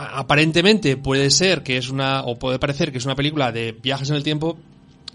Aparentemente 0.00 0.96
puede 0.96 1.28
ser 1.30 1.64
que 1.64 1.76
es 1.76 1.90
una, 1.90 2.22
o 2.22 2.38
puede 2.38 2.60
parecer 2.60 2.92
que 2.92 2.98
es 2.98 3.04
una 3.04 3.16
película 3.16 3.50
de 3.50 3.72
viajes 3.72 4.10
en 4.10 4.16
el 4.16 4.22
tiempo, 4.22 4.56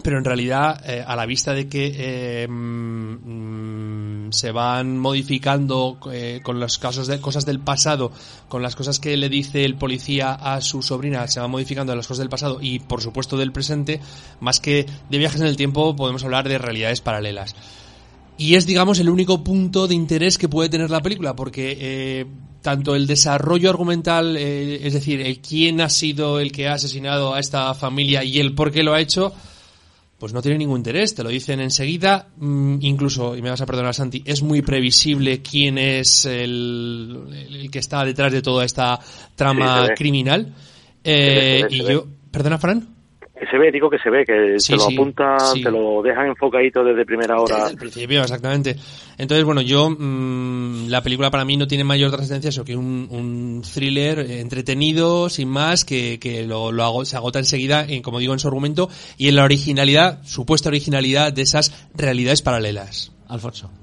pero 0.01 0.17
en 0.17 0.25
realidad, 0.25 0.81
eh, 0.85 1.03
a 1.05 1.15
la 1.15 1.25
vista 1.25 1.53
de 1.53 1.67
que 1.67 1.93
eh, 1.95 2.47
mm, 2.47 4.31
se 4.31 4.51
van 4.51 4.97
modificando 4.97 5.99
eh, 6.11 6.41
con 6.43 6.59
los 6.59 6.77
casos 6.79 7.07
de 7.07 7.21
cosas 7.21 7.45
del 7.45 7.59
pasado, 7.59 8.11
con 8.49 8.63
las 8.63 8.75
cosas 8.75 8.99
que 8.99 9.15
le 9.15 9.29
dice 9.29 9.63
el 9.63 9.75
policía 9.75 10.33
a 10.33 10.61
su 10.61 10.81
sobrina, 10.81 11.27
se 11.27 11.39
van 11.39 11.51
modificando 11.51 11.95
las 11.95 12.07
cosas 12.07 12.19
del 12.19 12.29
pasado 12.29 12.57
y, 12.59 12.79
por 12.79 13.01
supuesto, 13.01 13.37
del 13.37 13.51
presente, 13.51 14.01
más 14.39 14.59
que 14.59 14.85
de 15.09 15.17
viajes 15.17 15.41
en 15.41 15.47
el 15.47 15.57
tiempo, 15.57 15.95
podemos 15.95 16.23
hablar 16.23 16.49
de 16.49 16.57
realidades 16.57 17.01
paralelas. 17.01 17.55
Y 18.37 18.55
es, 18.55 18.65
digamos, 18.65 18.99
el 18.99 19.09
único 19.09 19.43
punto 19.43 19.87
de 19.87 19.93
interés 19.93 20.37
que 20.37 20.49
puede 20.49 20.69
tener 20.69 20.89
la 20.89 21.01
película, 21.01 21.35
porque 21.35 21.77
eh, 21.79 22.25
tanto 22.61 22.95
el 22.95 23.05
desarrollo 23.05 23.69
argumental, 23.69 24.35
eh, 24.37 24.85
es 24.87 24.93
decir, 24.93 25.21
el 25.21 25.39
quién 25.39 25.81
ha 25.81 25.89
sido 25.89 26.39
el 26.39 26.51
que 26.51 26.67
ha 26.67 26.73
asesinado 26.73 27.33
a 27.35 27.39
esta 27.39 27.73
familia 27.75 28.23
y 28.23 28.39
el 28.39 28.55
por 28.55 28.71
qué 28.71 28.81
lo 28.81 28.93
ha 28.93 29.01
hecho, 29.01 29.33
pues 30.23 30.31
no 30.31 30.41
tiene 30.41 30.57
ningún 30.57 30.77
interés, 30.77 31.13
te 31.13 31.21
lo 31.21 31.27
dicen 31.27 31.59
enseguida, 31.59 32.29
mm, 32.37 32.77
incluso, 32.79 33.35
y 33.35 33.41
me 33.41 33.49
vas 33.49 33.59
a 33.59 33.65
perdonar 33.65 33.93
Santi, 33.93 34.23
es 34.25 34.41
muy 34.41 34.61
previsible 34.61 35.41
quién 35.41 35.77
es 35.77 36.23
el, 36.23 37.67
que 37.69 37.79
está 37.79 38.05
detrás 38.05 38.31
de 38.31 38.41
toda 38.41 38.63
esta 38.63 38.97
trama 39.35 39.89
criminal. 39.97 40.55
Eh, 41.03 41.63
y 41.69 41.83
yo, 41.83 42.07
perdona 42.31 42.57
Fran 42.57 42.92
se 43.49 43.57
ve, 43.57 43.71
digo 43.71 43.89
que 43.89 43.97
se 43.99 44.09
ve, 44.09 44.25
que 44.25 44.59
se 44.59 44.75
lo 44.75 44.85
apunta, 44.85 45.37
te 45.53 45.71
lo 45.71 46.01
dejan 46.01 46.27
enfocadito 46.27 46.83
desde 46.83 47.05
primera 47.05 47.39
hora. 47.39 47.57
Desde 47.57 47.71
el 47.71 47.77
principio, 47.77 48.21
exactamente. 48.21 48.75
Entonces, 49.17 49.45
bueno, 49.45 49.61
yo, 49.61 49.89
mm, 49.89 50.87
la 50.89 51.01
película 51.01 51.31
para 51.31 51.45
mí 51.45 51.57
no 51.57 51.67
tiene 51.67 51.83
mayor 51.83 52.11
trascendencia 52.11 52.49
eso 52.49 52.65
que 52.65 52.75
un, 52.75 53.07
un 53.09 53.61
thriller 53.61 54.19
entretenido, 54.19 55.29
sin 55.29 55.49
más, 55.49 55.85
que, 55.85 56.19
que 56.19 56.43
lo, 56.45 56.71
lo 56.71 56.83
hago, 56.83 57.05
se 57.05 57.15
agota 57.15 57.39
enseguida, 57.39 57.85
en, 57.87 58.01
como 58.01 58.19
digo, 58.19 58.33
en 58.33 58.39
su 58.39 58.47
argumento 58.47 58.89
y 59.17 59.27
en 59.27 59.35
la 59.35 59.43
originalidad, 59.43 60.23
supuesta 60.23 60.69
originalidad 60.69 61.33
de 61.33 61.41
esas 61.41 61.87
realidades 61.95 62.41
paralelas. 62.41 63.11
Alfonso. 63.27 63.82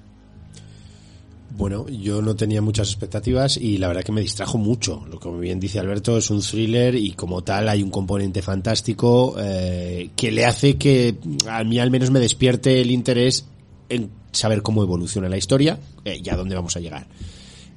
Bueno, 1.50 1.88
yo 1.88 2.22
no 2.22 2.36
tenía 2.36 2.62
muchas 2.62 2.88
expectativas 2.88 3.56
y 3.56 3.78
la 3.78 3.88
verdad 3.88 4.04
que 4.04 4.12
me 4.12 4.20
distrajo 4.20 4.56
mucho. 4.56 5.04
Lo 5.10 5.18
que 5.18 5.30
bien 5.30 5.58
dice 5.58 5.80
Alberto 5.80 6.16
es 6.16 6.30
un 6.30 6.40
thriller 6.40 6.94
y 6.94 7.12
como 7.12 7.42
tal 7.42 7.68
hay 7.68 7.82
un 7.82 7.90
componente 7.90 8.40
fantástico 8.40 9.34
eh, 9.38 10.10
que 10.14 10.30
le 10.30 10.46
hace 10.46 10.76
que 10.76 11.16
a 11.48 11.64
mí 11.64 11.78
al 11.78 11.90
menos 11.90 12.10
me 12.10 12.20
despierte 12.20 12.80
el 12.80 12.90
interés 12.90 13.46
en 13.88 14.10
saber 14.32 14.62
cómo 14.62 14.82
evoluciona 14.82 15.28
la 15.28 15.36
historia 15.36 15.78
eh, 16.04 16.20
y 16.24 16.28
a 16.30 16.36
dónde 16.36 16.54
vamos 16.54 16.76
a 16.76 16.80
llegar. 16.80 17.08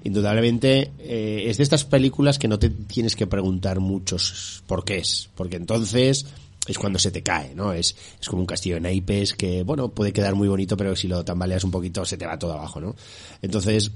Indudablemente 0.03 0.91
eh, 0.99 1.45
es 1.47 1.57
de 1.57 1.63
estas 1.63 1.85
películas 1.85 2.37
que 2.37 2.47
no 2.47 2.59
te 2.59 2.69
tienes 2.69 3.15
que 3.15 3.25
preguntar 3.25 3.79
muchos 3.79 4.63
por 4.67 4.83
qué 4.83 4.97
es, 4.97 5.29
porque 5.35 5.55
entonces 5.55 6.27
es 6.67 6.77
cuando 6.77 6.97
se 6.99 7.11
te 7.11 7.21
cae, 7.23 7.53
¿no? 7.55 7.73
Es, 7.73 7.95
es 8.21 8.27
como 8.29 8.41
un 8.41 8.45
castillo 8.45 8.75
de 8.75 8.81
naipes 8.81 9.33
que, 9.33 9.63
bueno, 9.63 9.89
puede 9.89 10.13
quedar 10.13 10.35
muy 10.35 10.47
bonito, 10.47 10.77
pero 10.77 10.95
si 10.95 11.07
lo 11.07 11.23
tambaleas 11.25 11.63
un 11.63 11.71
poquito 11.71 12.05
se 12.05 12.17
te 12.17 12.25
va 12.25 12.39
todo 12.39 12.53
abajo, 12.53 12.79
¿no? 12.79 12.95
Entonces, 13.41 13.91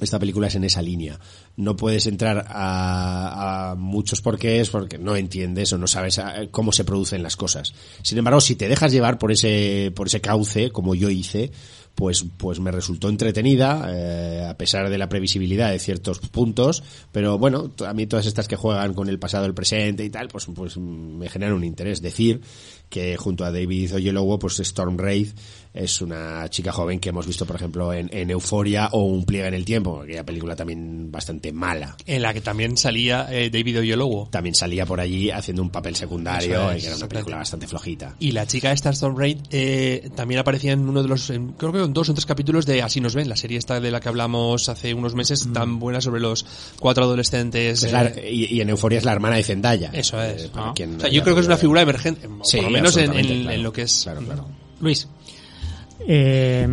esta 0.00 0.20
película 0.20 0.46
es 0.46 0.54
en 0.54 0.62
esa 0.62 0.80
línea. 0.80 1.18
no 1.56 1.74
puedes 1.76 2.06
entrar 2.06 2.46
a, 2.48 3.70
a 3.72 3.74
muchos 3.74 4.20
porqués 4.22 4.68
porque 4.70 4.96
no 4.96 5.16
entiendes 5.16 5.72
o 5.72 5.78
no 5.78 5.88
sabes 5.88 6.20
a- 6.20 6.46
cómo 6.52 6.70
se 6.70 6.84
producen 6.84 7.20
las 7.24 7.34
cosas. 7.34 7.74
Sin 8.02 8.16
embargo, 8.16 8.40
si 8.40 8.54
te 8.54 8.68
dejas 8.68 8.92
llevar 8.92 9.18
por 9.18 9.32
ese, 9.32 9.92
por 9.96 10.06
ese 10.06 10.20
cauce, 10.20 10.70
como 10.70 10.94
yo 10.94 11.10
hice, 11.10 11.50
pues, 11.98 12.24
pues 12.36 12.60
me 12.60 12.70
resultó 12.70 13.08
entretenida, 13.08 13.88
eh, 13.88 14.46
a 14.48 14.56
pesar 14.56 14.88
de 14.88 14.98
la 14.98 15.08
previsibilidad 15.08 15.72
de 15.72 15.80
ciertos 15.80 16.20
puntos, 16.20 16.84
pero 17.10 17.38
bueno, 17.38 17.72
a 17.84 17.92
mí 17.92 18.06
todas 18.06 18.26
estas 18.26 18.46
que 18.46 18.54
juegan 18.54 18.94
con 18.94 19.08
el 19.08 19.18
pasado, 19.18 19.46
el 19.46 19.52
presente 19.52 20.04
y 20.04 20.08
tal, 20.08 20.28
pues, 20.28 20.46
pues 20.54 20.76
me 20.76 21.28
generan 21.28 21.56
un 21.56 21.64
interés. 21.64 22.00
Decir 22.00 22.40
que 22.88 23.16
junto 23.16 23.44
a 23.44 23.50
David 23.50 23.96
Oyelowo, 23.96 24.38
pues 24.38 24.60
Storm 24.60 24.96
Wraith 24.96 25.36
es 25.74 26.00
una 26.00 26.48
chica 26.48 26.72
joven 26.72 26.98
que 27.00 27.10
hemos 27.10 27.26
visto, 27.26 27.44
por 27.46 27.56
ejemplo, 27.56 27.92
en, 27.92 28.08
en 28.12 28.30
Euforia 28.30 28.88
o 28.92 29.02
Un 29.04 29.24
pliega 29.24 29.48
en 29.48 29.54
el 29.54 29.64
tiempo, 29.64 30.00
aquella 30.02 30.24
película 30.24 30.56
también 30.56 31.10
bastante 31.10 31.52
mala. 31.52 31.96
En 32.06 32.22
la 32.22 32.32
que 32.34 32.40
también 32.40 32.76
salía 32.76 33.26
eh, 33.30 33.50
David 33.50 33.80
Oyelowo. 33.80 34.28
También 34.30 34.54
salía 34.54 34.86
por 34.86 35.00
allí 35.00 35.30
haciendo 35.30 35.62
un 35.62 35.70
papel 35.70 35.94
secundario 35.96 36.70
es, 36.70 36.78
y 36.78 36.80
que 36.82 36.86
era 36.88 36.96
una 36.96 37.08
película 37.08 37.36
bastante 37.36 37.66
flojita. 37.66 38.16
Y 38.18 38.32
la 38.32 38.46
chica 38.46 38.72
esta 38.72 38.90
Storm 38.90 39.16
Raid 39.16 39.38
eh, 39.50 40.10
también 40.14 40.40
aparecía 40.40 40.72
en 40.72 40.88
uno 40.88 41.02
de 41.02 41.08
los, 41.08 41.30
en- 41.30 41.52
creo 41.52 41.72
que 41.72 41.80
en 41.82 41.92
dos 41.92 42.08
o 42.08 42.14
tres 42.14 42.26
capítulos 42.26 42.66
de 42.66 42.82
Así 42.82 43.00
nos 43.00 43.14
ven, 43.14 43.28
la 43.28 43.36
serie 43.36 43.58
esta 43.58 43.80
de 43.80 43.90
la 43.90 44.00
que 44.00 44.08
hablamos 44.08 44.68
hace 44.68 44.94
unos 44.94 45.14
meses, 45.14 45.48
tan 45.52 45.78
buena 45.78 46.00
sobre 46.00 46.20
los 46.20 46.44
cuatro 46.80 47.04
adolescentes. 47.04 47.84
Mm. 47.84 47.92
La- 47.92 48.06
eh, 48.06 48.32
y, 48.32 48.54
y 48.56 48.60
en 48.60 48.70
Euforia 48.70 48.98
es 48.98 49.04
la 49.04 49.12
hermana 49.12 49.36
de 49.36 49.44
Zendaya. 49.44 49.90
Eso 49.92 50.20
es. 50.22 50.44
Eh, 50.44 50.48
para 50.52 50.66
¿no? 50.68 50.74
quien 50.74 50.96
O 50.96 51.00
sea, 51.00 51.08
no 51.08 51.14
yo 51.14 51.22
creo 51.22 51.34
que 51.34 51.40
es 51.42 51.46
una 51.46 51.56
figura 51.56 51.82
emergente, 51.82 52.28
Sí, 52.42 52.56
por 52.56 52.64
lo 52.66 52.70
menos 52.70 52.96
en, 52.96 53.10
absolutamente, 53.10 53.32
en- 53.34 53.40
claro. 53.42 53.56
en 53.56 53.62
lo 53.62 53.72
que 53.72 53.82
es. 53.82 54.00
Claro, 54.02 54.20
claro. 54.22 54.48
Luis. 54.80 55.08
Eh, 56.06 56.66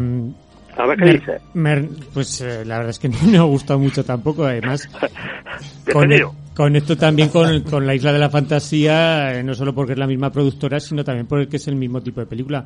A 0.77 0.85
ver 0.85 0.97
qué 0.97 1.06
Mer- 1.06 1.19
dice. 1.19 1.31
Mer- 1.53 1.89
pues 2.14 2.41
eh, 2.41 2.64
la 2.65 2.77
verdad 2.77 2.91
es 2.91 2.99
que 2.99 3.10
no 3.10 3.18
me 3.23 3.38
ha 3.38 3.41
gustado 3.43 3.80
mucho 3.80 4.03
tampoco, 4.03 4.45
además. 4.45 4.88
con, 6.53 6.76
esto 6.76 6.97
también 6.97 7.30
con, 7.30 7.61
con 7.61 7.85
la 7.85 7.95
Isla 7.95 8.14
de 8.14 8.19
la 8.19 8.30
Fantasía, 8.30 9.38
eh, 9.39 9.43
no 9.43 9.53
solo 9.53 9.73
porque 9.73 9.93
es 9.93 9.99
la 9.99 10.07
misma 10.07 10.31
productora, 10.31 10.80
sino 10.80 11.03
también 11.03 11.27
porque 11.27 11.57
es 11.57 11.68
el 11.68 11.76
mismo 11.76 12.02
tipo 12.02 12.19
de 12.19 12.26
película. 12.27 12.65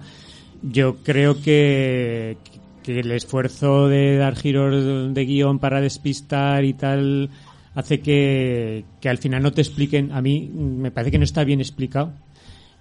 Yo 0.62 0.98
creo 1.04 1.42
que, 1.42 2.38
que 2.84 3.00
el 3.00 3.12
esfuerzo 3.12 3.88
de 3.88 4.18
dar 4.18 4.36
giros 4.36 5.14
de 5.14 5.26
guion 5.26 5.60
para 5.60 5.80
despistar 5.82 6.64
y 6.66 6.74
tal 6.74 7.30
hace 7.76 8.02
que, 8.02 8.84
que 9.00 9.10
al 9.10 9.20
final 9.20 9.42
no 9.42 9.52
te 9.52 9.62
expliquen. 9.62 10.12
A 10.12 10.22
mí 10.22 10.50
mm, 10.54 10.82
me 10.82 10.92
parece 10.92 11.12
que 11.12 11.18
no 11.18 11.24
está 11.24 11.44
bien 11.44 11.62
explicado 11.62 12.12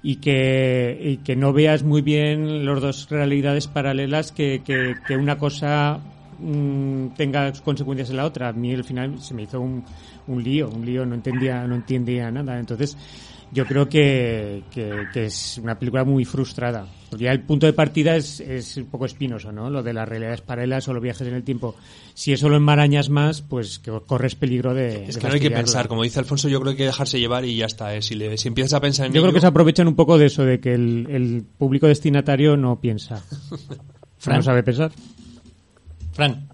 y 0.03 0.17
que, 0.17 0.99
y 1.01 1.17
que 1.19 1.37
no 1.37 1.53
veas 1.53 1.83
muy 1.83 2.03
bien 2.03 2.65
las 2.65 2.81
dos 2.81 3.09
realidades 3.11 3.67
paralelas, 3.67 4.33
que, 4.33 4.63
que, 4.65 4.97
que 5.07 5.17
una 5.17 5.39
cosa 5.39 5.99
mm, 6.39 7.09
tenga 7.17 7.53
consecuencias 7.65 8.11
en 8.11 8.17
la 8.17 8.27
otra. 8.27 8.49
A 8.49 8.53
mí 8.53 8.73
al 8.73 8.85
final 8.85 9.21
se 9.21 9.35
me 9.35 9.43
hizo 9.43 9.61
un, 9.61 9.85
un 10.29 10.43
lío, 10.43 10.69
un 10.69 10.85
lío, 10.85 11.05
no 11.05 11.15
entendía, 11.15 11.67
no 11.67 11.75
entendía 11.75 12.31
nada. 12.31 12.59
Entonces, 12.59 12.97
yo 13.51 13.67
creo 13.67 13.89
que, 13.89 14.63
que, 14.71 15.09
que 15.13 15.27
es 15.27 15.59
una 15.63 15.79
película 15.79 16.05
muy 16.05 16.25
frustrada. 16.25 16.87
Ya 17.17 17.33
el 17.33 17.41
punto 17.41 17.67
de 17.67 17.73
partida 17.73 18.17
es, 18.17 18.41
es 18.41 18.77
un 18.77 18.87
poco 18.87 19.07
espinoso, 19.07 19.51
¿no? 19.53 19.71
Lo 19.71 19.83
de 19.83 19.93
las 19.95 20.09
realidades 20.09 20.41
paralelas 20.43 20.87
o 20.89 20.93
los 20.93 21.03
viajes 21.03 21.27
en 21.27 21.35
el 21.35 21.43
tiempo. 21.43 21.75
Si 22.15 22.33
eso 22.33 22.49
lo 22.49 22.57
enmarañas 22.57 23.09
más, 23.09 23.41
pues 23.41 23.79
que 23.79 23.91
corres 24.07 24.35
peligro 24.35 24.75
de. 24.75 25.05
Es 25.07 25.15
de 25.15 25.21
que 25.21 25.27
no 25.29 25.33
hay 25.35 25.41
que 25.41 25.51
pensar, 25.51 25.89
como 25.89 26.03
dice 26.03 26.19
Alfonso, 26.19 26.49
yo 26.49 26.61
creo 26.61 26.73
que 26.73 26.75
hay 26.75 26.79
que 26.79 26.85
dejarse 26.93 27.19
llevar 27.19 27.45
y 27.45 27.57
ya 27.57 27.67
está. 27.67 27.95
eh. 27.95 28.03
Si, 28.03 28.15
le, 28.15 28.37
si 28.37 28.49
empiezas 28.49 28.75
a 28.75 28.81
pensar 28.81 29.07
en 29.07 29.13
Yo 29.13 29.21
creo 29.23 29.31
ello- 29.31 29.35
que 29.35 29.41
se 29.41 29.47
aprovechan 29.47 29.89
un 29.89 29.95
poco 29.97 30.19
de 30.19 30.27
eso, 30.27 30.45
de 30.45 30.61
que 30.61 30.75
el, 30.75 31.07
el 31.11 31.45
público 31.57 31.87
destinatario 31.87 32.57
no 32.57 32.81
piensa. 32.81 33.23
Fran. 34.19 34.37
No 34.39 34.43
sabe 34.43 34.63
pensar. 34.63 34.91
Fran. 36.13 36.48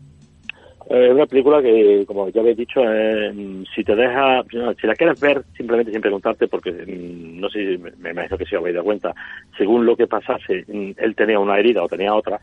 Es 0.86 1.10
una 1.10 1.26
película 1.26 1.62
que, 1.62 2.04
como 2.06 2.28
ya 2.28 2.42
habéis 2.42 2.58
dicho, 2.58 2.80
eh, 2.84 3.32
si 3.74 3.82
te 3.82 3.96
deja, 3.96 4.42
si 4.78 4.86
la 4.86 4.94
quieres 4.94 5.18
ver, 5.18 5.42
simplemente 5.56 5.90
sin 5.90 6.02
preguntarte, 6.02 6.46
porque 6.46 6.72
mm, 6.72 7.40
no 7.40 7.48
sé 7.48 7.76
si 7.76 7.78
me, 7.78 8.10
imagino 8.10 8.36
que 8.36 8.44
si 8.44 8.54
os 8.54 8.60
habéis 8.60 8.74
dado 8.74 8.84
cuenta, 8.84 9.14
según 9.56 9.86
lo 9.86 9.96
que 9.96 10.06
pasase, 10.06 10.64
mm, 10.68 10.90
él 10.98 11.14
tenía 11.16 11.38
una 11.38 11.58
herida 11.58 11.82
o 11.82 11.88
tenía 11.88 12.14
otra, 12.14 12.38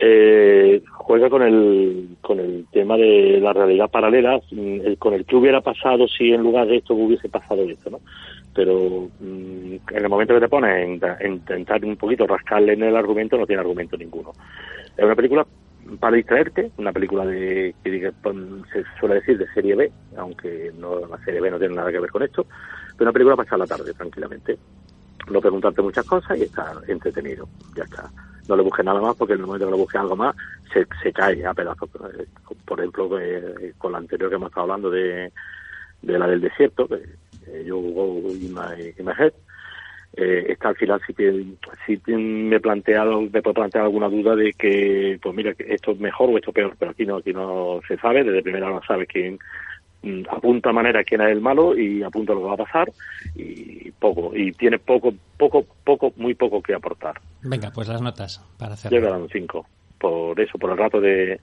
eh, 0.00 0.82
juega 0.94 1.30
con 1.30 1.42
el, 1.42 2.08
con 2.20 2.40
el 2.40 2.66
tema 2.72 2.96
de 2.96 3.38
la 3.40 3.52
realidad 3.52 3.88
paralela, 3.88 4.40
mm, 4.50 4.94
con 4.98 5.14
el 5.14 5.24
que 5.24 5.36
hubiera 5.36 5.60
pasado 5.60 6.08
si 6.08 6.32
en 6.32 6.42
lugar 6.42 6.66
de 6.66 6.78
esto 6.78 6.94
hubiese 6.94 7.28
pasado 7.28 7.62
esto, 7.62 7.88
¿no? 7.88 8.00
Pero 8.52 9.08
en 9.20 9.80
el 9.94 10.08
momento 10.08 10.34
que 10.34 10.40
te 10.40 10.48
pones 10.48 10.84
en, 10.84 11.00
en 11.20 11.32
intentar 11.34 11.84
un 11.84 11.96
poquito 11.96 12.26
rascarle 12.26 12.72
en 12.72 12.82
el 12.82 12.96
argumento, 12.96 13.38
no 13.38 13.46
tiene 13.46 13.60
argumento 13.60 13.96
ninguno. 13.96 14.32
Es 14.96 15.04
una 15.04 15.14
película 15.14 15.46
para 16.00 16.16
distraerte, 16.16 16.70
una 16.76 16.92
película 16.92 17.24
de 17.24 17.74
que 17.82 18.12
se 18.72 18.84
suele 18.98 19.16
decir 19.16 19.38
de 19.38 19.52
serie 19.52 19.74
B, 19.74 19.92
aunque 20.16 20.72
no 20.78 21.06
la 21.06 21.18
serie 21.24 21.40
B 21.40 21.50
no 21.50 21.58
tiene 21.58 21.74
nada 21.74 21.90
que 21.90 22.00
ver 22.00 22.10
con 22.10 22.22
esto, 22.22 22.46
pero 22.96 23.08
una 23.08 23.12
película 23.12 23.36
para 23.36 23.46
echar 23.46 23.58
la 23.58 23.66
tarde 23.66 23.92
tranquilamente. 23.94 24.58
No 25.30 25.40
preguntarte 25.40 25.82
muchas 25.82 26.04
cosas 26.06 26.38
y 26.38 26.42
estar 26.42 26.76
entretenido, 26.86 27.48
ya 27.76 27.84
está. 27.84 28.10
No 28.48 28.56
le 28.56 28.62
busques 28.62 28.84
nada 28.84 29.00
más 29.00 29.16
porque 29.16 29.34
en 29.34 29.40
el 29.40 29.46
momento 29.46 29.66
que 29.66 29.72
le 29.72 29.78
busques 29.78 30.00
algo 30.00 30.14
más 30.14 30.36
se, 30.72 30.86
se 31.02 31.12
cae 31.12 31.44
a 31.44 31.52
pedazos. 31.52 31.90
Eh, 32.16 32.26
Por 32.64 32.78
ejemplo, 32.78 33.18
eh, 33.18 33.74
con 33.76 33.92
la 33.92 33.98
anterior 33.98 34.30
que 34.30 34.36
hemos 34.36 34.50
estado 34.50 34.62
hablando 34.62 34.88
de, 34.90 35.32
de 36.02 36.18
la 36.18 36.28
del 36.28 36.40
desierto, 36.40 36.86
que 36.86 37.02
eh, 37.48 37.64
yo 37.66 37.76
Go 37.78 38.20
y 38.30 38.48
My, 38.48 38.94
My 39.02 39.12
Head, 39.18 39.32
eh, 40.16 40.46
esta 40.48 40.68
al 40.70 40.76
final 40.76 41.00
sí 41.06 41.14
sí 41.86 41.98
que 41.98 42.16
me 42.16 42.58
plantea 42.58 43.04
me 43.04 43.42
puede 43.42 43.54
plantear 43.54 43.84
alguna 43.84 44.08
duda 44.08 44.34
de 44.34 44.52
que 44.54 45.18
pues 45.22 45.34
mira 45.34 45.52
que 45.54 45.74
esto 45.74 45.92
es 45.92 46.00
mejor 46.00 46.30
o 46.30 46.36
esto 46.38 46.50
es 46.50 46.54
peor 46.54 46.74
pero 46.78 46.92
aquí 46.92 47.04
no 47.04 47.16
aquí 47.16 47.32
no 47.32 47.80
se 47.86 47.96
sabe 47.98 48.24
desde 48.24 48.42
primera 48.42 48.70
no 48.70 48.80
sabes 48.86 49.06
quién 49.08 49.38
mm, 50.02 50.22
apunta 50.30 50.70
a 50.70 50.72
manera 50.72 51.04
quién 51.04 51.20
es 51.20 51.28
el 51.28 51.40
malo 51.42 51.76
y 51.76 52.02
apunta 52.02 52.32
lo 52.32 52.40
que 52.40 52.46
va 52.46 52.54
a 52.54 52.64
pasar 52.64 52.90
y 53.34 53.90
poco 53.92 54.32
y 54.34 54.52
tiene 54.52 54.78
poco 54.78 55.12
poco 55.36 55.66
poco 55.84 56.12
muy 56.16 56.34
poco 56.34 56.62
que 56.62 56.74
aportar 56.74 57.20
Venga, 57.42 57.70
pues 57.70 57.86
las 57.86 58.00
notas 58.00 58.42
para 58.58 58.72
hacer. 58.74 58.90
yo 58.92 59.00
dado 59.00 59.22
un 59.22 59.28
5 59.28 59.66
por 59.98 60.40
eso 60.40 60.58
por 60.58 60.70
el 60.70 60.78
rato 60.78 61.00
de 61.00 61.38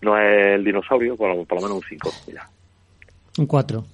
no 0.00 0.16
es 0.18 0.54
el 0.54 0.64
dinosaurio 0.64 1.16
por, 1.16 1.46
por 1.46 1.60
lo 1.60 1.68
menos 1.68 1.82
un 1.82 1.88
5 1.88 2.10
ya 2.32 2.48
Un 3.38 3.46
4. 3.46 3.84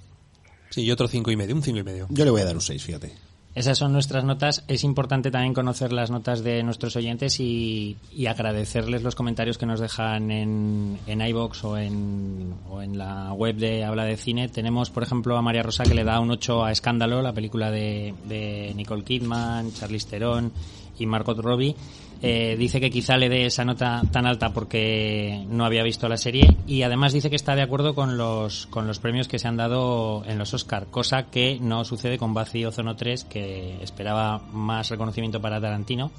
Sí, 0.70 0.84
y 0.84 0.90
otro 0.90 1.06
cinco 1.06 1.30
y 1.30 1.36
medio, 1.36 1.54
un 1.54 1.62
cinco 1.62 1.80
y 1.80 1.82
medio. 1.82 2.06
Yo 2.08 2.24
le 2.24 2.30
voy 2.30 2.40
a 2.40 2.46
dar 2.46 2.54
un 2.54 2.62
6, 2.62 2.82
fíjate. 2.82 3.12
Esas 3.54 3.76
son 3.76 3.92
nuestras 3.92 4.24
notas. 4.24 4.64
Es 4.66 4.82
importante 4.82 5.30
también 5.30 5.52
conocer 5.52 5.92
las 5.92 6.10
notas 6.10 6.42
de 6.42 6.62
nuestros 6.62 6.96
oyentes 6.96 7.38
y, 7.38 7.98
agradecerles 8.26 9.02
los 9.02 9.14
comentarios 9.14 9.58
que 9.58 9.66
nos 9.66 9.78
dejan 9.78 10.30
en, 10.30 10.98
en 11.06 11.20
iBox 11.20 11.64
o 11.64 11.76
en, 11.76 12.54
o 12.70 12.80
en 12.80 12.96
la 12.96 13.32
web 13.34 13.56
de 13.56 13.84
Habla 13.84 14.04
de 14.04 14.16
Cine. 14.16 14.48
Tenemos, 14.48 14.88
por 14.88 15.02
ejemplo, 15.02 15.36
a 15.36 15.42
María 15.42 15.62
Rosa 15.62 15.84
que 15.84 15.94
le 15.94 16.04
da 16.04 16.20
un 16.20 16.30
8 16.30 16.64
a 16.64 16.72
Escándalo, 16.72 17.20
la 17.20 17.34
película 17.34 17.70
de, 17.70 18.14
de 18.24 18.72
Nicole 18.74 19.04
Kidman, 19.04 19.72
Charlize 19.74 20.08
Theron 20.08 20.50
y 20.98 21.04
Margot 21.04 21.38
Robbie. 21.38 21.76
Eh, 22.24 22.54
dice 22.56 22.80
que 22.80 22.90
quizá 22.90 23.16
le 23.16 23.28
dé 23.28 23.46
esa 23.46 23.64
nota 23.64 24.00
tan 24.12 24.26
alta 24.26 24.52
porque 24.52 25.44
no 25.48 25.64
había 25.64 25.82
visto 25.82 26.08
la 26.08 26.16
serie 26.16 26.56
y 26.68 26.82
además 26.82 27.12
dice 27.12 27.30
que 27.30 27.36
está 27.36 27.56
de 27.56 27.62
acuerdo 27.62 27.96
con 27.96 28.16
los, 28.16 28.66
con 28.66 28.86
los 28.86 29.00
premios 29.00 29.26
que 29.26 29.40
se 29.40 29.48
han 29.48 29.56
dado 29.56 30.22
en 30.26 30.38
los 30.38 30.54
Oscar, 30.54 30.86
cosa 30.86 31.24
que 31.24 31.58
no 31.60 31.84
sucede 31.84 32.18
con 32.18 32.32
Vacío 32.32 32.68
Ozono 32.68 32.94
3, 32.94 33.24
que 33.24 33.82
esperaba 33.82 34.38
más 34.52 34.88
reconocimiento 34.88 35.40
para 35.40 35.60
Tarantino. 35.60 36.12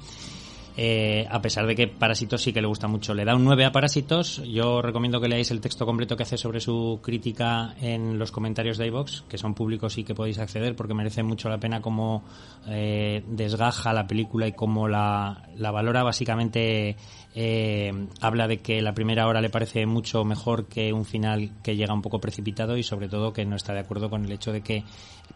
Eh, 0.76 1.26
a 1.30 1.40
pesar 1.40 1.66
de 1.66 1.76
que 1.76 1.86
Parásitos 1.86 2.42
sí 2.42 2.52
que 2.52 2.60
le 2.60 2.66
gusta 2.66 2.88
mucho. 2.88 3.14
Le 3.14 3.24
da 3.24 3.36
un 3.36 3.44
9 3.44 3.64
a 3.64 3.72
Parásitos. 3.72 4.42
Yo 4.44 4.82
recomiendo 4.82 5.20
que 5.20 5.28
leáis 5.28 5.50
el 5.50 5.60
texto 5.60 5.86
completo 5.86 6.16
que 6.16 6.24
hace 6.24 6.36
sobre 6.36 6.60
su 6.60 6.98
crítica 7.02 7.74
en 7.80 8.18
los 8.18 8.32
comentarios 8.32 8.76
de 8.78 8.86
iVox, 8.88 9.22
que 9.28 9.38
son 9.38 9.54
públicos 9.54 9.96
y 9.98 10.04
que 10.04 10.14
podéis 10.14 10.38
acceder 10.38 10.74
porque 10.74 10.94
merece 10.94 11.22
mucho 11.22 11.48
la 11.48 11.58
pena 11.58 11.80
cómo 11.80 12.24
eh, 12.66 13.22
desgaja 13.28 13.92
la 13.92 14.06
película 14.06 14.48
y 14.48 14.52
cómo 14.52 14.88
la, 14.88 15.48
la 15.56 15.70
valora. 15.70 16.02
Básicamente 16.02 16.96
eh, 17.36 17.92
habla 18.20 18.46
de 18.48 18.58
que 18.58 18.80
la 18.80 18.94
primera 18.94 19.26
hora 19.26 19.40
le 19.40 19.50
parece 19.50 19.86
mucho 19.86 20.24
mejor 20.24 20.66
que 20.66 20.92
un 20.92 21.04
final 21.04 21.50
que 21.62 21.76
llega 21.76 21.92
un 21.92 22.02
poco 22.02 22.20
precipitado 22.20 22.76
y 22.76 22.82
sobre 22.82 23.08
todo 23.08 23.32
que 23.32 23.44
no 23.44 23.56
está 23.56 23.72
de 23.74 23.80
acuerdo 23.80 24.08
con 24.08 24.24
el 24.24 24.32
hecho 24.32 24.52
de 24.52 24.60
que 24.62 24.84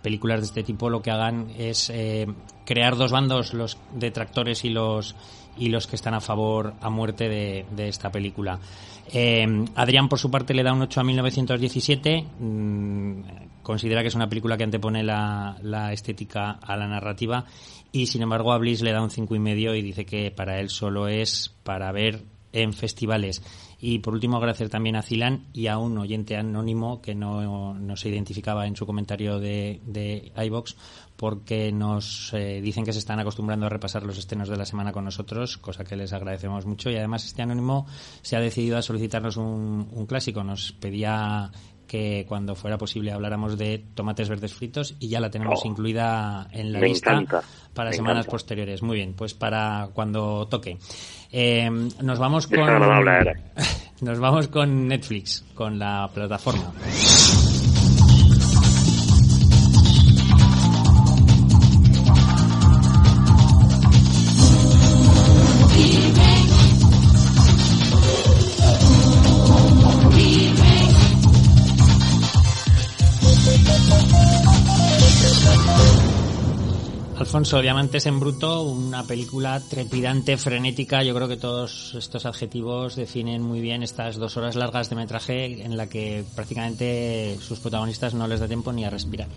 películas 0.02 0.40
de 0.40 0.46
este 0.46 0.62
tipo 0.62 0.90
lo 0.90 1.02
que 1.02 1.10
hagan 1.10 1.50
es 1.56 1.90
eh, 1.90 2.26
crear 2.64 2.96
dos 2.96 3.12
bandos, 3.12 3.54
los 3.54 3.78
detractores 3.94 4.64
y 4.64 4.70
los 4.70 5.14
y 5.56 5.70
los 5.70 5.86
que 5.86 5.96
están 5.96 6.14
a 6.14 6.20
favor 6.20 6.74
a 6.80 6.88
muerte 6.88 7.28
de, 7.28 7.88
esta 7.88 8.10
película. 8.12 8.60
Eh, 9.12 9.64
Adrián, 9.74 10.08
por 10.08 10.18
su 10.18 10.30
parte, 10.30 10.54
le 10.54 10.62
da 10.62 10.72
un 10.72 10.82
8 10.82 11.00
a 11.00 11.04
1917. 11.04 12.24
Mm, 12.38 13.22
considera 13.62 14.02
que 14.02 14.08
es 14.08 14.14
una 14.14 14.28
película 14.28 14.56
que 14.56 14.64
antepone 14.64 15.02
la, 15.02 15.56
la 15.62 15.92
estética 15.92 16.52
a 16.62 16.76
la 16.76 16.86
narrativa. 16.86 17.44
Y 17.90 18.06
sin 18.06 18.22
embargo, 18.22 18.52
a 18.52 18.58
Bliss 18.58 18.82
le 18.82 18.92
da 18.92 19.02
un 19.02 19.10
cinco 19.10 19.34
y 19.34 19.40
medio 19.40 19.74
y 19.74 19.82
dice 19.82 20.06
que 20.06 20.30
para 20.30 20.60
él 20.60 20.68
solo 20.68 21.08
es 21.08 21.54
para 21.64 21.90
ver 21.90 22.22
en 22.52 22.72
festivales. 22.72 23.42
Y 23.80 24.00
por 24.00 24.14
último, 24.14 24.36
agradecer 24.36 24.68
también 24.68 24.96
a 24.96 25.02
Zilan 25.02 25.46
y 25.52 25.68
a 25.68 25.78
un 25.78 25.96
oyente 25.98 26.36
anónimo 26.36 27.00
que 27.00 27.14
no, 27.14 27.74
no 27.74 27.96
se 27.96 28.08
identificaba 28.08 28.66
en 28.66 28.74
su 28.74 28.86
comentario 28.86 29.38
de, 29.38 29.80
de 29.86 30.32
iBox 30.36 30.76
porque 31.16 31.72
nos 31.72 32.32
eh, 32.32 32.60
dicen 32.60 32.84
que 32.84 32.92
se 32.92 32.98
están 33.00 33.18
acostumbrando 33.18 33.66
a 33.66 33.68
repasar 33.68 34.04
los 34.04 34.18
estrenos 34.18 34.48
de 34.48 34.56
la 34.56 34.64
semana 34.64 34.92
con 34.92 35.04
nosotros, 35.04 35.58
cosa 35.58 35.84
que 35.84 35.96
les 35.96 36.12
agradecemos 36.12 36.66
mucho. 36.66 36.90
Y 36.90 36.96
además 36.96 37.24
este 37.24 37.42
anónimo 37.42 37.86
se 38.22 38.36
ha 38.36 38.40
decidido 38.40 38.78
a 38.78 38.82
solicitarnos 38.82 39.36
un, 39.36 39.88
un 39.92 40.06
clásico. 40.06 40.44
Nos 40.44 40.72
pedía 40.72 41.50
que 41.88 42.24
cuando 42.28 42.54
fuera 42.54 42.78
posible 42.78 43.10
habláramos 43.10 43.58
de 43.58 43.78
tomates 43.94 44.28
verdes 44.28 44.54
fritos 44.54 44.94
y 45.00 45.08
ya 45.08 45.20
la 45.20 45.30
tenemos 45.30 45.64
Oh, 45.64 45.66
incluida 45.68 46.46
en 46.52 46.72
la 46.72 46.80
lista 46.80 47.12
encanta, 47.12 47.42
para 47.74 47.92
semanas 47.92 48.26
encanta. 48.26 48.30
posteriores. 48.30 48.82
Muy 48.82 48.96
bien, 48.98 49.14
pues 49.14 49.34
para 49.34 49.88
cuando 49.92 50.46
toque. 50.46 50.78
Eh, 51.30 51.70
nos 52.02 52.18
vamos 52.18 52.46
con 52.46 52.66
nos 54.00 54.18
vamos 54.18 54.48
con 54.48 54.88
Netflix, 54.88 55.44
con 55.54 55.78
la 55.78 56.08
plataforma. 56.12 56.72
Alfonso, 77.28 77.60
Diamantes 77.60 78.06
en 78.06 78.18
Bruto, 78.20 78.62
una 78.62 79.02
película 79.02 79.60
trepidante, 79.60 80.38
frenética. 80.38 81.02
Yo 81.02 81.14
creo 81.14 81.28
que 81.28 81.36
todos 81.36 81.94
estos 81.94 82.24
adjetivos 82.24 82.96
definen 82.96 83.42
muy 83.42 83.60
bien 83.60 83.82
estas 83.82 84.16
dos 84.16 84.38
horas 84.38 84.56
largas 84.56 84.88
de 84.88 84.96
metraje 84.96 85.62
en 85.62 85.76
la 85.76 85.88
que 85.90 86.24
prácticamente 86.34 87.36
sus 87.38 87.58
protagonistas 87.58 88.14
no 88.14 88.26
les 88.26 88.40
da 88.40 88.48
tiempo 88.48 88.72
ni 88.72 88.86
a 88.86 88.90
respirar. 88.90 89.28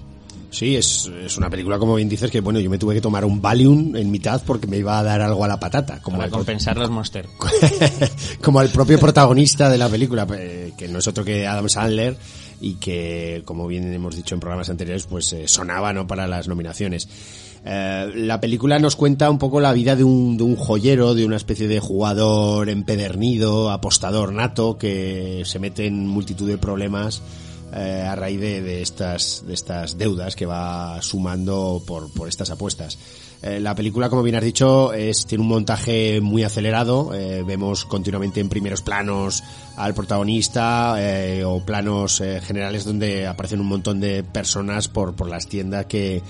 Sí, 0.51 0.77
es, 0.77 1.11
es 1.21 1.37
una 1.37 1.49
película, 1.49 1.77
como 1.79 1.95
bien 1.95 2.07
dices, 2.07 2.31
que 2.31 2.39
bueno, 2.39 2.61
yo 2.61 2.69
me 2.69 2.77
tuve 2.77 2.95
que 2.95 3.01
tomar 3.01 3.25
un 3.25 3.41
Valium 3.41 3.93
en 3.97 4.09
mitad 4.09 4.41
porque 4.45 4.67
me 4.67 4.77
iba 4.77 4.97
a 4.97 5.03
dar 5.03 5.19
algo 5.19 5.43
a 5.43 5.49
la 5.49 5.59
patata. 5.59 6.01
Como 6.01 6.17
Para 6.17 6.29
compensar 6.29 6.77
los 6.77 6.89
monster. 6.89 7.27
como 8.41 8.61
al 8.61 8.69
propio 8.69 8.99
protagonista 8.99 9.69
de 9.69 9.77
la 9.77 9.89
película, 9.89 10.25
eh, 10.37 10.71
que 10.77 10.87
no 10.87 10.99
es 10.99 11.07
otro 11.09 11.25
que 11.25 11.45
Adam 11.45 11.67
Sandler 11.67 12.15
y 12.61 12.75
que, 12.75 13.41
como 13.43 13.67
bien 13.67 13.91
hemos 13.91 14.15
dicho 14.15 14.33
en 14.33 14.39
programas 14.39 14.69
anteriores, 14.69 15.07
pues 15.07 15.33
eh, 15.33 15.49
sonaba 15.49 15.91
no 15.91 16.07
para 16.07 16.25
las 16.25 16.47
nominaciones. 16.47 17.09
Eh, 17.63 18.11
la 18.15 18.41
película 18.41 18.79
nos 18.79 18.95
cuenta 18.95 19.29
un 19.29 19.37
poco 19.37 19.59
la 19.59 19.73
vida 19.73 19.95
de 19.95 20.03
un, 20.03 20.37
de 20.37 20.43
un 20.43 20.55
joyero, 20.55 21.13
de 21.13 21.25
una 21.25 21.37
especie 21.37 21.67
de 21.67 21.79
jugador 21.79 22.69
empedernido, 22.69 23.69
apostador 23.69 24.33
nato, 24.33 24.77
que 24.77 25.43
se 25.45 25.59
mete 25.59 25.85
en 25.85 26.07
multitud 26.07 26.47
de 26.47 26.57
problemas 26.57 27.21
eh, 27.73 28.05
a 28.07 28.15
raíz 28.15 28.39
de, 28.39 28.81
estas, 28.81 29.43
de 29.45 29.53
estas 29.53 29.97
deudas 29.97 30.35
que 30.35 30.45
va 30.45 31.01
sumando 31.01 31.83
por 31.85 32.27
estas 32.27 32.49
apuestas. 32.49 32.97
Eh, 33.43 33.59
la 33.59 33.73
película, 33.73 34.07
como 34.09 34.21
bien 34.21 34.35
has 34.35 34.43
dicho, 34.43 34.93
es, 34.93 35.25
tiene 35.25 35.41
un 35.41 35.47
montaje 35.47 36.21
muy 36.21 36.43
acelerado. 36.43 37.13
eh, 37.13 37.43
vemos 37.45 37.85
continuamente 37.85 38.39
en 38.39 38.49
primeros 38.49 38.81
planos 38.81 39.43
al 39.77 39.93
protagonista 39.93 40.95
eh, 40.99 41.43
o 41.43 41.59
planos 41.65 42.21
generales 42.43 42.85
donde 42.85 43.25
aparecen 43.25 43.59
un 43.59 43.67
montón 43.67 43.99
de 43.99 44.23
personas 44.23 44.87
por, 44.87 45.15
por 45.15 45.27
las 45.27 45.47
tiendas 45.47 45.87
que, 45.87 46.21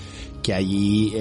que 0.42 0.54
allí, 0.54 1.12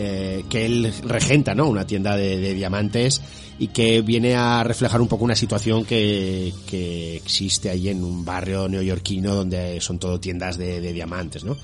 que 0.50 0.66
él 0.66 0.94
regenta, 1.04 1.54
¿no? 1.56 1.68
Una 1.68 1.86
tienda 1.86 2.16
de, 2.16 2.38
de 2.38 2.54
diamantes 2.54 3.22
y 3.62 3.68
que 3.68 4.02
viene 4.02 4.34
a 4.34 4.64
reflejar 4.64 5.02
un 5.02 5.08
poco 5.08 5.24
una 5.24 5.36
situación 5.36 5.86
que, 5.86 6.52
que 6.66 7.16
existe 7.16 7.70
ahí 7.70 7.90
en 7.90 8.04
un 8.04 8.26
barrio 8.26 8.68
neoyorquino 8.68 9.36
donde 9.36 9.80
son 9.80 10.00
todo 10.00 10.20
tiendas 10.20 10.58
de, 10.58 10.82
de 10.82 10.92
diamantes, 10.92 11.44
¿no? 11.44 11.56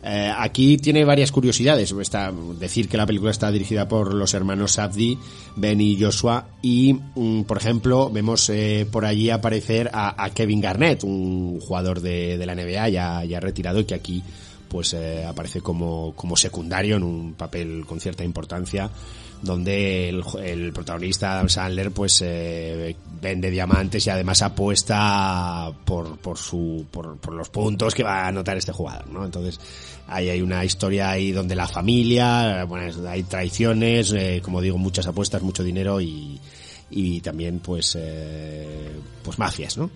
Eh, 0.00 0.32
aquí 0.38 0.76
tiene 0.78 1.04
varias 1.04 1.32
curiosidades. 1.32 1.90
Está, 1.90 2.32
decir 2.56 2.88
que 2.88 2.96
la 2.96 3.04
película 3.04 3.32
está 3.32 3.50
dirigida 3.50 3.88
por 3.88 4.14
los 4.14 4.32
hermanos 4.32 4.74
Safdie, 4.74 5.18
Ben 5.56 5.80
y 5.80 6.00
Joshua, 6.00 6.46
y, 6.62 6.92
mm, 7.16 7.42
por 7.42 7.56
ejemplo, 7.56 8.10
vemos 8.10 8.48
eh, 8.50 8.86
por 8.88 9.04
allí 9.04 9.30
aparecer 9.30 9.90
a, 9.92 10.22
a 10.22 10.30
Kevin 10.30 10.60
Garnett, 10.60 11.02
un 11.02 11.58
jugador 11.58 12.00
de, 12.00 12.38
de 12.38 12.46
la 12.46 12.54
NBA 12.54 12.90
ya, 12.90 13.24
ya 13.24 13.40
retirado 13.40 13.80
y 13.80 13.86
que 13.86 13.94
aquí 13.94 14.22
pues 14.68 14.94
eh, 14.94 15.24
aparece 15.26 15.60
como, 15.60 16.14
como 16.14 16.36
secundario 16.36 16.96
en 16.96 17.02
un 17.02 17.34
papel 17.34 17.84
con 17.84 17.98
cierta 17.98 18.22
importancia 18.22 18.88
donde 19.42 20.08
el, 20.08 20.22
el 20.42 20.72
protagonista 20.72 21.32
Adam 21.32 21.48
Sandler 21.48 21.90
pues 21.92 22.22
eh, 22.22 22.94
vende 23.20 23.50
diamantes 23.50 24.06
y 24.06 24.10
además 24.10 24.42
apuesta 24.42 25.72
por, 25.84 26.18
por 26.18 26.38
su 26.38 26.86
por, 26.90 27.16
por 27.18 27.34
los 27.34 27.48
puntos 27.48 27.94
que 27.94 28.02
va 28.02 28.24
a 28.24 28.28
anotar 28.28 28.56
este 28.56 28.72
jugador 28.72 29.08
¿no? 29.08 29.24
entonces 29.24 29.60
ahí 30.08 30.28
hay 30.28 30.42
una 30.42 30.64
historia 30.64 31.10
ahí 31.10 31.32
donde 31.32 31.54
la 31.54 31.68
familia 31.68 32.64
bueno 32.64 33.08
hay 33.08 33.22
traiciones 33.22 34.12
eh, 34.12 34.40
como 34.44 34.60
digo 34.60 34.78
muchas 34.78 35.06
apuestas 35.06 35.42
mucho 35.42 35.62
dinero 35.62 36.00
y 36.00 36.38
y 36.90 37.20
también 37.20 37.60
pues 37.60 37.96
eh, 37.98 38.90
pues 39.22 39.38
mafias 39.38 39.78
no 39.78 39.90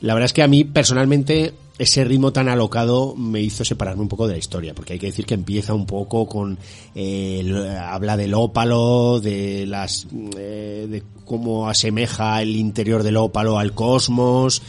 la 0.00 0.14
verdad 0.14 0.26
es 0.26 0.32
que 0.32 0.42
a 0.42 0.48
mí 0.48 0.64
personalmente 0.64 1.54
ese 1.78 2.04
ritmo 2.04 2.32
tan 2.32 2.48
alocado 2.48 3.14
me 3.16 3.40
hizo 3.40 3.64
separarme 3.64 4.02
un 4.02 4.08
poco 4.08 4.26
de 4.26 4.34
la 4.34 4.38
historia 4.38 4.74
porque 4.74 4.94
hay 4.94 4.98
que 4.98 5.06
decir 5.06 5.24
que 5.24 5.34
empieza 5.34 5.72
un 5.72 5.86
poco 5.86 6.26
con 6.26 6.58
eh, 6.94 7.78
habla 7.80 8.16
del 8.16 8.34
ópalo 8.34 9.20
de 9.20 9.64
las 9.66 10.06
eh, 10.36 10.86
de 10.90 11.02
cómo 11.24 11.68
asemeja 11.68 12.42
el 12.42 12.56
interior 12.56 13.02
del 13.02 13.16
ópalo 13.16 13.58
al 13.58 13.72
cosmos 13.72 14.62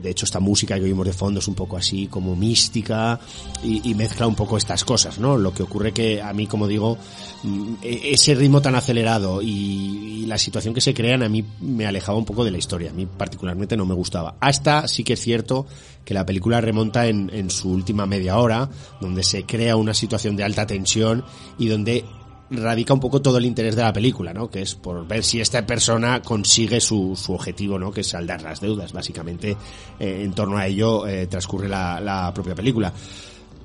de 0.00 0.10
hecho, 0.10 0.24
esta 0.24 0.40
música 0.40 0.76
que 0.76 0.84
oímos 0.84 1.06
de 1.06 1.12
fondo 1.12 1.40
es 1.40 1.48
un 1.48 1.54
poco 1.54 1.76
así 1.76 2.06
como 2.06 2.34
mística 2.34 3.20
y, 3.62 3.94
mezcla 3.94 4.26
un 4.26 4.34
poco 4.34 4.56
estas 4.56 4.84
cosas, 4.84 5.18
¿no? 5.18 5.36
Lo 5.36 5.52
que 5.52 5.62
ocurre 5.62 5.92
que 5.92 6.20
a 6.20 6.32
mí, 6.32 6.46
como 6.46 6.66
digo, 6.66 6.98
mm, 7.42 7.74
e- 7.82 8.12
ese 8.12 8.34
ritmo 8.34 8.60
tan 8.60 8.74
acelerado 8.74 9.42
y, 9.42 10.22
y 10.22 10.26
la 10.26 10.38
situación 10.38 10.74
que 10.74 10.80
se 10.80 10.94
crean 10.94 11.22
a 11.22 11.28
mí 11.28 11.44
me 11.60 11.86
alejaba 11.86 12.18
un 12.18 12.24
poco 12.24 12.44
de 12.44 12.50
la 12.50 12.58
historia. 12.58 12.90
A 12.90 12.94
mí 12.94 13.06
particularmente 13.06 13.76
no 13.76 13.86
me 13.86 13.94
gustaba. 13.94 14.36
Hasta 14.40 14.88
sí 14.88 15.04
que 15.04 15.14
es 15.14 15.20
cierto 15.20 15.66
que 16.04 16.14
la 16.14 16.24
película 16.24 16.60
remonta 16.60 17.06
en, 17.06 17.30
en 17.32 17.50
su 17.50 17.70
última 17.70 18.06
media 18.06 18.38
hora, 18.38 18.70
donde 19.00 19.22
se 19.24 19.44
crea 19.44 19.76
una 19.76 19.94
situación 19.94 20.36
de 20.36 20.44
alta 20.44 20.66
tensión 20.66 21.24
y 21.58 21.68
donde 21.68 22.04
radica 22.50 22.94
un 22.94 23.00
poco 23.00 23.20
todo 23.20 23.38
el 23.38 23.44
interés 23.44 23.76
de 23.76 23.82
la 23.82 23.92
película, 23.92 24.32
¿no? 24.32 24.50
Que 24.50 24.62
es 24.62 24.74
por 24.74 25.06
ver 25.06 25.24
si 25.24 25.40
esta 25.40 25.66
persona 25.66 26.22
consigue 26.22 26.80
su, 26.80 27.16
objetivo, 27.28 27.78
¿no? 27.78 27.90
Que 27.90 28.02
es 28.02 28.08
saldar 28.08 28.42
las 28.42 28.60
deudas. 28.60 28.92
Básicamente, 28.92 29.56
eh, 29.98 30.22
en 30.24 30.32
torno 30.32 30.56
a 30.56 30.66
ello 30.66 31.06
eh, 31.06 31.26
transcurre 31.26 31.68
la, 31.68 32.00
la 32.00 32.32
propia 32.32 32.54
película. 32.54 32.92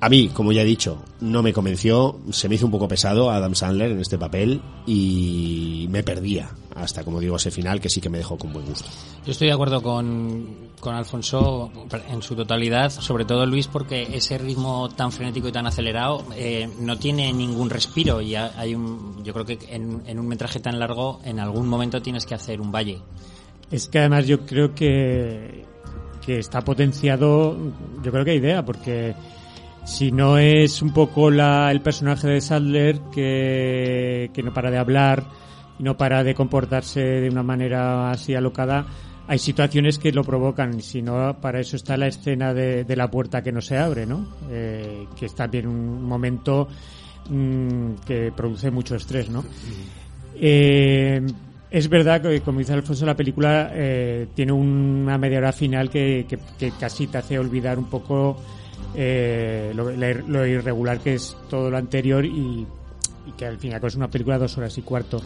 A 0.04 0.08
mí, 0.08 0.30
como 0.30 0.50
ya 0.50 0.62
he 0.62 0.64
dicho, 0.64 1.00
no 1.20 1.44
me 1.44 1.52
convenció, 1.52 2.18
se 2.32 2.48
me 2.48 2.56
hizo 2.56 2.66
un 2.66 2.72
poco 2.72 2.88
pesado 2.88 3.30
Adam 3.30 3.54
Sandler 3.54 3.92
en 3.92 4.00
este 4.00 4.18
papel 4.18 4.60
y 4.84 5.86
me 5.90 6.02
perdía 6.02 6.50
hasta, 6.74 7.04
como 7.04 7.20
digo, 7.20 7.36
ese 7.36 7.52
final 7.52 7.80
que 7.80 7.88
sí 7.88 8.00
que 8.00 8.08
me 8.08 8.18
dejó 8.18 8.36
con 8.36 8.52
buen 8.52 8.66
gusto. 8.66 8.88
Yo 9.24 9.30
estoy 9.30 9.46
de 9.46 9.52
acuerdo 9.52 9.80
con, 9.80 10.72
con 10.80 10.96
Alfonso 10.96 11.70
en 12.10 12.20
su 12.20 12.34
totalidad, 12.34 12.90
sobre 12.90 13.24
todo 13.24 13.46
Luis, 13.46 13.68
porque 13.68 14.02
ese 14.12 14.38
ritmo 14.38 14.88
tan 14.88 15.12
frenético 15.12 15.46
y 15.46 15.52
tan 15.52 15.68
acelerado 15.68 16.24
eh, 16.34 16.68
no 16.80 16.98
tiene 16.98 17.32
ningún 17.32 17.70
respiro 17.70 18.20
y 18.20 18.34
ha- 18.34 18.58
hay 18.58 18.74
un, 18.74 19.22
yo 19.22 19.32
creo 19.32 19.46
que 19.46 19.56
en, 19.68 20.02
en 20.04 20.18
un 20.18 20.26
metraje 20.26 20.58
tan 20.58 20.80
largo 20.80 21.20
en 21.24 21.38
algún 21.38 21.68
momento 21.68 22.02
tienes 22.02 22.26
que 22.26 22.34
hacer 22.34 22.60
un 22.60 22.72
valle. 22.72 22.98
Es 23.70 23.86
que 23.86 24.00
además 24.00 24.26
yo 24.26 24.44
creo 24.46 24.74
que, 24.74 25.64
que 26.26 26.40
está 26.40 26.60
potenciado, 26.62 27.56
yo 28.02 28.10
creo 28.10 28.24
que 28.24 28.32
hay 28.32 28.38
idea, 28.38 28.64
porque 28.64 29.14
si 29.84 30.12
no 30.12 30.38
es 30.38 30.80
un 30.82 30.92
poco 30.92 31.30
la, 31.30 31.70
el 31.70 31.80
personaje 31.80 32.28
de 32.28 32.40
Sadler 32.40 33.00
que, 33.12 34.30
no 34.44 34.52
para 34.52 34.70
de 34.70 34.78
hablar 34.78 35.24
y 35.78 35.82
no 35.82 35.96
para 35.96 36.22
de 36.22 36.34
comportarse 36.34 37.00
de 37.00 37.28
una 37.28 37.42
manera 37.42 38.10
así 38.10 38.34
alocada, 38.34 38.86
hay 39.26 39.38
situaciones 39.38 39.98
que 39.98 40.12
lo 40.12 40.24
provocan, 40.24 40.78
y 40.78 40.82
si 40.82 41.00
no, 41.02 41.36
para 41.40 41.60
eso 41.60 41.76
está 41.76 41.96
la 41.96 42.06
escena 42.08 42.52
de, 42.52 42.84
la 42.96 43.10
puerta 43.10 43.42
que 43.42 43.52
no 43.52 43.60
se 43.60 43.78
abre, 43.78 44.04
¿no? 44.06 44.26
Eh, 44.50 45.06
que 45.18 45.26
es 45.26 45.34
también 45.34 45.66
un 45.66 46.02
momento 46.04 46.68
mm, 47.30 47.92
que 48.04 48.32
produce 48.36 48.70
mucho 48.70 48.96
estrés, 48.96 49.30
¿no? 49.30 49.44
Eh, 50.36 51.20
es 51.70 51.88
verdad 51.88 52.20
que, 52.20 52.40
como 52.40 52.58
dice 52.58 52.72
Alfonso, 52.74 53.06
la 53.06 53.16
película 53.16 53.70
eh, 53.72 54.26
tiene 54.34 54.52
una 54.52 55.16
media 55.18 55.38
hora 55.38 55.52
final 55.52 55.88
que- 55.88 56.26
que 56.58 56.70
casi 56.72 57.06
te 57.06 57.18
hace 57.18 57.38
olvidar 57.38 57.78
un 57.78 57.88
poco 57.88 58.36
eh, 58.94 59.72
lo, 59.74 59.90
la 59.90 60.10
ir- 60.10 60.24
lo 60.26 60.46
irregular 60.46 60.98
que 61.00 61.14
es 61.14 61.36
todo 61.48 61.70
lo 61.70 61.76
anterior 61.78 62.24
y, 62.24 62.66
que 63.36 63.46
al 63.46 63.58
final 63.58 63.80
es 63.84 63.94
una 63.94 64.08
película 64.08 64.36
de 64.36 64.42
dos 64.42 64.58
horas 64.58 64.76
y 64.78 64.82
cuarto. 64.82 65.22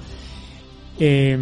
Eh, 0.99 1.37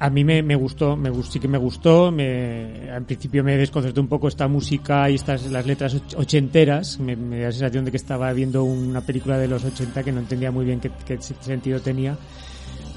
a 0.00 0.10
mí 0.10 0.22
me, 0.22 0.54
gustó, 0.54 0.96
me 0.96 1.10
gustó, 1.10 1.32
sí 1.32 1.40
que 1.40 1.48
me 1.48 1.58
gustó. 1.58 2.12
Me, 2.12 2.88
al 2.90 3.04
principio 3.04 3.42
me 3.42 3.56
desconcertó 3.56 4.00
un 4.00 4.06
poco 4.08 4.28
esta 4.28 4.46
música 4.46 5.10
y 5.10 5.16
estas 5.16 5.50
las 5.50 5.66
letras 5.66 5.94
och- 5.96 6.16
ochenteras. 6.18 7.00
Me, 7.00 7.16
me 7.16 7.40
da 7.40 7.46
la 7.46 7.52
sensación 7.52 7.84
de 7.84 7.90
que 7.90 7.96
estaba 7.96 8.32
viendo 8.32 8.62
una 8.64 9.00
película 9.00 9.38
de 9.38 9.48
los 9.48 9.64
80 9.64 10.02
que 10.04 10.12
no 10.12 10.20
entendía 10.20 10.50
muy 10.52 10.64
bien 10.64 10.80
qué 10.80 11.18
sentido 11.20 11.80
tenía. 11.80 12.16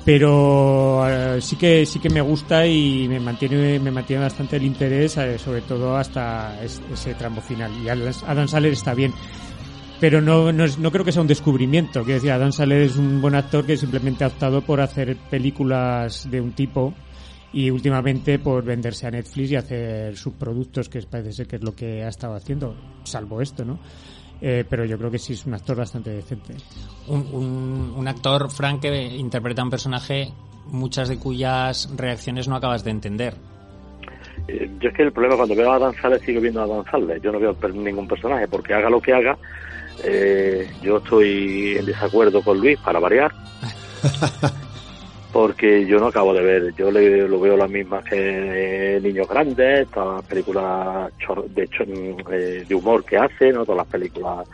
Pero 0.04 1.08
eh, 1.08 1.42
sí 1.42 1.56
que 1.56 1.86
sí 1.86 2.00
que 2.00 2.10
me 2.10 2.22
gusta 2.22 2.66
y 2.66 3.08
me 3.08 3.20
mantiene 3.20 3.80
me 3.80 3.92
mantiene 3.92 4.24
bastante 4.24 4.58
el 4.58 4.64
interés 4.64 5.18
eh, 5.18 5.38
sobre 5.38 5.62
todo 5.62 5.96
hasta 5.96 6.60
ese 6.64 7.14
tramo 7.14 7.42
final 7.42 7.72
y 7.84 7.90
Adam 7.90 8.48
Sandler 8.48 8.74
está 8.74 8.94
bien 8.94 9.14
pero 10.02 10.20
no, 10.20 10.52
no, 10.52 10.66
no, 10.66 10.92
creo 10.92 11.06
que 11.06 11.12
sea 11.12 11.22
un 11.22 11.28
descubrimiento. 11.28 12.04
Quiero 12.04 12.16
decir, 12.16 12.32
Adam 12.32 12.52
Sandler 12.52 12.82
es 12.82 12.98
un 12.98 13.22
buen 13.22 13.36
actor 13.36 13.64
que 13.64 13.78
simplemente 13.78 14.24
ha 14.24 14.28
optado 14.30 14.64
por 14.64 14.82
hacer 14.82 15.16
películas 15.30 16.28
de 16.32 16.42
un 16.42 16.54
tipo 16.54 16.96
y 17.54 17.70
últimamente 17.70 18.40
por 18.40 18.64
venderse 18.64 19.06
a 19.06 19.12
Netflix 19.12 19.52
y 19.52 19.56
hacer 19.58 20.18
subproductos, 20.18 20.90
que 20.90 21.04
parece 21.04 21.34
ser 21.34 21.48
que 21.48 21.58
es 21.58 21.64
lo 21.64 21.76
que 21.76 22.04
ha 22.04 22.08
estado 22.08 22.34
haciendo, 22.34 22.76
salvo 23.04 23.42
esto, 23.42 23.64
¿no? 23.64 23.80
Eh, 24.42 24.66
pero 24.68 24.86
yo 24.86 24.98
creo 24.98 25.12
que 25.12 25.20
sí 25.20 25.34
es 25.34 25.46
un 25.46 25.54
actor 25.54 25.78
bastante 25.78 26.10
decente. 26.10 26.56
Un, 27.08 27.94
un, 27.96 28.08
actor, 28.08 28.50
Frank, 28.50 28.82
que 28.82 29.06
interpreta 29.06 29.64
un 29.64 29.70
personaje, 29.70 30.34
muchas 30.68 31.10
de 31.10 31.20
cuyas 31.20 31.90
reacciones 31.96 32.48
no 32.48 32.56
acabas 32.56 32.84
de 32.84 32.92
entender. 32.92 33.36
Eh, 34.48 34.70
yo 34.80 34.90
es 34.90 34.96
que 34.96 35.04
el 35.04 35.12
problema 35.12 35.38
cuando 35.38 35.56
veo 35.56 35.72
a 35.72 35.78
Dan 35.78 35.94
Sandler 35.94 36.22
sigo 36.22 36.42
viendo 36.42 36.62
a 36.62 36.68
Dan 36.68 36.86
Sandler. 36.90 37.22
Yo 37.22 37.32
no 37.32 37.40
veo 37.40 37.56
ningún 37.74 38.08
personaje 38.08 38.48
porque 38.48 38.74
haga 38.74 38.90
lo 38.90 39.00
que 39.00 39.14
haga. 39.14 39.38
Eh, 40.04 40.68
yo 40.82 40.98
estoy 40.98 41.78
en 41.78 41.86
desacuerdo 41.86 42.42
con 42.42 42.60
Luis 42.60 42.80
para 42.80 43.00
variar. 43.00 43.32
porque 45.32 45.86
yo 45.86 46.00
no 46.00 46.08
acabo 46.08 46.34
de 46.34 46.42
ver, 46.42 46.74
yo 46.76 46.92
le, 46.92 47.28
lo 47.28 47.40
veo 47.40 47.56
las 47.56 47.70
mismas 47.70 48.04
que 48.04 49.00
Niños 49.02 49.28
Grandes, 49.28 49.88
todas 49.90 50.18
las 50.18 50.26
películas 50.26 51.12
de, 51.56 51.70
eh, 52.32 52.66
de 52.68 52.76
humor 52.76 53.06
que 53.06 53.18
hace, 53.18 53.52
¿no? 53.52 53.66
todas 53.66 53.78
las 53.78 53.88
películas 53.88 54.48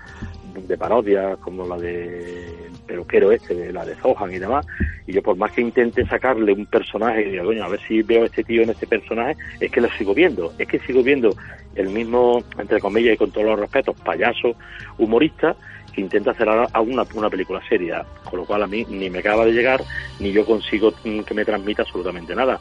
de 0.55 0.77
parodia, 0.77 1.35
como 1.37 1.67
la 1.67 1.77
de 1.77 2.67
peluquero 2.85 3.31
este, 3.31 3.53
de 3.53 3.73
la 3.73 3.85
de 3.85 3.95
Zohan 3.95 4.33
y 4.33 4.39
demás, 4.39 4.65
y 5.05 5.13
yo 5.13 5.21
por 5.21 5.35
más 5.35 5.51
que 5.51 5.61
intente 5.61 6.05
sacarle 6.05 6.53
un 6.53 6.65
personaje 6.65 7.27
y 7.27 7.31
digo, 7.31 7.45
coño, 7.45 7.65
a 7.65 7.69
ver 7.69 7.81
si 7.87 8.01
veo 8.01 8.23
a 8.23 8.25
este 8.25 8.43
tío 8.43 8.61
en 8.63 8.69
este 8.69 8.87
personaje, 8.87 9.35
es 9.59 9.71
que 9.71 9.81
lo 9.81 9.89
sigo 9.91 10.13
viendo, 10.13 10.53
es 10.57 10.67
que 10.67 10.79
sigo 10.79 11.03
viendo 11.03 11.35
el 11.75 11.89
mismo, 11.89 12.43
entre 12.57 12.79
comillas 12.79 13.15
y 13.15 13.17
con 13.17 13.31
todos 13.31 13.47
los 13.47 13.59
respetos, 13.59 13.95
payaso 14.01 14.55
humorista, 14.97 15.55
intenta 15.97 16.31
hacer 16.31 16.47
ahora 16.47 16.67
una, 16.79 17.05
una 17.13 17.29
película 17.29 17.61
seria, 17.67 18.05
con 18.29 18.39
lo 18.39 18.45
cual 18.45 18.63
a 18.63 18.67
mí 18.67 18.85
ni 18.89 19.09
me 19.09 19.19
acaba 19.19 19.45
de 19.45 19.51
llegar, 19.51 19.83
ni 20.19 20.31
yo 20.31 20.45
consigo 20.45 20.93
que 21.03 21.33
me 21.33 21.45
transmita 21.45 21.81
absolutamente 21.81 22.35
nada. 22.35 22.59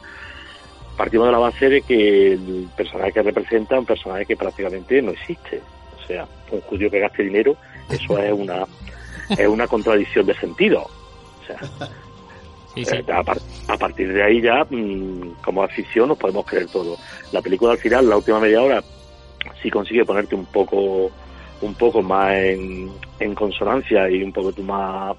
Partimos 0.97 1.27
de 1.27 1.31
la 1.31 1.37
base 1.37 1.69
de 1.69 1.81
que 1.81 2.33
el 2.33 2.67
personaje 2.75 3.11
que 3.11 3.21
representa 3.21 3.75
es 3.75 3.79
un 3.79 3.85
personaje 3.85 4.25
que 4.25 4.35
prácticamente 4.35 5.01
no 5.01 5.11
existe. 5.11 5.61
O 6.03 6.07
sea, 6.07 6.27
un 6.51 6.61
judío 6.61 6.89
que 6.89 6.99
gaste 6.99 7.23
dinero, 7.23 7.55
eso 7.89 8.17
es 8.17 8.33
una, 8.33 8.65
es 9.29 9.47
una 9.47 9.67
contradicción 9.67 10.25
de 10.25 10.33
sentido. 10.35 10.81
O 10.81 11.45
sea, 11.45 11.59
eh, 12.75 13.05
A, 13.67 13.77
partir 13.77 14.13
de 14.13 14.23
ahí 14.23 14.41
ya, 14.41 14.65
mm, 14.69 15.41
como 15.43 15.63
afición, 15.63 16.09
nos 16.09 16.17
podemos 16.17 16.45
creer 16.45 16.67
todo. 16.67 16.97
La 17.31 17.41
película 17.41 17.73
al 17.73 17.77
final, 17.77 18.07
la 18.07 18.17
última 18.17 18.39
media 18.39 18.61
hora, 18.61 18.83
sí 19.61 19.69
consigue 19.69 20.05
ponerte 20.05 20.35
un 20.35 20.45
poco 20.45 21.11
un 21.61 21.73
poco 21.75 22.01
más 22.01 22.33
en, 22.33 22.89
en 23.19 23.35
consonancia 23.35 24.09
y 24.09 24.21
un 24.23 24.31
poco 24.31 24.53
más 24.61 25.15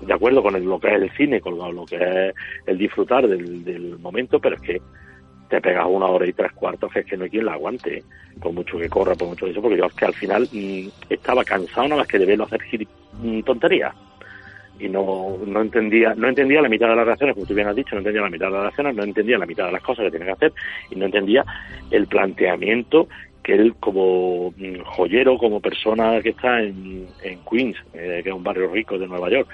de 0.00 0.12
acuerdo 0.12 0.42
con 0.42 0.64
lo 0.64 0.80
que 0.80 0.88
es 0.88 1.02
el 1.02 1.10
cine, 1.12 1.40
con 1.40 1.56
lo, 1.56 1.84
que 1.86 1.96
es 1.96 2.34
el 2.66 2.78
disfrutar 2.78 3.28
del, 3.28 3.64
del, 3.64 3.98
momento, 3.98 4.40
pero 4.40 4.56
es 4.56 4.62
que 4.62 4.82
te 5.48 5.60
pegas 5.60 5.86
una 5.88 6.06
hora 6.06 6.26
y 6.26 6.32
tres 6.32 6.52
cuartos 6.52 6.92
que 6.92 7.00
es 7.00 7.06
que 7.06 7.16
no 7.16 7.24
hay 7.24 7.30
quien 7.30 7.44
la 7.44 7.52
aguante, 7.52 8.02
por 8.40 8.52
mucho 8.52 8.78
que 8.78 8.88
corra, 8.88 9.14
por 9.14 9.28
mucho 9.28 9.44
que 9.44 9.52
eso, 9.52 9.62
porque 9.62 9.76
yo 9.76 9.86
es 9.86 9.94
que 9.94 10.06
al 10.06 10.14
final 10.14 10.48
mm, 10.50 10.88
estaba 11.10 11.44
cansado 11.44 11.88
nada 11.88 12.00
más 12.00 12.08
que 12.08 12.18
de 12.18 12.26
verlo 12.26 12.44
hacer 12.44 12.60
mm, 13.22 13.40
tonterías. 13.42 13.94
Y 14.80 14.88
no, 14.88 15.36
no 15.46 15.60
entendía 15.60 16.14
no 16.16 16.28
entendía 16.28 16.60
la 16.62 16.68
mitad 16.68 16.88
de 16.88 16.96
las 16.96 17.06
reacciones, 17.06 17.34
como 17.34 17.46
tú 17.46 17.54
bien 17.54 17.68
has 17.68 17.76
dicho, 17.76 17.94
no 17.94 17.98
entendía 17.98 18.22
la 18.22 18.30
mitad 18.30 18.46
de 18.46 18.52
las 18.52 18.62
reacciones, 18.62 18.96
no 18.96 19.04
entendía 19.04 19.38
la 19.38 19.46
mitad 19.46 19.66
de 19.66 19.72
las 19.72 19.82
cosas 19.82 20.06
que 20.06 20.10
tiene 20.10 20.26
que 20.26 20.32
hacer 20.32 20.52
y 20.90 20.96
no 20.96 21.04
entendía 21.04 21.44
el 21.90 22.06
planteamiento 22.06 23.06
que 23.42 23.54
él 23.54 23.74
como 23.80 24.52
mm, 24.56 24.82
joyero, 24.84 25.36
como 25.36 25.60
persona 25.60 26.20
que 26.22 26.30
está 26.30 26.62
en, 26.62 27.06
en 27.22 27.40
Queens, 27.50 27.76
eh, 27.92 28.20
que 28.22 28.30
es 28.30 28.34
un 28.34 28.44
barrio 28.44 28.70
rico 28.70 28.98
de 28.98 29.06
Nueva 29.06 29.30
York, 29.30 29.48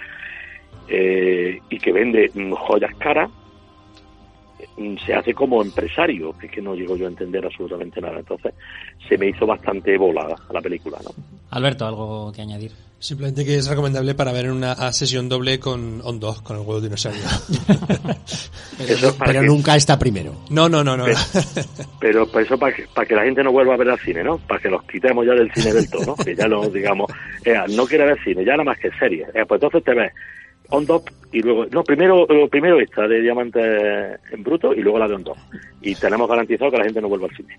eh, 0.89 1.61
y 1.69 1.79
que 1.79 1.93
vende 1.93 2.31
mm, 2.33 2.53
joyas 2.53 2.95
caras, 2.97 3.31
mm, 4.77 4.97
se 5.05 5.15
hace 5.15 5.35
como 5.35 5.63
empresario, 5.63 6.37
que 6.39 6.47
es 6.47 6.53
que 6.53 6.63
no 6.63 6.75
llego 6.75 6.97
yo 6.97 7.07
a 7.07 7.11
entender 7.11 7.45
absolutamente 7.45 8.01
nada. 8.01 8.19
Entonces, 8.19 8.55
se 9.09 9.17
me 9.17 9.29
hizo 9.29 9.47
bastante 9.47 9.97
volada 9.97 10.37
la 10.53 10.61
película, 10.61 10.99
¿no? 11.03 11.11
Alberto, 11.51 11.87
¿algo 11.87 12.33
que 12.33 12.43
añadir? 12.43 12.73
Simplemente 13.01 13.45
que 13.45 13.55
es 13.55 13.69
recomendable 13.69 14.17
para 14.17 14.33
ver 14.33 14.47
en 14.47 14.53
una 14.53 14.75
sesión 14.93 15.29
doble 15.29 15.61
con 15.61 16.01
On 16.03 16.19
2, 16.19 16.43
con 16.43 16.57
el 16.57 16.63
huevo 16.63 16.81
dinosaurio. 16.81 17.23
pero, 19.25 19.43
nunca 19.43 19.77
está 19.77 19.97
primero. 19.97 20.35
No, 20.51 20.69
no, 20.69 20.83
no, 20.83 20.97
no. 20.97 21.05
Pero, 22.01 22.27
pero 22.33 22.41
eso 22.43 22.59
para 22.59 22.75
que, 22.75 22.87
para 22.93 23.07
que 23.07 23.15
la 23.15 23.23
gente 23.23 23.45
no 23.45 23.53
vuelva 23.53 23.75
a 23.75 23.77
ver 23.77 23.91
al 23.91 24.01
cine, 24.01 24.25
¿no? 24.25 24.39
Para 24.39 24.61
que 24.61 24.69
los 24.69 24.83
quitemos 24.83 25.25
ya 25.25 25.35
del 25.35 25.53
cine 25.53 25.73
del 25.75 25.89
todo, 25.89 26.07
¿no? 26.07 26.17
Que 26.17 26.35
ya 26.35 26.49
lo, 26.49 26.69
digamos, 26.69 27.09
eh, 27.45 27.55
no 27.71 27.87
quiere 27.87 28.05
ver 28.05 28.19
cine, 28.25 28.45
ya 28.45 28.53
nada 28.53 28.65
más 28.65 28.79
que 28.79 28.91
serie. 28.99 29.27
Eh, 29.33 29.45
pues 29.47 29.63
entonces 29.63 29.85
te 29.85 29.95
ves 29.95 30.13
On 30.71 30.85
Top 30.85 31.09
y 31.33 31.41
luego, 31.41 31.67
no, 31.67 31.85
primero, 31.85 32.27
primero 32.51 32.81
esta 32.81 33.07
de 33.07 33.21
Diamantes 33.21 34.19
en 34.33 34.43
Bruto 34.43 34.75
y 34.75 34.81
luego 34.81 34.99
la 34.99 35.07
de 35.07 35.15
On 35.15 35.25
Top. 35.25 35.39
Y 35.83 35.95
tenemos 35.95 36.29
garantizado 36.29 36.73
que 36.73 36.79
la 36.79 36.85
gente 36.85 37.01
no 37.01 37.09
vuelva 37.09 37.29
al 37.29 37.37
cine. 37.37 37.57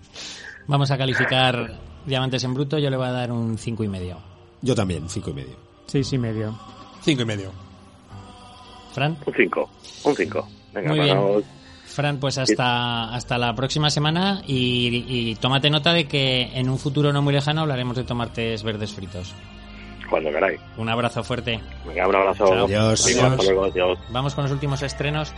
Vamos 0.66 0.90
a 0.90 0.98
calificar 0.98 1.78
Diamantes 2.04 2.44
en 2.44 2.52
Bruto, 2.52 2.78
yo 2.78 2.90
le 2.90 2.98
voy 2.98 3.06
a 3.06 3.12
dar 3.12 3.32
un 3.32 3.56
cinco 3.56 3.82
y 3.84 3.88
medio. 3.88 4.29
Yo 4.62 4.74
también, 4.74 5.08
cinco 5.08 5.30
y 5.30 5.34
medio. 5.34 5.56
Seis 5.86 6.12
y 6.12 6.18
medio. 6.18 6.54
Cinco 7.02 7.22
y 7.22 7.24
medio. 7.24 7.52
¿Fran? 8.92 9.16
Un 9.26 9.34
cinco. 9.34 9.70
Un 10.04 10.16
cinco. 10.16 10.48
Venga, 10.72 10.90
Muy 10.90 11.00
bien. 11.00 11.18
Fran, 11.86 12.20
pues 12.20 12.38
hasta, 12.38 13.12
hasta 13.12 13.36
la 13.36 13.54
próxima 13.54 13.90
semana 13.90 14.42
y, 14.46 15.04
y, 15.08 15.34
tómate 15.34 15.70
nota 15.70 15.92
de 15.92 16.06
que 16.06 16.42
en 16.54 16.68
un 16.70 16.78
futuro 16.78 17.12
no 17.12 17.20
muy 17.20 17.32
lejano 17.32 17.62
hablaremos 17.62 17.96
de 17.96 18.04
tomates 18.04 18.62
verdes 18.62 18.92
fritos. 18.92 19.34
Cuando 20.08 20.30
queráis. 20.30 20.60
Un 20.76 20.88
abrazo 20.88 21.24
fuerte. 21.24 21.60
Venga, 21.86 22.06
un 22.06 22.16
abrazo. 22.16 22.44
Adiós. 22.44 23.06
Adiós. 23.06 23.22
Hasta 23.22 23.42
luego. 23.44 23.64
Adiós. 23.64 23.98
Vamos 24.10 24.34
con 24.34 24.44
los 24.44 24.52
últimos 24.52 24.82
estrenos. 24.82 25.32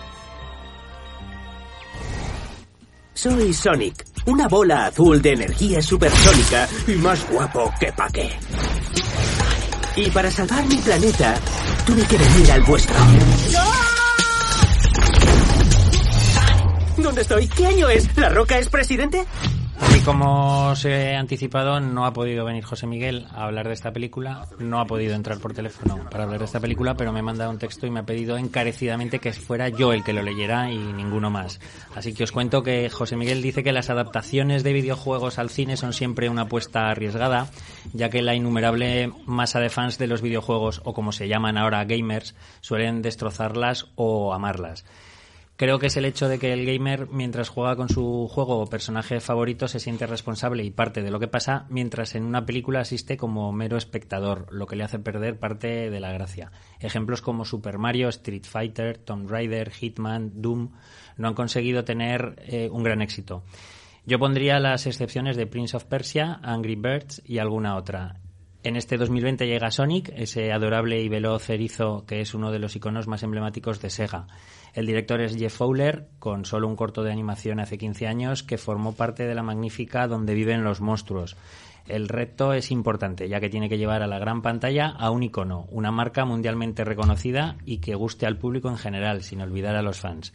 Soy 3.14 3.52
Sonic, 3.52 4.04
una 4.26 4.48
bola 4.48 4.86
azul 4.86 5.20
de 5.22 5.32
energía 5.32 5.80
supersónica 5.80 6.68
y 6.88 6.92
más 6.92 7.30
guapo 7.30 7.72
que 7.78 7.92
pa' 7.92 8.08
qué. 8.08 8.30
Y 9.94 10.10
para 10.10 10.30
salvar 10.30 10.64
mi 10.66 10.76
planeta, 10.76 11.34
tuve 11.84 12.02
que 12.04 12.16
venir 12.16 12.52
al 12.52 12.62
vuestro. 12.62 12.96
¿Dónde 16.96 17.22
estoy? 17.22 17.48
¿Qué 17.48 17.66
año 17.66 17.88
es? 17.88 18.16
¿La 18.16 18.30
Roca 18.30 18.58
es 18.58 18.68
presidente? 18.68 19.24
Como 20.04 20.70
os 20.70 20.84
he 20.84 21.14
anticipado, 21.14 21.78
no 21.78 22.04
ha 22.04 22.12
podido 22.12 22.44
venir 22.44 22.64
José 22.64 22.88
Miguel 22.88 23.28
a 23.30 23.44
hablar 23.44 23.68
de 23.68 23.74
esta 23.74 23.92
película, 23.92 24.48
no 24.58 24.80
ha 24.80 24.84
podido 24.84 25.14
entrar 25.14 25.38
por 25.38 25.54
teléfono 25.54 25.96
para 26.10 26.24
hablar 26.24 26.40
de 26.40 26.46
esta 26.46 26.58
película, 26.58 26.96
pero 26.96 27.12
me 27.12 27.20
ha 27.20 27.22
mandado 27.22 27.52
un 27.52 27.58
texto 27.58 27.86
y 27.86 27.90
me 27.90 28.00
ha 28.00 28.04
pedido 28.04 28.36
encarecidamente 28.36 29.20
que 29.20 29.32
fuera 29.32 29.68
yo 29.68 29.92
el 29.92 30.02
que 30.02 30.12
lo 30.12 30.22
leyera 30.22 30.72
y 30.72 30.76
ninguno 30.76 31.30
más. 31.30 31.60
Así 31.94 32.14
que 32.14 32.24
os 32.24 32.32
cuento 32.32 32.64
que 32.64 32.90
José 32.90 33.14
Miguel 33.14 33.42
dice 33.42 33.62
que 33.62 33.70
las 33.70 33.90
adaptaciones 33.90 34.64
de 34.64 34.72
videojuegos 34.72 35.38
al 35.38 35.50
cine 35.50 35.76
son 35.76 35.92
siempre 35.92 36.28
una 36.28 36.42
apuesta 36.42 36.88
arriesgada, 36.88 37.48
ya 37.92 38.10
que 38.10 38.22
la 38.22 38.34
innumerable 38.34 39.12
masa 39.24 39.60
de 39.60 39.70
fans 39.70 39.98
de 39.98 40.08
los 40.08 40.20
videojuegos, 40.20 40.82
o 40.84 40.94
como 40.94 41.12
se 41.12 41.28
llaman 41.28 41.56
ahora 41.56 41.84
gamers, 41.84 42.34
suelen 42.60 43.02
destrozarlas 43.02 43.86
o 43.94 44.34
amarlas. 44.34 44.84
Creo 45.56 45.78
que 45.78 45.86
es 45.86 45.96
el 45.96 46.06
hecho 46.06 46.28
de 46.28 46.38
que 46.38 46.52
el 46.52 46.66
gamer, 46.66 47.08
mientras 47.10 47.48
juega 47.48 47.76
con 47.76 47.88
su 47.88 48.26
juego 48.28 48.58
o 48.58 48.66
personaje 48.66 49.20
favorito, 49.20 49.68
se 49.68 49.80
siente 49.80 50.06
responsable 50.06 50.64
y 50.64 50.70
parte 50.70 51.02
de 51.02 51.10
lo 51.10 51.20
que 51.20 51.28
pasa, 51.28 51.66
mientras 51.68 52.14
en 52.14 52.24
una 52.24 52.46
película 52.46 52.80
asiste 52.80 53.16
como 53.16 53.52
mero 53.52 53.76
espectador, 53.76 54.46
lo 54.50 54.66
que 54.66 54.76
le 54.76 54.84
hace 54.84 54.98
perder 54.98 55.38
parte 55.38 55.90
de 55.90 56.00
la 56.00 56.12
gracia. 56.12 56.50
Ejemplos 56.80 57.22
como 57.22 57.44
Super 57.44 57.78
Mario, 57.78 58.08
Street 58.08 58.44
Fighter, 58.44 58.98
Tomb 58.98 59.30
Raider, 59.30 59.70
Hitman, 59.70 60.32
Doom 60.34 60.70
no 61.16 61.28
han 61.28 61.34
conseguido 61.34 61.84
tener 61.84 62.42
eh, 62.46 62.68
un 62.70 62.82
gran 62.82 63.02
éxito. 63.02 63.44
Yo 64.04 64.18
pondría 64.18 64.58
las 64.58 64.86
excepciones 64.86 65.36
de 65.36 65.46
Prince 65.46 65.76
of 65.76 65.84
Persia, 65.84 66.40
Angry 66.42 66.74
Birds 66.74 67.22
y 67.24 67.38
alguna 67.38 67.76
otra. 67.76 68.16
En 68.64 68.76
este 68.76 68.96
2020 68.96 69.46
llega 69.46 69.72
Sonic, 69.72 70.12
ese 70.14 70.52
adorable 70.52 71.00
y 71.00 71.08
veloz 71.08 71.50
erizo 71.50 72.04
que 72.06 72.20
es 72.20 72.32
uno 72.32 72.52
de 72.52 72.60
los 72.60 72.76
iconos 72.76 73.08
más 73.08 73.24
emblemáticos 73.24 73.80
de 73.80 73.90
Sega. 73.90 74.28
El 74.74 74.86
director 74.86 75.20
es 75.20 75.36
Jeff 75.36 75.54
Fowler, 75.54 76.08
con 76.18 76.46
solo 76.46 76.66
un 76.66 76.76
corto 76.76 77.02
de 77.02 77.12
animación 77.12 77.60
hace 77.60 77.76
15 77.76 78.06
años, 78.06 78.42
que 78.42 78.56
formó 78.56 78.94
parte 78.94 79.26
de 79.26 79.34
la 79.34 79.42
magnífica 79.42 80.08
Donde 80.08 80.34
viven 80.34 80.64
los 80.64 80.80
monstruos. 80.80 81.36
El 81.86 82.08
reto 82.08 82.54
es 82.54 82.70
importante, 82.70 83.28
ya 83.28 83.40
que 83.40 83.50
tiene 83.50 83.68
que 83.68 83.76
llevar 83.76 84.02
a 84.02 84.06
la 84.06 84.18
gran 84.18 84.40
pantalla 84.40 84.86
a 84.88 85.10
un 85.10 85.24
icono, 85.24 85.66
una 85.70 85.90
marca 85.90 86.24
mundialmente 86.24 86.84
reconocida 86.84 87.56
y 87.66 87.78
que 87.78 87.96
guste 87.96 88.24
al 88.24 88.38
público 88.38 88.68
en 88.68 88.78
general, 88.78 89.22
sin 89.22 89.42
olvidar 89.42 89.74
a 89.74 89.82
los 89.82 89.98
fans. 89.98 90.32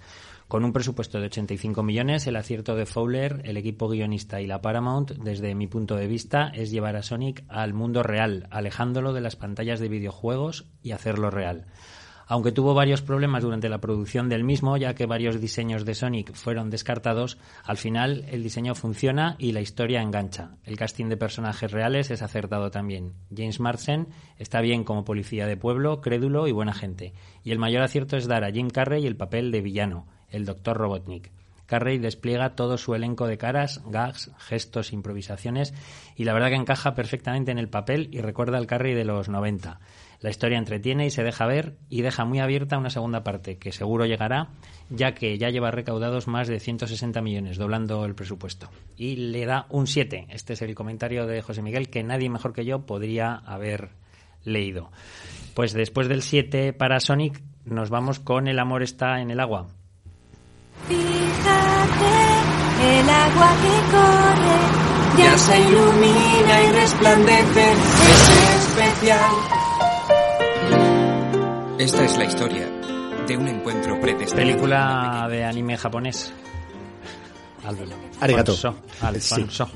Con 0.47 0.63
un 0.63 0.71
presupuesto 0.71 1.19
de 1.19 1.25
85 1.25 1.83
millones, 1.83 2.27
el 2.27 2.35
acierto 2.35 2.75
de 2.75 2.85
Fowler, 2.85 3.41
el 3.43 3.57
equipo 3.57 3.89
guionista 3.89 4.39
y 4.39 4.47
la 4.47 4.61
Paramount, 4.61 5.11
desde 5.11 5.55
mi 5.55 5.67
punto 5.67 5.95
de 5.95 6.07
vista, 6.07 6.51
es 6.53 6.71
llevar 6.71 6.95
a 6.95 7.03
Sonic 7.03 7.43
al 7.49 7.73
mundo 7.73 8.03
real, 8.03 8.47
alejándolo 8.49 9.13
de 9.13 9.21
las 9.21 9.35
pantallas 9.35 9.79
de 9.79 9.89
videojuegos 9.89 10.65
y 10.81 10.91
hacerlo 10.91 11.31
real. 11.31 11.65
Aunque 12.27 12.51
tuvo 12.51 12.73
varios 12.73 13.01
problemas 13.01 13.43
durante 13.43 13.69
la 13.69 13.79
producción 13.79 14.27
del 14.27 14.43
mismo, 14.43 14.75
ya 14.75 14.93
que 14.93 15.05
varios 15.05 15.39
diseños 15.39 15.85
de 15.85 15.95
Sonic 15.95 16.33
fueron 16.33 16.69
descartados, 16.69 17.37
al 17.63 17.77
final 17.77 18.25
el 18.29 18.43
diseño 18.43 18.75
funciona 18.75 19.35
y 19.39 19.53
la 19.53 19.61
historia 19.61 20.01
engancha. 20.01 20.57
El 20.65 20.75
casting 20.75 21.05
de 21.05 21.15
personajes 21.15 21.71
reales 21.71 22.11
es 22.11 22.21
acertado 22.21 22.69
también. 22.69 23.13
James 23.35 23.61
Marsden 23.61 24.09
está 24.37 24.59
bien 24.59 24.83
como 24.83 25.05
policía 25.05 25.47
de 25.47 25.55
pueblo, 25.55 26.01
crédulo 26.01 26.47
y 26.47 26.51
buena 26.51 26.73
gente. 26.73 27.13
Y 27.45 27.51
el 27.51 27.59
mayor 27.59 27.81
acierto 27.81 28.17
es 28.17 28.27
dar 28.27 28.43
a 28.43 28.51
Jim 28.51 28.69
Carrey 28.69 29.07
el 29.07 29.15
papel 29.15 29.51
de 29.51 29.61
villano, 29.61 30.05
el 30.29 30.45
Dr. 30.45 30.75
Robotnik. 30.75 31.31
Carrey 31.67 31.97
despliega 31.97 32.55
todo 32.55 32.77
su 32.77 32.95
elenco 32.95 33.27
de 33.27 33.37
caras, 33.37 33.81
gags, 33.85 34.31
gestos, 34.37 34.93
improvisaciones 34.93 35.73
y 36.15 36.23
la 36.23 36.33
verdad 36.33 36.47
que 36.47 36.55
encaja 36.55 36.95
perfectamente 36.95 37.51
en 37.51 37.59
el 37.59 37.69
papel 37.69 38.07
y 38.11 38.21
recuerda 38.21 38.57
al 38.57 38.67
Carrey 38.67 38.95
de 38.95 39.03
los 39.03 39.27
90. 39.29 39.79
La 40.19 40.29
historia 40.29 40.57
entretiene 40.57 41.05
y 41.05 41.11
se 41.11 41.23
deja 41.23 41.45
ver 41.45 41.77
y 41.89 42.01
deja 42.01 42.25
muy 42.25 42.39
abierta 42.39 42.77
una 42.77 42.89
segunda 42.89 43.23
parte 43.23 43.57
que 43.57 43.71
seguro 43.71 44.05
llegará 44.05 44.49
ya 44.89 45.13
que 45.13 45.37
ya 45.37 45.49
lleva 45.49 45.71
recaudados 45.71 46.27
más 46.27 46.47
de 46.47 46.59
160 46.59 47.21
millones, 47.21 47.57
doblando 47.57 48.05
el 48.05 48.15
presupuesto. 48.15 48.69
Y 48.95 49.15
le 49.17 49.45
da 49.45 49.65
un 49.69 49.87
7. 49.87 50.27
Este 50.29 50.53
es 50.53 50.61
el 50.61 50.75
comentario 50.75 51.27
de 51.27 51.41
José 51.41 51.61
Miguel 51.61 51.89
que 51.89 52.03
nadie 52.03 52.29
mejor 52.29 52.53
que 52.53 52.65
yo 52.65 52.85
podría 52.85 53.35
haber 53.35 53.89
leído. 54.43 54.91
Pues 55.53 55.73
después 55.73 56.07
del 56.07 56.21
7 56.21 56.73
para 56.73 56.99
Sonic 56.99 57.41
nos 57.65 57.89
vamos 57.89 58.19
con 58.19 58.47
El 58.47 58.59
amor 58.59 58.83
está 58.83 59.21
en 59.21 59.31
el 59.31 59.39
agua. 59.39 59.67
Fíjate, 60.87 60.99
el 62.99 63.09
agua 63.09 63.49
que 63.61 63.91
corre 63.91 64.77
ya 65.17 65.37
se 65.37 65.59
ilumina 65.59 66.63
y 66.63 66.71
resplandece, 66.73 67.71
es 67.71 68.77
especial. 68.77 69.66
Esta 71.79 72.03
es 72.03 72.17
la 72.17 72.25
historia 72.25 72.67
de 73.27 73.37
un 73.37 73.47
encuentro 73.47 73.99
predestinado. 74.01 74.47
Película 74.47 75.27
de 75.29 75.43
anime 75.43 75.77
japonés. 75.77 76.33
Arigato. 78.19 78.53
Alfonso. 78.53 78.75
Alfonso. 79.01 79.69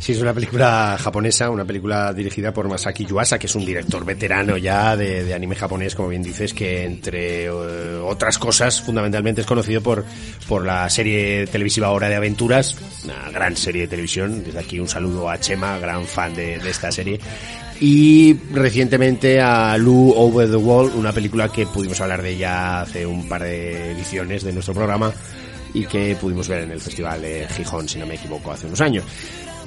Sí, 0.00 0.12
es 0.12 0.22
una 0.22 0.32
película 0.32 0.96
japonesa, 0.98 1.50
una 1.50 1.66
película 1.66 2.14
dirigida 2.14 2.54
por 2.54 2.66
Masaki 2.66 3.04
Yuasa, 3.04 3.38
que 3.38 3.46
es 3.46 3.54
un 3.54 3.66
director 3.66 4.02
veterano 4.02 4.56
ya 4.56 4.96
de, 4.96 5.24
de 5.24 5.34
anime 5.34 5.54
japonés, 5.54 5.94
como 5.94 6.08
bien 6.08 6.22
dices, 6.22 6.54
que 6.54 6.84
entre 6.84 7.44
eh, 7.44 7.50
otras 7.50 8.38
cosas, 8.38 8.80
fundamentalmente 8.80 9.42
es 9.42 9.46
conocido 9.46 9.82
por, 9.82 10.06
por 10.48 10.64
la 10.64 10.88
serie 10.88 11.46
televisiva 11.48 11.90
Hora 11.90 12.08
de 12.08 12.14
Aventuras, 12.14 12.78
una 13.04 13.30
gran 13.30 13.54
serie 13.54 13.82
de 13.82 13.88
televisión. 13.88 14.42
Desde 14.42 14.58
aquí 14.58 14.80
un 14.80 14.88
saludo 14.88 15.28
a 15.28 15.38
Chema, 15.38 15.78
gran 15.78 16.06
fan 16.06 16.34
de, 16.34 16.58
de 16.58 16.70
esta 16.70 16.90
serie. 16.90 17.20
Y 17.84 18.34
recientemente 18.52 19.40
a 19.40 19.76
Lou 19.76 20.12
Over 20.16 20.48
the 20.48 20.54
Wall, 20.54 20.92
una 20.94 21.12
película 21.12 21.48
que 21.48 21.66
pudimos 21.66 22.00
hablar 22.00 22.22
de 22.22 22.30
ella 22.30 22.82
hace 22.82 23.04
un 23.04 23.28
par 23.28 23.42
de 23.42 23.90
ediciones 23.90 24.44
de 24.44 24.52
nuestro 24.52 24.72
programa 24.72 25.12
y 25.74 25.84
que 25.86 26.14
pudimos 26.14 26.46
ver 26.46 26.62
en 26.62 26.70
el 26.70 26.80
Festival 26.80 27.20
de 27.20 27.48
Gijón, 27.48 27.88
si 27.88 27.98
no 27.98 28.06
me 28.06 28.14
equivoco, 28.14 28.52
hace 28.52 28.68
unos 28.68 28.80
años. 28.80 29.04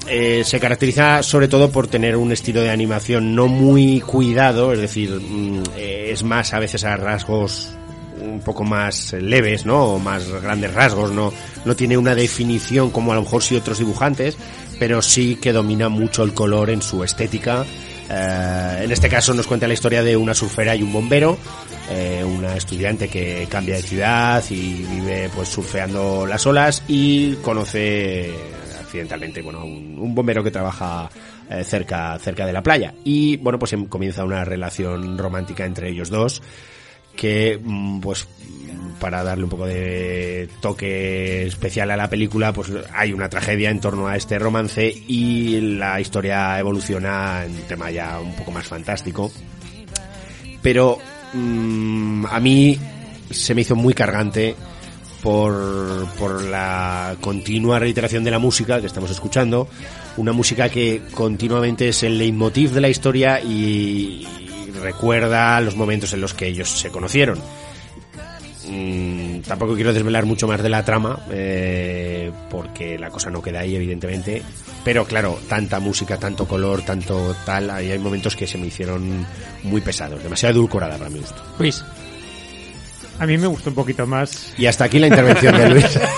Eh, 0.08 0.44
se 0.46 0.62
caracteriza 0.62 1.24
sobre 1.24 1.50
todo 1.50 1.70
por 1.70 1.88
tener 1.88 2.16
un 2.16 2.32
estilo 2.32 2.62
de 2.62 2.70
animación 2.70 3.36
no 3.36 3.48
muy 3.48 4.00
cuidado, 4.00 4.72
es 4.72 4.80
decir, 4.80 5.10
mm, 5.12 5.64
eh, 5.76 6.12
es 6.12 6.24
más 6.24 6.54
a 6.54 6.60
veces 6.60 6.86
a 6.86 6.96
rasgos 6.96 7.72
un 8.22 8.40
poco 8.40 8.64
más 8.64 9.12
leves, 9.12 9.66
¿no? 9.66 9.96
O 9.96 10.00
más 10.00 10.26
grandes 10.42 10.74
rasgos, 10.74 11.12
no, 11.12 11.34
no 11.66 11.76
tiene 11.76 11.98
una 11.98 12.16
definición 12.16 12.92
como 12.92 13.12
a 13.12 13.16
lo 13.16 13.24
mejor 13.24 13.44
sí 13.44 13.58
otros 13.58 13.80
dibujantes, 13.80 14.38
pero 14.80 15.02
sí 15.02 15.36
que 15.36 15.52
domina 15.52 15.90
mucho 15.90 16.24
el 16.24 16.34
color 16.34 16.70
en 16.70 16.82
su 16.82 17.04
estética. 17.04 17.66
Eh, 18.10 18.82
en 18.84 18.91
este 18.91 19.10
caso 19.10 19.34
nos 19.34 19.48
cuenta 19.48 19.68
la 19.68 19.73
historia 19.73 20.03
de 20.03 20.15
una 20.15 20.34
surfera 20.34 20.76
y 20.76 20.84
un 20.84 20.94
bombero, 20.94 21.38
eh, 21.90 22.23
una 22.23 22.56
estudiante 22.56 23.07
que 23.07 23.48
cambia 23.49 23.76
de 23.76 23.82
ciudad 23.82 24.44
y 24.49 24.84
vive 24.84 25.30
pues 25.34 25.49
surfeando 25.49 26.26
las 26.26 26.45
olas 26.45 26.84
y 26.88 27.34
conoce 27.36 28.32
accidentalmente 28.80 29.41
bueno, 29.41 29.65
un 29.65 30.14
bombero 30.14 30.44
que 30.44 30.52
trabaja 30.52 31.10
eh, 31.49 31.64
cerca, 31.64 32.18
cerca 32.19 32.45
de 32.45 32.53
la 32.53 32.61
playa. 32.64 32.94
Y 33.03 33.38
bueno, 33.38 33.57
pues 33.60 33.73
em- 33.73 33.88
comienza 33.88 34.23
una 34.23 34.45
relación 34.45 35.18
romántica 35.18 35.65
entre 35.65 35.90
ellos 35.90 36.10
dos 36.10 36.41
que 37.16 37.60
mm, 37.62 38.00
pues 38.00 38.28
para 39.00 39.24
darle 39.24 39.44
un 39.44 39.50
poco 39.50 39.66
de 39.66 40.50
toque 40.62 41.46
especial 41.46 41.92
a 41.92 41.98
la 41.98 42.10
película, 42.10 42.54
pues 42.54 42.72
hay 42.94 43.14
una 43.14 43.30
tragedia 43.30 43.70
en 43.70 43.80
torno 43.80 44.08
a 44.08 44.16
este 44.16 44.40
romance 44.40 44.88
y 45.08 45.60
la 45.62 46.00
historia 46.00 46.58
evoluciona 46.60 47.46
en 47.46 47.52
un 47.52 47.62
tema 47.64 47.92
ya 47.92 48.20
un 48.20 48.34
poco 48.36 48.52
más 48.52 48.66
fantástico. 48.66 49.32
Pero 50.62 50.98
mm, 51.34 52.26
a 52.28 52.40
mí 52.40 52.80
se 53.30 53.54
me 53.54 53.62
hizo 53.62 53.76
muy 53.76 53.94
cargante 53.94 54.56
por, 55.22 56.08
por 56.18 56.42
la 56.44 57.16
continua 57.20 57.80
reiteración 57.80 58.24
de 58.24 58.32
la 58.32 58.40
música 58.40 58.80
que 58.80 58.88
estamos 58.88 59.12
escuchando, 59.12 59.68
una 60.18 60.32
música 60.32 60.70
que 60.70 61.02
continuamente 61.14 61.90
es 61.90 62.04
el 62.04 62.18
leitmotiv 62.18 62.72
de 62.72 62.82
la 62.82 62.90
historia 62.90 63.42
y, 63.42 64.28
y 64.40 64.45
recuerda 64.86 65.60
los 65.62 65.76
momentos 65.76 66.14
en 66.14 66.22
los 66.22 66.36
que 66.36 66.45
ellos 66.45 66.70
se 66.70 66.91
conocieron. 66.91 67.41
Mm, 68.68 69.40
tampoco 69.40 69.74
quiero 69.74 69.91
desvelar 69.94 70.26
mucho 70.26 70.48
más 70.48 70.62
de 70.62 70.70
la 70.70 70.86
trama, 70.86 71.20
eh, 71.32 72.32
porque 72.52 72.99
la 72.99 73.10
cosa 73.10 73.32
no 73.32 73.41
queda 73.41 73.62
ahí, 73.62 73.76
evidentemente. 73.76 74.44
Pero 74.84 75.06
claro, 75.06 75.40
tanta 75.49 75.80
música, 75.80 76.18
tanto 76.18 76.48
color, 76.48 76.84
tanto 76.84 77.36
tal, 77.45 77.72
ahí 77.72 77.91
hay 77.91 77.98
momentos 77.98 78.36
que 78.36 78.45
se 78.45 78.60
me 78.60 78.68
hicieron 78.68 79.26
muy 79.64 79.82
pesados, 79.82 80.22
demasiado 80.22 80.53
edulcorada 80.53 80.98
para 80.98 81.10
mi 81.10 81.20
gusto. 81.20 81.41
Luis. 81.57 81.84
A 83.18 83.26
mí 83.26 83.38
me 83.38 83.48
gustó 83.48 83.70
un 83.70 83.76
poquito 83.76 84.06
más. 84.06 84.53
Y 84.57 84.68
hasta 84.68 84.84
aquí 84.84 84.99
la 84.99 85.07
intervención 85.07 85.57
de 85.57 85.70
Luis. 85.70 85.99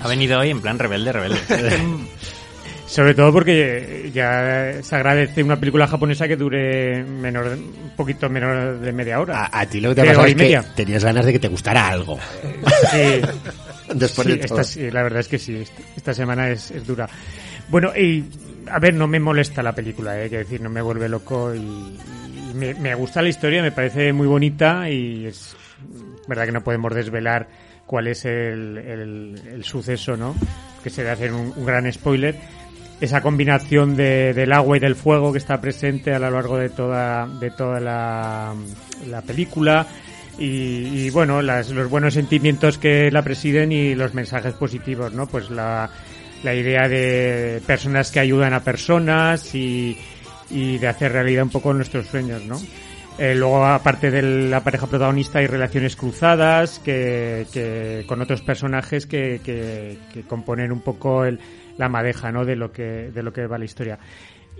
Ha 0.00 0.06
venido 0.06 0.38
hoy 0.38 0.50
en 0.50 0.60
plan 0.60 0.78
rebelde, 0.78 1.12
rebelde. 1.12 1.38
Sobre 2.88 3.14
todo 3.14 3.30
porque 3.32 4.10
ya 4.14 4.82
se 4.82 4.96
agradece 4.96 5.42
una 5.42 5.60
película 5.60 5.86
japonesa 5.86 6.26
que 6.26 6.36
dure 6.36 7.04
menor, 7.04 7.48
un 7.48 7.92
poquito 7.96 8.30
menos 8.30 8.80
de 8.80 8.92
media 8.92 9.20
hora. 9.20 9.44
A, 9.44 9.60
a 9.60 9.66
ti 9.66 9.78
lo 9.80 9.90
que 9.90 9.96
te 9.96 10.00
De 10.02 10.06
pasa 10.08 10.20
hora 10.22 10.30
es 10.30 10.36
que 10.36 10.60
tenías 10.74 11.04
ganas 11.04 11.26
de 11.26 11.32
que 11.32 11.38
te 11.38 11.48
gustara 11.48 11.86
algo. 11.88 12.18
Sí. 12.90 13.20
Después 13.94 14.26
Sí, 14.26 14.32
de 14.36 14.46
todo. 14.46 14.60
esta 14.60 14.64
sí, 14.64 14.90
la 14.90 15.02
verdad 15.02 15.20
es 15.20 15.28
que 15.28 15.38
sí, 15.38 15.56
esta, 15.56 15.82
esta 15.96 16.14
semana 16.14 16.50
es, 16.50 16.70
es 16.70 16.86
dura. 16.86 17.08
Bueno, 17.68 17.94
y 17.96 18.24
a 18.70 18.78
ver, 18.78 18.94
no 18.94 19.06
me 19.06 19.18
molesta 19.20 19.62
la 19.62 19.74
película, 19.74 20.22
eh, 20.22 20.28
que 20.30 20.38
decir, 20.38 20.60
no 20.60 20.68
me 20.70 20.80
vuelve 20.82 21.08
loco 21.08 21.54
y, 21.54 21.58
y 21.58 22.54
me, 22.54 22.74
me 22.74 22.94
gusta 22.94 23.20
la 23.22 23.28
historia, 23.30 23.62
me 23.62 23.72
parece 23.72 24.12
muy 24.12 24.26
bonita 24.26 24.88
y 24.90 25.26
es 25.26 25.56
verdad 26.26 26.44
que 26.46 26.52
no 26.52 26.62
podemos 26.64 26.94
desvelar 26.94 27.48
cuál 27.86 28.08
es 28.08 28.24
el, 28.26 28.76
el- 28.78 29.40
el 29.54 29.64
suceso, 29.64 30.16
¿no? 30.16 30.34
Que 30.82 30.90
se 30.90 31.02
debe 31.02 31.12
hacer 31.12 31.32
un, 31.32 31.52
un 31.56 31.64
gran 31.66 31.90
spoiler. 31.92 32.34
Esa 33.00 33.20
combinación 33.20 33.94
de- 33.96 34.34
del 34.34 34.52
agua 34.52 34.76
y 34.76 34.80
del 34.80 34.96
fuego 34.96 35.30
que 35.32 35.38
está 35.38 35.60
presente 35.60 36.12
a 36.12 36.18
lo 36.18 36.30
largo 36.30 36.56
de 36.58 36.68
toda, 36.68 37.26
de 37.26 37.50
toda 37.52 37.78
la, 37.78 38.54
la 39.08 39.22
película 39.22 39.86
y, 40.36 40.44
y, 41.06 41.10
bueno, 41.10 41.40
las- 41.42 41.70
los 41.70 41.88
buenos 41.88 42.14
sentimientos 42.14 42.76
que 42.78 43.10
la 43.12 43.22
presiden 43.22 43.70
y 43.70 43.94
los 43.94 44.14
mensajes 44.14 44.54
positivos, 44.54 45.12
¿no? 45.12 45.26
Pues 45.28 45.48
la, 45.50 45.90
la 46.42 46.54
idea 46.54 46.88
de 46.88 47.62
personas 47.66 48.10
que 48.10 48.18
ayudan 48.20 48.52
a 48.52 48.64
personas 48.64 49.54
y, 49.54 49.96
y 50.50 50.78
de 50.78 50.88
hacer 50.88 51.12
realidad 51.12 51.44
un 51.44 51.50
poco 51.50 51.72
nuestros 51.72 52.06
sueños, 52.06 52.42
¿no? 52.44 52.60
Eh, 53.20 53.34
luego, 53.34 53.64
aparte 53.64 54.10
de 54.12 54.22
la 54.48 54.62
pareja 54.62 54.86
protagonista, 54.86 55.40
hay 55.40 55.48
relaciones 55.48 55.96
cruzadas 55.96 56.78
que, 56.80 57.46
que 57.52 58.04
con 58.06 58.20
otros 58.22 58.42
personajes 58.42 59.06
que, 59.06 59.40
que, 59.44 59.98
que 60.12 60.22
componen 60.22 60.70
un 60.70 60.80
poco 60.82 61.24
el, 61.24 61.40
la 61.78 61.88
madeja, 61.88 62.30
¿no? 62.30 62.44
De 62.44 62.56
lo 62.56 62.70
que, 62.70 63.10
de 63.12 63.22
lo 63.22 63.32
que 63.32 63.46
va 63.46 63.56
la 63.58 63.64
historia. 63.64 63.98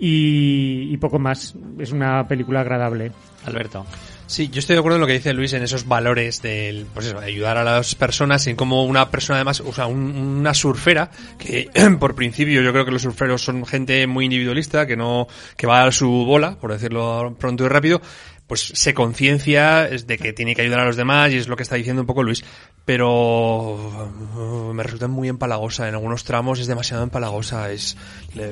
Y, 0.01 0.89
y 0.93 0.97
poco 0.97 1.19
más. 1.19 1.53
Es 1.77 1.91
una 1.91 2.27
película 2.27 2.61
agradable. 2.61 3.11
Alberto. 3.45 3.85
Sí, 4.27 4.47
yo 4.49 4.59
estoy 4.59 4.75
de 4.75 4.79
acuerdo 4.81 4.97
en 4.97 5.01
lo 5.01 5.07
que 5.07 5.13
dice 5.13 5.33
Luis 5.33 5.53
en 5.53 5.63
esos 5.63 5.87
valores 5.87 6.41
del, 6.43 6.85
pues 6.93 7.07
eso, 7.07 7.19
de 7.19 7.25
ayudar 7.25 7.57
a 7.57 7.63
las 7.63 7.95
personas 7.95 8.45
y 8.45 8.51
en 8.51 8.55
cómo 8.55 8.85
una 8.85 9.09
persona 9.09 9.37
además, 9.37 9.59
o 9.61 9.73
sea, 9.73 9.87
un- 9.87 10.15
una 10.15 10.53
surfera 10.53 11.09
que 11.39 11.67
por 11.99 12.13
principio 12.13 12.61
yo 12.61 12.71
creo 12.71 12.85
que 12.85 12.91
los 12.91 13.01
surferos 13.01 13.41
son 13.43 13.65
gente 13.65 14.05
muy 14.05 14.25
individualista 14.25 14.85
que 14.85 14.95
no, 14.95 15.27
que 15.57 15.65
va 15.65 15.83
a 15.83 15.91
su 15.91 16.07
bola, 16.09 16.57
por 16.61 16.71
decirlo 16.71 17.35
pronto 17.39 17.65
y 17.65 17.69
rápido, 17.69 18.01
pues 18.49 18.71
se 18.73 18.95
conciencia 18.95 19.83
de 19.83 20.17
que 20.17 20.33
tiene 20.33 20.55
que 20.55 20.63
ayudar 20.63 20.79
a 20.79 20.85
los 20.85 20.95
demás 20.95 21.31
y 21.31 21.37
es 21.37 21.47
lo 21.47 21.55
que 21.55 21.61
está 21.61 21.75
diciendo 21.75 22.01
un 22.01 22.07
poco 22.07 22.23
Luis. 22.23 22.43
Pero 22.83 23.75
uh, 23.75 24.73
me 24.73 24.81
resulta 24.81 25.07
muy 25.07 25.27
empalagosa. 25.29 25.87
En 25.87 25.93
algunos 25.93 26.23
tramos 26.23 26.59
es 26.59 26.65
demasiado 26.65 27.03
empalagosa. 27.03 27.71
Es, 27.71 27.95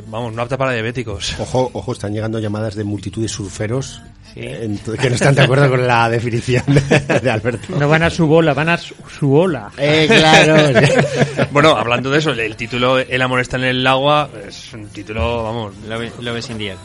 vamos, 0.05 0.33
no 0.33 0.43
apta 0.43 0.55
para 0.55 0.73
diabéticos. 0.73 1.39
Ojo, 1.39 1.71
ojo, 1.73 1.91
están 1.93 2.13
llegando 2.13 2.37
llamadas 2.37 2.75
de 2.75 2.83
multitud 2.83 3.23
de 3.23 3.27
surferos 3.27 3.99
eh, 4.35 4.77
que 5.01 5.09
no 5.09 5.15
están 5.15 5.33
de 5.33 5.41
acuerdo 5.41 5.67
con 5.71 5.87
la 5.87 6.07
definición 6.11 6.63
de, 6.67 7.19
de 7.19 7.31
Alberto. 7.31 7.75
No 7.75 7.89
van 7.89 8.03
a 8.03 8.11
su 8.11 8.27
bola, 8.27 8.53
van 8.53 8.69
a 8.69 8.77
su, 8.77 8.93
su 9.19 9.33
ola. 9.33 9.71
Eh, 9.79 10.05
claro. 10.07 10.79
bueno, 11.51 11.75
hablando 11.75 12.11
de 12.11 12.19
eso, 12.19 12.29
el 12.33 12.55
título 12.55 12.99
El 12.99 13.21
amor 13.23 13.39
está 13.39 13.57
en 13.57 13.63
el 13.63 13.87
agua 13.87 14.29
es 14.47 14.71
un 14.73 14.85
título, 14.89 15.41
vamos. 15.43 15.73
Lo, 15.87 15.97
ve- 15.97 16.11
lo 16.21 16.33
ves 16.35 16.47
in 16.51 16.59
the 16.59 16.67
air. 16.67 16.77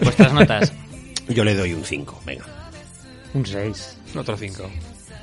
¿Vuestras 0.00 0.32
notas? 0.32 0.72
Yo 1.28 1.44
le 1.44 1.54
doy 1.54 1.72
un 1.72 1.84
5, 1.84 2.22
venga. 2.26 2.44
Un 3.34 3.46
6. 3.46 4.00
Otro 4.16 4.36
5. 4.36 4.70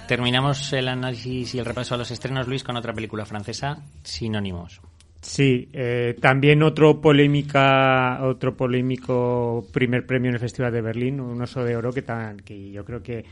Terminamos 0.08 0.74
el 0.74 0.88
análisis 0.88 1.56
y 1.56 1.60
el 1.60 1.66
repaso 1.66 1.96
a 1.96 1.98
los 1.98 2.12
estrenos, 2.12 2.48
Luis, 2.48 2.64
con 2.64 2.76
otra 2.76 2.94
película 2.94 3.26
francesa, 3.26 3.84
Sinónimos. 4.04 4.82
Sí, 5.22 5.70
eh, 5.72 6.18
también 6.20 6.64
otro 6.64 7.00
polémica, 7.00 8.20
otro 8.24 8.58
polémico 8.58 9.68
primer 9.72 10.06
premio 10.06 10.30
en 10.30 10.36
el 10.36 10.42
Festival 10.42 10.74
de 10.74 10.82
Berlín, 10.82 11.22
un 11.22 11.40
oso 11.42 11.64
de 11.64 11.76
oro 11.76 11.94
que, 11.94 12.02
tan, 12.02 12.38
que 12.38 12.72
yo 12.72 12.84
creo 12.84 13.04
que 13.04 13.24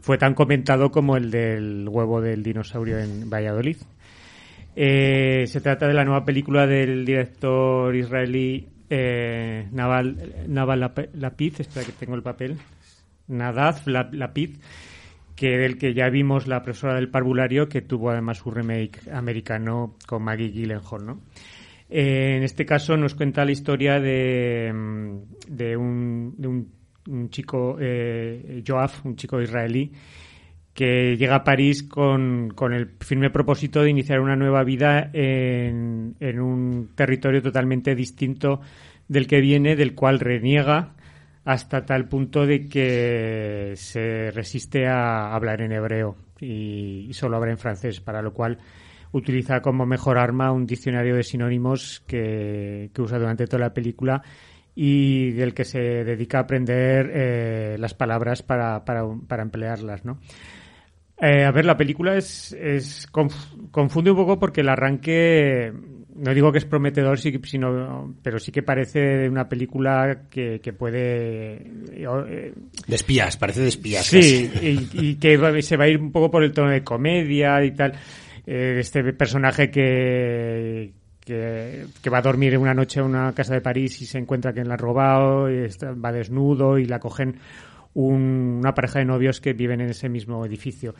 fue 0.00 0.18
tan 0.18 0.34
comentado 0.34 0.90
como 0.90 1.16
el 1.16 1.30
del 1.30 1.88
huevo 1.88 2.20
del 2.20 2.44
dinosaurio 2.44 2.98
en 2.98 3.28
Valladolid. 3.28 3.76
Eh, 4.74 5.44
se 5.48 5.60
trata 5.60 5.86
de 5.86 5.94
la 5.94 6.04
nueva 6.04 6.24
película 6.24 6.66
del 6.66 7.04
director 7.04 7.94
israelí 7.94 8.68
eh, 8.94 9.68
Naval, 9.72 10.16
Naval 10.48 10.80
Lap- 10.80 11.08
Lapid, 11.14 11.60
espera 11.60 11.86
que 11.86 11.92
tengo 11.92 12.14
el 12.14 12.22
papel, 12.22 12.58
Nadav 13.28 13.86
Lap- 13.86 14.12
Lapid, 14.12 14.56
que 15.34 15.56
del 15.56 15.78
que 15.78 15.94
ya 15.94 16.10
vimos 16.10 16.46
la 16.46 16.62
profesora 16.62 16.94
del 16.96 17.08
parvulario, 17.08 17.68
que 17.70 17.80
tuvo 17.80 18.10
además 18.10 18.36
su 18.38 18.50
remake 18.50 19.10
americano 19.10 19.96
con 20.06 20.22
Maggie 20.22 20.50
Gyllenhaal, 20.50 21.06
¿no? 21.06 21.20
Eh, 21.88 22.34
en 22.36 22.42
este 22.42 22.64
caso 22.66 22.96
nos 22.98 23.14
cuenta 23.14 23.44
la 23.44 23.52
historia 23.52 23.98
de, 23.98 24.70
mm, 24.74 25.16
de 25.48 25.76
un, 25.76 26.34
de 26.36 26.48
un, 26.48 26.68
un 27.08 27.30
chico, 27.30 27.76
eh, 27.80 28.62
Joaf, 28.66 29.04
un 29.06 29.16
chico 29.16 29.40
israelí, 29.40 29.90
que 30.74 31.16
llega 31.16 31.36
a 31.36 31.44
París 31.44 31.82
con, 31.82 32.50
con 32.54 32.72
el 32.72 32.90
firme 33.00 33.30
propósito 33.30 33.82
de 33.82 33.90
iniciar 33.90 34.20
una 34.20 34.36
nueva 34.36 34.64
vida 34.64 35.10
en, 35.12 36.16
en 36.18 36.40
un 36.40 36.90
territorio 36.94 37.42
totalmente 37.42 37.94
distinto 37.94 38.60
del 39.08 39.26
que 39.26 39.40
viene, 39.40 39.76
del 39.76 39.94
cual 39.94 40.20
reniega 40.20 40.94
hasta 41.44 41.84
tal 41.84 42.08
punto 42.08 42.46
de 42.46 42.68
que 42.68 43.72
se 43.76 44.30
resiste 44.30 44.86
a 44.86 45.34
hablar 45.34 45.60
en 45.60 45.72
hebreo 45.72 46.16
y, 46.40 47.10
solo 47.12 47.36
habla 47.36 47.52
en 47.52 47.58
francés, 47.58 48.00
para 48.00 48.22
lo 48.22 48.32
cual 48.32 48.58
utiliza 49.12 49.60
como 49.60 49.84
mejor 49.84 50.18
arma 50.18 50.52
un 50.52 50.66
diccionario 50.66 51.16
de 51.16 51.22
sinónimos 51.22 52.02
que, 52.06 52.90
que 52.94 53.02
usa 53.02 53.18
durante 53.18 53.46
toda 53.46 53.60
la 53.60 53.74
película 53.74 54.22
y 54.74 55.32
del 55.32 55.52
que 55.52 55.64
se 55.64 55.78
dedica 55.78 56.38
a 56.38 56.42
aprender 56.42 57.10
eh, 57.12 57.76
las 57.78 57.92
palabras 57.92 58.42
para, 58.42 58.84
para, 58.84 59.02
para 59.28 59.42
emplearlas, 59.42 60.04
¿no? 60.04 60.18
Eh, 61.24 61.44
a 61.44 61.52
ver, 61.52 61.64
la 61.64 61.76
película 61.76 62.16
es, 62.16 62.52
es 62.52 63.08
conf- 63.12 63.70
confunde 63.70 64.10
un 64.10 64.16
poco 64.16 64.40
porque 64.40 64.60
el 64.62 64.68
arranque, 64.68 65.72
no 66.16 66.34
digo 66.34 66.50
que 66.50 66.58
es 66.58 66.64
prometedor, 66.64 67.16
sino, 67.20 68.12
pero 68.24 68.40
sí 68.40 68.50
que 68.50 68.64
parece 68.64 69.28
una 69.28 69.48
película 69.48 70.22
que, 70.28 70.58
que 70.60 70.72
puede... 70.72 71.62
eh, 71.92 72.52
De 72.88 72.94
espías, 72.96 73.36
parece 73.36 73.60
de 73.60 73.68
espías. 73.68 74.04
Sí, 74.04 74.50
y, 74.60 74.88
y 75.10 75.14
que 75.14 75.62
se 75.62 75.76
va 75.76 75.84
a 75.84 75.88
ir 75.88 75.98
un 75.98 76.10
poco 76.10 76.28
por 76.28 76.42
el 76.42 76.50
tono 76.52 76.70
de 76.70 76.82
comedia 76.82 77.64
y 77.64 77.70
tal. 77.70 77.92
Eh, 78.44 78.78
este 78.80 79.04
personaje 79.12 79.70
que, 79.70 80.90
que, 81.24 81.86
que 82.02 82.10
va 82.10 82.18
a 82.18 82.22
dormir 82.22 82.58
una 82.58 82.74
noche 82.74 82.98
en 82.98 83.06
una 83.06 83.32
casa 83.32 83.54
de 83.54 83.60
París 83.60 84.02
y 84.02 84.06
se 84.06 84.18
encuentra 84.18 84.52
que 84.52 84.64
la 84.64 84.74
han 84.74 84.78
robado, 84.80 85.48
y 85.48 85.58
está- 85.66 85.92
va 85.92 86.10
desnudo 86.10 86.78
y 86.78 86.86
la 86.86 86.98
cogen 86.98 87.36
un- 87.94 88.41
una 88.62 88.74
pareja 88.74 89.00
de 89.00 89.04
novios 89.04 89.40
que 89.40 89.52
viven 89.52 89.80
en 89.80 89.90
ese 89.90 90.08
mismo 90.08 90.44
edificio. 90.46 90.94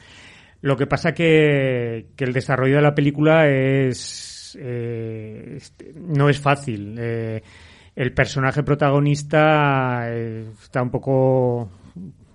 Lo 0.61 0.77
que 0.77 0.87
pasa 0.87 1.13
que, 1.13 2.07
que 2.15 2.25
el 2.25 2.33
desarrollo 2.33 2.77
de 2.77 2.83
la 2.83 2.95
película 2.95 3.49
es 3.49 4.33
eh, 4.59 5.59
no 5.95 6.29
es 6.29 6.39
fácil. 6.39 6.97
Eh, 6.99 7.43
el 7.95 8.13
personaje 8.13 8.63
protagonista 8.63 10.05
eh, 10.09 10.47
está 10.63 10.83
un 10.83 10.91
poco 10.91 11.69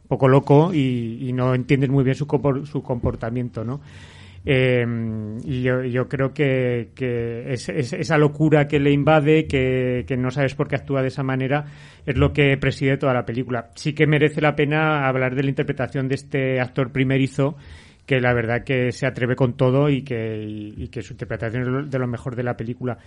poco 0.07 0.27
loco 0.29 0.73
y, 0.73 1.31
no 1.33 1.53
entiendes 1.53 1.89
muy 1.89 2.03
bien 2.03 2.15
su, 2.15 2.25
su 2.65 2.81
comportamiento, 2.81 3.65
¿no? 3.65 3.81
Eh, 4.49 4.85
y 5.43 5.61
yo, 5.61 6.07
creo 6.07 6.33
que, 6.33 6.91
que 6.95 7.51
es- 7.51 7.67
es- 7.67 7.91
esa 7.91 8.17
locura 8.17 8.65
que 8.65 8.79
le 8.79 8.91
invade, 8.91 9.45
que, 9.45 10.05
no 10.17 10.31
sabes 10.31 10.55
por 10.55 10.69
qué 10.69 10.77
actúa 10.77 11.01
de 11.01 11.09
esa 11.09 11.21
manera, 11.21 11.65
es 12.05 12.15
lo 12.15 12.31
que 12.31 12.55
preside 12.55 12.95
toda 12.95 13.13
la 13.13 13.25
película. 13.25 13.71
Sí 13.75 13.91
que 13.91 14.07
merece 14.07 14.39
la 14.39 14.55
pena 14.55 15.05
hablar 15.05 15.35
de 15.35 15.43
la 15.43 15.49
interpretación 15.49 16.07
de 16.07 16.15
este 16.15 16.61
actor 16.61 16.93
primerizo, 16.93 17.57
que 18.05 18.21
la 18.21 18.33
verdad 18.33 18.63
que 18.63 18.93
se 18.93 19.05
atreve 19.05 19.35
con 19.35 19.57
todo 19.57 19.89
y 19.89 20.03
que, 20.03 21.01
su 21.01 21.11
interpretación 21.13 21.83
es 21.83 21.91
de 21.91 21.99
lo 21.99 22.07
mejor 22.07 22.37
de 22.37 22.43
la 22.43 22.55
película. 22.55 22.97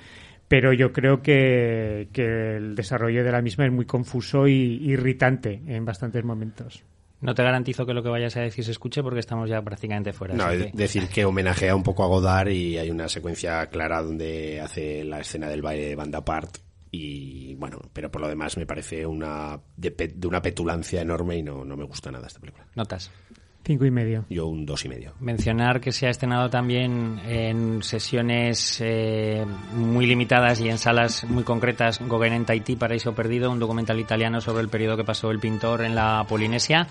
Pero 0.46 0.74
yo 0.74 0.92
creo 0.92 1.22
que, 1.22 2.08
que 2.12 2.56
el 2.56 2.74
desarrollo 2.74 3.24
de 3.24 3.32
la 3.32 3.40
misma 3.40 3.64
es 3.64 3.72
muy 3.72 3.86
confuso 3.86 4.46
y 4.46 4.52
irritante 4.92 5.62
en 5.68 5.86
bastantes 5.86 6.22
momentos. 6.22 6.84
No 7.20 7.34
te 7.34 7.42
garantizo 7.42 7.84
que 7.84 7.92
lo 7.94 8.02
que 8.02 8.08
vayas 8.08 8.36
a 8.36 8.40
decir 8.40 8.64
se 8.64 8.70
escuche 8.70 9.02
porque 9.02 9.20
estamos 9.20 9.48
ya 9.50 9.60
prácticamente 9.62 10.12
fuera. 10.12 10.34
No, 10.34 10.50
es 10.50 10.64
que- 10.66 10.70
decir 10.74 11.08
que 11.08 11.24
homenajea 11.24 11.74
un 11.76 11.82
poco 11.82 12.02
a 12.02 12.06
Godard 12.06 12.48
y 12.48 12.78
hay 12.78 12.90
una 12.90 13.08
secuencia 13.08 13.66
clara 13.66 14.02
donde 14.02 14.60
hace 14.60 15.04
la 15.04 15.20
escena 15.20 15.48
del 15.48 15.60
baile 15.62 15.86
de 15.86 15.96
banda 15.96 16.24
part 16.24 16.56
y 16.90 17.54
bueno, 17.56 17.78
pero 17.92 18.10
por 18.10 18.20
lo 18.22 18.28
demás 18.28 18.56
me 18.56 18.66
parece 18.66 19.06
una 19.06 19.60
de, 19.76 19.90
pe- 19.90 20.08
de 20.14 20.26
una 20.26 20.42
petulancia 20.42 21.00
enorme 21.02 21.36
y 21.36 21.42
no, 21.42 21.64
no 21.64 21.76
me 21.76 21.84
gusta 21.84 22.10
nada 22.10 22.26
esta 22.26 22.40
película. 22.40 22.66
Notas. 22.74 23.10
Cinco 23.64 23.84
y 23.84 23.90
medio. 23.90 24.24
Yo 24.30 24.46
un 24.46 24.64
dos 24.64 24.84
y 24.84 24.88
medio. 24.88 25.12
Mencionar 25.20 25.80
que 25.80 25.92
se 25.92 26.06
ha 26.06 26.10
estrenado 26.10 26.48
también 26.48 27.20
en 27.26 27.82
sesiones 27.82 28.80
eh, 28.80 29.44
muy 29.74 30.06
limitadas 30.06 30.60
y 30.60 30.68
en 30.70 30.78
salas 30.78 31.24
muy 31.24 31.44
concretas 31.44 32.00
Gauguin 32.00 32.32
en 32.32 32.44
Tahití, 32.46 32.76
Paraíso 32.76 33.14
Perdido, 33.14 33.50
un 33.50 33.58
documental 33.58 34.00
italiano 34.00 34.40
sobre 34.40 34.62
el 34.62 34.68
periodo 34.68 34.96
que 34.96 35.04
pasó 35.04 35.30
el 35.30 35.40
pintor 35.40 35.82
en 35.82 35.94
la 35.94 36.24
Polinesia. 36.26 36.88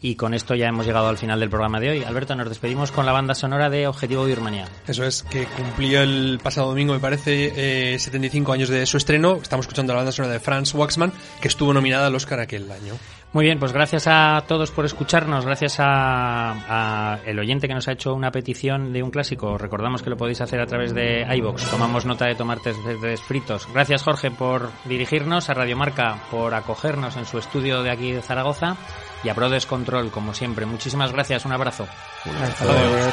Y 0.00 0.16
con 0.16 0.34
esto 0.34 0.56
ya 0.56 0.66
hemos 0.66 0.84
llegado 0.84 1.08
al 1.08 1.16
final 1.16 1.38
del 1.38 1.48
programa 1.48 1.78
de 1.78 1.90
hoy. 1.90 2.04
Alberto, 2.04 2.34
nos 2.34 2.48
despedimos 2.48 2.90
con 2.90 3.06
la 3.06 3.12
banda 3.12 3.34
sonora 3.34 3.70
de 3.70 3.86
Objetivo 3.86 4.24
Birmania. 4.24 4.66
Eso 4.86 5.04
es, 5.04 5.22
que 5.22 5.44
cumplió 5.44 6.02
el 6.02 6.40
pasado 6.42 6.68
domingo, 6.68 6.92
me 6.92 6.98
parece, 6.98 7.94
eh, 7.94 7.98
75 7.98 8.52
años 8.52 8.68
de 8.68 8.84
su 8.86 8.96
estreno. 8.96 9.38
Estamos 9.40 9.64
escuchando 9.64 9.92
la 9.92 9.98
banda 9.98 10.10
sonora 10.10 10.34
de 10.34 10.40
Franz 10.40 10.74
Waxman, 10.74 11.12
que 11.40 11.46
estuvo 11.46 11.72
nominada 11.72 12.08
al 12.08 12.14
Oscar 12.16 12.40
aquel 12.40 12.70
año. 12.72 12.94
Muy 13.32 13.46
bien, 13.46 13.58
pues 13.58 13.72
gracias 13.72 14.06
a 14.08 14.44
todos 14.46 14.70
por 14.70 14.84
escucharnos, 14.84 15.46
gracias 15.46 15.80
a, 15.80 17.14
a 17.14 17.20
el 17.24 17.38
oyente 17.38 17.66
que 17.66 17.72
nos 17.72 17.88
ha 17.88 17.92
hecho 17.92 18.12
una 18.12 18.30
petición 18.30 18.92
de 18.92 19.02
un 19.02 19.10
clásico. 19.10 19.56
Recordamos 19.56 20.02
que 20.02 20.10
lo 20.10 20.18
podéis 20.18 20.42
hacer 20.42 20.60
a 20.60 20.66
través 20.66 20.92
de 20.92 21.26
iBox. 21.36 21.70
Tomamos 21.70 22.04
nota 22.04 22.26
de 22.26 22.34
tomates 22.34 22.76
fritos. 23.26 23.66
Gracias 23.72 24.02
Jorge 24.02 24.30
por 24.30 24.70
dirigirnos, 24.84 25.48
a 25.48 25.54
Radiomarca 25.54 26.18
por 26.30 26.52
acogernos 26.52 27.16
en 27.16 27.24
su 27.24 27.38
estudio 27.38 27.82
de 27.82 27.90
aquí 27.90 28.12
de 28.12 28.20
Zaragoza 28.20 28.76
y 29.24 29.30
a 29.30 29.34
Brothers 29.34 29.64
Control 29.64 30.10
como 30.10 30.34
siempre. 30.34 30.66
Muchísimas 30.66 31.10
gracias, 31.10 31.46
un 31.46 31.52
abrazo. 31.52 31.86
Hasta 32.42 32.64
luego. 32.66 33.12